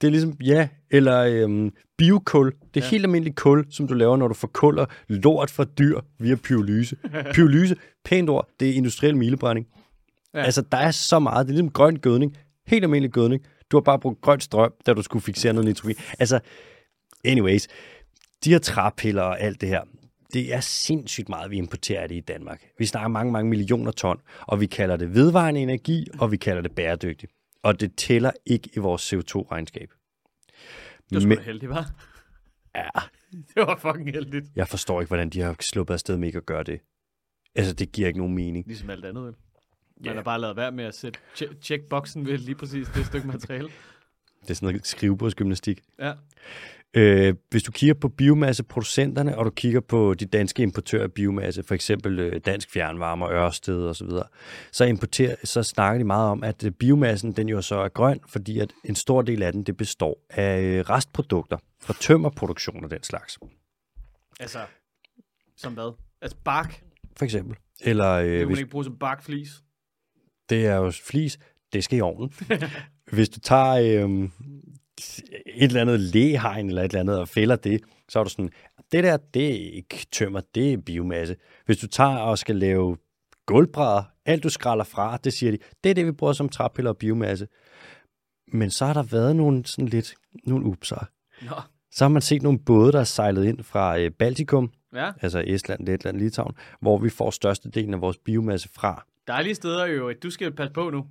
Det 0.01 0.07
er 0.07 0.11
ligesom, 0.11 0.37
ja, 0.43 0.67
eller 0.91 1.19
øhm, 1.23 1.71
biokul. 1.97 2.45
Det 2.73 2.81
er 2.81 2.85
Ja. 2.85 2.89
helt 2.89 3.05
almindelig 3.05 3.35
kul, 3.35 3.65
som 3.69 3.87
du 3.87 3.93
laver, 3.93 4.17
når 4.17 4.27
du 4.27 4.33
forkulder 4.33 4.85
lort 5.07 5.51
fra 5.51 5.63
dyr 5.63 5.99
via 6.19 6.35
pyrolyse. 6.35 6.95
pyrolyse, 7.33 7.75
pænt 8.05 8.29
ord, 8.29 8.49
det 8.59 8.69
er 8.69 8.73
industriel 8.73 9.17
milebrænding. 9.17 9.67
Ja. 10.33 10.43
Altså, 10.43 10.61
der 10.61 10.77
er 10.77 10.91
så 10.91 11.19
meget. 11.19 11.45
Det 11.47 11.51
er 11.51 11.55
ligesom 11.55 11.71
grøn 11.71 11.95
gødning. 11.95 12.37
Helt 12.67 12.83
almindelig 12.83 13.11
gødning. 13.11 13.43
Du 13.71 13.77
har 13.77 13.81
bare 13.81 13.99
brugt 13.99 14.21
grøn 14.21 14.39
strøm, 14.39 14.73
da 14.85 14.93
du 14.93 15.01
skulle 15.01 15.23
fixere 15.23 15.53
noget 15.53 15.65
nitrogen. 15.67 15.95
Altså, 16.19 16.39
anyways, 17.25 17.67
de 18.43 18.49
her 18.51 18.59
træpiller 18.59 19.21
og 19.21 19.39
alt 19.41 19.61
det 19.61 19.69
her, 19.69 19.81
det 20.35 20.53
er 20.53 20.59
sindssygt 20.59 21.29
meget, 21.29 21.51
vi 21.51 21.57
importerer 21.57 22.01
af 22.01 22.09
det 22.09 22.15
i 22.15 22.19
Danmark. 22.19 22.63
Vi 22.79 22.85
snakker 22.85 23.07
mange, 23.07 23.31
mange 23.31 23.49
millioner 23.49 23.91
ton, 23.91 24.21
og 24.41 24.59
vi 24.61 24.65
kalder 24.65 24.95
det 24.97 25.13
vedvarende 25.15 25.59
energi, 25.61 26.07
og 26.19 26.31
vi 26.31 26.37
kalder 26.37 26.61
det 26.61 26.71
bæredygtigt. 26.75 27.31
Og 27.63 27.79
det 27.79 27.95
tæller 27.95 28.31
ikke 28.45 28.69
i 28.75 28.79
vores 28.79 29.13
CO2-regnskab. 29.13 29.89
Det 31.09 31.11
var 31.11 31.19
sgu 31.19 31.29
Men- 31.29 31.39
heldigt, 31.39 31.69
var. 31.69 31.91
Ja, 32.75 32.89
Det 33.55 33.67
var 33.67 33.77
fucking 33.77 34.11
heldigt. 34.11 34.45
jeg 34.55 34.67
forstår 34.67 35.01
ikke, 35.01 35.07
hvordan 35.09 35.29
de 35.29 35.41
har 35.41 35.55
sluppet 35.59 35.93
afsted 35.93 36.17
med 36.17 36.27
ikke 36.27 36.37
at 36.37 36.45
gøre 36.45 36.63
det. 36.63 36.79
Altså, 37.55 37.73
det 37.73 37.91
giver 37.91 38.07
ikke 38.07 38.19
nogen 38.19 38.35
mening. 38.35 38.67
Ligesom 38.67 38.89
alt 38.89 39.05
andet, 39.05 39.23
vel? 39.23 39.33
Man 39.97 40.05
Ja. 40.05 40.13
har 40.13 40.23
bare 40.23 40.41
lavet 40.41 40.55
være 40.57 40.71
med 40.71 40.83
at 40.85 40.95
sætte 40.95 41.19
tje- 41.37 41.59
check 41.61 41.83
boksen 41.89 42.25
ved 42.27 42.37
lige 42.37 42.55
præcis 42.55 42.87
det 42.95 43.05
stykke 43.05 43.27
materiale. 43.27 43.67
Det 44.41 44.49
er 44.49 44.53
sådan 44.53 44.67
noget 44.69 44.87
skrivebordsgymnastik. 44.87 45.79
Ja. 45.99 46.13
Øh, 46.93 47.35
hvis 47.49 47.63
du 47.63 47.71
kigger 47.71 47.93
på 47.93 48.09
biomasseproducenterne, 48.09 49.37
og 49.37 49.45
du 49.45 49.49
kigger 49.49 49.79
på 49.79 50.13
de 50.13 50.25
danske 50.25 50.63
importører 50.63 51.03
af 51.03 51.13
biomasse, 51.13 51.63
for 51.63 51.75
eksempel 51.75 52.19
øh, 52.19 52.41
Dansk 52.45 52.71
Fjernvarme 52.71 53.25
og 53.25 53.33
Ørsted 53.33 53.77
og 53.77 53.95
så 53.95 54.05
videre, 54.05 54.27
så, 54.71 54.85
importerer, 54.85 55.35
så 55.43 55.63
snakker 55.63 55.97
de 55.97 56.03
meget 56.03 56.29
om, 56.29 56.43
at 56.43 56.63
øh, 56.65 56.71
biomassen 56.71 57.31
den 57.31 57.49
jo 57.49 57.61
så 57.61 57.75
er 57.75 57.89
grøn, 57.89 58.19
fordi 58.27 58.59
at 58.59 58.73
en 58.85 58.95
stor 58.95 59.21
del 59.21 59.43
af 59.43 59.53
den 59.53 59.63
det 59.63 59.77
består 59.77 60.25
af 60.29 60.61
øh, 60.61 60.81
restprodukter 60.89 61.57
fra 61.81 61.93
tømmerproduktion 61.99 62.83
og 62.83 62.91
den 62.91 63.03
slags, 63.03 63.39
Altså, 64.39 64.59
som 65.57 65.73
hvad? 65.73 65.93
Altså 66.21 66.37
bark. 66.43 66.83
for 67.17 67.25
eksempel. 67.25 67.57
Eller 67.81 68.15
Det 68.17 68.25
øh, 68.25 68.31
kan 68.31 68.39
man 68.39 68.47
hvis, 68.47 68.59
ikke 68.59 68.71
bruge 68.71 68.83
som 68.83 68.97
barkflis. 68.97 69.49
det 70.49 70.65
er 70.65 70.75
jo 70.75 70.91
flis, 70.91 71.39
det 71.73 71.83
skal 71.83 71.97
i 71.97 72.01
ovnen. 72.01 72.33
hvis 73.15 73.29
du 73.29 73.39
tager 73.39 74.05
øh, 74.05 74.29
et 75.45 75.63
eller 75.63 75.81
andet 75.81 75.99
læhegn 75.99 76.67
eller 76.69 76.81
et 76.83 76.89
eller 76.89 76.99
andet 76.99 77.19
og 77.19 77.27
fælder 77.27 77.55
det, 77.55 77.81
så 78.09 78.19
er 78.19 78.23
du 78.23 78.29
sådan, 78.29 78.49
det 78.91 79.03
der, 79.03 79.17
det 79.17 79.45
er 79.45 79.73
ikke 79.75 80.07
tømmer, 80.11 80.41
det 80.55 80.73
er 80.73 80.77
biomasse. 80.77 81.35
Hvis 81.65 81.77
du 81.77 81.87
tager 81.87 82.17
og 82.17 82.37
skal 82.37 82.55
lave 82.55 82.97
gulvbrædder, 83.45 84.03
alt 84.25 84.43
du 84.43 84.49
skralder 84.49 84.83
fra, 84.83 85.17
det 85.17 85.33
siger 85.33 85.51
de, 85.51 85.57
det 85.83 85.89
er 85.89 85.93
det, 85.93 86.05
vi 86.05 86.11
bruger 86.11 86.33
som 86.33 86.49
træpiller 86.49 86.91
og 86.91 86.97
biomasse. 86.97 87.47
Men 88.53 88.69
så 88.69 88.85
har 88.85 88.93
der 88.93 89.03
været 89.03 89.35
nogle 89.35 89.65
sådan 89.65 89.87
lidt, 89.87 90.15
nogle 90.43 90.65
upser. 90.65 91.05
Nå. 91.41 91.55
Så 91.91 92.03
har 92.03 92.09
man 92.09 92.21
set 92.21 92.41
nogle 92.41 92.59
både, 92.59 92.91
der 92.91 92.99
er 92.99 93.03
sejlet 93.03 93.45
ind 93.45 93.63
fra 93.63 93.99
øh, 93.99 94.11
Baltikum, 94.11 94.71
Ja, 94.95 95.11
altså 95.21 95.43
Estland, 95.47 95.85
Letland, 95.85 96.17
Litauen, 96.17 96.55
hvor 96.81 96.97
vi 96.97 97.09
får 97.09 97.31
størstedelen 97.31 97.93
af 97.93 98.01
vores 98.01 98.17
biomasse 98.17 98.69
fra. 98.73 99.05
dejlige 99.27 99.55
steder 99.55 99.85
jo. 99.85 100.13
Du 100.23 100.29
skal 100.29 100.51
passe 100.51 100.73
på 100.73 100.89
nu. 100.89 101.05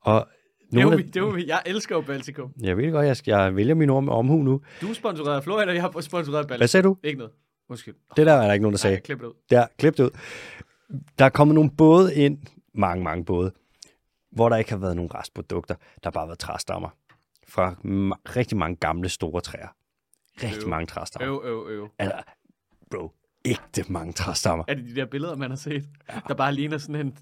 Og 0.00 0.28
Det 0.72 0.92
af, 0.92 0.98
det 0.98 1.16
jo, 1.16 1.36
jeg 1.46 1.62
elsker 1.66 1.94
jo 1.96 2.00
Baltikum. 2.00 2.52
jeg 2.62 2.76
ved 2.76 2.92
godt, 2.92 3.06
jeg, 3.06 3.16
skal, 3.16 3.32
jeg 3.32 3.56
vælger 3.56 3.74
min 3.74 3.90
ord 3.90 4.04
med 4.04 4.12
omhu 4.12 4.42
nu. 4.42 4.60
Du 4.80 4.88
er 4.90 4.94
sponsoreret 4.94 5.36
af 5.36 5.44
Florida, 5.44 5.72
jeg 5.72 5.84
er 5.96 6.00
sponsoreret 6.00 6.38
af 6.38 6.46
Hvad 6.46 6.58
Baltikum. 6.58 6.68
sagde 6.68 6.84
du? 6.84 6.96
Ikke 7.02 7.18
noget. 7.18 7.32
Undskyld. 7.68 7.94
Det 8.16 8.26
der 8.26 8.32
er 8.32 8.46
der 8.46 8.52
ikke 8.52 8.62
nogen, 8.62 8.72
der 8.72 8.78
sagde. 8.78 8.94
Nej, 8.96 9.00
klip 9.02 9.18
det 9.20 9.26
ud. 9.26 9.32
Der, 9.50 9.66
klip 9.78 9.96
det 9.96 10.04
ud. 10.04 10.10
Der 11.18 11.24
er 11.24 11.28
kommet 11.28 11.54
nogle 11.54 11.70
både 11.70 12.14
ind, 12.14 12.38
mange, 12.74 13.04
mange 13.04 13.24
både, 13.24 13.52
hvor 14.32 14.48
der 14.48 14.56
ikke 14.56 14.70
har 14.70 14.78
været 14.78 14.96
nogen 14.96 15.14
restprodukter. 15.14 15.74
Der 15.74 16.00
har 16.04 16.10
bare 16.10 16.26
været 16.28 16.38
træstammer 16.38 16.88
fra 17.48 17.70
ma- 17.72 18.36
rigtig 18.36 18.56
mange 18.58 18.76
gamle 18.76 19.08
store 19.08 19.40
træer. 19.40 19.68
Rigtig 20.42 20.62
Øv. 20.62 20.68
mange 20.68 20.86
træstammer. 20.86 21.28
Øv, 21.28 21.42
øv, 21.44 21.66
øv. 21.68 21.88
Altså, 21.98 22.18
bro, 22.90 23.10
ægte 23.44 23.84
mange 23.92 24.12
træstammer. 24.12 24.64
Er 24.68 24.74
det 24.74 24.84
de 24.84 24.94
der 24.94 25.04
billeder, 25.06 25.36
man 25.36 25.50
har 25.50 25.56
set, 25.56 25.84
ja. 26.12 26.20
der 26.28 26.34
bare 26.34 26.52
ligner 26.54 26.78
sådan 26.78 27.06
en, 27.06 27.18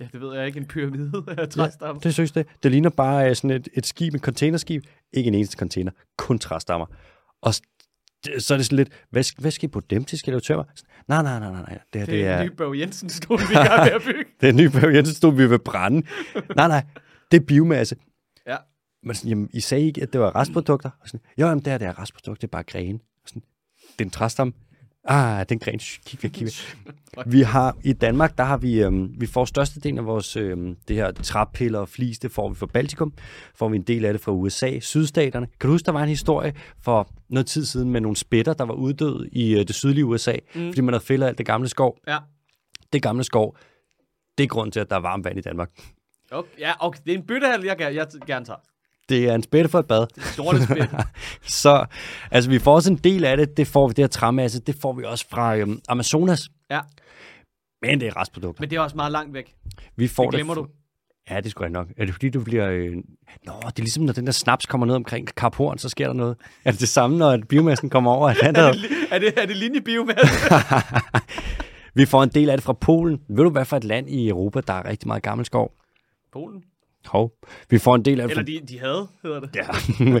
ja, 0.00 0.08
det 0.12 0.20
ved 0.20 0.36
jeg 0.36 0.46
ikke, 0.46 0.58
en 0.60 0.66
pyramide 0.66 1.24
af 1.38 1.48
træstammer? 1.48 2.00
Det 2.00 2.14
synes 2.14 2.32
det. 2.32 2.46
Det 2.62 2.70
ligner 2.70 2.90
bare 2.90 3.28
øh, 3.30 3.36
sådan 3.36 3.50
et, 3.50 3.68
et 3.74 3.86
skib, 3.86 4.14
et 4.14 4.20
containerskib. 4.20 4.84
Ikke 5.12 5.28
en 5.28 5.34
eneste 5.34 5.56
container, 5.56 5.92
kun 6.18 6.38
træstammer. 6.38 6.86
Og 7.42 7.54
så 8.38 8.54
er 8.54 8.58
det 8.58 8.66
sådan 8.66 8.76
lidt, 8.76 8.88
hvad, 9.10 9.40
hvad 9.40 9.50
skal 9.50 9.64
I 9.68 9.70
på 9.70 9.80
dem 9.80 10.04
til? 10.04 10.18
Skal 10.18 10.30
I 10.30 10.32
lave 10.32 10.40
tømmer? 10.40 10.64
Nej, 11.08 11.22
nej, 11.22 11.38
nej, 11.40 11.50
nej, 11.50 11.60
nej. 11.62 11.78
Det, 11.92 12.00
her, 12.00 12.06
Det 12.06 12.12
det, 12.14 12.26
er 12.26 12.30
er, 12.30 12.40
en 12.40 12.46
ny 12.46 12.52
Børge 12.52 12.78
Jensen 12.80 13.10
stol, 13.10 13.38
vi 13.38 13.44
er 13.54 13.84
med 13.84 13.92
at 13.92 14.02
bygge. 14.06 14.24
det 14.40 14.46
er 14.46 14.50
en 14.50 14.56
ny 14.56 14.66
Børge 14.66 14.94
Jensen 14.96 15.38
vi 15.38 15.46
vil 15.46 15.58
brænde. 15.58 16.06
nej, 16.56 16.68
nej, 16.68 16.84
det 17.30 17.40
er 17.40 17.44
biomasse. 17.46 17.96
Ja. 18.46 18.56
Men 19.02 19.14
sådan, 19.14 19.28
jamen, 19.28 19.50
I 19.52 19.60
sagde 19.60 19.84
ikke, 19.86 20.02
at 20.02 20.12
det 20.12 20.20
var 20.20 20.36
restprodukter? 20.36 20.90
Og 21.00 21.08
sådan, 21.08 21.20
jo, 21.38 21.46
jamen, 21.46 21.64
det 21.64 21.72
er, 21.72 21.78
det 21.78 21.86
er 21.86 22.02
restprodukter, 22.02 22.34
det 22.40 22.44
er 22.44 22.50
bare 22.50 22.62
grene. 22.62 22.98
Og 23.22 23.28
Sådan, 23.28 23.42
det 23.92 24.00
er 24.00 24.04
en 24.04 24.10
træstamme. 24.10 24.52
Ah, 25.04 25.46
den 25.48 25.58
gren. 25.58 25.78
Kig 25.78 26.22
væk, 26.22 26.30
kig 26.30 26.44
væk. 26.44 27.26
Vi 27.32 27.40
har 27.40 27.76
i 27.84 27.92
Danmark, 27.92 28.38
der 28.38 28.44
har 28.44 28.56
vi, 28.56 28.82
øhm, 28.82 29.20
vi 29.20 29.26
får 29.26 29.44
størstedelen 29.44 29.98
af 29.98 30.06
vores 30.06 30.36
øhm, 30.36 30.76
det 30.88 30.96
her 30.96 31.10
træpiller 31.12 31.78
og 31.78 31.88
flis, 31.88 32.18
det 32.18 32.32
får 32.32 32.48
vi 32.48 32.54
fra 32.54 32.66
Baltikum. 32.66 33.12
Får 33.54 33.68
vi 33.68 33.76
en 33.76 33.82
del 33.82 34.04
af 34.04 34.12
det 34.12 34.22
fra 34.22 34.32
USA, 34.32 34.80
sydstaterne. 34.80 35.46
Kan 35.60 35.68
du 35.68 35.74
huske, 35.74 35.86
der 35.86 35.92
var 35.92 36.02
en 36.02 36.08
historie 36.08 36.54
for 36.82 37.08
noget 37.28 37.46
tid 37.46 37.64
siden 37.64 37.90
med 37.90 38.00
nogle 38.00 38.16
spætter, 38.16 38.52
der 38.52 38.64
var 38.64 38.74
uddøde 38.74 39.28
i 39.32 39.54
øh, 39.54 39.58
det 39.58 39.74
sydlige 39.74 40.04
USA, 40.04 40.34
mm. 40.54 40.68
fordi 40.68 40.80
man 40.80 40.94
havde 40.94 41.04
fældet 41.04 41.26
alt 41.26 41.38
det 41.38 41.46
gamle 41.46 41.68
skov. 41.68 41.98
Ja. 42.08 42.18
Det 42.92 43.02
gamle 43.02 43.24
skov, 43.24 43.56
det 44.38 44.44
er 44.44 44.48
grund 44.48 44.72
til, 44.72 44.80
at 44.80 44.90
der 44.90 44.96
er 44.96 45.00
varmt 45.00 45.24
vand 45.24 45.38
i 45.38 45.42
Danmark. 45.42 45.70
Okay, 46.30 46.58
ja, 46.58 46.72
okay. 46.80 47.00
Det 47.06 47.14
er 47.14 47.18
en 47.18 47.26
byttehandel, 47.26 47.66
jeg, 47.66 47.94
jeg 47.94 48.06
gerne 48.26 48.44
tager. 48.44 48.58
Det 49.10 49.24
er 49.28 49.34
en 49.34 49.42
spætte 49.42 49.70
for 49.70 49.78
et 49.78 49.86
bad. 49.86 50.06
Dårligt 50.36 50.64
spil. 50.64 50.88
Så 51.62 51.86
altså, 52.30 52.50
vi 52.50 52.58
får 52.58 52.74
også 52.74 52.90
en 52.90 52.96
del 52.96 53.24
af 53.24 53.36
det, 53.36 53.56
det 53.56 53.66
får 53.66 53.88
vi, 53.88 53.92
det 53.92 54.02
her 54.02 54.08
træmasse, 54.08 54.60
det 54.60 54.76
får 54.80 54.92
vi 54.92 55.04
også 55.04 55.26
fra 55.30 55.56
øhm, 55.56 55.80
Amazonas. 55.88 56.48
Ja. 56.70 56.80
Men 57.82 58.00
det 58.00 58.08
er 58.08 58.20
restprodukter. 58.20 58.62
Men 58.62 58.70
det 58.70 58.76
er 58.76 58.80
også 58.80 58.96
meget 58.96 59.12
langt 59.12 59.34
væk. 59.34 59.54
Vi 59.96 60.08
får 60.08 60.22
Det 60.22 60.34
glemmer 60.34 60.54
du. 60.54 60.66
Ja, 61.30 61.36
det 61.36 61.46
er 61.46 61.50
sgu 61.50 61.64
da 61.64 61.68
nok. 61.68 61.88
Er 61.96 62.04
det 62.04 62.14
fordi, 62.14 62.28
du 62.28 62.40
bliver... 62.40 62.70
Øh... 62.70 62.96
Nå, 63.46 63.52
det 63.66 63.78
er 63.78 63.82
ligesom, 63.82 64.04
når 64.04 64.12
den 64.12 64.26
der 64.26 64.32
snaps 64.32 64.66
kommer 64.66 64.86
ned 64.86 64.94
omkring 64.94 65.34
Kap 65.34 65.54
Horn, 65.54 65.78
så 65.78 65.88
sker 65.88 66.06
der 66.06 66.14
noget. 66.14 66.36
Er 66.64 66.70
det 66.70 66.80
det 66.80 66.88
samme, 66.88 67.18
når 67.18 67.38
biomassen 67.48 67.90
kommer 67.90 68.12
over 68.12 68.28
Er 68.42 68.52
det, 68.52 68.90
er 69.10 69.18
det, 69.18 69.38
er 69.38 69.46
det 69.46 69.56
linjebiomasse? 69.56 70.54
Vi 71.94 72.06
får 72.06 72.22
en 72.22 72.28
del 72.28 72.50
af 72.50 72.56
det 72.56 72.64
fra 72.64 72.72
Polen. 72.72 73.20
Ved 73.28 73.44
du, 73.44 73.50
hvad 73.50 73.64
for 73.64 73.76
et 73.76 73.84
land 73.84 74.10
i 74.10 74.28
Europa, 74.28 74.60
der 74.66 74.72
er 74.72 74.84
rigtig 74.84 75.08
meget 75.08 75.22
gammel 75.22 75.46
skov? 75.46 75.72
Polen? 76.32 76.62
Hov. 77.06 77.32
Vi 77.70 77.78
får 77.78 77.94
en 77.94 78.04
del 78.04 78.20
af. 78.20 78.28
Eller 78.28 78.42
de, 78.42 78.60
de 78.68 78.78
havde, 78.78 79.08
hedder 79.22 79.40
det. 79.40 79.56
Ja. 79.56 79.66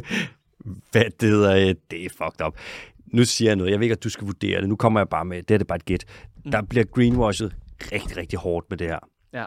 hvad 0.92 1.04
det 1.20 1.28
hedder, 1.28 1.56
øh, 1.56 1.74
det 1.90 2.04
er 2.04 2.08
fucked 2.08 2.46
up. 2.46 2.58
Nu 3.06 3.24
siger 3.24 3.48
jeg 3.48 3.56
noget. 3.56 3.70
Jeg 3.70 3.78
ved 3.78 3.84
ikke, 3.84 3.92
at 3.92 4.04
du 4.04 4.08
skal 4.08 4.26
vurdere 4.26 4.60
det. 4.60 4.68
Nu 4.68 4.76
kommer 4.76 5.00
jeg 5.00 5.08
bare 5.08 5.24
med, 5.24 5.42
det 5.42 5.54
er 5.54 5.58
det 5.58 5.66
bare 5.66 5.76
et 5.76 5.84
gæt. 5.84 6.04
Der 6.52 6.62
bliver 6.62 6.84
greenwashed 6.84 7.50
rigtig, 7.92 8.16
rigtig 8.16 8.38
hårdt 8.38 8.66
med 8.70 8.78
det 8.78 8.86
her. 8.86 8.98
Ja. 9.32 9.46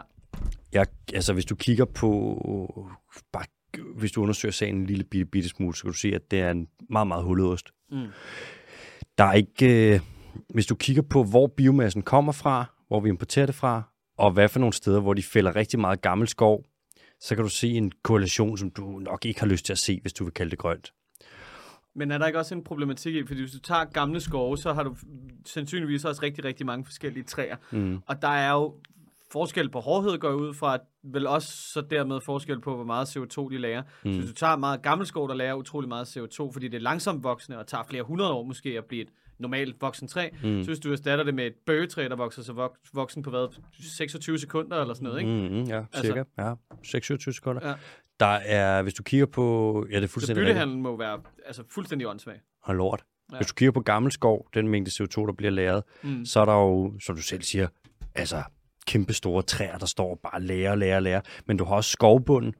Jeg, 0.72 0.86
altså, 1.14 1.32
hvis 1.32 1.44
du 1.44 1.54
kigger 1.54 1.84
på, 1.84 2.90
bare, 3.32 3.44
hvis 3.96 4.12
du 4.12 4.22
undersøger 4.22 4.52
sagen 4.52 4.76
en 4.76 4.86
lille 4.86 5.04
bitte, 5.04 5.26
bitte 5.26 5.48
smule, 5.48 5.76
så 5.76 5.82
kan 5.82 5.92
du 5.92 5.98
se, 5.98 6.08
at 6.14 6.30
det 6.30 6.40
er 6.40 6.50
en 6.50 6.68
meget, 6.90 7.06
meget 7.06 7.24
hullet 7.24 7.46
ost. 7.46 7.70
Mm. 7.90 8.06
Der 9.18 9.24
er 9.24 9.32
ikke, 9.32 9.94
øh, 9.94 10.00
hvis 10.54 10.66
du 10.66 10.74
kigger 10.74 11.02
på, 11.02 11.24
hvor 11.24 11.46
biomassen 11.46 12.02
kommer 12.02 12.32
fra, 12.32 12.64
hvor 12.88 13.00
vi 13.00 13.08
importerer 13.08 13.46
det 13.46 13.54
fra, 13.54 13.82
og 14.18 14.30
hvad 14.30 14.48
for 14.48 14.60
nogle 14.60 14.72
steder, 14.72 15.00
hvor 15.00 15.14
de 15.14 15.22
fælder 15.22 15.56
rigtig 15.56 15.80
meget 15.80 16.00
gammel 16.00 16.28
skov, 16.28 16.64
så 17.24 17.34
kan 17.34 17.44
du 17.44 17.50
se 17.50 17.68
en 17.68 17.92
korrelation, 18.02 18.58
som 18.58 18.70
du 18.70 18.82
nok 18.82 19.24
ikke 19.24 19.40
har 19.40 19.46
lyst 19.46 19.64
til 19.64 19.72
at 19.72 19.78
se, 19.78 19.98
hvis 20.00 20.12
du 20.12 20.24
vil 20.24 20.32
kalde 20.32 20.50
det 20.50 20.58
grønt. 20.58 20.92
Men 21.94 22.10
er 22.10 22.18
der 22.18 22.26
ikke 22.26 22.38
også 22.38 22.54
en 22.54 22.64
problematik 22.64 23.14
i, 23.14 23.26
fordi 23.26 23.40
hvis 23.40 23.52
du 23.52 23.58
tager 23.58 23.84
gamle 23.84 24.20
skove, 24.20 24.58
så 24.58 24.72
har 24.72 24.82
du 24.82 24.96
sandsynligvis 25.46 26.04
også 26.04 26.22
rigtig, 26.22 26.44
rigtig 26.44 26.66
mange 26.66 26.84
forskellige 26.84 27.24
træer. 27.24 27.56
Mm. 27.70 28.00
Og 28.06 28.22
der 28.22 28.28
er 28.28 28.52
jo 28.52 28.74
forskel 29.32 29.70
på 29.70 29.80
hårdhed, 29.80 30.18
går 30.18 30.32
ud 30.32 30.54
fra, 30.54 30.74
at 30.74 30.80
vel 31.02 31.26
også 31.26 31.48
så 31.72 31.80
dermed 31.80 32.20
forskel 32.20 32.60
på, 32.60 32.74
hvor 32.74 32.84
meget 32.84 33.16
CO2 33.16 33.50
de 33.50 33.58
lærer. 33.58 33.82
Mm. 34.04 34.12
Så 34.12 34.18
hvis 34.18 34.30
du 34.30 34.34
tager 34.34 34.56
meget 34.56 34.82
gammel 34.82 35.06
skov, 35.06 35.28
der 35.28 35.34
lærer 35.34 35.54
utrolig 35.54 35.88
meget 35.88 36.16
CO2, 36.16 36.52
fordi 36.52 36.68
det 36.68 36.76
er 36.76 36.80
langsomt 36.80 37.24
voksende 37.24 37.58
og 37.58 37.66
tager 37.66 37.84
flere 37.84 38.02
hundrede 38.02 38.32
år 38.32 38.44
måske 38.44 38.68
at 38.78 38.84
blive 38.84 39.02
et 39.02 39.10
normalt 39.38 39.76
voksen 39.80 40.08
træ, 40.08 40.28
mm. 40.42 40.62
så 40.62 40.66
hvis 40.70 40.78
du 40.78 40.92
erstatter 40.92 41.24
det 41.24 41.34
med 41.34 41.46
et 41.46 41.54
bøgetræ, 41.66 42.08
der 42.08 42.16
vokser 42.16 42.42
så 42.42 42.52
vok- 42.52 42.90
voksen 42.94 43.22
på 43.22 43.30
hvad, 43.30 43.48
26 43.96 44.38
sekunder 44.38 44.80
eller 44.80 44.94
sådan 44.94 45.04
noget, 45.04 45.20
ikke? 45.20 45.32
Mm, 45.32 45.54
mm, 45.60 45.62
ja, 45.64 45.82
cirka. 46.02 46.22
Ja, 46.38 46.54
26 46.82 47.34
sekunder. 47.34 47.68
Ja. 47.68 47.74
Der 48.20 48.26
er, 48.26 48.82
hvis 48.82 48.94
du 48.94 49.02
kigger 49.02 49.26
på, 49.26 49.86
ja, 49.90 49.96
det 49.96 50.02
er 50.02 50.06
Så 50.06 50.12
fuldstændig 50.12 50.40
rigtigt. 50.40 50.54
byttehandlen 50.54 50.82
må 50.82 50.96
være 50.96 51.20
altså, 51.46 51.62
fuldstændig 51.70 52.08
åndssvag. 52.08 52.40
Og 52.62 52.74
lort. 52.74 53.04
Ja. 53.32 53.36
Hvis 53.36 53.46
du 53.46 53.54
kigger 53.54 53.72
på 53.72 53.80
gammel 53.80 54.12
skov, 54.12 54.48
den 54.54 54.68
mængde 54.68 54.90
CO2, 54.90 55.26
der 55.26 55.32
bliver 55.38 55.50
lagret, 55.50 55.82
Mm. 56.02 56.24
så 56.24 56.40
er 56.40 56.44
der 56.44 56.54
jo, 56.54 56.94
som 57.00 57.16
du 57.16 57.22
selv 57.22 57.42
siger, 57.42 57.68
altså 58.14 58.42
kæmpe 58.86 59.12
store 59.12 59.42
træer, 59.42 59.78
der 59.78 59.86
står 59.86 60.10
og 60.10 60.20
bare 60.22 60.42
lærer, 60.42 60.74
lærer, 60.74 61.00
lærer. 61.00 61.20
Men 61.46 61.56
du 61.56 61.64
har 61.64 61.74
også 61.74 61.90
skovbunden, 61.90 62.54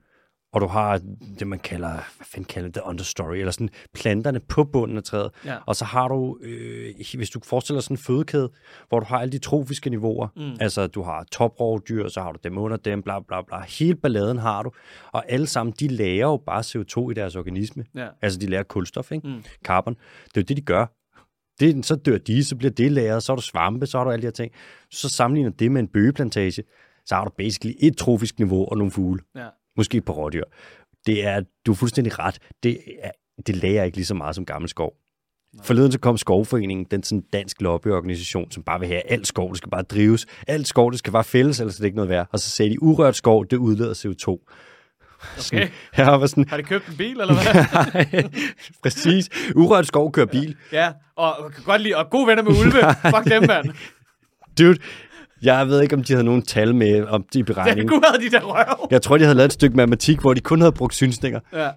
og 0.55 0.61
du 0.61 0.67
har 0.67 1.01
det, 1.39 1.47
man 1.47 1.59
kalder, 1.59 1.91
hvad 1.91 2.27
fanden 2.27 2.45
kalder 2.45 2.71
det, 2.71 2.83
understory, 2.85 3.37
eller 3.37 3.51
sådan 3.51 3.69
planterne 3.95 4.41
på 4.41 4.65
bunden 4.65 4.97
af 4.97 5.03
træet. 5.03 5.31
Ja. 5.45 5.57
Og 5.67 5.77
så 5.77 5.85
har 5.85 6.09
du, 6.09 6.39
øh, 6.43 6.95
hvis 7.17 7.31
du 7.31 7.41
forestiller 7.45 7.81
sådan 7.81 7.95
en 7.95 7.99
fødekæde, 7.99 8.51
hvor 8.89 9.01
du 9.01 9.07
har 9.07 9.19
alle 9.19 9.33
de 9.33 9.39
trofiske 9.39 9.91
niveauer, 9.91 10.29
mm. 10.37 10.57
altså 10.61 10.87
du 10.87 11.03
har 11.03 11.25
toprovdyr, 11.33 12.09
så 12.09 12.21
har 12.21 12.33
du 12.33 12.39
dem 12.45 12.59
under 12.59 12.77
dem, 12.77 13.03
bla 13.03 13.21
bla 13.21 13.43
bla. 13.43 13.63
Hele 13.79 13.95
balladen 13.95 14.39
har 14.39 14.63
du, 14.63 14.71
og 15.13 15.25
alle 15.29 15.47
sammen, 15.47 15.75
de 15.81 15.89
lager 15.89 16.27
jo 16.27 16.37
bare 16.47 16.61
CO2 16.61 17.11
i 17.11 17.15
deres 17.15 17.37
organisme. 17.37 17.85
Ja. 17.95 18.09
Altså 18.23 18.39
de 18.39 18.47
lærer 18.47 18.63
kulstof, 18.63 19.13
ikke? 19.13 19.29
Mm. 19.29 19.45
Carbon. 19.65 19.95
Det 20.25 20.37
er 20.37 20.41
jo 20.41 20.45
det, 20.49 20.57
de 20.57 20.63
gør. 20.63 20.87
Det, 21.61 21.87
så 21.87 21.97
dør 21.97 22.19
de, 22.19 22.45
så 22.45 22.57
bliver 22.57 22.71
det 22.71 22.93
lagret, 22.93 23.23
så 23.23 23.33
har 23.33 23.37
du 23.37 23.43
svampe, 23.43 23.87
så 23.87 23.99
har 23.99 24.05
du 24.05 24.11
alle 24.11 24.23
de 24.23 24.27
her 24.27 24.33
ting. 24.33 24.53
Så 24.91 25.09
sammenligner 25.09 25.51
det 25.51 25.73
med 25.73 25.81
en 25.81 25.89
bøgeplantage, 25.89 26.63
så 27.07 27.15
har 27.15 27.25
du 27.25 27.31
basically 27.39 27.75
et 27.81 27.97
trofisk 27.97 28.39
niveau 28.39 28.69
og 28.69 28.79
nogle 28.79 28.91
fugle. 28.91 29.23
Ja. 29.37 29.49
Måske 29.77 30.01
par 30.01 30.13
rådyr. 30.13 30.45
Det 31.07 31.25
er, 31.25 31.41
du 31.67 31.73
er 31.73 31.77
fuldstændig 31.77 32.19
ret. 32.19 32.39
Det, 32.63 32.79
er, 33.03 33.11
det 33.47 33.57
lager 33.57 33.85
ikke 33.85 33.97
lige 33.97 34.07
så 34.07 34.15
meget 34.15 34.35
som 34.35 34.47
gammel 34.47 34.69
skov. 34.69 34.93
Forleden 35.63 35.93
så 35.93 35.99
kom 35.99 36.19
Skovforeningen, 36.19 36.87
den 36.91 37.03
sådan 37.03 37.25
dansk 37.33 37.61
lobbyorganisation, 37.61 38.51
som 38.51 38.63
bare 38.63 38.81
vil 38.81 38.89
have, 38.89 39.11
alt 39.11 39.27
skov, 39.27 39.51
det 39.51 39.59
skal 39.59 39.71
bare 39.71 39.83
drives. 39.83 40.27
Alt 40.47 40.67
skov, 40.67 40.91
det 40.91 40.99
skal 40.99 41.13
bare 41.13 41.25
fældes, 41.25 41.61
ellers 41.61 41.77
er 41.77 41.79
det 41.79 41.85
ikke 41.85 41.97
noget 41.97 42.09
værd. 42.09 42.29
Og 42.33 42.39
så 42.39 42.51
sagde 42.51 42.71
de, 42.71 42.83
urørt 42.83 43.17
skov, 43.17 43.47
det 43.47 43.57
udleder 43.57 43.95
CO2. 43.95 44.55
Okay. 45.39 45.69
Jeg 45.97 46.21
var 46.21 46.27
sådan, 46.27 46.49
Har 46.49 46.57
de 46.57 46.63
købt 46.63 46.89
en 46.89 46.97
bil, 46.97 47.21
eller 47.21 47.35
hvad? 47.35 48.23
præcis. 48.83 49.31
Urørt 49.57 49.87
skov 49.87 50.13
kører 50.13 50.27
bil. 50.27 50.57
ja, 50.73 50.93
og 51.17 51.39
og 51.39 51.53
kan 51.53 51.65
godt 51.65 51.83
lide, 51.83 51.97
og 51.97 52.11
gode 52.11 52.27
venner 52.27 52.43
med 52.43 52.53
ulve. 52.53 52.81
Fuck 53.17 53.25
dem, 53.33 53.43
mand. 53.49 53.75
Dude, 54.59 54.79
jeg 55.45 55.67
ved 55.69 55.83
ikke, 55.83 55.97
om 55.97 56.03
de 56.05 56.13
havde 56.13 56.25
nogen 56.25 56.43
tal 56.43 56.75
med 56.75 57.05
om 57.05 57.23
de 57.33 57.39
Ja, 57.39 57.45
beregninger. 57.45 57.93
gud 57.93 58.01
havde 58.11 58.25
de 58.25 58.31
der 58.31 58.43
røv. 58.43 58.89
Jeg 58.91 59.03
tror, 59.03 59.17
de 59.19 59.25
havde 59.25 59.37
lavet 59.37 59.49
et 59.49 59.53
stykke 59.53 59.77
matematik, 59.77 60.21
hvor 60.21 60.35
de 60.35 60.41
kun 60.41 60.61
havde 60.61 60.73
brugt 60.73 60.95
synsninger. 60.95 61.41
Ja. 61.53 61.71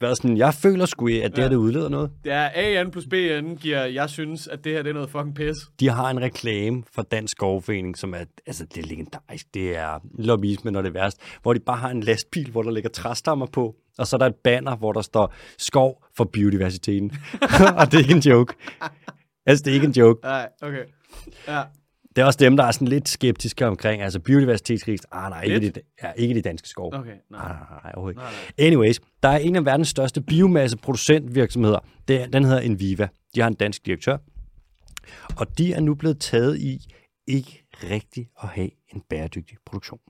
Været 0.00 0.16
sådan, 0.16 0.36
jeg 0.36 0.54
føler 0.54 0.86
sgu, 0.86 1.06
at 1.06 1.30
det 1.36 1.38
her, 1.38 1.48
det 1.48 1.56
udleder 1.56 1.88
noget. 1.88 2.10
Det 2.24 2.32
er 2.32 2.50
AN 2.54 2.90
plus 2.90 3.06
BN 3.06 3.54
giver, 3.60 3.84
jeg 3.84 4.10
synes, 4.10 4.46
at 4.48 4.64
det 4.64 4.72
her 4.72 4.82
det 4.82 4.90
er 4.90 4.94
noget 4.94 5.10
fucking 5.10 5.34
pis. 5.34 5.56
De 5.80 5.88
har 5.88 6.10
en 6.10 6.20
reklame 6.22 6.82
for 6.94 7.02
Dansk 7.02 7.30
Skovforening, 7.32 7.98
som 7.98 8.14
er, 8.14 8.18
altså 8.46 8.64
det 8.74 8.84
er 8.84 8.88
legendarisk. 8.88 9.46
Det 9.54 9.76
er 9.76 10.00
lobbyisme, 10.18 10.70
når 10.70 10.82
det 10.82 10.88
er 10.88 10.92
værst. 10.92 11.18
Hvor 11.42 11.52
de 11.52 11.60
bare 11.60 11.76
har 11.76 11.88
en 11.90 12.00
lastbil, 12.00 12.50
hvor 12.50 12.62
der 12.62 12.70
ligger 12.70 12.90
træstammer 12.90 13.46
på. 13.46 13.74
Og 13.98 14.06
så 14.06 14.16
er 14.16 14.18
der 14.18 14.26
et 14.26 14.34
banner, 14.44 14.76
hvor 14.76 14.92
der 14.92 15.00
står 15.02 15.34
skov 15.58 16.04
for 16.16 16.24
biodiversiteten. 16.24 17.12
og 17.78 17.86
det 17.92 17.94
er 17.94 17.98
ikke 17.98 18.14
en 18.14 18.18
joke. 18.20 18.54
Altså, 19.46 19.62
det 19.64 19.70
er 19.70 19.74
ikke 19.74 19.86
en 19.86 19.92
joke. 19.92 20.20
Nej, 20.24 20.48
okay. 20.62 20.82
Ja. 21.48 21.62
Det 22.16 22.22
er 22.22 22.26
også 22.26 22.36
dem, 22.38 22.56
der 22.56 22.64
er 22.64 22.70
sådan 22.70 22.88
lidt 22.88 23.08
skeptiske 23.08 23.66
omkring, 23.66 24.02
altså 24.02 24.20
biodiversitetsrigt. 24.20 25.06
Ah, 25.12 25.30
nej, 25.30 25.42
ikke 25.42 25.58
Lidt? 25.58 25.74
det, 25.74 25.82
ja, 26.02 26.12
ikke 26.12 26.34
det 26.34 26.44
danske 26.44 26.68
skov. 26.68 26.94
Okay, 26.94 27.10
nej. 27.10 27.18
Nej, 27.30 27.48
nej, 27.48 27.80
nej, 27.84 27.92
overhovedet 27.94 28.16
Nej. 28.58 28.66
Anyways, 28.66 29.00
der 29.22 29.28
er 29.28 29.38
en 29.38 29.56
af 29.56 29.64
verdens 29.64 29.88
største 29.88 30.20
biomasseproducentvirksomheder. 30.20 31.78
Det 32.08 32.32
den 32.32 32.44
hedder 32.44 32.60
Enviva. 32.60 33.08
De 33.34 33.40
har 33.40 33.48
en 33.48 33.54
dansk 33.54 33.86
direktør. 33.86 34.16
Og 35.36 35.58
de 35.58 35.72
er 35.72 35.80
nu 35.80 35.94
blevet 35.94 36.20
taget 36.20 36.58
i 36.58 36.78
ikke 37.26 37.64
rigtig 37.90 38.28
at 38.42 38.48
have 38.48 38.70
en 38.94 39.02
bæredygtig 39.10 39.56
produktion. 39.66 40.00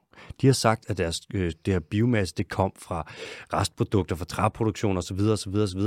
De 0.41 0.47
har 0.47 0.55
sagt, 0.55 0.85
at 0.91 0.99
deres, 0.99 1.21
øh, 1.35 1.53
det 1.65 1.73
her 1.75 1.81
biomasse, 1.81 2.35
det 2.35 2.49
kom 2.49 2.73
fra 2.79 3.13
restprodukter, 3.53 4.17
fra 4.17 4.25
træproduktion 4.25 4.97
osv. 4.97 5.21
osv., 5.21 5.55
osv. 5.55 5.81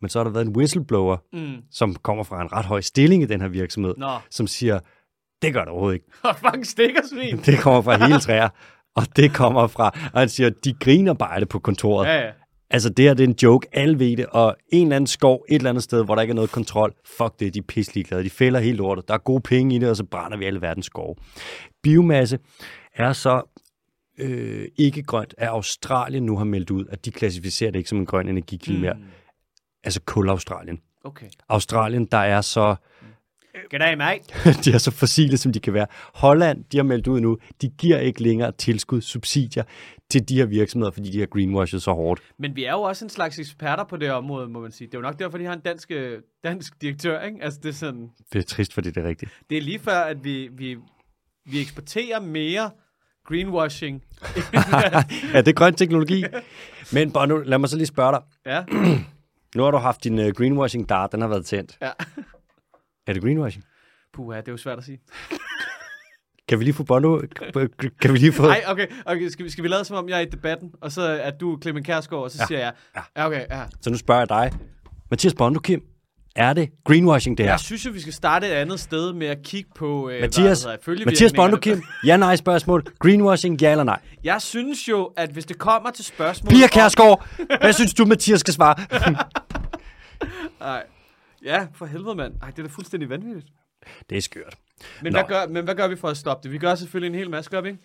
Men 0.00 0.08
så 0.08 0.18
har 0.18 0.24
der 0.24 0.30
været 0.30 0.46
en 0.46 0.56
whistleblower, 0.56 1.16
Mm. 1.32 1.56
som 1.70 1.94
kommer 1.94 2.24
fra 2.24 2.42
en 2.42 2.52
ret 2.52 2.64
høj 2.64 2.80
stilling 2.80 3.22
i 3.22 3.26
den 3.26 3.40
her 3.40 3.48
virksomhed, 3.48 3.94
Nå, 3.96 4.10
som 4.30 4.46
siger, 4.46 4.80
det 5.42 5.52
gør 5.52 5.60
det 5.60 5.68
overhovedet 5.68 5.94
ikke. 5.94 6.06
fucking 6.44 6.66
stikkersvin. 6.66 7.38
Det 7.38 7.58
kommer 7.58 7.82
fra 7.82 8.06
hele 8.06 8.20
træer. 8.20 8.48
Og 8.94 9.16
det 9.16 9.34
kommer 9.34 9.66
fra, 9.66 10.10
og 10.12 10.20
han 10.20 10.28
siger, 10.28 10.50
de 10.64 10.72
griner 10.72 11.14
bare 11.14 11.40
det 11.40 11.48
på 11.48 11.58
kontoret. 11.58 12.06
Ja, 12.06 12.20
ja. 12.20 12.30
Altså, 12.70 12.90
det 12.90 13.04
her 13.04 13.14
det 13.14 13.24
er 13.24 13.28
en 13.28 13.36
joke. 13.42 13.68
Alle 13.72 13.98
ved 13.98 14.16
det. 14.16 14.26
Og 14.26 14.56
en 14.68 14.86
eller 14.86 14.96
anden 14.96 15.06
skov, 15.06 15.44
et 15.48 15.54
eller 15.54 15.70
andet 15.70 15.82
sted, 15.82 16.04
hvor 16.04 16.14
der 16.14 16.22
ikke 16.22 16.32
er 16.32 16.34
noget 16.34 16.50
kontrol. 16.50 16.94
Fuck 17.18 17.40
det, 17.40 17.54
de 17.54 17.58
er 17.58 17.62
pisselig 17.68 18.06
glade. 18.06 18.24
De 18.24 18.30
fælder 18.30 18.60
helt 18.60 18.76
lortet. 18.76 19.08
Der 19.08 19.14
er 19.14 19.18
gode 19.18 19.40
penge 19.40 19.76
i 19.76 19.78
det, 19.78 19.90
og 19.90 19.96
så 19.96 20.04
brænder 20.04 20.36
vi 20.36 20.44
alle 20.44 20.62
verdens 20.62 20.86
skove. 20.86 21.14
Biomasse 21.82 22.38
er 22.94 23.12
så 23.12 23.42
øh, 24.18 24.68
ikke 24.76 25.02
grønt, 25.02 25.34
at 25.38 25.48
Australien 25.48 26.26
nu 26.26 26.36
har 26.36 26.44
meldt 26.44 26.70
ud, 26.70 26.84
at 26.90 27.04
de 27.04 27.10
klassificerer 27.10 27.70
det 27.70 27.78
ikke 27.78 27.88
som 27.88 27.98
en 27.98 28.06
grøn 28.06 28.28
energikilde 28.28 28.80
mere. 28.80 28.94
Mm. 28.94 29.02
Altså 29.84 30.00
kul-Australien. 30.10 31.00
Okay. 31.04 31.26
Australien, 31.48 32.04
der 32.04 32.18
er 32.18 32.40
så 32.40 32.74
Goddag, 33.70 33.98
mate. 33.98 34.22
de 34.64 34.72
er 34.72 34.78
så 34.78 34.90
fossile, 34.90 35.36
som 35.36 35.52
de 35.52 35.60
kan 35.60 35.74
være. 35.74 35.86
Holland, 36.14 36.64
de 36.72 36.76
har 36.76 36.84
meldt 36.84 37.06
ud 37.06 37.20
nu, 37.20 37.38
de 37.62 37.68
giver 37.68 37.98
ikke 37.98 38.22
længere 38.22 38.52
tilskud, 38.52 39.00
subsidier 39.00 39.64
til 40.10 40.28
de 40.28 40.36
her 40.36 40.46
virksomheder, 40.46 40.90
fordi 40.90 41.10
de 41.10 41.18
har 41.18 41.26
greenwashet 41.26 41.82
så 41.82 41.92
hårdt. 41.92 42.20
Men 42.38 42.56
vi 42.56 42.64
er 42.64 42.72
jo 42.72 42.82
også 42.82 43.04
en 43.04 43.08
slags 43.08 43.38
eksperter 43.38 43.84
på 43.84 43.96
det 43.96 44.10
område, 44.10 44.48
må 44.48 44.60
man 44.60 44.72
sige. 44.72 44.86
Det 44.88 44.94
er 44.94 44.98
jo 44.98 45.02
nok 45.02 45.18
derfor, 45.18 45.38
de 45.38 45.44
har 45.44 45.52
en 45.52 45.60
dansk, 45.60 45.90
øh, 45.90 46.18
dansk 46.44 46.82
direktør, 46.82 47.20
ikke? 47.20 47.38
Altså, 47.42 47.60
det 47.62 47.68
er 47.68 47.72
sådan... 47.72 48.08
Det 48.32 48.38
er 48.38 48.42
trist, 48.42 48.74
fordi 48.74 48.90
det 48.90 49.04
er 49.04 49.08
rigtigt. 49.08 49.30
Det 49.50 49.58
er 49.58 49.62
lige 49.62 49.78
før, 49.78 50.00
at 50.00 50.24
vi, 50.24 50.48
vi, 50.52 50.76
vi 51.46 51.60
eksporterer 51.60 52.20
mere 52.20 52.70
greenwashing. 53.26 54.02
ja, 55.34 55.38
det 55.40 55.48
er 55.48 55.52
grøn 55.52 55.74
teknologi. 55.74 56.24
Men 56.92 57.12
bare 57.12 57.26
nu, 57.26 57.36
lad 57.38 57.58
mig 57.58 57.68
så 57.68 57.76
lige 57.76 57.86
spørge 57.86 58.12
dig. 58.12 58.22
ja, 58.46 58.64
Nu 59.56 59.62
har 59.62 59.70
du 59.70 59.78
haft 59.78 60.04
din 60.04 60.18
uh, 60.18 60.28
greenwashing 60.28 60.88
dart, 60.88 61.12
den 61.12 61.20
har 61.20 61.28
været 61.28 61.46
tændt. 61.46 61.78
ja. 61.82 61.90
Er 63.06 63.12
det 63.12 63.22
greenwashing? 63.22 63.64
Puh, 64.12 64.36
det 64.36 64.48
er 64.48 64.52
jo 64.52 64.56
svært 64.56 64.78
at 64.78 64.84
sige. 64.84 65.00
Kan 66.48 66.58
vi 66.58 66.64
lige 66.64 66.74
få 66.74 66.84
Bono? 66.84 67.20
Kan 68.00 68.12
vi 68.12 68.18
lige 68.18 68.32
få... 68.32 68.42
Nej, 68.42 68.64
okay, 68.66 68.86
okay 69.06 69.28
skal, 69.28 69.44
vi, 69.44 69.50
skal 69.50 69.64
vi 69.64 69.68
lade 69.68 69.84
som 69.84 69.96
om, 69.96 70.08
jeg 70.08 70.16
er 70.16 70.20
i 70.20 70.24
debatten, 70.24 70.72
og 70.80 70.92
så 70.92 71.02
er 71.02 71.30
du 71.30 71.58
Clemen 71.62 71.84
Kærsgaard, 71.84 72.22
og 72.22 72.30
så 72.30 72.38
ja. 72.40 72.46
siger 72.46 72.58
jeg, 72.58 72.72
Ja. 72.96 73.00
ja, 73.16 73.26
okay, 73.26 73.46
ja. 73.50 73.62
Så 73.80 73.90
nu 73.90 73.96
spørger 73.96 74.20
jeg 74.20 74.28
dig. 74.28 74.60
Mathias 75.10 75.34
Bondo, 75.34 75.60
Kim, 75.60 75.82
er 76.36 76.52
det 76.52 76.68
greenwashing, 76.84 77.38
det 77.38 77.46
her? 77.46 77.52
Jeg 77.52 77.60
synes 77.60 77.86
jo, 77.86 77.90
vi 77.90 78.00
skal 78.00 78.12
starte 78.12 78.46
et 78.46 78.52
andet 78.52 78.80
sted 78.80 79.12
med 79.12 79.26
at 79.26 79.38
kigge 79.44 79.70
på... 79.74 80.10
Øh, 80.10 80.20
Mathias, 80.20 80.64
hvad 80.64 81.04
Mathias 81.06 81.32
Bondo. 81.32 81.56
Kim, 81.56 81.82
ja-nej 82.06 82.36
spørgsmål. 82.36 82.84
Greenwashing, 82.98 83.60
ja 83.62 83.70
eller 83.70 83.84
nej? 83.84 84.00
Jeg 84.24 84.42
synes 84.42 84.88
jo, 84.88 85.04
at 85.16 85.30
hvis 85.30 85.44
det 85.44 85.58
kommer 85.58 85.90
til 85.90 86.04
spørgsmål... 86.04 86.50
Pia 86.50 86.66
Kærsgaard, 86.66 87.28
hvad 87.60 87.72
synes 87.72 87.94
du, 87.94 88.04
Mathias 88.04 88.40
skal 88.40 88.54
svare? 88.54 88.74
Nej. 90.60 90.82
Ja, 91.44 91.66
for 91.74 91.86
helvede, 91.86 92.14
mand. 92.14 92.34
Ej, 92.42 92.50
det 92.50 92.58
er 92.58 92.62
da 92.62 92.68
fuldstændig 92.68 93.08
vanvittigt. 93.08 93.46
det 94.10 94.16
er 94.18 94.22
skørt. 94.22 94.58
Men 95.02 95.12
Nå. 95.12 95.18
hvad, 95.18 95.28
gør, 95.28 95.46
men 95.52 95.64
hvad 95.64 95.74
gør 95.74 95.88
vi 95.88 95.96
for 95.96 96.08
at 96.08 96.16
stoppe 96.16 96.42
det? 96.42 96.52
Vi 96.52 96.58
gør 96.58 96.74
selvfølgelig 96.74 97.08
en 97.08 97.14
hel 97.18 97.30
masse, 97.30 97.50
gør 97.50 97.60
vi 97.60 97.68
ikke? 97.68 97.80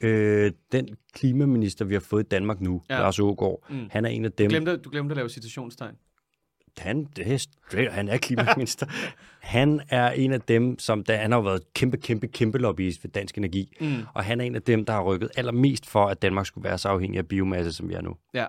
Øh, 0.00 0.52
den 0.72 0.88
klimaminister, 1.12 1.84
vi 1.84 1.94
har 1.94 2.00
fået 2.00 2.24
i 2.24 2.28
Danmark 2.28 2.60
nu, 2.60 2.82
Ja. 2.90 2.98
Lars 2.98 3.18
Ågaard, 3.18 3.64
Mm. 3.70 3.88
han 3.90 4.04
er 4.04 4.08
en 4.08 4.24
af 4.24 4.32
dem... 4.32 4.48
Glemte, 4.48 4.76
du 4.76 4.90
glemte 4.90 5.12
at 5.12 5.16
lave 5.16 5.28
citationstegn. 5.28 5.94
Han, 6.78 7.04
det 7.16 7.32
er 7.32 7.36
straight, 7.38 7.92
han 7.92 8.08
er 8.08 8.16
klimaminister. 8.16 8.86
han 9.56 9.80
er 9.88 10.10
en 10.10 10.32
af 10.32 10.40
dem, 10.40 10.78
som 10.78 11.04
der, 11.04 11.16
han 11.16 11.32
har 11.32 11.40
været 11.40 11.72
kæmpe, 11.74 11.96
kæmpe, 11.96 12.26
kæmpe 12.28 12.58
lobbyist 12.58 13.00
for 13.00 13.08
dansk 13.08 13.38
energi. 13.38 13.76
Mm. 13.80 13.94
Og 14.14 14.24
han 14.24 14.40
er 14.40 14.44
en 14.44 14.54
af 14.54 14.62
dem, 14.62 14.84
der 14.84 14.92
har 14.92 15.02
rykket 15.02 15.30
allermest 15.36 15.86
for, 15.86 16.06
at 16.06 16.22
Danmark 16.22 16.46
skulle 16.46 16.64
være 16.68 16.78
så 16.78 16.88
afhængig 16.88 17.18
af 17.18 17.26
biomasse, 17.28 17.72
som 17.72 17.88
vi 17.88 17.94
er 17.94 18.00
nu. 18.00 18.16
Ja. 18.34 18.46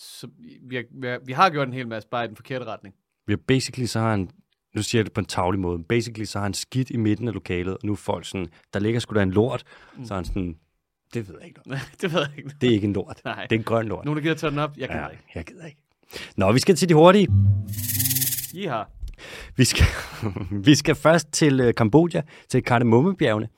Så 0.00 0.28
vi 0.62 0.76
har, 0.76 0.84
vi, 0.90 1.06
har, 1.06 1.20
vi 1.24 1.32
har 1.32 1.50
gjort 1.50 1.68
en 1.68 1.74
hel 1.74 1.88
masse, 1.88 2.08
bare 2.08 2.24
i 2.24 2.28
den 2.28 2.36
forkerte 2.36 2.64
retning. 2.64 2.94
Vi 3.26 3.32
har 3.32 3.40
basically, 3.48 3.86
så 3.86 4.00
har 4.00 4.10
han, 4.10 4.30
nu 4.74 4.82
siger 4.82 5.00
jeg 5.00 5.06
det 5.06 5.12
på 5.12 5.20
en 5.20 5.26
tavlig 5.26 5.60
måde, 5.60 5.84
basically 5.84 6.24
så 6.24 6.38
har 6.38 6.42
han 6.44 6.54
skidt 6.54 6.90
i 6.90 6.96
midten 6.96 7.28
af 7.28 7.34
lokalet, 7.34 7.74
og 7.74 7.80
nu 7.82 7.92
er 7.92 7.96
folk 7.96 8.26
sådan, 8.26 8.48
der 8.74 8.80
ligger 8.80 9.00
sgu 9.00 9.14
da 9.14 9.22
en 9.22 9.30
lort, 9.30 9.64
mm. 9.96 10.04
så 10.04 10.14
er 10.14 10.18
han 10.18 10.24
sådan, 10.24 10.56
det 11.14 11.28
ved 11.28 11.34
jeg 11.38 11.48
ikke 11.48 11.60
noget. 11.66 11.82
det 12.00 12.12
ved 12.12 12.20
jeg 12.20 12.38
ikke. 12.38 12.50
Det 12.60 12.68
er 12.68 12.72
ikke 12.72 12.86
en 12.86 12.92
lort. 12.92 13.20
Nej. 13.24 13.46
Det 13.50 13.56
er 13.56 13.60
en 13.60 13.64
grøn 13.64 13.88
lort. 13.88 14.04
Nogen, 14.04 14.16
der 14.16 14.22
gider 14.22 14.34
tage 14.34 14.50
den 14.50 14.58
op? 14.58 14.76
Jeg 14.76 14.88
kan 14.88 14.98
ja, 14.98 15.08
ikke. 15.08 15.24
jeg 15.34 15.44
gider 15.44 15.66
ikke. 15.66 15.78
Nå, 16.36 16.52
vi 16.52 16.58
skal 16.58 16.74
til 16.74 16.88
de 16.88 16.94
hurtige. 16.94 17.28
Har. 18.68 18.90
Vi 19.56 19.64
skal, 19.64 19.86
vi 20.68 20.74
skal 20.74 20.94
først 20.94 21.32
til 21.32 21.60
uh, 21.60 21.74
Kambodja, 21.76 22.22
til 22.48 22.62
Kardemommebjergene. 22.62 23.48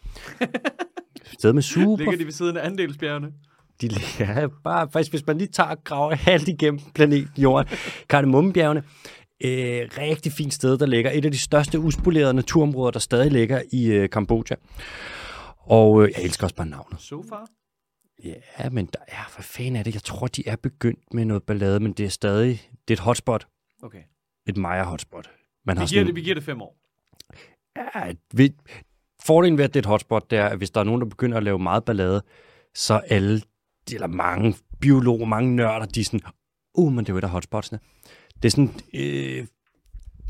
Sted 1.39 1.53
med 1.53 1.63
super... 1.63 1.97
Ligger 1.97 2.19
de 2.19 2.25
ved 2.25 2.33
siden 2.33 2.57
af 2.57 2.67
andelsbjergene? 2.67 3.33
De 3.81 3.89
ligger 3.89 4.49
bare, 4.65 4.89
faktisk, 4.93 5.13
hvis 5.13 5.27
man 5.27 5.39
lige 5.39 5.49
tager 5.49 5.69
og 5.71 5.85
graver 5.85 6.15
halvt 6.15 6.49
igennem 6.49 6.81
planeten 6.95 7.43
Jorden. 7.43 7.77
Kardemommebjergene. 8.09 8.83
Øh, 9.45 9.89
rigtig 9.99 10.33
fint 10.33 10.55
sted, 10.55 10.79
der 10.79 10.87
ligger. 10.87 11.11
Et 11.11 11.25
af 11.25 11.31
de 11.31 11.39
største 11.39 11.79
uspolerede 11.79 12.35
naturområder, 12.35 12.91
der 12.91 12.99
stadig 12.99 13.33
ligger 13.33 13.63
i 13.73 13.87
øh, 13.87 14.11
Kambodja. 14.11 14.57
Og 15.59 16.03
øh, 16.03 16.13
jeg 16.17 16.25
elsker 16.25 16.45
også 16.45 16.57
bare 16.57 16.67
navnet. 16.69 17.01
So 17.01 17.23
far? 17.29 17.47
Ja, 18.25 18.71
men 18.71 18.87
der 18.87 18.99
er, 19.09 19.33
hvad 19.37 19.45
fanden 19.45 19.77
er 19.77 19.83
det? 19.83 19.95
Jeg 19.95 20.03
tror, 20.03 20.27
de 20.27 20.49
er 20.49 20.57
begyndt 20.57 21.15
med 21.15 21.25
noget 21.25 21.43
ballade, 21.43 21.81
men 21.81 21.93
det 21.93 22.07
er 22.07 22.11
stadig, 22.11 22.63
det 22.89 22.95
er 22.95 22.97
et 22.97 23.05
hotspot. 23.05 23.47
Okay. 23.83 24.03
Et 24.49 24.57
Maya-hotspot. 24.57 25.31
Man 25.67 25.77
Vi 25.77 25.79
har 25.79 25.87
giver, 25.87 26.01
sådan, 26.01 26.07
det, 26.07 26.17
vi 26.17 26.21
giver 26.21 26.35
det 26.35 26.45
fem 26.45 26.63
år. 26.63 26.77
Ja, 27.77 28.13
vi, 28.35 28.53
fordelen 29.25 29.59
ved, 29.59 29.65
at 29.65 29.75
det 29.75 29.79
er 29.79 29.83
et 29.83 29.87
hotspot, 29.87 30.31
det 30.31 30.39
er, 30.39 30.47
at 30.47 30.59
hvis 30.59 30.71
der 30.71 30.81
er 30.81 30.85
nogen, 30.85 31.01
der 31.01 31.07
begynder 31.07 31.37
at 31.37 31.43
lave 31.43 31.59
meget 31.59 31.85
ballade, 31.85 32.23
så 32.75 32.95
alle, 32.95 33.43
eller 33.93 34.07
mange 34.07 34.55
biologer, 34.81 35.27
mange 35.27 35.57
nørder, 35.57 35.87
de 35.87 36.01
er 36.01 36.05
sådan, 36.05 36.21
uh, 36.75 36.93
men 36.93 37.05
det 37.05 37.09
er 37.09 37.13
jo 37.13 37.19
et 37.19 37.25
af 37.25 37.31
hotspotsene. 37.31 37.79
Det 38.43 38.45
er 38.45 38.51
sådan, 38.51 38.71
øh, 38.95 39.47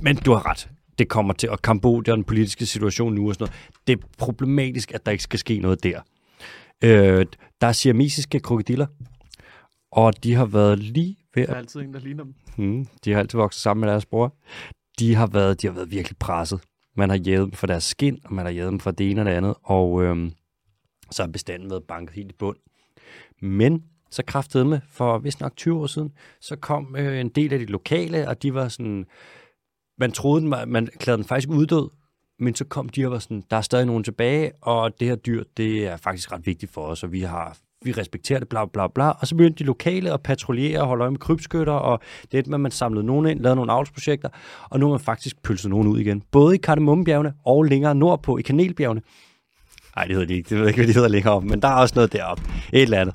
men 0.01 0.17
du 0.17 0.33
har 0.33 0.47
ret. 0.47 0.69
Det 0.99 1.09
kommer 1.09 1.35
til, 1.35 1.51
og 1.51 1.63
Kambodja 1.63 2.13
og 2.13 2.17
den 2.17 2.25
politiske 2.25 2.67
situation 2.67 3.15
nu 3.15 3.29
og 3.29 3.35
sådan 3.35 3.45
noget, 3.45 3.71
det 3.87 3.99
er 3.99 4.07
problematisk, 4.19 4.93
at 4.93 5.07
der 5.07 5.13
ikke 5.13 5.25
skal 5.25 5.39
ske 5.39 5.59
noget 5.59 5.85
der. 5.85 6.01
Øh, 6.85 7.27
der 7.61 7.67
er 7.67 7.73
siamesiske 7.73 8.41
krokodiller, 8.41 8.87
og 9.93 10.25
de 10.25 10.35
har 10.35 10.45
været 10.45 10.79
lige 10.79 11.17
ved 11.35 11.47
Der 11.47 11.53
er 11.53 11.59
altid 11.59 11.81
en, 11.81 11.95
der 11.95 12.01
ligner 12.01 12.25
dem. 12.25 12.35
Mm, 12.57 12.87
de 13.05 13.13
har 13.13 13.19
altid 13.19 13.39
vokset 13.39 13.63
sammen 13.63 13.81
med 13.81 13.91
deres 13.91 14.07
bror. 14.07 14.37
De 14.99 15.15
har 15.15 15.27
været, 15.27 15.63
de 15.63 15.67
har 15.67 15.75
været 15.75 15.91
virkelig 15.91 16.19
presset. 16.19 16.61
Man 16.97 17.11
har 17.11 17.17
jævet 17.17 17.45
dem 17.45 17.53
for 17.53 17.67
deres 17.67 17.85
skin, 17.85 18.21
og 18.25 18.35
man 18.35 18.45
har 18.45 18.53
jævet 18.53 18.71
dem 18.71 18.81
for 18.81 18.91
det 18.91 19.11
ene 19.11 19.21
og 19.21 19.25
det 19.25 19.33
andet, 19.33 19.55
og 19.63 20.03
øhm, 20.03 20.33
så 21.11 21.23
er 21.23 21.27
bestanden 21.27 21.71
været 21.71 21.85
banket 21.85 22.15
helt 22.15 22.31
i 22.31 22.35
bund. 22.39 22.57
Men 23.43 23.83
så 24.11 24.23
kraftede 24.27 24.65
med, 24.65 24.81
for 24.91 25.19
vist 25.19 25.41
nok 25.41 25.57
20 25.57 25.81
år 25.81 25.87
siden, 25.87 26.13
så 26.41 26.57
kom 26.57 26.97
øh, 26.99 27.21
en 27.21 27.29
del 27.29 27.53
af 27.53 27.59
de 27.59 27.67
lokale, 27.67 28.29
og 28.29 28.43
de 28.43 28.55
var 28.55 28.69
sådan, 28.69 29.07
man 29.99 30.13
troede, 30.13 30.41
den 30.41 30.51
var, 30.51 30.65
man 30.65 30.87
klædte 30.87 31.17
den 31.17 31.29
faktisk 31.29 31.49
uddød, 31.49 31.89
men 32.39 32.55
så 32.55 32.65
kom 32.65 32.89
de 32.89 33.07
og 33.07 33.13
var 33.13 33.19
sådan, 33.19 33.43
der 33.51 33.57
er 33.57 33.61
stadig 33.61 33.87
nogen 33.87 34.05
tilbage, 34.05 34.53
og 34.61 35.01
det 35.01 35.09
her 35.09 35.17
dyr, 35.17 35.45
det 35.57 35.87
er 35.87 35.97
faktisk 35.97 36.33
ret 36.33 36.47
vigtigt 36.47 36.73
for 36.73 36.83
os, 36.83 37.03
og 37.03 37.13
vi 37.13 37.21
har 37.21 37.59
vi 37.85 37.93
respekterer 37.93 38.39
det, 38.39 38.49
bla 38.49 38.65
bla 38.65 38.87
bla. 38.89 39.11
Og 39.11 39.27
så 39.27 39.37
begyndte 39.37 39.59
de 39.59 39.65
lokale 39.65 40.13
at 40.13 40.23
patruljere 40.23 40.81
og 40.81 40.87
holde 40.87 41.03
øje 41.03 41.11
med 41.11 41.19
krybskytter, 41.19 41.73
og 41.73 42.01
det 42.33 42.49
er, 42.49 42.55
at 42.55 42.61
man 42.61 42.71
samlede 42.71 43.07
nogen 43.07 43.27
ind, 43.27 43.41
lavede 43.41 43.57
nogle 43.57 43.73
avlsprojekter, 43.73 44.29
og 44.71 44.81
nu 44.81 44.87
har 44.87 44.91
man 44.91 45.01
faktisk 45.01 45.43
pølset 45.43 45.71
nogen 45.71 45.89
ud 45.89 45.99
igen. 45.99 46.23
Både 46.31 46.55
i 46.55 46.59
Kardemommebjergene 46.59 47.35
og 47.45 47.65
længere 47.65 47.95
nordpå 47.95 48.39
i 48.39 48.43
Kanelbjergene. 48.43 49.03
Nej, 49.97 50.05
det 50.05 50.15
hedder 50.15 50.27
de 50.27 50.35
ikke. 50.35 50.49
Det 50.49 50.57
ved 50.57 50.65
jeg 50.65 50.69
ikke, 50.69 50.79
hvad 50.79 50.89
de 50.89 50.93
hedder 50.95 51.09
længere 51.09 51.35
op, 51.35 51.45
men 51.45 51.63
der 51.63 51.69
er 51.69 51.75
også 51.75 51.95
noget 51.95 52.13
deroppe. 52.13 52.43
Et 52.73 52.83
eller 52.83 53.01
andet. 53.01 53.15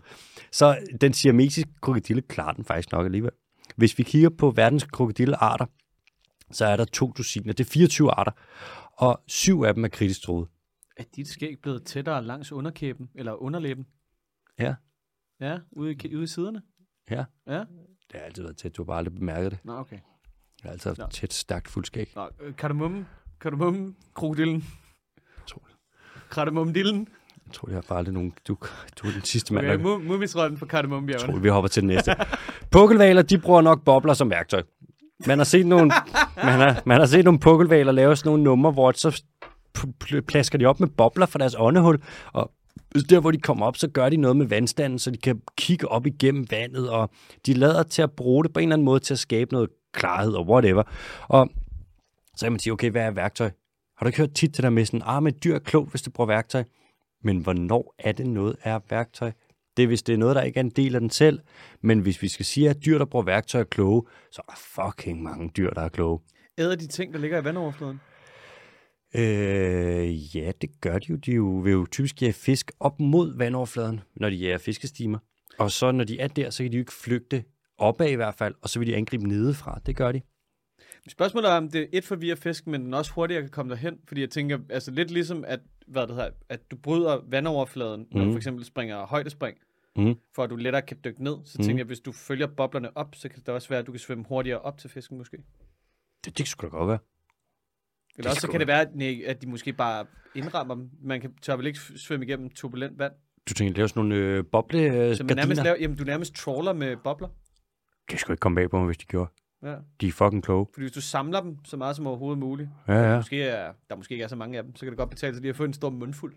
Så 0.52 0.78
den 1.02 1.14
siamesiske 1.14 1.72
krokodille 1.82 2.22
klarer 2.22 2.54
den 2.54 2.66
faktisk 2.66 2.92
nok 2.92 3.06
alligevel. 3.06 3.32
Hvis 3.76 3.98
vi 3.98 4.04
kigger 4.04 4.30
på 4.30 4.52
verdens 4.52 4.84
krokodillearter, 4.84 5.66
så 6.52 6.66
er 6.66 6.78
der 6.78 6.86
to 6.86 7.14
dusiner. 7.18 7.54
Det 7.54 7.66
er 7.66 7.70
24 7.70 8.12
arter, 8.12 8.32
og 8.94 9.22
syv 9.28 9.62
af 9.62 9.74
dem 9.74 9.84
er 9.84 9.88
kritisk 9.88 10.22
truet. 10.22 10.48
Er 10.98 11.04
dit 11.16 11.28
skæg 11.28 11.56
blevet 11.62 11.84
tættere 11.86 12.24
langs 12.24 12.52
underkæben, 12.52 13.10
eller 13.16 13.34
underlæben? 13.34 13.86
Ja. 14.60 14.76
Ja, 15.42 15.60
ude 15.72 15.92
i, 15.94 16.16
ude 16.16 16.24
i 16.24 16.28
siderne? 16.28 16.62
Ja. 17.12 17.24
Ja? 17.48 17.60
Det 17.60 18.16
har 18.16 18.20
altid 18.20 18.44
været 18.44 18.58
tæt, 18.58 18.78
du 18.78 18.82
har 18.82 18.86
bare 18.86 18.98
aldrig 18.98 19.16
bemærket 19.16 19.52
det. 19.52 19.60
Nå, 19.64 19.78
okay. 19.78 19.96
Jeg 19.96 20.70
har 20.70 20.72
altid 20.72 20.90
haft 20.90 21.00
Nå. 21.00 21.08
tæt, 21.08 21.34
stærkt 21.34 21.68
fuldskæg. 21.68 22.12
Nå, 22.16 22.30
øh, 22.42 22.56
kardemomme, 22.56 23.06
krokodillen. 24.14 24.64
Kardemommedillen. 26.32 27.08
Jeg 27.48 27.54
tror, 27.54 27.70
jeg 27.70 27.76
har 27.76 27.86
bare 27.90 27.98
aldrig 27.98 28.14
nogen... 28.14 28.34
Du, 28.48 28.58
du 29.04 29.08
er 29.08 29.12
den 29.12 29.22
sidste 29.24 29.54
mand, 29.54 29.66
Okay, 29.68 29.84
mu- 29.84 30.08
mumisrollen 30.08 30.58
på 30.58 30.66
kardemommebjergene. 30.66 31.34
tror, 31.34 31.40
vi 31.40 31.50
hopper 31.50 31.68
til 31.68 31.82
den 31.82 31.88
næste. 31.88 32.16
Pukkelvaler, 32.72 33.22
de 33.22 33.38
bruger 33.38 33.62
nok 33.62 33.84
bobler 33.84 34.14
som 34.14 34.30
værktøj. 34.30 34.64
Man 35.28 35.38
har 35.38 35.46
set 35.46 35.66
nogle, 35.68 35.92
man 36.44 36.60
har, 36.60 36.82
man 36.86 37.00
har 37.00 37.06
set 37.08 37.24
nogle 37.26 37.40
pukkelvaler 37.40 37.92
lave 37.92 38.16
sådan 38.16 38.30
nogle 38.30 38.44
numre, 38.44 38.72
hvor 38.72 38.92
så 38.92 39.22
plasker 40.28 40.58
de 40.58 40.66
op 40.66 40.80
med 40.80 40.88
bobler 40.88 41.26
fra 41.26 41.40
deres 41.40 41.56
åndehul, 41.60 42.02
og 42.34 42.52
der, 43.10 43.20
hvor 43.20 43.32
de 43.32 43.38
kommer 43.38 43.66
op, 43.66 43.78
så 43.78 43.88
gør 43.88 44.10
de 44.10 44.18
noget 44.18 44.38
med 44.38 44.46
vandstanden, 44.46 45.00
så 45.00 45.12
de 45.12 45.18
kan 45.18 45.42
kigge 45.58 45.88
op 45.88 46.06
igennem 46.08 46.46
vandet, 46.52 46.90
og 46.90 47.10
de 47.46 47.54
lader 47.54 47.84
til 47.84 48.02
at 48.02 48.12
bruge 48.12 48.44
det 48.44 48.54
på 48.54 48.60
en 48.60 48.64
eller 48.64 48.76
anden 48.76 48.86
måde 48.86 49.00
til 49.00 49.14
at 49.14 49.20
skabe 49.20 49.54
noget 49.54 49.70
klarhed 49.94 50.34
og 50.34 50.48
whatever. 50.50 50.84
Og 51.28 51.50
så 52.36 52.46
kan 52.46 52.52
man 52.52 52.60
sige, 52.60 52.74
okay, 52.74 52.92
hvad 52.92 53.02
er 53.02 53.12
værktøj? 53.12 53.50
Har 53.98 54.06
du 54.06 54.08
ikke 54.08 54.18
hørt 54.18 54.34
tit 54.34 54.56
det 54.56 54.64
der 54.64 54.70
med 54.70 54.86
sådan, 54.86 55.02
ah, 55.06 55.24
men 55.24 55.34
dyr 55.44 55.56
er 55.56 55.60
klogt, 55.60 55.90
hvis 55.90 56.02
det 56.02 56.14
bruger 56.14 56.28
værktøj? 56.28 56.64
Men 57.24 57.38
hvornår 57.38 57.96
er 58.00 58.12
det 58.12 58.28
noget 58.28 58.56
er 58.64 58.80
værktøj? 58.90 59.32
Det 59.78 59.84
er, 59.84 59.88
hvis 59.88 60.04
det 60.04 60.14
er 60.14 60.18
noget, 60.18 60.36
der 60.36 60.42
ikke 60.42 60.60
er 60.60 60.64
en 60.64 60.70
del 60.70 60.96
af 60.96 61.02
den 61.02 61.10
selv. 61.10 61.40
Men 61.82 62.00
hvis 62.00 62.22
vi 62.22 62.28
skal 62.28 62.46
sige, 62.46 62.70
at 62.70 62.86
dyr, 62.86 62.98
der 62.98 63.06
bruger 63.06 63.26
værktøj, 63.26 63.62
er 63.62 63.66
kloge, 63.66 64.04
så 64.32 64.42
er 64.48 64.52
der 64.52 64.58
fucking 64.58 65.24
mange 65.24 65.52
dyr, 65.58 65.70
der 65.70 65.82
er 65.82 65.90
kloge. 65.90 66.20
Æder 66.58 66.76
de 66.76 66.88
ting, 66.88 67.14
der 67.14 67.20
ligger 67.20 67.42
i 67.42 67.44
vandoverfladen? 67.44 68.00
Øh, 69.16 70.36
ja, 70.36 70.52
det 70.62 70.82
gør 70.82 71.00
de 71.00 71.06
jo. 71.10 71.16
De 71.16 71.32
jo, 71.32 71.44
vil 71.44 71.72
jo 71.72 71.86
typisk 71.92 72.22
jage 72.22 72.34
fisk 72.34 72.72
op 72.80 73.00
mod 73.00 73.38
vandoverfladen, 73.38 74.02
når 74.16 74.30
de 74.30 74.36
jager 74.36 74.58
fiskestimer. 74.58 75.20
Og 75.60 75.72
så 75.72 75.92
når 75.92 76.04
de 76.04 76.20
er 76.20 76.28
der, 76.28 76.50
så 76.50 76.64
kan 76.64 76.72
de 76.72 76.78
jo 76.78 76.82
ikke 76.82 76.94
flygte 76.94 77.44
opad 77.78 78.10
i 78.10 78.16
hvert 78.16 78.36
fald, 78.36 78.56
og 78.62 78.70
så 78.70 78.80
vil 78.80 78.88
de 78.88 78.96
angribe 78.96 79.28
nedefra. 79.28 79.80
Det 79.86 79.96
gør 79.96 80.12
de. 80.12 80.22
Spørgsmålet 81.10 81.52
er, 81.52 81.56
om 81.56 81.70
det 81.72 81.82
er 81.82 81.86
et 81.92 82.06
forvirrer 82.06 82.36
fisken, 82.36 82.72
men 82.72 82.86
den 82.86 82.94
også 82.94 83.12
hurtigere 83.14 83.42
kan 83.42 83.52
komme 83.52 83.70
derhen. 83.72 84.00
Fordi 84.08 84.22
jeg 84.22 84.30
tænker, 84.30 84.60
altså 84.70 84.92
lidt 84.92 85.12
ligesom, 85.12 85.44
at, 85.48 85.60
hvad 85.88 86.02
det 86.08 86.16
hedder, 86.16 86.30
at 86.50 86.72
du 86.72 86.76
bryder 86.76 87.22
vandoverfladen, 87.30 88.02
mm. 88.02 88.08
når 88.12 88.20
du 88.20 88.26
Mhm. 88.26 88.34
for 88.34 88.38
eksempel 88.38 88.66
springer 88.66 89.06
højdespring, 89.06 89.58
Mhm. 89.96 90.16
for 90.36 90.44
at 90.44 90.50
du 90.50 90.56
lettere 90.56 90.82
kan 90.82 90.98
dykke 91.04 91.24
ned. 91.24 91.38
Så 91.46 91.56
Mhm. 91.58 91.66
tænker 91.66 91.80
jeg, 91.80 91.86
hvis 91.88 92.00
du 92.00 92.12
følger 92.12 92.48
boblerne 92.48 92.98
op, 92.98 93.16
så 93.16 93.30
kan 93.30 93.40
det 93.40 93.50
også 93.50 93.70
være, 93.70 93.80
at 93.80 93.88
du 93.88 93.92
kan 93.92 94.00
svømme 94.00 94.26
hurtigere 94.30 94.60
op 94.60 94.78
til 94.78 94.90
fisken 94.90 95.18
måske. 95.18 95.38
Det, 96.26 96.38
det 96.38 96.48
skulle 96.48 96.72
da 96.72 96.78
godt 96.78 96.88
være. 96.88 97.00
Eller 98.18 98.30
også 98.30 98.42
så 98.42 98.48
kan 98.48 98.60
det 98.60 98.68
være, 98.68 98.82
at, 98.82 98.96
nej, 98.96 99.22
at 99.26 99.42
de 99.42 99.48
måske 99.50 99.74
bare 99.74 100.06
indrammer 100.36 100.76
dem. 100.76 100.90
Man 101.02 101.22
kan, 101.22 101.34
tør 101.42 101.56
vel 101.56 101.68
ikke 101.68 101.80
svømme 101.80 102.26
igennem 102.26 102.50
turbulent 102.50 103.00
vand. 103.00 103.14
Du 103.50 103.54
tænker, 103.54 103.76
lave 103.78 103.88
sådan 103.88 104.00
nogle 104.06 104.16
øh, 104.16 104.44
boble 104.52 104.80
øh, 104.82 105.16
Så 105.16 105.24
man 105.24 105.36
nærmest 105.36 105.64
laver, 105.64 105.78
jamen, 105.80 105.98
du 105.98 106.04
nærmest 106.04 106.36
trawler 106.36 106.74
med 106.74 106.98
bobler. 107.04 107.28
Det 108.12 108.20
skulle 108.20 108.34
ikke 108.34 108.40
komme 108.42 108.56
bag 108.56 108.70
på 108.70 108.78
mig, 108.78 108.86
hvis 108.86 108.98
de 108.98 109.06
gjorde. 109.06 109.32
Ja. 109.64 109.76
De 110.02 110.08
er 110.08 110.12
fucking 110.12 110.44
kloge. 110.44 110.68
Fordi 110.74 110.84
hvis 110.84 110.92
du 110.92 111.02
samler 111.02 111.42
dem 111.42 111.58
så 111.66 111.78
meget 111.78 111.96
som 111.96 112.08
overhovedet 112.08 112.40
muligt, 112.40 112.70
Ja, 112.88 113.10
ja. 113.12 113.16
måske 113.16 113.44
er, 113.44 113.72
der 113.90 113.96
måske 113.96 114.14
ikke 114.14 114.24
er 114.24 114.28
så 114.28 114.36
mange 114.36 114.58
af 114.58 114.64
dem, 114.64 114.76
så 114.76 114.86
kan 114.86 114.92
det 114.92 114.98
godt 114.98 115.10
betale 115.10 115.34
sig 115.34 115.42
lige 115.42 115.50
at 115.50 115.56
få 115.56 115.64
en 115.64 115.74
stor 115.74 115.90
mundfuld. 115.90 116.34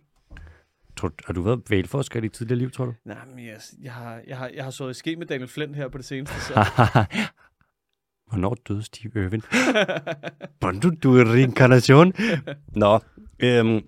Tror, 0.97 1.12
har 1.27 1.33
du 1.33 1.43
været 1.43 1.62
valforsker 1.71 2.18
i 2.18 2.23
dit 2.23 2.33
tidligere 2.33 2.59
liv, 2.59 2.71
tror 2.71 2.85
du? 2.85 2.95
Nej, 3.05 3.16
men 3.37 3.47
jeg, 3.47 3.57
jeg, 3.83 3.93
har, 3.93 4.21
jeg, 4.27 4.39
har, 4.39 4.51
jeg 4.55 4.64
har 4.64 4.71
sået 4.71 4.91
i 4.91 4.95
ske 4.95 5.16
med 5.16 5.27
Daniel 5.27 5.49
Flint 5.49 5.77
her 5.77 5.89
på 5.89 5.99
det 5.99 6.05
seneste. 6.07 6.41
Så. 6.41 6.55
Hvornår 8.31 8.57
døde 8.68 8.83
Steve 8.83 9.25
Irwin? 9.25 9.43
Hvordan 10.61 10.97
du 10.97 11.16
er 11.16 11.33
reinkarnation? 11.33 12.12
Nå, 12.77 13.01
øhm, 13.41 13.81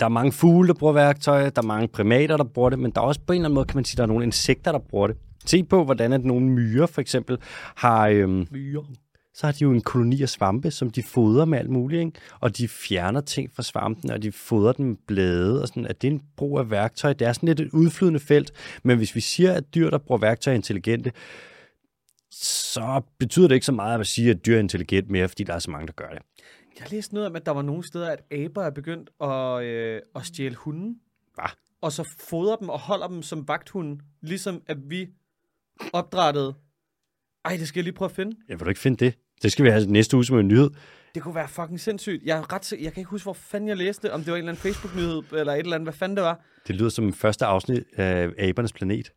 der 0.00 0.04
er 0.04 0.08
mange 0.08 0.32
fugle, 0.32 0.68
der 0.68 0.74
bruger 0.74 0.92
værktøj, 0.92 1.50
der 1.50 1.62
er 1.62 1.66
mange 1.66 1.88
primater, 1.88 2.36
der 2.36 2.44
bruger 2.44 2.70
det, 2.70 2.78
men 2.78 2.90
der 2.90 3.00
er 3.00 3.04
også 3.04 3.20
på 3.26 3.32
en 3.32 3.36
eller 3.36 3.46
anden 3.48 3.54
måde, 3.54 3.66
kan 3.66 3.76
man 3.76 3.84
sige, 3.84 3.96
der 3.96 4.02
er 4.02 4.06
nogle 4.06 4.24
insekter, 4.24 4.72
der 4.72 4.78
bruger 4.78 5.06
det. 5.06 5.16
Se 5.46 5.64
på, 5.64 5.84
hvordan 5.84 6.12
at 6.12 6.24
nogle 6.24 6.46
myrer 6.46 6.86
for 6.86 7.00
eksempel 7.00 7.38
har, 7.76 8.08
øhm, 8.08 8.46
Myre. 8.50 8.84
så 9.34 9.46
har 9.46 9.52
de 9.52 9.58
jo 9.62 9.72
en 9.72 9.80
koloni 9.80 10.22
af 10.22 10.28
svampe, 10.28 10.70
som 10.70 10.90
de 10.90 11.02
fodrer 11.02 11.44
med 11.44 11.58
alt 11.58 11.70
muligt, 11.70 12.00
ikke? 12.00 12.20
og 12.40 12.58
de 12.58 12.68
fjerner 12.68 13.20
ting 13.20 13.50
fra 13.54 13.62
svampen, 13.62 14.10
og 14.10 14.22
de 14.22 14.32
fodrer 14.32 14.72
dem 14.72 14.86
med 14.86 14.96
blade, 15.06 15.62
og 15.62 15.68
sådan, 15.68 15.86
at 15.86 16.02
det 16.02 16.08
er 16.08 16.12
en 16.12 16.22
brug 16.36 16.58
af 16.58 16.70
værktøj. 16.70 17.12
Det 17.12 17.26
er 17.26 17.32
sådan 17.32 17.46
lidt 17.46 17.60
et 17.60 17.70
udflydende 17.72 18.20
felt, 18.20 18.52
men 18.82 18.96
hvis 18.96 19.14
vi 19.14 19.20
siger, 19.20 19.52
at 19.52 19.74
dyr, 19.74 19.90
der 19.90 19.98
bruger 19.98 20.20
værktøj, 20.20 20.52
er 20.52 20.54
intelligente, 20.56 21.12
så 22.30 23.02
betyder 23.18 23.48
det 23.48 23.54
ikke 23.54 23.66
så 23.66 23.72
meget 23.72 24.00
at 24.00 24.06
sige, 24.06 24.30
at 24.30 24.46
dyr 24.46 24.54
er 24.56 24.60
intelligent 24.60 25.10
mere, 25.10 25.28
fordi 25.28 25.44
der 25.44 25.54
er 25.54 25.58
så 25.58 25.70
mange, 25.70 25.86
der 25.86 25.92
gør 25.92 26.08
det. 26.08 26.18
Jeg 26.80 26.90
læste 26.90 27.14
noget 27.14 27.28
om, 27.28 27.36
at 27.36 27.46
der 27.46 27.52
var 27.52 27.62
nogle 27.62 27.86
steder, 27.86 28.10
at 28.10 28.20
aber 28.32 28.62
er 28.62 28.70
begyndt 28.70 29.10
at, 29.20 29.62
øh, 29.62 30.00
at 30.14 30.26
stjæle 30.26 30.54
hunden. 30.54 30.96
Hva? 31.34 31.44
Og 31.80 31.92
så 31.92 32.02
fodrer 32.18 32.56
dem 32.56 32.68
og 32.68 32.78
holder 32.78 33.08
dem 33.08 33.22
som 33.22 33.48
vagthunde, 33.48 34.00
ligesom 34.20 34.62
at 34.66 34.90
vi 34.90 35.08
opdrættede. 35.92 36.54
Ej, 37.44 37.56
det 37.56 37.68
skal 37.68 37.80
jeg 37.80 37.84
lige 37.84 37.94
prøve 37.94 38.08
at 38.08 38.14
finde. 38.14 38.36
Jeg 38.48 38.60
vil 38.60 38.64
du 38.64 38.68
ikke 38.68 38.80
finde 38.80 39.04
det? 39.04 39.18
Det 39.42 39.52
skal 39.52 39.64
vi 39.64 39.70
have 39.70 39.86
næste 39.86 40.16
uge 40.16 40.24
som 40.24 40.38
en 40.38 40.48
nyhed. 40.48 40.70
Det 41.14 41.22
kunne 41.22 41.34
være 41.34 41.48
fucking 41.48 41.80
sindssygt. 41.80 42.22
Jeg, 42.22 42.38
er 42.38 42.52
ret, 42.52 42.72
jeg 42.72 42.92
kan 42.92 43.00
ikke 43.00 43.10
huske, 43.10 43.24
hvor 43.24 43.32
fanden 43.32 43.68
jeg 43.68 43.76
læste, 43.76 44.12
om 44.12 44.20
det 44.20 44.30
var 44.30 44.36
en 44.36 44.38
eller 44.38 44.52
anden 44.52 44.62
Facebook-nyhed, 44.62 45.22
eller 45.32 45.52
et 45.52 45.58
eller 45.58 45.74
andet, 45.74 45.86
hvad 45.86 45.92
fanden 45.92 46.16
det 46.16 46.24
var. 46.24 46.44
Det 46.66 46.76
lyder 46.76 46.88
som 46.88 47.12
første 47.12 47.44
afsnit 47.44 47.84
af 47.96 48.32
Abernes 48.38 48.72
Planet. 48.72 49.12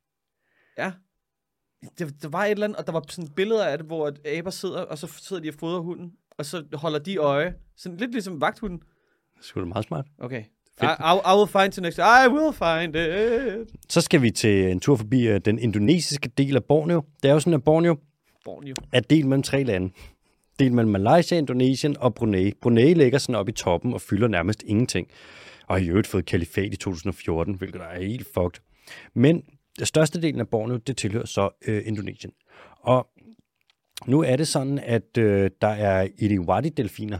Ja. 0.77 0.91
Det, 1.99 2.21
der 2.21 2.29
var 2.29 2.45
et 2.45 2.51
eller 2.51 2.63
andet, 2.63 2.79
og 2.79 2.85
der 2.85 2.93
var 2.93 3.03
sådan 3.09 3.31
billeder 3.33 3.65
af 3.65 3.77
det, 3.77 3.87
hvor 3.87 4.13
aber 4.37 4.49
sidder, 4.49 4.81
og 4.81 4.97
så 4.97 5.07
sidder 5.07 5.41
de 5.41 5.49
og 5.49 5.55
fodrer 5.59 5.79
hunden, 5.79 6.11
og 6.37 6.45
så 6.45 6.65
holder 6.73 6.99
de 6.99 7.17
øje. 7.17 7.55
Sådan 7.77 7.97
lidt 7.97 8.11
ligesom 8.11 8.41
vagthunden. 8.41 8.79
Det 9.37 9.45
skulle 9.45 9.65
da 9.65 9.67
meget 9.67 9.85
smart. 9.85 10.05
Okay. 10.19 10.43
I. 10.81 10.85
I, 10.85 11.13
I 11.31 11.35
will 11.37 11.47
find 11.47 11.77
it 11.77 11.81
next 11.81 11.99
I 11.99 12.27
will 12.27 12.53
find 12.53 12.95
it. 12.95 13.69
Så 13.89 14.01
skal 14.01 14.21
vi 14.21 14.31
til 14.31 14.71
en 14.71 14.79
tur 14.79 14.95
forbi 14.95 15.27
øh, 15.27 15.41
den 15.45 15.59
indonesiske 15.59 16.29
del 16.37 16.55
af 16.55 16.63
Borneo. 16.63 17.03
Det 17.23 17.29
er 17.29 17.33
jo 17.33 17.39
sådan, 17.39 17.53
at 17.53 17.63
Borneo 17.63 17.97
Borneo. 18.45 18.75
er 18.91 18.99
delt 18.99 19.25
mellem 19.25 19.43
tre 19.43 19.63
lande. 19.63 19.93
Delt 20.59 20.73
mellem 20.73 20.91
Malaysia, 20.91 21.37
Indonesien 21.37 21.97
og 21.97 22.15
Brunei. 22.15 22.53
Brunei 22.61 22.93
ligger 22.93 23.19
sådan 23.19 23.35
oppe 23.35 23.51
i 23.51 23.53
toppen 23.53 23.93
og 23.93 24.01
fylder 24.01 24.27
nærmest 24.27 24.63
ingenting. 24.67 25.07
Og 25.67 25.75
har 25.75 25.83
i 25.83 25.87
øvrigt 25.89 26.07
fået 26.07 26.25
kalifat 26.25 26.73
i 26.73 26.77
2014, 26.77 27.53
hvilket 27.53 27.81
er 27.81 28.01
helt 28.01 28.27
fucked. 28.33 28.61
Men 29.13 29.43
den 29.77 29.85
største 29.85 30.21
delen 30.21 30.39
af 30.39 30.47
Borneo, 30.47 30.77
det 30.77 30.97
tilhører 30.97 31.25
så 31.25 31.49
øh, 31.67 31.81
Indonesien. 31.85 32.31
Og 32.79 33.07
nu 34.07 34.23
er 34.23 34.35
det 34.35 34.47
sådan, 34.47 34.79
at 34.79 35.17
øh, 35.17 35.49
der 35.61 35.67
er 35.67 36.07
Iriwadi-delfiner, 36.17 37.19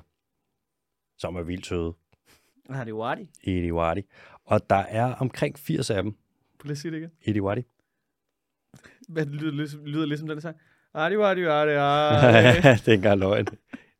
som 1.17 1.35
er 1.35 1.41
vildt 1.41 1.65
søde. 1.65 1.93
Har 2.69 2.83
det 2.83 2.93
Wadi? 2.93 3.29
Iriwadi. 3.43 4.01
Og 4.45 4.69
der 4.69 4.75
er 4.75 5.13
omkring 5.13 5.59
80 5.59 5.89
af 5.89 6.03
dem. 6.03 6.11
Prøv 6.11 6.63
lige 6.67 6.71
at 6.71 6.77
sige 6.77 6.91
det 6.91 6.97
igen. 6.97 7.09
Iriwadi. 7.21 7.61
Hvad 9.09 9.25
lyder, 9.25 9.51
lyder, 9.51 9.85
lyder 9.85 10.05
ligesom 10.05 10.27
den 10.27 10.41
sang? 10.41 10.57
Adi, 10.93 11.17
wadi, 11.17 11.45
wadi, 11.45 11.71
adi. 11.71 12.61
det 12.85 12.87
er 12.87 12.93
engang 12.93 13.19
løgn. 13.19 13.47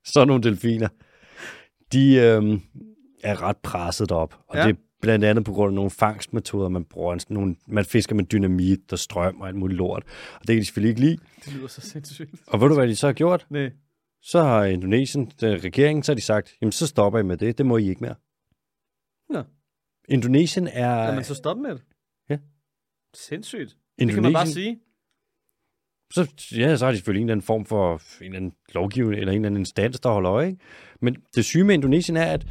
Sådan 0.06 0.28
nogle 0.28 0.44
delfiner. 0.44 0.88
De 1.94 2.16
øhm, 2.16 2.62
er 3.24 3.42
ret 3.42 3.58
presset 3.58 4.12
op, 4.12 4.40
og 4.48 4.56
Ja. 4.56 4.62
ja. 4.62 4.68
det 4.68 4.76
er 4.76 4.80
blandt 5.02 5.26
andet 5.26 5.46
på 5.46 5.52
grund 5.54 5.70
af 5.70 5.74
nogle 5.76 5.92
fangstmetoder, 5.92 6.70
man 6.70 6.86
bruger. 6.86 7.26
Nogle, 7.30 7.56
man 7.68 7.86
fisker 7.86 8.16
med 8.16 8.24
dynamit 8.24 8.92
og 8.94 9.00
strøm 9.00 9.42
og 9.42 9.48
alt 9.48 9.56
muligt 9.58 9.78
lort. 9.78 10.04
Og 10.36 10.40
det 10.40 10.48
kan 10.48 10.58
de 10.58 10.66
selvfølgelig 10.66 10.90
ikke 10.90 11.02
lide. 11.02 11.18
Det 11.46 11.54
lyder 11.54 11.68
så 11.68 11.82
sindssygt. 11.82 12.30
Og 12.48 12.62
ved 12.62 12.68
du, 12.70 12.74
hvad 12.76 12.88
de 12.88 12.96
så 12.96 13.08
har 13.08 13.14
gjort? 13.14 13.46
Nej. 13.50 13.72
Så 14.22 14.44
har 14.44 14.64
Indonesien, 14.66 15.32
den 15.42 15.64
regeringen, 15.64 16.04
så 16.04 16.12
har 16.12 16.16
de 16.16 16.22
sagt, 16.22 16.54
jamen 16.62 16.72
så 16.72 16.88
stopper 16.88 17.20
I 17.20 17.24
med 17.24 17.38
det. 17.38 17.58
Det 17.58 17.66
må 17.66 17.78
I 17.78 17.90
ikke 17.90 18.02
mere. 18.02 18.16
Nå. 19.30 19.44
Indonesien 20.10 20.68
er... 20.68 21.06
Lad 21.06 21.16
man 21.16 21.24
så 21.24 21.36
stoppe 21.36 21.62
med 21.62 21.72
det? 21.72 21.82
Ja. 22.30 22.38
Sindssygt. 23.14 23.70
Det 23.70 24.02
Indonesien, 24.02 24.24
kan 24.24 24.24
man 24.24 24.34
bare 24.34 24.48
sige. 24.48 24.80
Så, 26.14 26.34
ja, 26.58 26.78
så 26.78 26.86
har 26.86 26.92
de 26.92 26.98
selvfølgelig 26.98 27.22
en 27.22 27.28
eller 27.28 27.34
anden 27.34 27.46
form 27.46 27.66
for 27.66 27.94
en 27.94 28.26
eller 28.26 28.38
anden 28.38 28.54
lovgivning, 28.74 29.20
eller 29.20 29.32
en 29.32 29.36
eller 29.36 29.48
anden 29.48 29.62
instans, 29.62 30.00
der 30.00 30.10
holder 30.10 30.32
øje. 30.32 30.48
Ikke? 30.48 30.60
Men 31.02 31.16
det 31.36 31.46
syge 31.46 31.64
med 31.64 31.74
Indonesien 31.74 32.18
er, 32.18 32.26
at 32.26 32.46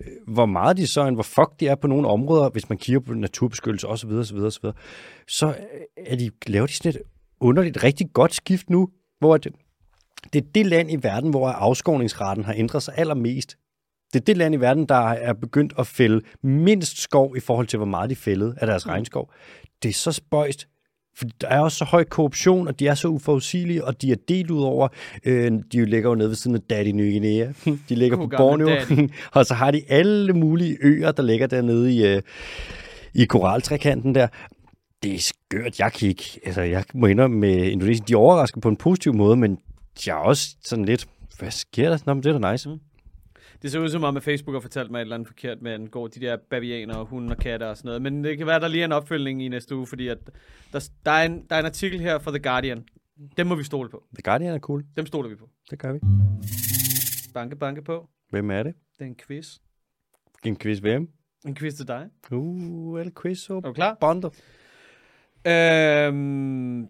øh, 0.00 0.06
hvor 0.26 0.46
meget 0.46 0.76
de 0.76 0.86
så, 0.86 1.06
end 1.06 1.16
hvor 1.16 1.22
fuck 1.22 1.60
de 1.60 1.68
er 1.68 1.74
på 1.74 1.86
nogle 1.86 2.08
områder, 2.08 2.50
hvis 2.50 2.68
man 2.68 2.78
kigger 2.78 3.00
på 3.00 3.14
naturbeskyttelse 3.14 3.88
osv., 3.88 4.10
osv., 4.10 4.36
osv., 4.36 4.64
så 5.28 5.48
øh, 5.48 5.54
er 5.96 6.16
de, 6.16 6.30
laver 6.46 6.66
de 6.66 6.72
sådan 6.72 7.00
et 7.00 7.02
underligt, 7.40 7.82
rigtig 7.82 8.12
godt 8.12 8.34
skift 8.34 8.70
nu, 8.70 8.90
hvor 9.18 9.36
det, 9.36 9.52
det 10.32 10.44
er 10.44 10.46
det 10.54 10.66
land 10.66 10.92
i 10.92 10.96
verden, 11.02 11.30
hvor 11.30 11.48
afskovningsraten 11.48 12.44
har 12.44 12.54
ændret 12.56 12.82
sig 12.82 12.94
allermest. 12.96 13.58
Det 14.14 14.20
er 14.20 14.24
det 14.24 14.36
land 14.36 14.54
i 14.54 14.58
verden, 14.58 14.86
der 14.86 15.08
er 15.08 15.32
begyndt 15.32 15.72
at 15.78 15.86
fælde 15.86 16.20
mindst 16.42 16.98
skov 16.98 17.36
i 17.36 17.40
forhold 17.40 17.66
til, 17.66 17.76
hvor 17.76 17.86
meget 17.86 18.10
de 18.10 18.16
fældede 18.16 18.54
af 18.60 18.66
deres 18.66 18.88
regnskov. 18.88 19.32
Det 19.82 19.88
er 19.88 19.92
så 19.92 20.12
spøjst, 20.12 20.68
for 21.16 21.24
der 21.40 21.48
er 21.48 21.60
også 21.60 21.78
så 21.78 21.84
høj 21.84 22.04
korruption, 22.04 22.68
og 22.68 22.80
de 22.80 22.86
er 22.86 22.94
så 22.94 23.08
uforudsigelige, 23.08 23.84
og 23.84 24.02
de 24.02 24.12
er 24.12 24.16
delt 24.28 24.50
ud 24.50 24.62
over. 24.62 24.88
Øh, 25.24 25.52
de 25.72 25.84
ligger 25.84 26.10
jo 26.10 26.14
nede 26.14 26.28
ved 26.28 26.36
siden 26.36 26.56
af 26.56 26.62
Daddy 26.70 26.88
Ny 26.88 27.12
Guinea. 27.12 27.52
De 27.88 27.94
ligger 27.94 28.16
God 28.16 28.28
på 28.28 28.36
Borneo. 28.36 28.68
og 29.32 29.46
så 29.46 29.54
har 29.54 29.70
de 29.70 29.82
alle 29.88 30.32
mulige 30.32 30.76
øer, 30.80 31.12
der 31.12 31.22
ligger 31.22 31.46
dernede 31.46 31.94
i, 31.94 32.06
øh, 32.06 32.22
i 33.14 33.24
koraltrekanten 33.24 34.14
der. 34.14 34.26
Det 35.02 35.14
er 35.14 35.18
skørt. 35.18 35.78
Jeg 35.78 35.92
kan 35.92 36.08
ikke... 36.08 36.40
Altså, 36.44 36.62
jeg 36.62 36.84
må 36.94 37.06
indrømme 37.06 37.38
med 37.38 37.64
Indonesien, 37.64 38.08
de 38.08 38.14
overrasker 38.14 38.60
på 38.60 38.68
en 38.68 38.76
positiv 38.76 39.14
måde, 39.14 39.36
men 39.36 39.58
jeg 40.06 40.12
er 40.12 40.16
også 40.20 40.56
sådan 40.64 40.84
lidt... 40.84 41.06
Hvad 41.38 41.50
sker 41.50 41.90
der? 41.90 41.98
Nå, 42.06 42.14
men 42.14 42.22
det 42.22 42.34
er 42.34 42.38
da 42.38 42.52
nice. 42.52 42.68
Det 43.64 43.72
ser 43.72 43.80
ud 43.80 43.88
som 43.88 44.04
om, 44.04 44.16
at 44.16 44.22
Facebook 44.22 44.54
har 44.54 44.60
fortalt 44.60 44.90
mig 44.90 44.98
et 44.98 45.00
eller 45.00 45.14
andet 45.14 45.28
forkert 45.28 45.62
med, 45.62 45.72
at 45.72 45.90
går 45.90 46.08
de 46.08 46.20
der 46.20 46.36
bavianer 46.50 46.94
og 46.94 47.06
hunde 47.06 47.30
og 47.30 47.36
katter 47.36 47.66
og 47.66 47.76
sådan 47.76 47.88
noget. 47.88 48.02
Men 48.02 48.24
det 48.24 48.38
kan 48.38 48.46
være, 48.46 48.60
der 48.60 48.68
lige 48.68 48.80
er 48.80 48.84
en 48.84 48.92
opfølgning 48.92 49.42
i 49.42 49.48
næste 49.48 49.76
uge, 49.76 49.86
fordi 49.86 50.08
at 50.08 50.18
der, 50.72 50.88
der, 51.04 51.10
er 51.10 51.26
en, 51.26 51.46
der 51.50 51.56
er 51.56 51.60
en 51.60 51.66
artikel 51.66 52.00
her 52.00 52.18
fra 52.18 52.30
The 52.30 52.40
Guardian. 52.40 52.84
Dem 53.36 53.46
må 53.46 53.54
vi 53.54 53.64
stole 53.64 53.88
på. 53.88 54.04
The 54.14 54.22
Guardian 54.22 54.54
er 54.54 54.58
cool. 54.58 54.84
Dem 54.96 55.06
stoler 55.06 55.28
vi 55.28 55.34
på. 55.34 55.48
Det 55.70 55.78
gør 55.78 55.92
vi. 55.92 56.00
Banke, 57.34 57.56
banke 57.56 57.82
på. 57.82 58.08
Hvem 58.30 58.50
er 58.50 58.62
det? 58.62 58.74
Det 58.98 59.00
er 59.00 59.08
en 59.08 59.16
quiz. 59.26 59.58
En 60.44 60.56
quiz 60.56 60.78
hvem? 60.78 61.08
En 61.46 61.56
quiz 61.56 61.74
til 61.74 61.88
dig. 61.88 62.08
Uh, 62.32 63.00
det 63.00 63.14
quiz 63.22 63.38
så? 63.38 63.56
Er 63.56 63.60
du 63.60 63.72
klar? 63.72 63.96
Bondo. 64.00 64.30
Øhm, 65.46 66.82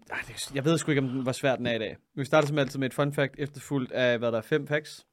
jeg 0.55 0.65
ved 0.65 0.77
sgu 0.77 0.91
ikke, 0.91 1.01
om 1.01 1.07
den 1.07 1.25
var 1.25 1.31
svær 1.31 1.55
den 1.55 1.65
er 1.65 1.73
i 1.73 1.79
dag. 1.79 1.97
Vi 2.15 2.25
starter 2.25 2.47
som 2.47 2.57
altid 2.57 2.79
med 2.79 2.87
et 2.87 2.93
fun 2.93 3.13
fact, 3.13 3.35
efterfulgt 3.37 3.91
af, 3.91 4.17
hvad 4.17 4.31
der 4.31 4.37
er 4.37 4.41
fem 4.41 4.67
facts. 4.67 5.05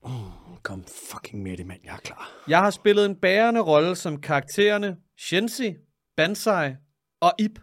Kom 0.63 0.85
fucking 0.85 1.43
med 1.43 1.57
det, 1.57 1.67
mand. 1.67 1.81
Jeg 1.85 1.93
er 1.93 1.99
klar. 1.99 2.31
Jeg 2.49 2.59
har 2.59 2.71
spillet 2.71 3.07
en 3.07 3.17
bærende 3.17 3.61
rolle 3.61 3.97
som 3.97 4.21
karaktererne 4.21 4.97
Shensi, 5.19 5.75
Bansai 6.17 6.75
og 7.21 7.33
Ip. 7.39 7.59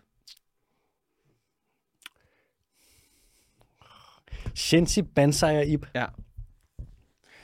Shensi, 4.55 5.01
Bansai 5.01 5.57
og 5.57 5.65
Ip. 5.65 5.85
Ja. 5.95 6.05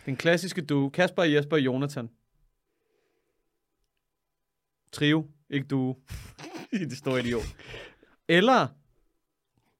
Den 0.05 0.15
klassiske 0.15 0.61
duo. 0.61 0.89
Kasper, 0.89 1.23
Jesper 1.23 1.55
og 1.55 1.61
Jonathan. 1.61 2.09
Trio, 4.91 5.27
ikke 5.49 5.67
duo. 5.67 5.95
det 6.71 6.97
store 6.97 7.19
idiot. 7.19 7.55
Eller 8.29 8.67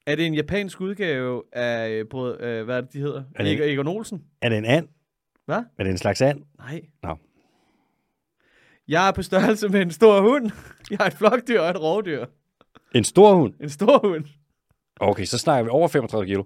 er 0.06 0.14
det 0.16 0.26
en 0.26 0.34
japansk 0.34 0.80
udgave 0.80 1.42
af, 1.52 1.90
øh, 1.90 2.04
brød, 2.06 2.40
øh, 2.40 2.64
hvad 2.64 2.76
er 2.76 2.80
det, 2.80 2.92
de 2.92 2.98
hedder? 3.00 3.24
Er 3.34 3.44
det- 3.44 3.52
Egon, 3.52 3.68
Egon 3.68 3.86
Olsen? 3.88 4.24
Er 4.42 4.48
det 4.48 4.58
en 4.58 4.64
and? 4.64 4.88
Hvad? 5.44 5.62
Er 5.78 5.84
det 5.84 5.90
en 5.90 5.98
slags 5.98 6.22
and? 6.22 6.42
Nej. 6.58 6.82
Nå. 7.02 7.16
Jeg 8.88 9.08
er 9.08 9.12
på 9.12 9.22
størrelse 9.22 9.68
med 9.68 9.82
en 9.82 9.90
stor 9.90 10.20
hund. 10.20 10.50
Jeg 10.90 10.98
er 11.00 11.04
et 11.06 11.12
flokdyr 11.14 11.60
og 11.60 11.70
et 11.70 11.80
rovdyr. 11.80 12.26
En 12.94 13.04
stor 13.04 13.34
hund? 13.34 13.54
En 13.60 13.68
stor 13.70 13.98
hund. 14.08 14.24
Okay, 15.00 15.24
så 15.24 15.38
snakker 15.38 15.64
vi 15.64 15.70
over 15.70 15.88
35 15.88 16.26
kilo. 16.26 16.44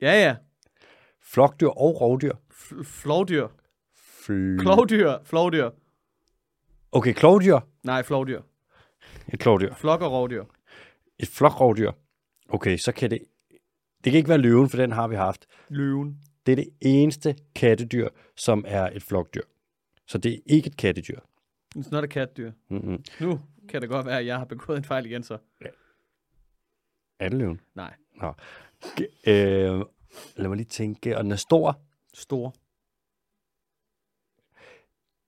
Ja, 0.00 0.12
ja. 0.24 0.36
Flokdyr 1.22 1.66
og 1.66 2.00
rovdyr. 2.00 2.32
F- 2.52 2.82
Flovdyr. 2.84 3.46
Fl- 3.96 4.58
Klovdyr. 4.62 5.18
Flovdyr. 5.24 5.70
okay, 6.92 7.12
klovdyr. 7.12 7.58
Nej, 7.82 8.02
flovdyr. 8.02 8.40
Et 9.32 9.40
klovdyr. 9.40 9.74
Flok 9.74 10.00
og 10.02 10.12
rovdyr. 10.12 10.44
Et 11.18 11.28
flokrovdyr. 11.28 11.90
Okay, 12.48 12.76
så 12.76 12.92
kan 12.92 13.10
det... 13.10 13.18
Det 14.04 14.12
kan 14.12 14.18
ikke 14.18 14.28
være 14.28 14.38
løven, 14.38 14.68
for 14.68 14.76
den 14.76 14.92
har 14.92 15.08
vi 15.08 15.16
haft. 15.16 15.46
Løven. 15.68 16.18
Det 16.46 16.52
er 16.52 16.56
det 16.56 16.70
eneste 16.80 17.36
kattedyr, 17.54 18.08
som 18.36 18.64
er 18.66 18.90
et 18.90 19.02
flokdyr. 19.02 19.42
Så 20.06 20.18
det 20.18 20.32
er 20.34 20.38
ikke 20.46 20.66
et 20.66 20.76
kattedyr. 20.76 21.18
It's 21.76 21.90
not 21.90 22.04
a 22.04 22.06
katdyr. 22.06 22.52
Mm-hmm. 22.68 23.04
Nu 23.20 23.40
kan 23.68 23.80
det 23.82 23.88
godt 23.88 24.06
være, 24.06 24.18
at 24.18 24.26
jeg 24.26 24.38
har 24.38 24.44
begået 24.44 24.78
en 24.78 24.84
fejl 24.84 25.06
igen 25.06 25.22
så. 25.22 25.38
Er 27.20 27.28
det 27.28 27.38
løven? 27.38 27.60
Nej. 27.74 27.94
Nå. 28.14 28.34
G- 28.84 29.30
øh, 29.30 29.84
lad 30.36 30.48
mig 30.48 30.56
lige 30.56 30.68
tænke. 30.68 31.16
Og 31.18 31.24
den 31.24 31.32
er 31.32 31.36
stor. 31.36 31.80
Stor. 32.14 32.54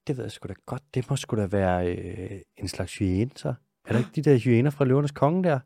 Det 0.06 0.16
ved 0.16 0.24
jeg 0.24 0.32
sgu 0.32 0.48
da 0.48 0.54
godt. 0.66 0.82
Det 0.94 1.10
må 1.10 1.16
sgu 1.16 1.36
da 1.36 1.46
være 1.46 1.96
øh, 1.96 2.40
en 2.56 2.68
slags 2.68 2.98
hyæne, 2.98 3.30
så. 3.36 3.54
Er 3.84 3.92
der 3.92 3.98
ikke 3.98 4.10
de 4.14 4.22
der 4.22 4.38
hyæner 4.38 4.70
fra 4.70 4.84
løvernes 4.84 5.10
konge 5.12 5.44
der? 5.44 5.60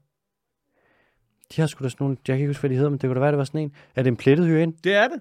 De 1.56 1.60
har 1.60 1.68
sgu 1.68 1.84
da 1.84 1.88
sådan 1.88 2.04
nogle, 2.04 2.16
jeg 2.28 2.34
kan 2.34 2.36
ikke 2.36 2.46
huske, 2.46 2.60
hvad 2.60 2.70
de 2.70 2.74
hedder, 2.74 2.90
men 2.90 2.98
det 2.98 3.08
kunne 3.08 3.14
da 3.14 3.20
være, 3.20 3.30
det 3.30 3.38
var 3.38 3.44
sådan 3.44 3.60
en. 3.60 3.74
Er 3.96 4.02
det 4.02 4.10
en 4.10 4.16
plettet 4.16 4.46
hyæne? 4.46 4.72
Det 4.84 4.94
er 4.94 5.08
det. 5.08 5.20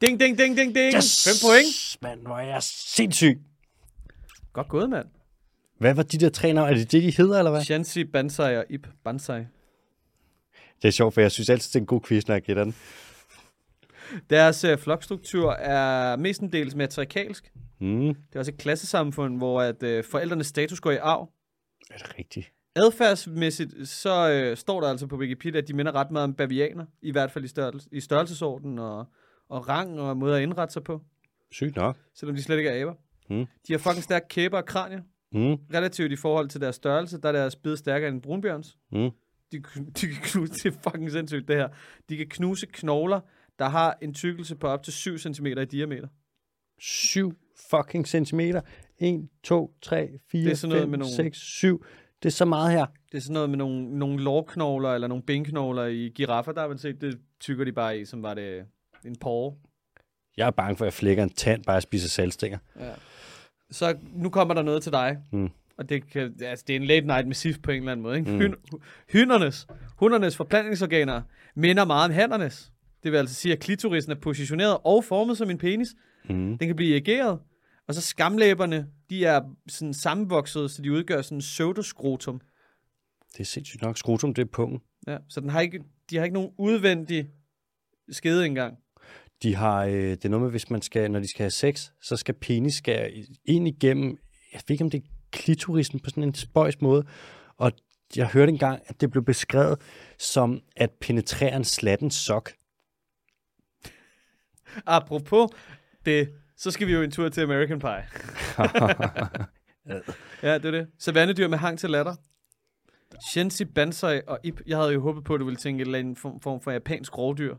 Ding, 0.00 0.20
ding, 0.20 0.38
ding, 0.38 0.56
ding, 0.56 0.74
ding. 0.74 0.94
Yes! 0.94 1.24
Fem 1.24 1.48
point. 1.48 1.98
Mand, 2.02 2.20
hvor 2.20 2.38
er 2.38 2.46
jeg 2.46 2.62
sindssyg. 2.62 3.40
Godt 4.52 4.68
gået, 4.68 4.90
mand. 4.90 5.06
Hvad 5.78 5.94
var 5.94 6.02
de 6.02 6.18
der 6.18 6.28
tre 6.28 6.52
navne? 6.52 6.70
Er 6.70 6.74
det 6.74 6.92
det, 6.92 7.02
de 7.02 7.10
hedder, 7.10 7.38
eller 7.38 7.50
hvad? 7.50 7.64
Shansi, 7.64 8.04
Bansai 8.04 8.56
og 8.56 8.64
Ip 8.70 8.88
Bansai. 9.04 9.40
Det 10.82 10.88
er 10.88 10.92
sjovt, 10.92 11.14
for 11.14 11.20
jeg 11.20 11.32
synes 11.32 11.48
altid, 11.48 11.68
det 11.68 11.76
er 11.76 11.80
en 11.80 11.86
god 11.86 12.00
quiz, 12.00 12.26
når 12.26 12.34
jeg 12.34 12.42
gætter 12.42 12.64
den. 12.64 12.74
Deres 14.30 14.64
øh, 14.64 14.78
flokstruktur 14.78 15.52
er 15.52 16.16
mestendels 16.16 16.74
matriarkalsk. 16.74 17.52
Mm. 17.80 18.06
Det 18.06 18.34
er 18.34 18.38
også 18.38 18.50
et 18.52 18.58
klassesamfund, 18.58 19.36
hvor 19.36 19.62
at, 19.62 19.82
øh, 19.82 20.04
forældrenes 20.04 20.46
status 20.46 20.80
går 20.80 20.90
i 20.90 20.96
arv. 20.96 21.30
Er 21.90 21.96
det 21.96 22.18
rigtigt? 22.18 22.52
Adfærdsmæssigt, 22.76 23.88
så 23.88 24.30
øh, 24.30 24.56
står 24.56 24.80
der 24.80 24.88
altså 24.88 25.06
på 25.06 25.16
Wikipedia, 25.16 25.60
at 25.60 25.68
de 25.68 25.72
minder 25.74 25.92
ret 25.94 26.10
meget 26.10 26.24
om 26.24 26.34
bavianer, 26.34 26.86
i 27.02 27.10
hvert 27.12 27.30
fald 27.30 27.44
i, 27.44 27.48
størrelse, 27.48 27.88
i 27.92 28.00
størrelsesorden 28.00 28.78
og, 28.78 29.06
og 29.48 29.68
rang 29.68 30.00
og 30.00 30.16
måde 30.16 30.36
at 30.36 30.42
indrette 30.42 30.72
sig 30.72 30.84
på, 30.84 31.02
Sygt 31.50 31.76
nok. 31.76 31.96
selvom 32.14 32.36
de 32.36 32.42
slet 32.42 32.56
ikke 32.58 32.70
er 32.70 32.82
aber. 32.82 32.94
Mm. 33.30 33.46
De 33.68 33.72
har 33.72 33.78
fucking 33.78 34.02
stærke 34.04 34.28
kæber 34.28 34.56
og 34.58 34.64
kranier. 34.66 35.00
Mm. 35.32 35.56
Relativt 35.74 36.12
i 36.12 36.16
forhold 36.16 36.48
til 36.48 36.60
deres 36.60 36.76
størrelse, 36.76 37.20
der 37.20 37.28
er 37.28 37.32
deres 37.32 37.56
bid 37.56 37.76
stærkere 37.76 38.08
end 38.08 38.16
en 38.16 38.22
brunbjørns. 38.22 38.76
Mm. 38.92 38.98
De, 39.52 39.58
de 40.00 40.06
kan 40.06 40.22
knuse, 40.22 40.52
det 40.62 40.66
er 40.66 40.90
fucking 40.90 41.10
sindssygt 41.12 41.48
det 41.48 41.56
her. 41.56 41.68
De 42.08 42.16
kan 42.16 42.26
knuse 42.28 42.66
knogler, 42.66 43.20
der 43.58 43.68
har 43.68 43.98
en 44.02 44.14
tykkelse 44.14 44.56
på 44.56 44.66
op 44.66 44.82
til 44.82 44.92
7 44.92 45.18
cm 45.18 45.46
i 45.46 45.64
diameter. 45.64 46.08
7 46.80 47.32
fucking 47.70 48.08
centimeter. 48.08 48.60
1, 48.98 49.28
2, 49.42 49.74
3, 49.82 50.08
4, 50.30 50.42
Det 50.44 50.50
er 50.50 50.54
sådan 50.54 50.68
noget 50.68 50.82
5, 50.82 50.90
med 50.90 50.98
nogle- 50.98 51.14
6, 51.14 51.38
7. 51.38 51.84
Det 52.22 52.28
er 52.28 52.32
så 52.32 52.44
meget 52.44 52.72
her. 52.72 52.86
Det 53.12 53.18
er 53.18 53.22
sådan 53.22 53.34
noget 53.34 53.50
med 53.50 53.58
nogle, 53.58 53.98
nogle 53.98 54.22
lårknogler 54.22 54.94
eller 54.94 55.08
nogle 55.08 55.22
benknogler 55.22 55.84
i 55.84 56.12
giraffer, 56.14 56.52
der 56.52 56.60
har 56.60 56.68
man 56.68 56.78
set, 56.78 57.00
det 57.00 57.18
tykker 57.40 57.64
de 57.64 57.72
bare 57.72 57.98
i, 57.98 58.04
som 58.04 58.22
var 58.22 58.34
det 58.34 58.64
en 59.04 59.16
porre. 59.16 59.56
Jeg 60.36 60.46
er 60.46 60.50
bange 60.50 60.76
for, 60.76 60.84
at 60.84 60.86
jeg 60.86 60.92
flækker 60.92 61.22
en 61.22 61.30
tand, 61.30 61.64
bare 61.64 61.74
jeg 61.74 61.82
spiser 61.82 62.08
salgstænger. 62.08 62.58
Ja. 62.80 62.90
Så 63.70 63.96
nu 64.12 64.30
kommer 64.30 64.54
der 64.54 64.62
noget 64.62 64.82
til 64.82 64.92
dig. 64.92 65.18
Mm. 65.32 65.50
Og 65.78 65.88
det, 65.88 66.10
kan, 66.10 66.34
altså, 66.42 66.64
det 66.68 66.76
er 66.76 66.80
en 66.80 66.86
late 66.86 67.06
night 67.06 67.26
med 67.26 67.34
SIF 67.34 67.58
på 67.62 67.70
en 67.70 67.76
eller 67.76 67.92
anden 67.92 68.02
måde. 68.02 68.18
Ikke? 68.18 68.30
Mm. 68.30 68.38
Hyn, 68.38 68.54
hyndernes, 69.12 69.66
hundernes 69.96 70.36
forplantningsorganer 70.36 71.22
minder 71.54 71.84
meget 71.84 72.04
om 72.04 72.10
handernes. 72.10 72.72
Det 73.02 73.12
vil 73.12 73.18
altså 73.18 73.34
sige, 73.34 73.52
at 73.52 73.58
klitorisen 73.58 74.12
er 74.12 74.16
positioneret 74.16 74.78
og 74.84 75.04
formet 75.04 75.38
som 75.38 75.50
en 75.50 75.58
penis. 75.58 75.88
Mm. 76.28 76.58
Den 76.58 76.68
kan 76.68 76.76
blive 76.76 76.90
erigeret. 76.90 77.38
Og 77.88 77.94
så 77.94 78.00
skamlæberne, 78.00 78.86
de 79.10 79.24
er 79.24 79.40
sådan 79.68 79.94
sammenvoksede, 79.94 80.68
så 80.68 80.82
de 80.82 80.92
udgør 80.92 81.22
sådan 81.22 81.38
en 81.38 81.40
pseudoskrotum. 81.40 82.40
Det 83.32 83.40
er 83.40 83.44
sindssygt 83.44 83.82
nok. 83.82 83.98
Skrotum, 83.98 84.34
det 84.34 84.42
er 84.42 84.46
pungen. 84.52 84.80
Ja, 85.06 85.18
så 85.28 85.40
den 85.40 85.48
har 85.48 85.60
ikke, 85.60 85.80
de 86.10 86.16
har 86.16 86.24
ikke 86.24 86.34
nogen 86.34 86.50
udvendig 86.58 87.30
skede 88.10 88.46
engang. 88.46 88.76
De 89.42 89.54
har, 89.54 89.84
øh, 89.84 89.92
det 89.92 90.24
er 90.24 90.28
noget 90.28 90.42
med, 90.42 90.50
hvis 90.50 90.70
man 90.70 90.82
skal, 90.82 91.10
når 91.10 91.20
de 91.20 91.28
skal 91.28 91.44
have 91.44 91.50
sex, 91.50 91.90
så 92.02 92.16
skal 92.16 92.34
penis 92.34 92.74
skære 92.74 93.10
ind 93.44 93.68
igennem, 93.68 94.18
jeg 94.52 94.60
ved 94.66 94.74
ikke, 94.74 94.84
om 94.84 94.90
det 94.90 95.02
er 95.02 95.08
klitorisen 95.30 96.00
på 96.00 96.10
sådan 96.10 96.22
en 96.22 96.34
spøjs 96.34 96.80
måde. 96.80 97.06
Og 97.56 97.72
jeg 98.16 98.26
hørte 98.26 98.52
engang, 98.52 98.82
at 98.86 99.00
det 99.00 99.10
blev 99.10 99.24
beskrevet 99.24 99.80
som 100.18 100.60
at 100.76 100.90
penetrere 101.00 101.56
en 101.56 101.64
slatten 101.64 102.10
sok. 102.10 102.52
Apropos 104.86 105.50
det, 106.04 106.28
så 106.58 106.70
skal 106.70 106.86
vi 106.86 106.92
jo 106.92 107.02
en 107.02 107.10
tur 107.10 107.28
til 107.28 107.40
American 107.40 107.78
Pie. 107.78 108.04
ja, 110.48 110.54
det 110.58 110.64
er 110.64 110.70
det. 110.70 110.88
Savannedyr 110.98 111.48
med 111.48 111.58
hang 111.58 111.78
til 111.78 111.90
latter. 111.90 112.14
Shensi, 113.30 113.64
Bansai 113.64 114.20
og 114.26 114.38
Ip. 114.44 114.60
Jeg 114.66 114.76
havde 114.76 114.92
jo 114.92 115.00
håbet 115.00 115.24
på, 115.24 115.34
at 115.34 115.40
du 115.40 115.44
ville 115.44 115.56
tænke 115.56 115.82
et 115.82 115.86
eller 115.86 115.98
andet 115.98 116.18
form, 116.18 116.40
form 116.40 116.60
for 116.60 116.70
japansk 116.70 117.18
rovdyr. 117.18 117.56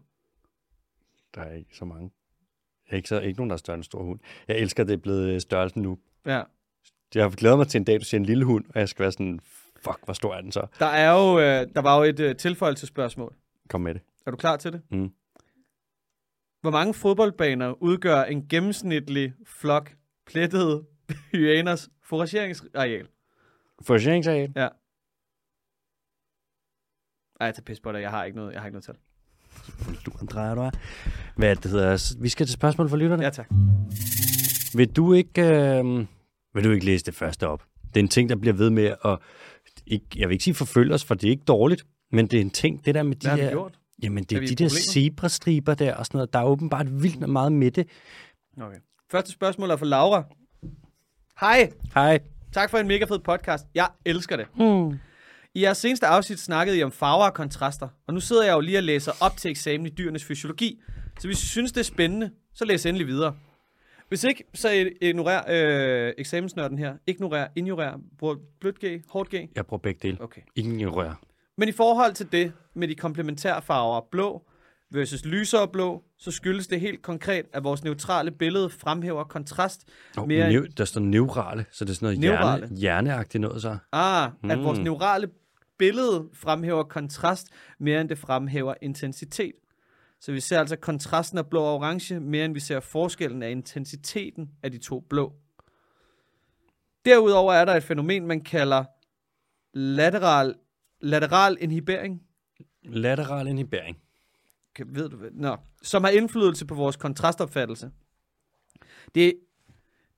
Der 1.35 1.41
er 1.41 1.53
ikke 1.53 1.75
så 1.77 1.85
mange. 1.85 2.11
Ikke, 2.91 3.09
så, 3.09 3.19
ikke 3.19 3.39
nogen, 3.39 3.49
der 3.49 3.53
er 3.53 3.57
større 3.57 3.75
end 3.75 3.79
en 3.79 3.83
stor 3.83 4.03
hund. 4.03 4.19
Jeg 4.47 4.57
elsker, 4.57 4.83
at 4.83 4.87
det 4.87 4.93
er 4.93 4.97
blevet 4.97 5.29
øh, 5.33 5.41
størrelsen 5.41 5.81
nu. 5.81 5.99
Ja. 6.25 6.43
Jeg 7.15 7.23
har 7.23 7.29
glædet 7.29 7.57
mig 7.57 7.67
til 7.67 7.79
en 7.79 7.83
dag, 7.83 7.99
du 7.99 8.05
siger 8.05 8.19
en 8.19 8.25
lille 8.25 8.45
hund, 8.45 8.65
og 8.73 8.79
jeg 8.79 8.89
skal 8.89 9.03
være 9.03 9.11
sådan, 9.11 9.39
fuck, 9.75 9.99
hvor 10.05 10.13
stor 10.13 10.35
er 10.35 10.41
den 10.41 10.51
så? 10.51 10.67
Der, 10.79 10.85
er 10.85 11.11
jo, 11.11 11.39
øh, 11.39 11.67
der 11.75 11.81
var 11.81 11.97
jo 11.97 12.03
et 12.03 12.19
øh, 12.19 12.35
tilføjelsesspørgsmål. 12.35 13.35
Kom 13.69 13.81
med 13.81 13.93
det. 13.93 14.01
Er 14.25 14.31
du 14.31 14.37
klar 14.37 14.57
til 14.57 14.73
det? 14.73 14.81
Mm. 14.91 15.11
Hvor 16.62 16.72
mange 16.72 16.93
fodboldbaner 16.93 17.84
udgør 17.84 18.24
en 18.24 18.47
gennemsnitlig 18.47 19.34
flok 19.45 19.91
plettede 20.28 20.84
hyæners 21.32 21.89
forageringsareal? 22.03 23.07
Forsikringsareal? 23.82 24.53
Ej, 24.55 24.70
jeg 27.45 27.55
tager 27.55 27.64
pis 27.64 27.80
på 27.80 27.91
dig. 27.91 28.01
Jeg 28.01 28.10
har 28.10 28.24
ikke 28.24 28.38
noget, 28.38 28.53
jeg 28.53 28.62
har 28.62 28.68
ikke 28.68 28.80
noget 28.80 28.86
tal. 28.86 28.95
Du 30.05 30.12
drejer 30.26 30.55
du 30.55 30.62
af. 30.62 30.72
Hvad 31.36 31.49
er 31.49 31.53
det, 31.53 31.72
hedder? 31.72 32.16
Vi 32.22 32.30
skal 32.30 32.45
til 32.45 32.53
spørgsmål 32.53 32.89
for 32.89 32.97
lytterne. 32.97 33.24
Ja, 33.24 33.30
tak. 33.30 33.47
Vil 34.78 34.95
du 34.95 35.14
ikke, 35.14 35.41
øh, 35.41 36.05
vil 36.53 36.64
du 36.64 36.72
ikke 36.72 36.86
læse 36.86 37.05
det 37.05 37.16
første 37.16 37.47
op? 37.47 37.64
Det 37.88 37.99
er 37.99 38.03
en 38.03 38.07
ting, 38.07 38.30
der 38.30 38.36
bliver 38.36 38.53
ved 38.53 38.70
med 38.70 38.95
at, 39.05 39.20
ikke, 39.86 40.05
jeg 40.16 40.30
vil 40.30 40.34
ikke 40.34 40.43
sige 40.43 40.53
forfølge 40.53 40.93
os, 40.93 41.03
for 41.05 41.16
det 41.16 41.28
er 41.28 41.32
ikke 41.32 41.43
dårligt, 41.47 41.86
men 42.12 42.28
det 42.28 42.38
er 42.38 42.41
en 42.41 42.51
ting, 42.51 42.86
det 42.86 42.95
der 42.95 43.03
med 43.03 43.16
de 43.16 43.28
Hvad 43.28 43.38
har 43.38 43.43
der, 43.43 43.51
gjort? 43.51 43.78
Jamen 44.03 44.23
det 44.23 44.31
Er 44.31 44.41
er 44.41 44.45
de 44.45 44.51
i 44.51 44.55
der 44.55 44.65
problemer? 44.69 44.91
zebrastriber 44.93 45.73
der 45.73 45.95
og 45.95 46.05
sådan 46.05 46.17
noget, 46.17 46.33
der 46.33 46.39
er 46.39 46.43
åbenbart 46.43 47.03
vildt 47.03 47.29
meget 47.29 47.51
med 47.51 47.71
det. 47.71 47.87
Okay. 48.61 48.77
Første 49.11 49.31
spørgsmål 49.31 49.69
er 49.69 49.75
fra 49.77 49.85
Laura. 49.85 50.23
Hej. 51.39 51.71
Hej. 51.93 52.19
Tak 52.53 52.69
for 52.69 52.77
en 52.77 52.87
mega 52.87 53.05
fed 53.05 53.19
podcast. 53.19 53.65
Jeg 53.75 53.87
elsker 54.05 54.35
det. 54.37 54.47
Hmm. 54.55 54.99
I 55.53 55.61
jeres 55.61 55.77
seneste 55.77 56.07
afsnit 56.07 56.39
snakkede 56.39 56.77
I 56.79 56.83
om 56.83 56.91
farver 56.91 57.25
og 57.25 57.33
kontraster, 57.33 57.87
og 58.07 58.13
nu 58.13 58.19
sidder 58.19 58.43
jeg 58.45 58.53
jo 58.53 58.59
lige 58.59 58.77
og 58.77 58.83
læser 58.83 59.11
op 59.21 59.37
til 59.37 59.51
eksamen 59.51 59.85
i 59.85 59.89
dyrenes 59.89 60.23
fysiologi. 60.25 60.79
Så 61.19 61.27
hvis 61.27 61.43
I 61.43 61.47
synes, 61.47 61.71
det 61.71 61.79
er 61.79 61.83
spændende, 61.83 62.31
så 62.53 62.65
læs 62.65 62.85
endelig 62.85 63.07
videre. 63.07 63.35
Hvis 64.09 64.23
ikke, 64.23 64.43
så 64.53 64.89
ignorer 65.01 65.41
øh, 66.07 66.13
eksamensnørden 66.17 66.77
her. 66.77 66.93
Ignorer, 67.07 67.47
ignorer, 67.55 67.97
brug 68.19 68.37
blødt 68.59 68.79
G, 68.79 69.03
hårdt 69.09 69.29
G. 69.29 69.33
Jeg 69.55 69.65
bruger 69.65 69.81
begge 69.81 69.99
dele. 70.07 70.21
Okay. 70.21 70.41
Ingen 70.55 70.89
rør. 70.89 71.21
Men 71.60 71.70
i 71.70 71.72
forhold 71.72 72.14
til 72.14 72.32
det 72.32 72.53
med 72.74 72.88
de 72.88 72.95
komplementære 72.95 73.62
farver 73.62 74.01
blå 74.12 74.43
versus 74.91 75.26
lysere 75.26 75.68
blå, 75.68 76.03
så 76.18 76.32
skyldes 76.32 76.68
det 76.68 76.80
helt 76.80 77.01
konkret, 77.01 77.45
at 77.53 77.64
vores 77.64 77.84
neutrale 77.84 78.32
billede 78.32 78.70
fremhæver 78.70 79.24
kontrast 79.24 79.82
Oh, 80.18 80.28
mere 80.28 80.49
nev, 80.49 80.68
der 80.68 80.86
står 80.86 81.01
neurale, 81.01 81.66
så 81.72 81.86
det 81.86 81.91
er 81.91 81.95
sådan 81.95 82.05
noget 82.05 82.20
Neurale. 82.20 82.62
hjerne, 82.68 82.78
hjerneagtigt 82.78 83.41
noget 83.41 83.62
så. 83.62 83.78
Ah, 83.91 84.32
at 84.49 84.57
Mm. 84.60 84.64
vores 84.64 84.80
neurale 84.80 85.30
billede 85.78 86.30
fremhæver 86.34 86.84
kontrast 86.84 87.47
mere 87.80 88.01
end 88.01 88.10
det 88.10 88.18
fremhæver 88.18 88.74
intensitet. 88.82 89.53
Så 90.22 90.32
vi 90.32 90.39
ser 90.39 90.60
altså 90.60 90.76
kontrasten 90.76 91.38
af 91.38 91.47
blå 91.47 91.62
og 91.64 91.74
orange 91.76 92.20
mere 92.20 92.45
end 92.45 92.53
vi 92.53 92.60
ser 92.60 92.80
forskellen 92.80 93.43
af 93.43 93.51
intensiteten 93.51 94.49
af 94.64 94.72
de 94.72 94.78
to 94.78 94.99
blå. 95.10 95.34
Derudover 97.05 97.53
er 97.53 97.66
der 97.66 97.76
et 97.76 97.84
fænomen, 97.84 98.28
man 98.28 98.41
kalder 98.41 98.84
lateral, 99.74 100.55
lateral 101.01 101.57
inhibering, 101.61 102.21
Lateral 102.83 103.47
inhibering. 103.47 103.97
kan, 104.75 104.95
ved 104.95 105.09
du? 105.09 105.17
Nå, 105.31 105.57
som 105.81 106.03
har 106.03 106.11
indflydelse 106.11 106.65
på 106.65 106.75
vores 106.75 106.95
kontrastopfattelse. 106.95 107.91
Det, 109.15 109.33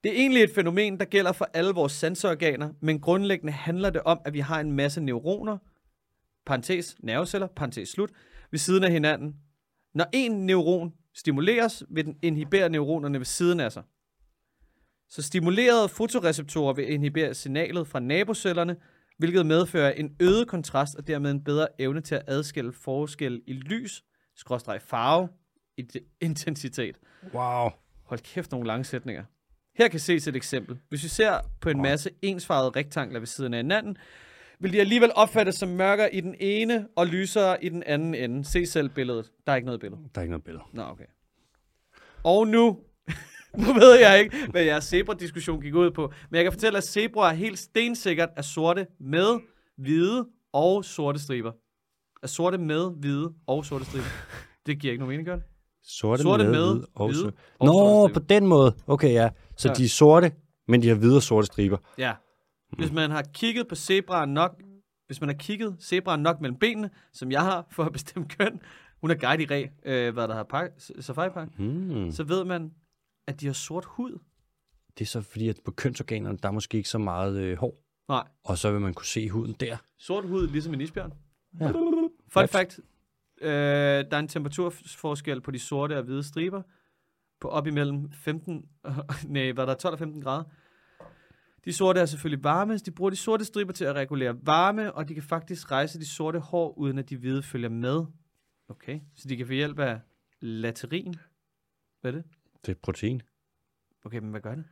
det 0.03 0.11
er 0.11 0.15
egentlig 0.15 0.43
et 0.43 0.51
fænomen, 0.55 0.99
der 0.99 1.05
gælder 1.05 1.31
for 1.31 1.49
alle 1.53 1.71
vores 1.73 1.91
sanseorganer, 1.91 2.73
men 2.79 2.99
grundlæggende 2.99 3.53
handler 3.53 3.89
det 3.89 4.01
om, 4.01 4.21
at 4.25 4.33
vi 4.33 4.39
har 4.39 4.59
en 4.59 4.71
masse 4.71 5.01
neuroner, 5.01 5.57
parentes, 6.45 6.95
nerveceller, 6.99 7.47
parentes 7.47 7.89
slut, 7.89 8.11
ved 8.51 8.59
siden 8.59 8.83
af 8.83 8.91
hinanden. 8.91 9.35
Når 9.93 10.05
en 10.13 10.31
neuron 10.45 10.93
stimuleres, 11.13 11.83
vil 11.89 12.05
den 12.05 12.17
inhibere 12.21 12.69
neuronerne 12.69 13.17
ved 13.17 13.25
siden 13.25 13.59
af 13.59 13.71
sig. 13.71 13.83
Så 15.09 15.21
stimulerede 15.21 15.89
fotoreceptorer 15.89 16.73
vil 16.73 16.91
inhibere 16.91 17.33
signalet 17.33 17.87
fra 17.87 17.99
nabocellerne, 17.99 18.75
hvilket 19.21 19.45
medfører 19.45 19.91
en 19.91 20.15
øget 20.19 20.47
kontrast 20.47 20.95
og 20.95 21.07
dermed 21.07 21.31
en 21.31 21.43
bedre 21.43 21.67
evne 21.79 22.01
til 22.01 22.15
at 22.15 22.23
adskille 22.27 22.73
forskel 22.73 23.41
i 23.47 23.53
lys, 23.53 24.03
skråstreg 24.35 24.81
farve, 24.81 25.29
intensitet. 26.21 26.99
Wow. 27.33 27.69
Hold 28.03 28.19
kæft, 28.19 28.51
nogle 28.51 28.67
lange 28.67 28.83
sætninger. 28.83 29.23
Her 29.77 29.87
kan 29.87 29.99
ses 29.99 30.27
et 30.27 30.35
eksempel. 30.35 30.79
Hvis 30.89 31.03
vi 31.03 31.07
ser 31.07 31.39
på 31.61 31.69
en 31.69 31.81
masse 31.81 32.09
ensfarvede 32.21 32.71
rektangler 32.75 33.19
ved 33.19 33.27
siden 33.27 33.53
af 33.53 33.59
hinanden, 33.59 33.97
vil 34.59 34.73
de 34.73 34.79
alligevel 34.79 35.11
opfattes 35.15 35.55
som 35.55 35.69
mørkere 35.69 36.15
i 36.15 36.21
den 36.21 36.35
ene 36.39 36.87
og 36.95 37.07
lysere 37.07 37.63
i 37.63 37.69
den 37.69 37.83
anden 37.83 38.15
ende. 38.15 38.45
Se 38.45 38.65
selv 38.65 38.89
billedet. 38.89 39.31
Der 39.45 39.51
er 39.51 39.55
ikke 39.55 39.65
noget 39.65 39.81
billede. 39.81 40.01
Der 40.15 40.21
er 40.21 40.23
ikke 40.23 40.31
noget 40.31 40.43
billede. 40.43 40.63
Nå, 40.73 40.83
okay. 40.83 41.05
Og 42.23 42.47
nu, 42.47 42.79
nu 43.67 43.73
ved 43.73 43.99
jeg 43.99 44.19
ikke, 44.19 44.47
hvad 44.51 44.63
jeres 44.63 44.83
zebra-diskussion 44.83 45.61
gik 45.61 45.75
ud 45.75 45.91
på, 45.91 46.13
men 46.29 46.35
jeg 46.35 46.43
kan 46.45 46.51
fortælle, 46.51 46.77
at 46.77 46.83
zebraer 46.83 47.33
helt 47.33 47.59
stensikkert 47.59 48.29
er 48.37 48.41
sorte 48.41 48.87
med 48.99 49.39
hvide 49.77 50.27
og 50.53 50.85
sorte 50.85 51.19
striber. 51.19 51.51
Er 52.23 52.27
sorte 52.27 52.57
med 52.57 52.91
hvide 52.99 53.33
og 53.47 53.65
sorte 53.65 53.85
striber. 53.85 54.05
Det 54.65 54.79
giver 54.79 54.91
ikke 54.91 54.99
nogen 55.03 55.09
mening, 55.11 55.25
gør 55.27 55.35
det? 55.35 55.43
Sorte, 55.83 56.21
Sorte 56.23 56.43
med, 56.43 56.51
med 56.51 56.59
hvide 56.73 56.85
og 56.95 57.07
hvide 57.09 57.31
og 57.59 57.65
Nå, 57.67 58.07
på 58.13 58.19
den 58.19 58.47
måde. 58.47 58.75
Okay, 58.87 59.13
ja. 59.13 59.29
Så 59.57 59.67
Ja. 59.67 59.73
de 59.73 59.83
er 59.83 59.89
sorte, 59.89 60.31
men 60.67 60.81
de 60.81 60.87
har 60.87 60.95
hvide 60.95 61.15
og 61.15 61.23
sorte 61.23 61.45
striber. 61.47 61.77
Ja. 61.97 62.13
Hvis 62.77 62.91
man 62.91 63.11
har 63.11 63.21
kigget 63.33 63.67
på 63.67 63.75
zebraen 63.75 64.33
nok, 64.33 64.61
hvis 65.07 65.21
man 65.21 65.29
har 65.29 65.35
kigget 65.37 65.75
zebraen 65.83 66.21
nok 66.21 66.41
mellem 66.41 66.59
benene, 66.59 66.89
som 67.13 67.31
jeg 67.31 67.41
har 67.41 67.65
for 67.71 67.83
at 67.83 67.91
bestemme 67.93 68.27
køn, 68.27 68.59
hun 69.01 69.11
er 69.11 69.15
guide 69.15 69.43
i 69.43 69.45
ræ, 69.45 69.65
øh, 69.85 70.13
hvad 70.13 70.27
der 70.27 70.35
har 70.35 70.43
pak, 70.43 70.71
safari 70.99 71.29
park, 71.29 71.47
Hmm. 71.57 72.11
så 72.11 72.23
ved 72.23 72.43
man, 72.45 72.71
at 73.33 73.41
de 73.41 73.45
har 73.45 73.53
sort 73.53 73.85
hud. 73.85 74.19
Det 74.97 75.01
er 75.05 75.09
så 75.09 75.21
fordi, 75.21 75.47
at 75.49 75.59
på 75.65 75.71
kønsorganerne, 75.71 76.37
der 76.37 76.47
er 76.47 76.53
måske 76.53 76.77
ikke 76.77 76.89
så 76.89 76.97
meget 76.97 77.37
øh, 77.41 77.57
hår. 77.57 77.83
Nej, 78.09 78.27
Og 78.43 78.57
så 78.57 78.71
vil 78.71 78.81
man 78.81 78.93
kunne 78.93 79.05
se 79.05 79.29
huden 79.29 79.53
der. 79.59 79.77
sort 79.97 80.23
hud 80.27 80.47
ligesom 80.47 80.73
en 80.73 80.81
isbjørn. 80.81 81.13
Ja. 81.59 81.71
Fun 82.27 82.47
fact, 82.47 82.79
øh, 83.41 83.49
der 83.49 84.07
er 84.11 84.19
en 84.19 84.27
temperaturforskel 84.27 85.41
på 85.41 85.51
de 85.51 85.59
sorte 85.59 85.97
og 85.97 86.03
hvide 86.03 86.23
striber, 86.23 86.61
på 87.41 87.47
op 87.47 87.67
imellem 87.67 88.11
15, 88.11 88.53
nej, 89.27 89.51
hvad 89.51 89.65
der 89.65 89.71
er 89.73 89.77
12 89.77 89.93
og 89.93 89.99
15 89.99 90.21
grader. 90.21 90.43
De 91.65 91.73
sorte 91.73 91.99
er 91.99 92.05
selvfølgelig 92.05 92.43
varme, 92.43 92.77
de 92.77 92.91
bruger 92.91 93.09
de 93.09 93.15
sorte 93.15 93.45
striber 93.45 93.73
til 93.73 93.85
at 93.85 93.95
regulere 93.95 94.37
varme, 94.43 94.93
og 94.93 95.09
de 95.09 95.13
kan 95.13 95.23
faktisk 95.23 95.71
rejse 95.71 95.99
de 95.99 96.05
sorte 96.05 96.39
hår, 96.39 96.77
uden 96.77 96.97
at 96.97 97.09
de 97.09 97.17
hvide 97.17 97.43
følger 97.43 97.69
med. 97.69 98.05
Okay, 98.69 98.99
så 99.15 99.27
de 99.29 99.37
kan 99.37 99.45
få 99.47 99.53
hjælp 99.53 99.79
af 99.79 99.99
laterin. 100.39 101.15
Hvad 102.01 102.11
er 102.13 102.15
det? 102.15 102.25
Det 102.65 102.71
er 102.71 102.79
protein. 102.83 103.21
Okay, 104.05 104.17
men 104.19 104.31
hvad 104.31 104.41
gør 104.41 104.55
det? 104.55 104.63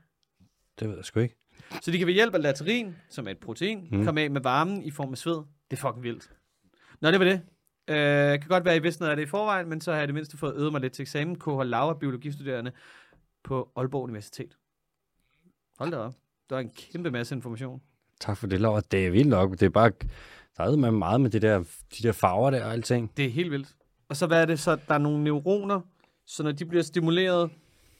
Det 0.80 0.88
ved 0.90 0.96
jeg 0.96 1.06
sgu 1.06 1.20
ikke. 1.20 1.36
Så 1.82 1.92
de 1.92 1.98
kan 1.98 2.08
ved 2.08 2.14
hjælp 2.14 2.34
af 2.36 2.42
laterin, 2.42 2.96
som 3.10 3.28
er 3.28 3.32
et 3.32 3.38
protein, 3.40 3.88
Mm. 3.92 3.98
mm. 3.98 4.06
komme 4.06 4.22
af 4.22 4.32
med 4.32 4.42
varmen 4.42 4.84
i 4.84 4.92
form 4.92 5.12
af 5.12 5.18
sved. 5.18 5.36
Det 5.72 5.78
er 5.78 5.82
fucking 5.82 6.04
vildt. 6.04 6.32
Nå, 7.02 7.12
det 7.12 7.20
var 7.20 7.26
det. 7.26 7.42
Øh, 7.88 8.40
kan 8.40 8.48
godt 8.50 8.66
være, 8.66 8.74
at 8.74 8.80
I 8.80 8.84
vidste 8.84 9.02
noget 9.02 9.12
af 9.12 9.16
det 9.18 9.24
i 9.24 9.30
forvejen, 9.30 9.70
men 9.70 9.82
så 9.82 9.92
har 9.92 10.00
jeg 10.00 10.08
det 10.08 10.14
mindste 10.16 10.38
fået 10.38 10.56
øvet 10.56 10.72
mig 10.72 10.82
lidt 10.82 10.94
til 10.94 11.04
eksamen. 11.04 11.36
KH 11.40 11.48
Laura, 11.48 11.94
biologistuderende 11.94 12.72
på 13.44 13.72
Aalborg 13.76 14.04
Universitet. 14.04 14.58
Hold 15.80 15.92
da 15.92 15.98
op. 15.98 16.14
Der 16.50 16.56
er 16.56 16.60
en 16.60 16.70
kæmpe 16.70 17.12
masse 17.12 17.36
information. 17.36 17.82
Tak 18.20 18.38
for 18.38 18.48
det, 18.48 18.62
Laura. 18.62 18.82
Det 18.92 19.08
er 19.08 19.12
vildt 19.12 19.28
nok. 19.30 19.52
Det 19.52 19.62
er 19.64 19.70
bare... 19.70 19.92
Der 20.58 20.64
er 20.64 20.76
med 20.76 20.92
meget 20.92 21.22
med 21.22 21.30
det 21.30 21.42
der, 21.42 21.60
de 21.98 22.04
der 22.04 22.12
farver 22.12 22.52
der 22.52 22.66
og 22.66 22.72
alting. 22.74 23.18
Det 23.18 23.26
er 23.26 23.30
helt 23.30 23.52
vildt. 23.52 23.76
Og 24.10 24.16
så 24.18 24.28
hvad 24.28 24.42
er 24.42 24.46
det 24.46 24.60
så? 24.60 24.76
Der 24.88 24.94
er 24.94 24.98
nogle 24.98 25.24
neuroner, 25.24 25.82
så 26.26 26.44
når 26.44 26.52
de 26.52 26.66
bliver 26.66 26.84
stimuleret, 26.84 27.52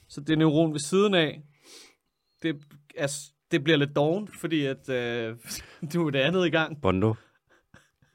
så 0.10 0.22
det 0.22 0.38
neuron 0.38 0.74
ved 0.74 0.80
siden 0.80 1.14
af, 1.14 1.42
det, 2.42 2.56
s- 3.08 3.32
det 3.52 3.64
bliver 3.64 3.78
lidt 3.78 3.96
dovent, 3.96 4.36
fordi 4.40 4.66
at 4.66 4.90
øh, 4.90 5.36
du 5.94 6.08
er 6.08 6.12
det 6.12 6.20
andet 6.20 6.46
i 6.48 6.50
gang. 6.50 6.82
Bondo. 6.82 7.16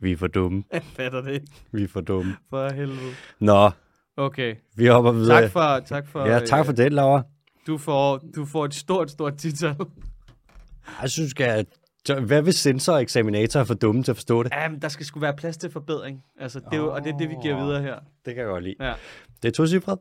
Vi 0.00 0.12
er 0.12 0.16
for 0.16 0.26
dumme. 0.26 0.64
Jeg 0.72 0.82
fatter 0.84 1.20
det 1.20 1.32
ikke. 1.34 1.46
Vi 1.72 1.82
er 1.82 1.88
for 1.88 2.00
dumme. 2.00 2.36
For 2.50 2.72
helvede. 2.72 3.14
Nå, 3.40 3.70
Okay. 4.16 4.54
vi 4.76 4.86
hopper 4.86 5.12
videre. 5.12 5.40
Tak 5.42 5.50
for, 5.50 5.80
tak 5.86 6.08
for, 6.08 6.26
ja, 6.26 6.40
tak 6.40 6.64
for 6.64 6.72
øh, 6.72 6.76
det, 6.76 6.92
Laura. 6.92 7.22
Du 7.66 7.78
får, 7.78 8.18
du 8.36 8.44
får 8.44 8.64
et 8.64 8.74
stort, 8.74 9.10
stort 9.10 9.36
tital. 9.36 9.76
Jeg 11.02 11.10
synes, 11.10 11.30
skal... 11.30 11.66
Hvad 12.26 12.42
hvis 12.42 12.54
sensor 12.54 12.92
og 12.92 13.02
eksaminator 13.02 13.60
er 13.60 13.64
for 13.64 13.74
dumme 13.74 14.02
til 14.02 14.10
at 14.12 14.16
forstå 14.16 14.42
det? 14.42 14.52
Jamen, 14.52 14.82
der 14.82 14.88
skal 14.88 15.06
sgu 15.06 15.20
være 15.20 15.34
plads 15.36 15.56
til 15.56 15.70
forbedring. 15.70 16.22
Altså, 16.40 16.60
det 16.60 16.72
er 16.72 16.76
jo, 16.76 16.92
og 16.94 17.04
det 17.04 17.12
er 17.12 17.16
det, 17.18 17.28
vi 17.28 17.34
giver 17.42 17.64
videre 17.64 17.82
her. 17.82 17.94
Det 18.24 18.34
kan 18.34 18.36
jeg 18.36 18.46
godt 18.46 18.64
lide. 18.64 18.74
Ja. 18.80 18.92
Det 19.42 19.48
er 19.48 19.52
to 19.52 19.66
cifret. 19.66 19.98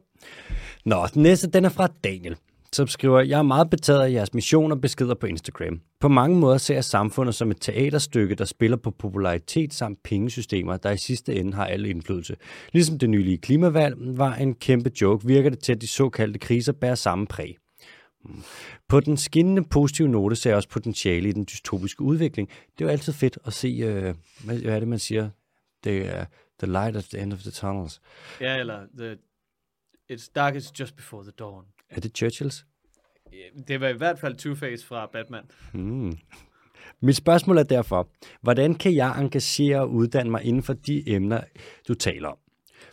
Nå, 0.85 1.07
den 1.13 1.23
næste, 1.23 1.47
den 1.47 1.65
er 1.65 1.69
fra 1.69 1.87
Daniel, 2.03 2.35
som 2.73 2.87
skriver, 2.87 3.21
jeg 3.21 3.39
er 3.39 3.43
meget 3.43 3.69
betaget 3.69 4.01
af 4.01 4.11
jeres 4.11 4.33
mission 4.33 4.71
og 4.71 4.81
beskeder 4.81 5.13
på 5.15 5.25
Instagram. 5.25 5.81
På 5.99 6.07
mange 6.07 6.39
måder 6.39 6.57
ser 6.57 6.73
jeg 6.73 6.83
samfundet 6.83 7.35
som 7.35 7.51
et 7.51 7.57
teaterstykke, 7.61 8.35
der 8.35 8.45
spiller 8.45 8.77
på 8.77 8.91
popularitet 8.91 9.73
samt 9.73 10.03
pengesystemer, 10.03 10.77
der 10.77 10.91
i 10.91 10.97
sidste 10.97 11.35
ende 11.35 11.53
har 11.53 11.65
al 11.65 11.85
indflydelse. 11.85 12.35
Ligesom 12.73 12.99
det 12.99 13.09
nylige 13.09 13.37
klimavalg 13.37 13.95
var 13.99 14.35
en 14.35 14.55
kæmpe 14.55 14.91
joke, 15.01 15.27
virker 15.27 15.49
det 15.49 15.59
til, 15.59 15.71
at 15.71 15.81
de 15.81 15.87
såkaldte 15.87 16.39
kriser 16.39 16.73
bærer 16.73 16.95
samme 16.95 17.27
præg. 17.27 17.57
Hmm. 18.23 18.43
På 18.89 18.99
den 18.99 19.17
skinnende 19.17 19.63
positive 19.63 20.07
note 20.07 20.35
ser 20.35 20.49
jeg 20.49 20.57
også 20.57 20.69
potentiale 20.69 21.29
i 21.29 21.31
den 21.31 21.45
dystopiske 21.45 22.01
udvikling. 22.01 22.49
Det 22.49 22.81
er 22.81 22.85
jo 22.85 22.91
altid 22.91 23.13
fedt 23.13 23.37
at 23.45 23.53
se, 23.53 23.67
øh, 23.67 24.15
hvad, 24.45 24.57
hvad 24.57 24.75
er 24.75 24.79
det, 24.79 24.87
man 24.87 24.99
siger? 24.99 25.29
Det 25.83 26.09
er 26.15 26.25
the 26.59 26.71
light 26.71 26.95
at 26.95 27.03
the 27.03 27.21
end 27.21 27.33
of 27.33 27.39
the 27.39 27.51
tunnels. 27.51 28.01
Ja, 28.41 28.59
eller 28.59 28.79
the, 28.97 29.17
It's 30.11 30.29
darkest 30.35 30.79
just 30.79 30.95
before 30.95 31.23
the 31.23 31.31
dawn. 31.31 31.65
Er 31.89 31.99
det 32.01 32.17
Churchills? 32.17 32.65
Det 33.67 33.81
var 33.81 33.87
i 33.87 33.93
hvert 33.93 34.19
fald 34.19 34.35
Two-Face 34.35 34.85
fra 34.87 35.09
Batman. 35.13 35.43
Hmm. 35.71 36.17
Mit 37.01 37.15
spørgsmål 37.15 37.57
er 37.57 37.63
derfor, 37.63 38.09
hvordan 38.41 38.75
kan 38.75 38.95
jeg 38.95 39.21
engagere 39.21 39.79
og 39.79 39.91
uddanne 39.91 40.31
mig 40.31 40.43
inden 40.43 40.63
for 40.63 40.73
de 40.73 41.09
emner, 41.09 41.41
du 41.87 41.93
taler 41.93 42.29
om? 42.29 42.37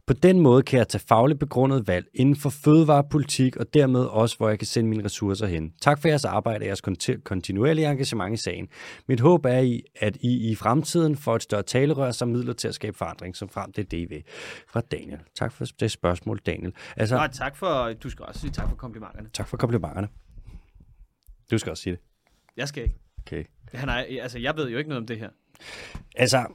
På 0.07 0.13
den 0.13 0.41
måde 0.41 0.63
kan 0.63 0.79
jeg 0.79 0.89
tage 0.89 1.03
fagligt 1.09 1.41
begrundet 1.41 1.87
valg 1.89 2.07
inden 2.15 2.37
for 2.37 2.51
fødevarepolitik, 2.51 3.57
og 3.57 3.75
dermed 3.75 4.01
også, 4.05 4.37
hvor 4.37 4.49
jeg 4.49 4.59
kan 4.59 4.67
sende 4.67 4.91
mine 4.91 5.05
ressourcer 5.05 5.47
hen. 5.47 5.73
Tak 5.83 6.01
for 6.01 6.09
jeres 6.09 6.25
arbejde 6.25 6.63
og 6.63 6.67
jeres 6.67 6.81
konti- 6.89 7.23
kontinuerlige 7.23 7.91
engagement 7.91 8.35
i 8.35 8.43
sagen. 8.43 8.69
Mit 9.09 9.21
håb 9.21 9.45
er, 9.45 9.59
i, 9.59 9.83
at 9.97 10.17
I 10.17 10.51
i 10.51 10.55
fremtiden 10.55 11.17
får 11.17 11.37
et 11.37 11.43
større 11.43 11.63
talerør 11.63 12.11
som 12.11 12.29
midler 12.29 12.53
til 12.53 12.69
at 12.69 12.75
skabe 12.75 12.97
forandring, 12.99 13.37
som 13.37 13.49
frem 13.49 13.73
det 13.73 13.93
er 13.93 14.07
DV. 14.07 14.23
Fra 14.69 14.81
Daniel. 14.81 15.19
Tak 15.35 15.53
for 15.53 15.65
det 15.81 15.91
spørgsmål, 15.91 16.39
Daniel. 16.47 16.73
Altså, 16.97 17.17
Nå, 17.17 17.27
tak 17.27 17.57
for, 17.57 17.93
du 17.93 18.11
skal 18.11 18.25
også 18.25 18.41
sige 18.41 18.51
tak 18.51 18.69
for 18.69 18.77
komplimenterne. 18.77 19.29
tak 19.33 19.49
for 19.49 19.57
komplimenterne. 19.57 20.09
Du 21.51 21.59
skal 21.59 21.71
også 21.71 21.83
sige 21.83 21.93
det. 21.93 22.01
Jeg 22.57 22.69
skal 22.69 22.83
ikke. 22.83 22.97
Okay. 23.27 23.45
Han 23.75 23.89
er, 23.89 23.93
altså, 24.23 24.39
jeg 24.39 24.57
ved 24.57 24.71
jo 24.71 24.79
ikke 24.79 24.89
noget 24.89 25.01
om 25.01 25.07
det 25.07 25.19
her. 25.19 25.29
Altså, 26.17 26.47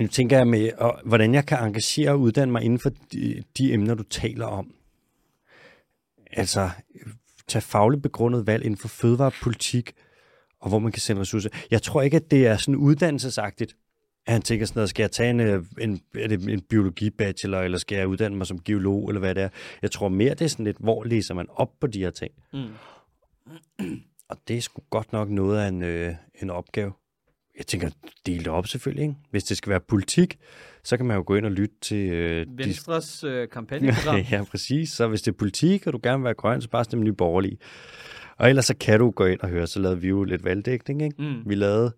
nu 0.00 0.06
tænker 0.06 0.36
jeg 0.36 0.46
med, 0.46 0.72
og, 0.78 1.00
hvordan 1.04 1.34
jeg 1.34 1.46
kan 1.46 1.58
engagere 1.58 2.10
og 2.10 2.20
uddanne 2.20 2.52
mig 2.52 2.62
inden 2.62 2.78
for 2.78 2.90
de, 3.12 3.42
de 3.58 3.72
emner, 3.72 3.94
du 3.94 4.02
taler 4.02 4.46
om. 4.46 4.74
Altså, 6.32 6.70
tage 7.48 7.62
fagligt 7.62 8.02
begrundet 8.02 8.46
valg 8.46 8.64
inden 8.64 8.78
for 8.78 8.88
fødevarepolitik, 8.88 9.92
og 10.60 10.68
hvor 10.68 10.78
man 10.78 10.92
kan 10.92 11.00
sende 11.00 11.20
ressourcer. 11.20 11.48
Jeg 11.70 11.82
tror 11.82 12.02
ikke, 12.02 12.16
at 12.16 12.30
det 12.30 12.46
er 12.46 12.56
sådan 12.56 12.76
uddannelsesagtigt, 12.76 13.76
at 14.26 14.32
han 14.32 14.42
tænker 14.42 14.66
sådan 14.66 14.78
noget, 14.78 14.90
skal 14.90 15.02
jeg 15.02 15.10
tage 15.10 15.30
en, 15.30 15.40
en, 15.80 16.00
er 16.14 16.28
det 16.28 16.48
en 16.48 16.60
biologi-bachelor, 16.60 17.60
eller 17.60 17.78
skal 17.78 17.98
jeg 17.98 18.08
uddanne 18.08 18.36
mig 18.36 18.46
som 18.46 18.62
geolog, 18.62 19.08
eller 19.08 19.20
hvad 19.20 19.34
det 19.34 19.42
er. 19.42 19.48
Jeg 19.82 19.90
tror 19.90 20.08
mere, 20.08 20.34
det 20.34 20.42
er 20.42 20.48
sådan 20.48 20.64
lidt, 20.64 20.76
hvor 20.80 21.04
læser 21.04 21.34
man 21.34 21.46
op 21.50 21.70
på 21.80 21.86
de 21.86 21.98
her 21.98 22.10
ting. 22.10 22.32
Mm. 22.52 22.68
Og 24.28 24.36
det 24.48 24.56
er 24.56 24.60
sgu 24.60 24.82
godt 24.90 25.12
nok 25.12 25.28
noget 25.28 25.60
af 25.60 25.68
en, 25.68 25.82
øh, 25.82 26.14
en 26.42 26.50
opgave. 26.50 26.92
Jeg 27.58 27.66
tænker, 27.66 27.90
del 28.26 28.38
det 28.38 28.48
op 28.48 28.66
selvfølgelig, 28.66 29.02
ikke? 29.02 29.14
Hvis 29.30 29.44
det 29.44 29.56
skal 29.56 29.70
være 29.70 29.80
politik, 29.80 30.38
så 30.84 30.96
kan 30.96 31.06
man 31.06 31.16
jo 31.16 31.22
gå 31.26 31.34
ind 31.34 31.44
og 31.46 31.52
lytte 31.52 31.74
til... 31.80 32.10
Øh. 32.12 32.46
Venstres 32.58 33.24
øh, 33.24 33.48
kampagneprogram. 33.48 34.16
ja, 34.30 34.44
præcis. 34.50 34.90
Så 34.90 35.06
hvis 35.08 35.22
det 35.22 35.32
er 35.32 35.36
politik, 35.36 35.86
og 35.86 35.92
du 35.92 36.00
gerne 36.02 36.18
vil 36.18 36.24
være 36.24 36.34
grøn, 36.34 36.62
så 36.62 36.68
bare 36.68 36.84
stem 36.84 37.02
nye 37.02 37.12
borgerlige. 37.12 37.58
Og 38.38 38.48
ellers 38.48 38.64
så 38.64 38.74
kan 38.80 39.00
du 39.00 39.10
gå 39.10 39.24
ind 39.24 39.40
og 39.40 39.48
høre, 39.48 39.66
så 39.66 39.80
lavede 39.80 40.00
vi 40.00 40.08
jo 40.08 40.24
lidt 40.24 40.44
valgdækning, 40.44 41.02
ikke? 41.02 41.22
Mm. 41.22 41.42
Vi 41.50 41.54
lavede 41.54 41.92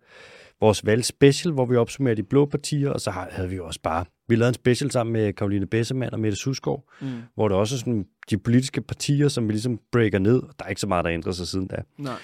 vores 0.61 0.86
valgspecial, 0.86 1.52
hvor 1.52 1.66
vi 1.66 1.76
opsummerer 1.76 2.14
de 2.14 2.22
blå 2.22 2.46
partier, 2.46 2.90
og 2.90 3.00
så 3.00 3.11
havde 3.11 3.48
vi 3.48 3.56
jo 3.56 3.66
også 3.66 3.80
bare... 3.82 4.04
Vi 4.28 4.34
lavede 4.36 4.48
en 4.48 4.54
special 4.54 4.90
sammen 4.90 5.12
med 5.12 5.32
Karoline 5.32 5.66
Bessemann 5.66 6.14
og 6.14 6.20
Mette 6.20 6.36
Susgaard, 6.38 6.84
Mm. 7.00 7.09
hvor 7.34 7.48
det 7.48 7.56
også 7.56 7.74
er 7.74 7.78
sådan 7.78 8.04
de 8.30 8.38
politiske 8.38 8.80
partier, 8.80 9.28
som 9.28 9.48
vi 9.48 9.52
ligesom 9.52 9.80
breaker 9.92 10.18
ned. 10.18 10.42
Der 10.59 10.64
er 10.64 10.68
ikke 10.68 10.80
så 10.80 10.86
meget, 10.86 11.04
der 11.04 11.12
ændrer 11.12 11.32
sig 11.32 11.48
siden 11.48 11.66
da. 11.66 11.76
Nej. 11.98 12.14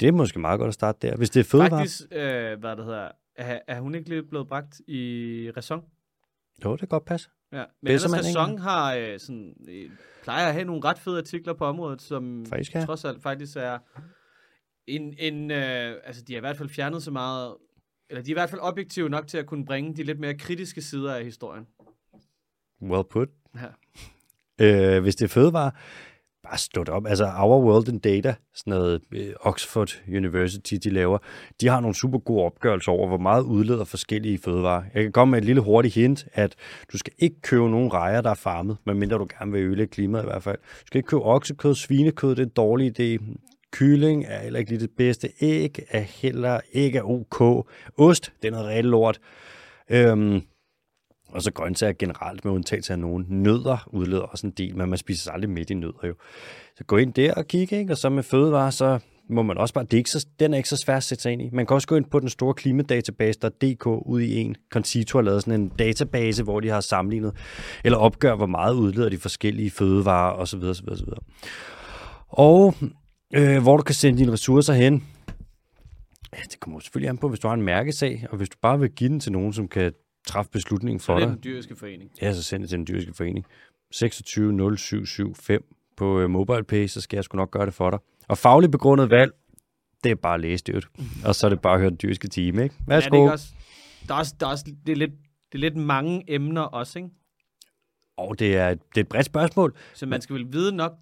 Det 0.00 0.08
er 0.08 0.12
måske 0.12 0.38
meget 0.38 0.58
godt 0.58 0.68
at 0.68 0.74
starte 0.74 1.08
der. 1.08 1.16
Hvis 1.16 1.30
det 1.30 1.40
er 1.40 1.44
fødevare... 1.44 1.70
Faktisk, 1.70 2.02
øh, 2.10 2.60
hvad 2.60 2.76
det 2.76 2.84
hedder, 2.84 3.10
er, 3.36 3.60
er 3.66 3.80
hun 3.80 3.94
ikke 3.94 4.08
lidt 4.08 4.28
blevet 4.28 4.48
bragt 4.48 4.80
i 4.88 5.50
ræson? 5.56 5.84
Jo, 6.64 6.72
det 6.72 6.78
kan 6.78 6.88
godt 6.88 7.04
passe. 7.04 7.28
Ja, 7.52 7.64
men 7.82 7.92
Bessermann, 7.92 8.18
ellers? 8.18 8.36
Ræson 8.36 8.58
har 8.58 8.94
øh, 8.94 9.18
sådan, 9.18 9.54
øh, 9.68 9.90
plejer 10.22 10.46
at 10.46 10.52
have 10.52 10.64
nogle 10.64 10.84
ret 10.84 10.98
fede 10.98 11.18
artikler 11.18 11.54
på 11.54 11.64
området, 11.64 12.02
som 12.02 12.46
Faktisk, 12.48 12.74
ja. 12.74 12.84
trods 12.84 13.04
alt 13.04 13.22
faktisk 13.22 13.56
er 13.56 13.78
en, 14.86 15.14
en 15.18 15.50
øh, 15.50 15.94
altså 16.04 16.22
de 16.22 16.32
har 16.32 16.38
i 16.38 16.40
hvert 16.40 16.56
fald 16.56 16.68
fjernet 16.68 17.02
så 17.02 17.10
meget, 17.10 17.54
eller 18.10 18.22
de 18.22 18.30
er 18.30 18.32
i 18.32 18.38
hvert 18.38 18.50
fald 18.50 18.60
objektive 18.60 19.08
nok 19.08 19.26
til 19.26 19.38
at 19.38 19.46
kunne 19.46 19.64
bringe 19.64 19.96
de 19.96 20.02
lidt 20.02 20.18
mere 20.18 20.34
kritiske 20.34 20.82
sider 20.82 21.14
af 21.14 21.24
historien. 21.24 21.66
Well 22.82 23.04
put. 23.10 23.28
Ja. 24.58 24.96
Øh, 24.96 25.02
hvis 25.02 25.16
det 25.16 25.24
er 25.24 25.28
fødevare, 25.28 25.70
bare 26.48 26.58
slå 26.58 26.84
det 26.84 26.94
op. 26.94 27.06
Altså 27.06 27.32
Our 27.38 27.64
World 27.64 27.88
in 27.88 27.98
Data, 27.98 28.34
sådan 28.54 28.70
noget 28.70 29.00
øh, 29.12 29.32
Oxford 29.40 29.88
University, 30.08 30.74
de 30.74 30.90
laver, 30.90 31.18
de 31.60 31.68
har 31.68 31.80
nogle 31.80 31.94
super 31.94 32.18
gode 32.18 32.44
opgørelser 32.44 32.92
over, 32.92 33.08
hvor 33.08 33.18
meget 33.18 33.42
udleder 33.42 33.84
forskellige 33.84 34.38
fødevarer. 34.38 34.82
Jeg 34.94 35.02
kan 35.02 35.12
komme 35.12 35.30
med 35.30 35.38
et 35.38 35.44
lille 35.44 35.62
hurtigt 35.62 35.94
hint, 35.94 36.26
at 36.32 36.54
du 36.92 36.98
skal 36.98 37.12
ikke 37.18 37.40
købe 37.40 37.70
nogen 37.70 37.92
rejer, 37.92 38.20
der 38.20 38.30
er 38.30 38.34
farmet, 38.34 38.76
medmindre 38.86 39.18
du 39.18 39.26
gerne 39.38 39.52
vil 39.52 39.60
øge 39.60 39.86
klimaet 39.86 40.22
i 40.22 40.26
hvert 40.26 40.42
fald. 40.42 40.58
Du 40.58 40.86
skal 40.86 40.98
ikke 40.98 41.06
købe 41.06 41.22
oksekød, 41.22 41.74
svinekød, 41.74 42.30
det 42.30 42.38
er 42.38 42.46
en 42.46 42.52
dårlig 42.56 43.00
idé. 43.00 43.36
Kylling 43.72 44.24
er 44.28 44.38
heller 44.38 44.58
ikke 44.58 44.70
lige 44.70 44.80
det 44.80 44.90
bedste. 44.96 45.28
Æg 45.40 45.78
er 45.90 46.00
heller 46.00 46.60
ikke 46.72 47.04
ok. 47.04 47.66
Ost, 47.98 48.32
det 48.42 48.48
er 48.48 48.52
noget 48.52 48.66
reelt 48.66 48.88
lort. 48.88 49.18
Øhm, 49.90 50.42
og 51.28 51.42
så 51.42 51.52
grøntsager 51.52 51.92
generelt, 51.92 52.44
med 52.44 52.52
undtagelse 52.52 52.92
af 52.92 52.98
nogen. 52.98 53.26
Nødder 53.28 53.88
udleder 53.92 54.22
også 54.22 54.46
en 54.46 54.52
del, 54.52 54.76
men 54.76 54.90
man 54.90 54.98
spiser 54.98 55.32
aldrig 55.32 55.50
midt 55.50 55.70
i 55.70 55.74
nødder 55.74 56.06
jo. 56.08 56.14
Så 56.76 56.84
gå 56.84 56.96
ind 56.96 57.14
der 57.14 57.34
og 57.34 57.46
kigge, 57.46 57.78
ikke? 57.78 57.92
og 57.92 57.98
så 57.98 58.08
med 58.08 58.22
fødevarer, 58.22 58.70
så 58.70 58.98
må 59.28 59.42
man 59.42 59.58
også 59.58 59.74
bare, 59.74 59.84
det 59.84 59.92
er 59.92 59.98
ikke 59.98 60.10
så, 60.10 60.26
den 60.40 60.52
er 60.52 60.56
ikke 60.56 60.68
så 60.68 60.76
svær 60.76 60.96
at 60.96 61.02
sætte 61.02 61.22
sig 61.22 61.32
ind 61.32 61.42
i. 61.42 61.50
Man 61.52 61.66
kan 61.66 61.74
også 61.74 61.88
gå 61.88 61.96
ind 61.96 62.04
på 62.04 62.20
den 62.20 62.28
store 62.28 62.54
klimadatabase, 62.54 63.38
der 63.40 63.48
er 63.48 63.74
DK 63.74 63.86
ud 63.86 64.20
i 64.20 64.40
en. 64.40 64.56
Concito 64.72 65.18
har 65.18 65.22
lavet 65.22 65.42
sådan 65.42 65.60
en 65.60 65.68
database, 65.68 66.42
hvor 66.42 66.60
de 66.60 66.68
har 66.68 66.80
sammenlignet, 66.80 67.32
eller 67.84 67.98
opgør, 67.98 68.34
hvor 68.34 68.46
meget 68.46 68.74
udleder 68.74 69.08
de 69.08 69.18
forskellige 69.18 69.70
fødevarer 69.70 70.32
osv. 70.32 70.62
osv., 70.62 70.88
osv. 70.88 71.08
Og 72.28 72.74
øh, 73.34 73.62
hvor 73.62 73.76
du 73.76 73.82
kan 73.82 73.94
sende 73.94 74.18
dine 74.18 74.32
ressourcer 74.32 74.74
hen. 74.74 75.04
Ja, 76.32 76.42
det 76.50 76.60
kommer 76.60 76.80
selvfølgelig 76.80 77.08
an 77.08 77.18
på, 77.18 77.28
hvis 77.28 77.40
du 77.40 77.48
har 77.48 77.54
en 77.54 77.62
mærkesag, 77.62 78.26
og 78.30 78.36
hvis 78.36 78.48
du 78.48 78.56
bare 78.62 78.80
vil 78.80 78.90
give 78.90 79.10
den 79.10 79.20
til 79.20 79.32
nogen, 79.32 79.52
som 79.52 79.68
kan 79.68 79.92
træffe 80.26 80.50
beslutningen 80.50 81.00
for 81.00 81.12
Så 81.12 81.16
det 81.16 81.22
er 81.22 81.26
dig. 81.26 81.34
den 81.34 81.44
dyriske 81.44 81.76
forening. 81.76 82.10
Ja, 82.22 82.32
så 82.34 82.42
send 82.42 82.62
det 82.62 82.68
til 82.70 82.78
den 82.78 82.86
dyriske 82.86 83.12
forening. 83.14 83.46
260775 83.92 85.62
på 85.96 86.20
øh, 86.20 86.30
MobilePay, 86.30 86.86
så 86.86 87.00
skal 87.00 87.16
jeg 87.16 87.24
sgu 87.24 87.36
nok 87.36 87.50
gøre 87.50 87.66
det 87.66 87.74
for 87.74 87.90
dig. 87.90 87.98
Og 88.28 88.38
fagligt 88.38 88.72
begrundet 88.72 89.10
valg, 89.10 89.32
det 90.04 90.10
er 90.10 90.14
bare 90.14 90.40
det. 90.42 90.86
Og 91.24 91.34
så 91.34 91.46
er 91.46 91.48
det 91.50 91.60
bare 91.60 91.74
at 91.74 91.80
høre 91.80 91.90
den 91.90 91.98
dyriske 92.02 92.28
time, 92.28 92.62
ikke? 92.62 92.74
Ja, 92.88 92.96
det 92.96 93.06
er 93.06 93.10
Værsgo. 93.10 93.24
også, 93.24 93.46
der 94.08 94.14
er 94.14 94.18
også, 94.18 94.34
der 94.40 94.46
er 94.46 94.50
også, 94.50 94.64
det 94.86 94.92
er 94.92 94.96
lidt, 94.96 95.10
det 95.52 95.54
er 95.54 95.58
lidt 95.58 95.76
mange 95.76 96.24
emner 96.28 96.60
også, 96.62 96.98
ikke? 96.98 97.10
Og 98.16 98.38
det 98.38 98.56
er, 98.56 98.74
det 98.74 98.96
er 98.96 99.00
et 99.00 99.08
bredt 99.08 99.26
spørgsmål. 99.26 99.76
Så 99.94 100.06
man 100.06 100.20
skal 100.20 100.34
vel 100.36 100.52
vide 100.52 100.76
nok, 100.76 100.92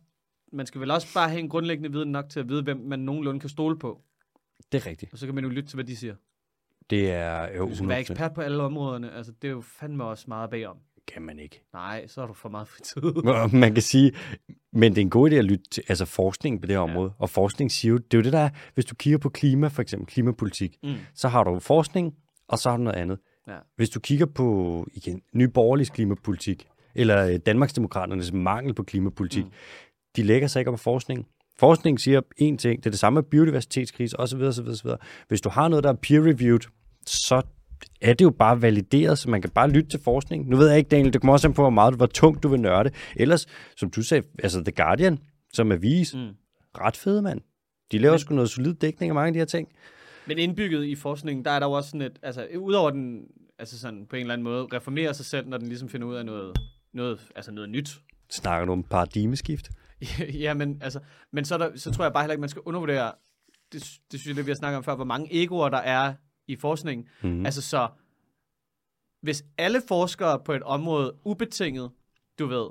man 0.52 0.66
skal 0.66 0.80
vel 0.80 0.90
også 0.90 1.14
bare 1.14 1.28
have 1.28 1.40
en 1.40 1.48
grundlæggende 1.48 1.92
viden 1.92 2.12
nok 2.12 2.28
til 2.28 2.40
at 2.40 2.48
vide, 2.48 2.62
hvem 2.62 2.76
man 2.76 2.98
nogenlunde 2.98 3.40
kan 3.40 3.48
stole 3.48 3.78
på. 3.78 4.00
Det 4.72 4.82
er 4.82 4.90
rigtigt. 4.90 5.12
Og 5.12 5.18
så 5.18 5.26
kan 5.26 5.34
man 5.34 5.44
jo 5.44 5.50
lytte 5.50 5.68
til, 5.68 5.76
hvad 5.76 5.84
de 5.84 5.96
siger. 5.96 6.14
Det 6.90 7.10
er 7.12 7.56
jo 7.56 7.68
Du 7.68 7.74
skal 7.74 7.88
være 7.88 7.98
100%. 7.98 8.00
ekspert 8.00 8.34
på 8.34 8.40
alle 8.40 8.62
områderne. 8.62 9.12
Altså, 9.12 9.32
det 9.42 9.48
er 9.48 9.52
jo 9.52 9.60
fandme 9.80 10.04
også 10.04 10.24
meget 10.28 10.50
bagom. 10.50 10.76
kan 11.12 11.22
man 11.22 11.38
ikke. 11.38 11.62
Nej, 11.72 12.06
så 12.06 12.20
har 12.20 12.26
du 12.28 12.34
for 12.34 12.48
meget 12.48 12.68
fritid. 12.68 13.02
Man 13.60 13.74
kan 13.74 13.82
sige, 13.82 14.12
men 14.72 14.92
det 14.92 14.98
er 14.98 15.02
en 15.02 15.10
god 15.10 15.30
idé 15.30 15.34
at 15.34 15.44
lytte 15.44 15.64
til 15.70 15.82
altså 15.88 16.04
forskning 16.04 16.60
på 16.60 16.66
det 16.66 16.74
her 16.76 16.80
område. 16.80 17.12
Og 17.18 17.30
forskning 17.30 17.72
siger 17.72 17.90
jo, 17.92 17.98
det 17.98 18.14
er 18.14 18.18
jo 18.18 18.22
det 18.22 18.32
der, 18.32 18.38
er, 18.38 18.48
hvis 18.74 18.84
du 18.84 18.94
kigger 18.94 19.18
på 19.18 19.28
klima, 19.28 19.68
for 19.68 19.82
eksempel 19.82 20.06
klimapolitik, 20.06 20.76
Mm. 20.82 20.94
så 21.14 21.28
har 21.28 21.44
du 21.44 21.58
forskning, 21.58 22.14
og 22.48 22.58
så 22.58 22.70
har 22.70 22.76
du 22.76 22.82
noget 22.82 22.96
andet. 22.96 23.18
Ja. 23.48 23.56
Hvis 23.76 23.90
du 23.90 24.00
kigger 24.00 24.26
på 24.26 24.86
igen, 24.92 25.22
Nye 25.34 25.48
Borgerliges 25.48 25.90
klimapolitik, 25.90 26.66
eller 26.94 27.26
øh, 27.26 27.36
Danmarksdemokraternes 27.36 28.32
mangel 28.32 28.74
på 28.74 28.82
klimapolitik, 28.82 29.44
mm. 29.44 29.50
de 30.16 30.22
lægger 30.22 30.48
sig 30.48 30.60
ikke 30.60 30.70
på 30.70 30.76
forskning. 30.76 31.26
Forskning 31.58 32.00
siger 32.00 32.20
én 32.20 32.56
ting, 32.56 32.60
det 32.78 32.86
er 32.86 32.90
det 32.90 32.98
samme 32.98 33.14
med 33.14 33.22
biodiversitetskrise 33.22 34.20
osv. 34.20 34.40
osv., 34.42 34.68
osv. 34.68 34.90
Hvis 35.28 35.40
du 35.40 35.48
har 35.48 35.68
noget, 35.68 35.84
der 35.84 35.90
er 35.92 35.96
peer-reviewed, 36.06 36.70
så 37.06 37.42
er 38.00 38.14
det 38.14 38.24
jo 38.24 38.30
bare 38.30 38.62
valideret, 38.62 39.18
så 39.18 39.30
man 39.30 39.40
kan 39.42 39.50
bare 39.50 39.70
lytte 39.70 39.90
til 39.90 40.00
forskning. 40.04 40.48
Nu 40.48 40.56
ved 40.56 40.68
jeg 40.68 40.78
ikke, 40.78 40.88
Daniel, 40.88 41.12
det 41.12 41.20
kommer 41.20 41.32
også 41.32 41.48
an 41.48 41.54
på, 41.54 41.62
hvor 41.62 41.70
meget 41.70 41.94
hvor 41.94 42.06
tungt 42.06 42.42
du 42.42 42.48
vil 42.48 42.60
nørde. 42.60 42.90
Ellers, 43.16 43.46
som 43.76 43.90
du 43.90 44.02
sagde, 44.02 44.26
altså 44.42 44.60
The 44.64 44.72
Guardian, 44.72 45.18
som 45.52 45.72
avis, 45.72 46.14
Mm. 46.14 46.20
mm. 46.20 46.28
ret 46.80 46.96
fede, 46.96 47.22
mand. 47.22 47.40
De 47.92 47.98
laver 47.98 48.12
Men- 48.12 48.18
sgu 48.18 48.34
noget 48.34 48.50
solid 48.50 48.74
dækning 48.74 49.10
af 49.10 49.14
mange 49.14 49.26
af 49.26 49.32
de 49.32 49.38
her 49.38 49.44
ting. 49.46 49.68
Men 50.26 50.38
indbygget 50.38 50.84
i 50.84 50.94
forskningen, 50.94 51.44
der 51.44 51.50
er 51.50 51.58
der 51.58 51.66
jo 51.66 51.72
også 51.72 51.90
sådan 51.90 52.02
et, 52.02 52.18
altså 52.22 52.46
udover 52.58 52.90
den, 52.90 53.20
altså 53.58 53.78
sådan 53.78 54.06
på 54.10 54.16
en 54.16 54.20
eller 54.20 54.32
anden 54.34 54.44
måde, 54.44 54.66
reformerer 54.72 55.12
sig 55.12 55.26
selv, 55.26 55.48
når 55.48 55.58
den 55.58 55.68
ligesom 55.68 55.88
finder 55.88 56.06
ud 56.06 56.14
af 56.14 56.26
noget, 56.26 56.56
noget, 56.94 57.20
altså 57.36 57.52
noget 57.52 57.70
nyt. 57.70 57.90
Snakker 58.30 58.66
du 58.66 58.72
om 58.72 58.82
paradigmeskift? 58.82 59.70
ja, 60.44 60.54
men, 60.54 60.82
altså, 60.82 61.00
men 61.32 61.44
så, 61.44 61.54
er 61.54 61.58
der, 61.58 61.76
så 61.76 61.90
tror 61.92 62.04
jeg 62.04 62.12
bare 62.12 62.22
heller 62.22 62.32
ikke, 62.32 62.40
man 62.40 62.48
skal 62.48 62.62
undervurdere, 62.64 63.12
det, 63.72 63.82
det 64.12 64.20
synes 64.20 64.26
jeg, 64.26 64.36
det 64.36 64.46
vi 64.46 64.50
har 64.50 64.56
snakket 64.56 64.76
om 64.76 64.84
før, 64.84 64.94
hvor 64.94 65.04
mange 65.04 65.42
egoer 65.42 65.68
der 65.68 65.78
er 65.78 66.14
i 66.48 66.56
forskningen. 66.56 67.08
Mm. 67.22 67.46
Altså 67.46 67.62
så, 67.62 67.88
hvis 69.22 69.44
alle 69.58 69.82
forskere 69.88 70.40
på 70.44 70.52
et 70.52 70.62
område 70.62 71.12
ubetinget, 71.24 71.90
du 72.38 72.46
ved, 72.46 72.66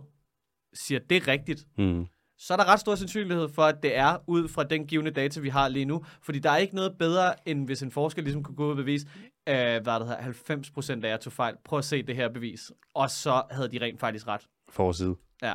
siger, 0.74 0.99
det 0.99 1.17
er 1.17 1.28
rigtigt, 1.28 1.67
Mm. 1.78 2.05
så 2.38 2.53
er 2.53 2.57
der 2.57 2.65
ret 2.65 2.80
stor 2.80 2.95
sandsynlighed 2.95 3.49
for, 3.49 3.63
at 3.63 3.84
det 3.84 3.95
er 3.97 4.17
ud 4.28 4.47
fra 4.47 4.63
den 4.63 4.88
givende 4.88 5.11
data, 5.11 5.39
vi 5.39 5.49
har 5.49 5.67
lige 5.67 5.86
nu. 5.86 6.05
Fordi 6.21 6.39
der 6.39 6.49
er 6.51 6.57
ikke 6.57 6.76
noget 6.76 6.97
bedre, 6.99 7.49
end 7.49 7.65
hvis 7.65 7.82
en 7.84 7.91
forsker 7.91 8.21
ligesom 8.21 8.43
kunne 8.43 8.55
gå 8.55 8.65
ud 8.65 8.69
og 8.69 8.76
bevise, 8.76 9.07
øh, 9.49 9.55
hvad 9.55 9.99
det 9.99 10.07
hedder, 10.07 10.21
90% 10.21 11.05
af 11.05 11.09
jer 11.09 11.17
tog 11.17 11.34
fejl. 11.34 11.55
Prøv 11.65 11.80
at 11.80 11.86
se 11.86 12.03
det 12.03 12.15
her 12.15 12.30
bevis. 12.30 12.71
Og 12.93 13.09
så 13.09 13.43
havde 13.51 13.71
de 13.71 13.82
rent 13.82 13.99
faktisk 13.99 14.28
ret. 14.28 14.47
Forside. 14.69 15.15
Ja. 15.41 15.53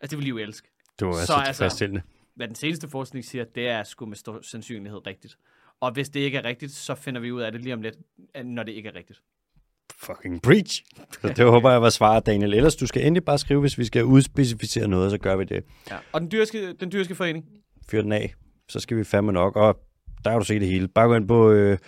Altså, 0.00 0.10
det 0.10 0.18
ville 0.18 0.24
de 0.24 0.28
jo 0.28 0.38
elske. 0.38 0.68
Det 0.98 1.06
var 1.06 1.12
Så 1.12 1.18
altså 1.18 1.44
tilfredsstillende. 1.46 2.02
Hvad 2.34 2.46
den 2.46 2.54
seneste 2.54 2.88
forskning 2.88 3.24
siger, 3.24 3.44
det 3.44 3.68
er 3.68 3.82
sgu 3.82 4.06
med 4.06 4.16
stor 4.16 4.38
sandsynlighed 4.42 5.06
rigtigt. 5.06 5.36
Og 5.80 5.92
hvis 5.92 6.08
det 6.08 6.20
ikke 6.20 6.38
er 6.38 6.44
rigtigt, 6.44 6.72
så 6.72 6.94
finder 6.94 7.20
vi 7.20 7.32
ud 7.32 7.40
af 7.40 7.52
det 7.52 7.60
lige 7.60 7.74
om 7.74 7.82
lidt, 7.82 7.96
når 8.44 8.62
det 8.62 8.72
ikke 8.72 8.88
er 8.88 8.94
rigtigt. 8.94 9.22
Fucking 9.98 10.42
preach. 10.42 10.84
Så 11.22 11.28
det 11.28 11.46
håber 11.46 11.70
jeg 11.70 11.82
var 11.82 11.90
svaret, 11.90 12.26
Daniel. 12.26 12.54
Ellers 12.54 12.76
du 12.76 12.86
skal 12.86 13.06
endelig 13.06 13.24
bare 13.24 13.38
skrive, 13.38 13.60
hvis 13.60 13.78
vi 13.78 13.84
skal 13.84 14.04
udspecificere 14.04 14.88
noget, 14.88 15.10
så 15.10 15.18
gør 15.18 15.36
vi 15.36 15.44
det. 15.44 15.64
Ja. 15.90 15.96
Og 16.12 16.20
den 16.20 16.30
dyrske, 16.30 16.72
den 16.72 16.92
dyrske 16.92 17.14
forening, 17.14 17.44
Fyr 17.90 18.02
den 18.02 18.12
af. 18.12 18.34
Så 18.68 18.80
skal 18.80 18.96
vi 18.96 19.04
fandme 19.04 19.32
nok. 19.32 19.56
Og 19.56 19.80
der 20.24 20.30
kan 20.30 20.38
du 20.38 20.44
se 20.44 20.60
det 20.60 20.68
hele. 20.68 20.88
Bare 20.88 21.06
gå 21.08 21.14
ind 21.14 21.28
på 21.28 21.50
øh, 21.50 21.78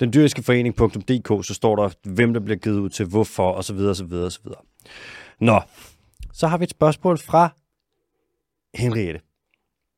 den 0.00 0.12
dyriske 0.12 0.42
forening.dk, 0.42 1.46
så 1.46 1.54
står 1.54 1.76
der, 1.76 1.90
hvem 2.02 2.32
der 2.32 2.40
bliver 2.40 2.56
givet 2.58 2.78
ud 2.78 2.88
til, 2.88 3.06
hvorfor, 3.06 3.50
og 3.50 3.64
så 3.64 3.74
videre, 3.74 3.90
og 3.90 3.96
så 3.96 4.04
videre, 4.04 4.26
og 4.26 4.32
så 4.32 4.40
videre. 4.44 4.60
Nå, 5.40 5.60
så 6.32 6.46
har 6.46 6.58
vi 6.58 6.64
et 6.64 6.70
spørgsmål 6.70 7.18
fra 7.18 7.54
Henriette, 8.74 9.20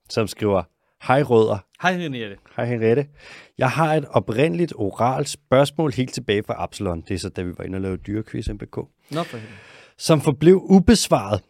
som 0.09 0.27
skriver, 0.27 0.63
Hej 1.07 1.23
rødder, 1.23 1.59
hej 1.83 1.97
Henriette. 1.97 2.37
Hej 2.57 2.65
Henriette. 2.67 3.07
Jeg 3.59 3.71
har 3.71 3.95
et 3.95 4.05
oprindeligt 4.11 4.73
oralt 4.77 5.29
spørgsmål 5.29 5.93
helt 5.93 6.13
tilbage 6.15 6.43
fra 6.43 6.55
Absalon. 6.63 7.01
Det 7.09 7.15
er 7.15 7.19
så, 7.19 7.29
da 7.29 7.43
vi 7.43 7.53
var 7.59 7.65
inde 7.65 7.77
og 7.77 7.83
lavede 7.83 7.99
dyrequiz 8.07 8.49
MBK. 8.49 8.77
Nå 9.11 9.23
for 9.23 9.37
helvede. 9.37 9.57
Som 9.99 10.21
forblev 10.21 10.63
ubesvaret. 10.65 11.41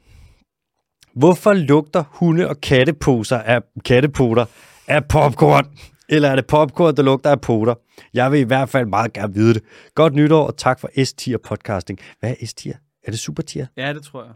Hvorfor 1.14 1.52
lugter 1.52 2.04
hunde- 2.08 2.48
og 2.48 2.60
katteposer 2.60 3.38
af 3.38 3.60
kattepoter 3.84 4.44
af 4.88 5.04
popcorn? 5.08 5.78
Eller 6.08 6.28
er 6.30 6.36
det 6.36 6.46
popcorn, 6.46 6.96
der 6.96 7.02
lugter 7.02 7.30
af 7.30 7.40
poter? 7.40 7.74
Jeg 8.14 8.32
vil 8.32 8.40
i 8.40 8.44
hvert 8.44 8.68
fald 8.68 8.86
meget 8.86 9.12
gerne 9.12 9.34
vide 9.34 9.54
det. 9.54 9.62
Godt 9.94 10.14
nytår, 10.14 10.46
og 10.46 10.56
tak 10.56 10.80
for 10.80 11.04
S-tier 11.04 11.38
podcasting. 11.38 11.98
Hvad 12.20 12.30
er 12.40 12.46
S-tier? 12.46 12.76
Er 13.04 13.10
det 13.10 13.20
super-tier? 13.20 13.66
Ja, 13.76 13.92
det 13.94 14.02
tror 14.02 14.24
jeg. 14.24 14.32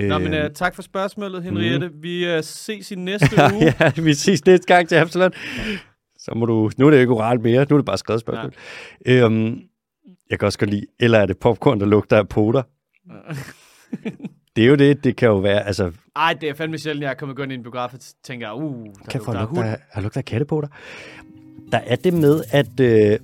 Nå, 0.00 0.18
men 0.18 0.34
Øhm, 0.34 0.44
uh, 0.44 0.50
tak 0.54 0.74
for 0.74 0.82
spørgsmålet, 0.82 1.42
Henriette. 1.42 1.88
Mm. 1.88 2.02
Vi 2.02 2.36
uh, 2.36 2.42
ses 2.42 2.90
i 2.90 2.94
næste 2.94 3.26
uge. 3.54 3.74
ja, 3.80 3.92
vi 3.96 4.14
ses 4.14 4.46
næste 4.46 4.66
gang 4.66 4.88
til 4.88 4.94
Absalon. 4.94 5.32
Så 6.18 6.32
må 6.36 6.46
du... 6.46 6.70
Nu 6.76 6.86
er 6.86 6.90
det 6.90 7.00
ikke 7.00 7.12
oralt 7.12 7.42
mere, 7.42 7.66
nu 7.70 7.76
er 7.76 7.78
det 7.78 7.86
bare 7.86 7.98
skrevet 7.98 8.20
spørgsmål. 8.20 8.52
Øhm, 9.06 9.60
jeg 10.30 10.38
kan 10.38 10.46
også 10.46 10.58
godt 10.58 10.70
lide, 10.70 10.86
eller 11.00 11.18
er 11.18 11.26
det 11.26 11.38
popcorn, 11.38 11.80
der 11.80 11.86
lugter 11.86 12.16
af 12.16 12.28
poter? 12.28 12.62
Det 14.56 14.64
er 14.64 14.68
jo 14.68 14.74
det, 14.74 15.04
det 15.04 15.16
kan 15.16 15.28
jo 15.28 15.36
være, 15.38 15.66
altså, 15.66 15.92
Ej, 16.16 16.36
det 16.40 16.48
er 16.48 16.54
fandme 16.54 16.78
sjældent, 16.78 17.02
jeg 17.02 17.10
er 17.10 17.14
kommet 17.14 17.36
gående 17.36 17.54
i 17.54 17.58
en 17.58 17.62
biograf 17.62 17.94
og 17.94 18.00
tænker, 18.24 18.52
uh, 18.52 18.86
der 18.86 19.10
kan 19.10 19.20
lugter 19.20 19.40
af 19.40 19.46
hund. 19.46 19.68
af 19.92 20.02
lugter 20.02 20.20
af 20.20 20.24
kattepoter. 20.24 20.68
Der 21.72 21.78
er 21.78 21.96
det 21.96 22.14
med, 22.14 22.42
at 22.50 22.80
øh, 22.80 23.18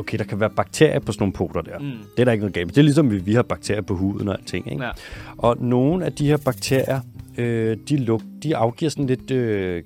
okay, 0.00 0.18
der 0.18 0.24
kan 0.24 0.40
være 0.40 0.50
bakterier 0.50 0.98
på 0.98 1.12
sådan 1.12 1.22
nogle 1.22 1.32
poter 1.32 1.60
der. 1.60 1.78
Mm. 1.78 1.86
Det 1.86 2.20
er 2.20 2.24
der 2.24 2.32
ikke 2.32 2.42
noget 2.42 2.54
galt 2.54 2.66
med. 2.66 2.74
Det 2.74 2.80
er 2.80 2.84
ligesom, 2.84 3.10
vi, 3.10 3.18
vi 3.18 3.34
har 3.34 3.42
bakterier 3.42 3.82
på 3.82 3.96
huden 3.96 4.28
og 4.28 4.38
alting. 4.38 4.72
Ikke? 4.72 4.84
Ja. 4.84 4.90
Og 5.38 5.56
nogle 5.60 6.04
af 6.04 6.12
de 6.12 6.26
her 6.26 6.36
bakterier, 6.36 7.00
øh, 7.38 7.76
de, 7.88 7.96
lug, 7.96 8.22
de 8.42 8.56
afgiver 8.56 8.90
sådan 8.90 9.06
lidt, 9.06 9.30
øh, 9.30 9.82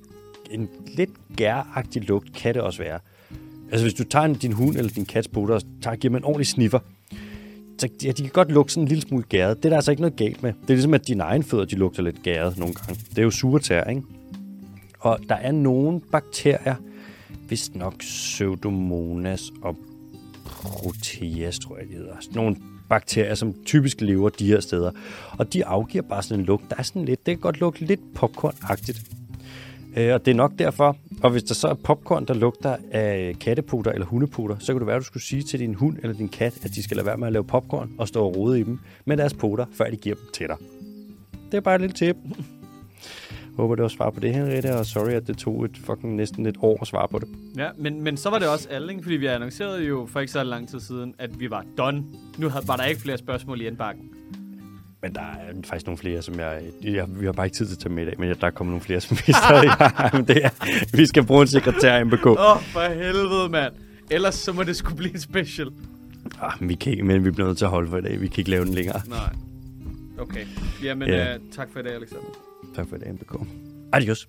en 0.51 0.69
lidt 0.97 1.09
gæragtig 1.37 2.07
lugt, 2.07 2.33
kan 2.33 2.53
det 2.53 2.61
også 2.61 2.83
være. 2.83 2.99
Altså 3.71 3.85
hvis 3.85 3.93
du 3.93 4.03
tager 4.03 4.25
en, 4.25 4.33
din 4.33 4.51
hund 4.51 4.75
eller 4.77 4.91
din 4.91 5.05
kats 5.05 5.27
poter 5.27 5.55
og 5.55 5.61
tager, 5.81 5.95
giver 5.95 6.09
dem 6.09 6.15
en 6.15 6.23
ordentlig 6.23 6.47
sniffer, 6.47 6.79
så 7.77 7.89
ja, 8.03 8.11
de 8.11 8.21
kan 8.21 8.31
godt 8.31 8.51
lugte 8.51 8.73
sådan 8.73 8.83
en 8.83 8.87
lille 8.87 9.01
smule 9.01 9.23
gæret. 9.23 9.57
Det 9.57 9.65
er 9.65 9.69
der 9.69 9.75
altså 9.75 9.91
ikke 9.91 10.01
noget 10.01 10.15
galt 10.15 10.43
med. 10.43 10.53
Det 10.61 10.69
er 10.69 10.73
ligesom, 10.73 10.93
at 10.93 11.07
dine 11.07 11.23
egne 11.23 11.43
fødder, 11.43 11.65
de 11.65 11.75
lugter 11.75 12.03
lidt 12.03 12.23
gæret 12.23 12.57
nogle 12.57 12.73
gange. 12.73 13.01
Det 13.09 13.17
er 13.17 13.23
jo 13.23 13.31
suretær, 13.31 13.83
ikke? 13.83 14.01
Og 14.99 15.19
der 15.29 15.35
er 15.35 15.51
nogle 15.51 16.01
bakterier, 16.11 16.75
vist 17.49 17.75
nok 17.75 17.97
Pseudomonas 17.97 19.51
og 19.61 19.77
Proteas, 20.65 21.59
tror 21.59 21.77
jeg, 21.77 21.87
de 21.87 21.93
hedder. 21.93 22.15
Sådan 22.19 22.35
nogle 22.35 22.55
bakterier, 22.89 23.35
som 23.35 23.53
typisk 23.65 24.01
lever 24.01 24.29
de 24.29 24.47
her 24.47 24.59
steder. 24.59 24.91
Og 25.31 25.53
de 25.53 25.65
afgiver 25.65 26.03
bare 26.09 26.23
sådan 26.23 26.39
en 26.39 26.45
lugt. 26.45 26.69
Der 26.69 26.75
er 26.77 26.83
sådan 26.83 27.05
lidt, 27.05 27.25
det 27.25 27.31
kan 27.31 27.41
godt 27.41 27.59
lugte 27.59 27.85
lidt 27.85 28.13
popcornagtigt. 28.15 29.01
Øh, 29.97 30.13
og 30.13 30.25
det 30.25 30.31
er 30.31 30.35
nok 30.35 30.51
derfor, 30.59 30.97
og 31.23 31.31
hvis 31.31 31.43
der 31.43 31.53
så 31.53 31.67
er 31.67 31.73
popcorn, 31.73 32.25
der 32.25 32.33
lugter 32.33 32.75
af 32.91 33.35
katteputer 33.41 33.91
eller 33.91 34.07
hundeputer, 34.07 34.55
så 34.59 34.73
kan 34.73 34.79
det 34.79 34.87
være, 34.87 34.95
at 34.95 35.01
du 35.01 35.05
skulle 35.05 35.23
sige 35.23 35.43
til 35.43 35.59
din 35.59 35.73
hund 35.73 35.97
eller 36.03 36.17
din 36.17 36.29
kat, 36.29 36.53
at 36.63 36.75
de 36.75 36.83
skal 36.83 36.97
lade 36.97 37.05
være 37.05 37.17
med 37.17 37.27
at 37.27 37.33
lave 37.33 37.43
popcorn 37.43 37.91
og 37.97 38.07
stå 38.07 38.25
og 38.25 38.35
rode 38.35 38.59
i 38.59 38.63
dem 38.63 38.79
med 39.05 39.17
deres 39.17 39.33
poter, 39.33 39.65
før 39.73 39.89
de 39.89 39.95
giver 39.95 40.15
dem 40.15 40.25
til 40.33 40.47
dig. 40.47 40.57
Det 41.51 41.57
er 41.57 41.61
bare 41.61 41.75
et 41.75 41.81
lille 41.81 41.93
tip. 41.93 42.15
Håber, 43.57 43.75
det 43.75 43.81
var 43.81 43.87
svar 43.89 44.09
på 44.09 44.19
det, 44.19 44.33
Henriette, 44.33 44.75
og 44.75 44.85
sorry, 44.85 45.09
at 45.11 45.27
det 45.27 45.37
tog 45.37 45.65
et 45.65 45.77
fucking 45.85 46.15
næsten 46.15 46.45
et 46.45 46.55
år 46.61 46.77
at 46.81 46.87
svare 46.87 47.07
på 47.07 47.19
det. 47.19 47.27
Ja, 47.57 47.69
men, 47.77 48.01
men 48.03 48.17
så 48.17 48.29
var 48.29 48.39
det 48.39 48.47
også 48.47 48.69
alle, 48.69 48.91
ikke? 48.91 49.03
fordi 49.03 49.15
vi 49.15 49.25
annoncerede 49.25 49.83
jo 49.83 50.07
for 50.11 50.19
ikke 50.19 50.31
så 50.31 50.43
lang 50.43 50.69
tid 50.69 50.79
siden, 50.79 51.15
at 51.19 51.39
vi 51.39 51.49
var 51.49 51.65
done. 51.77 52.03
Nu 52.37 52.49
havde, 52.49 52.67
var 52.67 52.75
der 52.75 52.83
ikke 52.83 53.01
flere 53.01 53.17
spørgsmål 53.17 53.61
i 53.61 53.67
indbakken. 53.67 54.03
Men 55.01 55.15
der 55.15 55.21
er 55.21 55.53
faktisk 55.65 55.85
nogle 55.85 55.97
flere, 55.97 56.21
som 56.21 56.39
jeg... 56.39 56.61
jeg 56.83 57.05
vi 57.19 57.25
har 57.25 57.31
bare 57.31 57.45
ikke 57.45 57.57
tid 57.57 57.65
til 57.65 57.75
at 57.75 57.79
tage 57.79 57.93
med 57.93 58.03
i 58.03 58.05
dag, 58.05 58.15
men 58.19 58.35
der 58.41 58.49
kommer 58.49 58.71
nogle 58.71 58.81
flere, 58.81 59.01
som 59.01 59.17
vi 59.27 59.33
stadig 59.33 59.69
har. 59.81 60.09
Men 60.13 60.27
det 60.27 60.45
er, 60.45 60.49
vi 60.97 61.05
skal 61.05 61.25
bruge 61.25 61.41
en 61.41 61.47
sekretær 61.47 61.97
i 61.97 62.03
MBK. 62.03 62.25
Åh, 62.25 62.31
oh, 62.55 62.61
for 62.61 62.93
helvede, 62.93 63.49
mand. 63.49 63.73
Ellers 64.11 64.35
så 64.35 64.53
må 64.53 64.63
det 64.63 64.75
skulle 64.75 64.97
blive 64.97 65.13
en 65.13 65.19
special. 65.19 65.67
Ah, 66.41 66.69
vi 66.69 66.75
kan 66.75 66.91
ikke, 66.91 67.03
men 67.03 67.25
vi 67.25 67.31
bliver 67.31 67.47
nødt 67.47 67.57
til 67.57 67.65
at 67.65 67.71
holde 67.71 67.89
for 67.89 67.97
i 67.97 68.01
dag. 68.01 68.21
Vi 68.21 68.27
kan 68.27 68.37
ikke 68.37 68.51
lave 68.51 68.65
den 68.65 68.73
længere. 68.73 69.01
Nej. 69.07 69.33
Okay. 70.19 70.45
Jamen, 70.83 71.07
Ja. 71.09 71.35
uh, 71.35 71.41
tak 71.51 71.69
for 71.73 71.79
i 71.79 71.83
dag, 71.83 71.93
Alexander. 71.95 72.25
Tak 72.75 72.87
for 72.87 72.95
i 72.95 72.99
dag, 72.99 73.13
MBK. 73.13 73.33
Adios. 73.91 74.27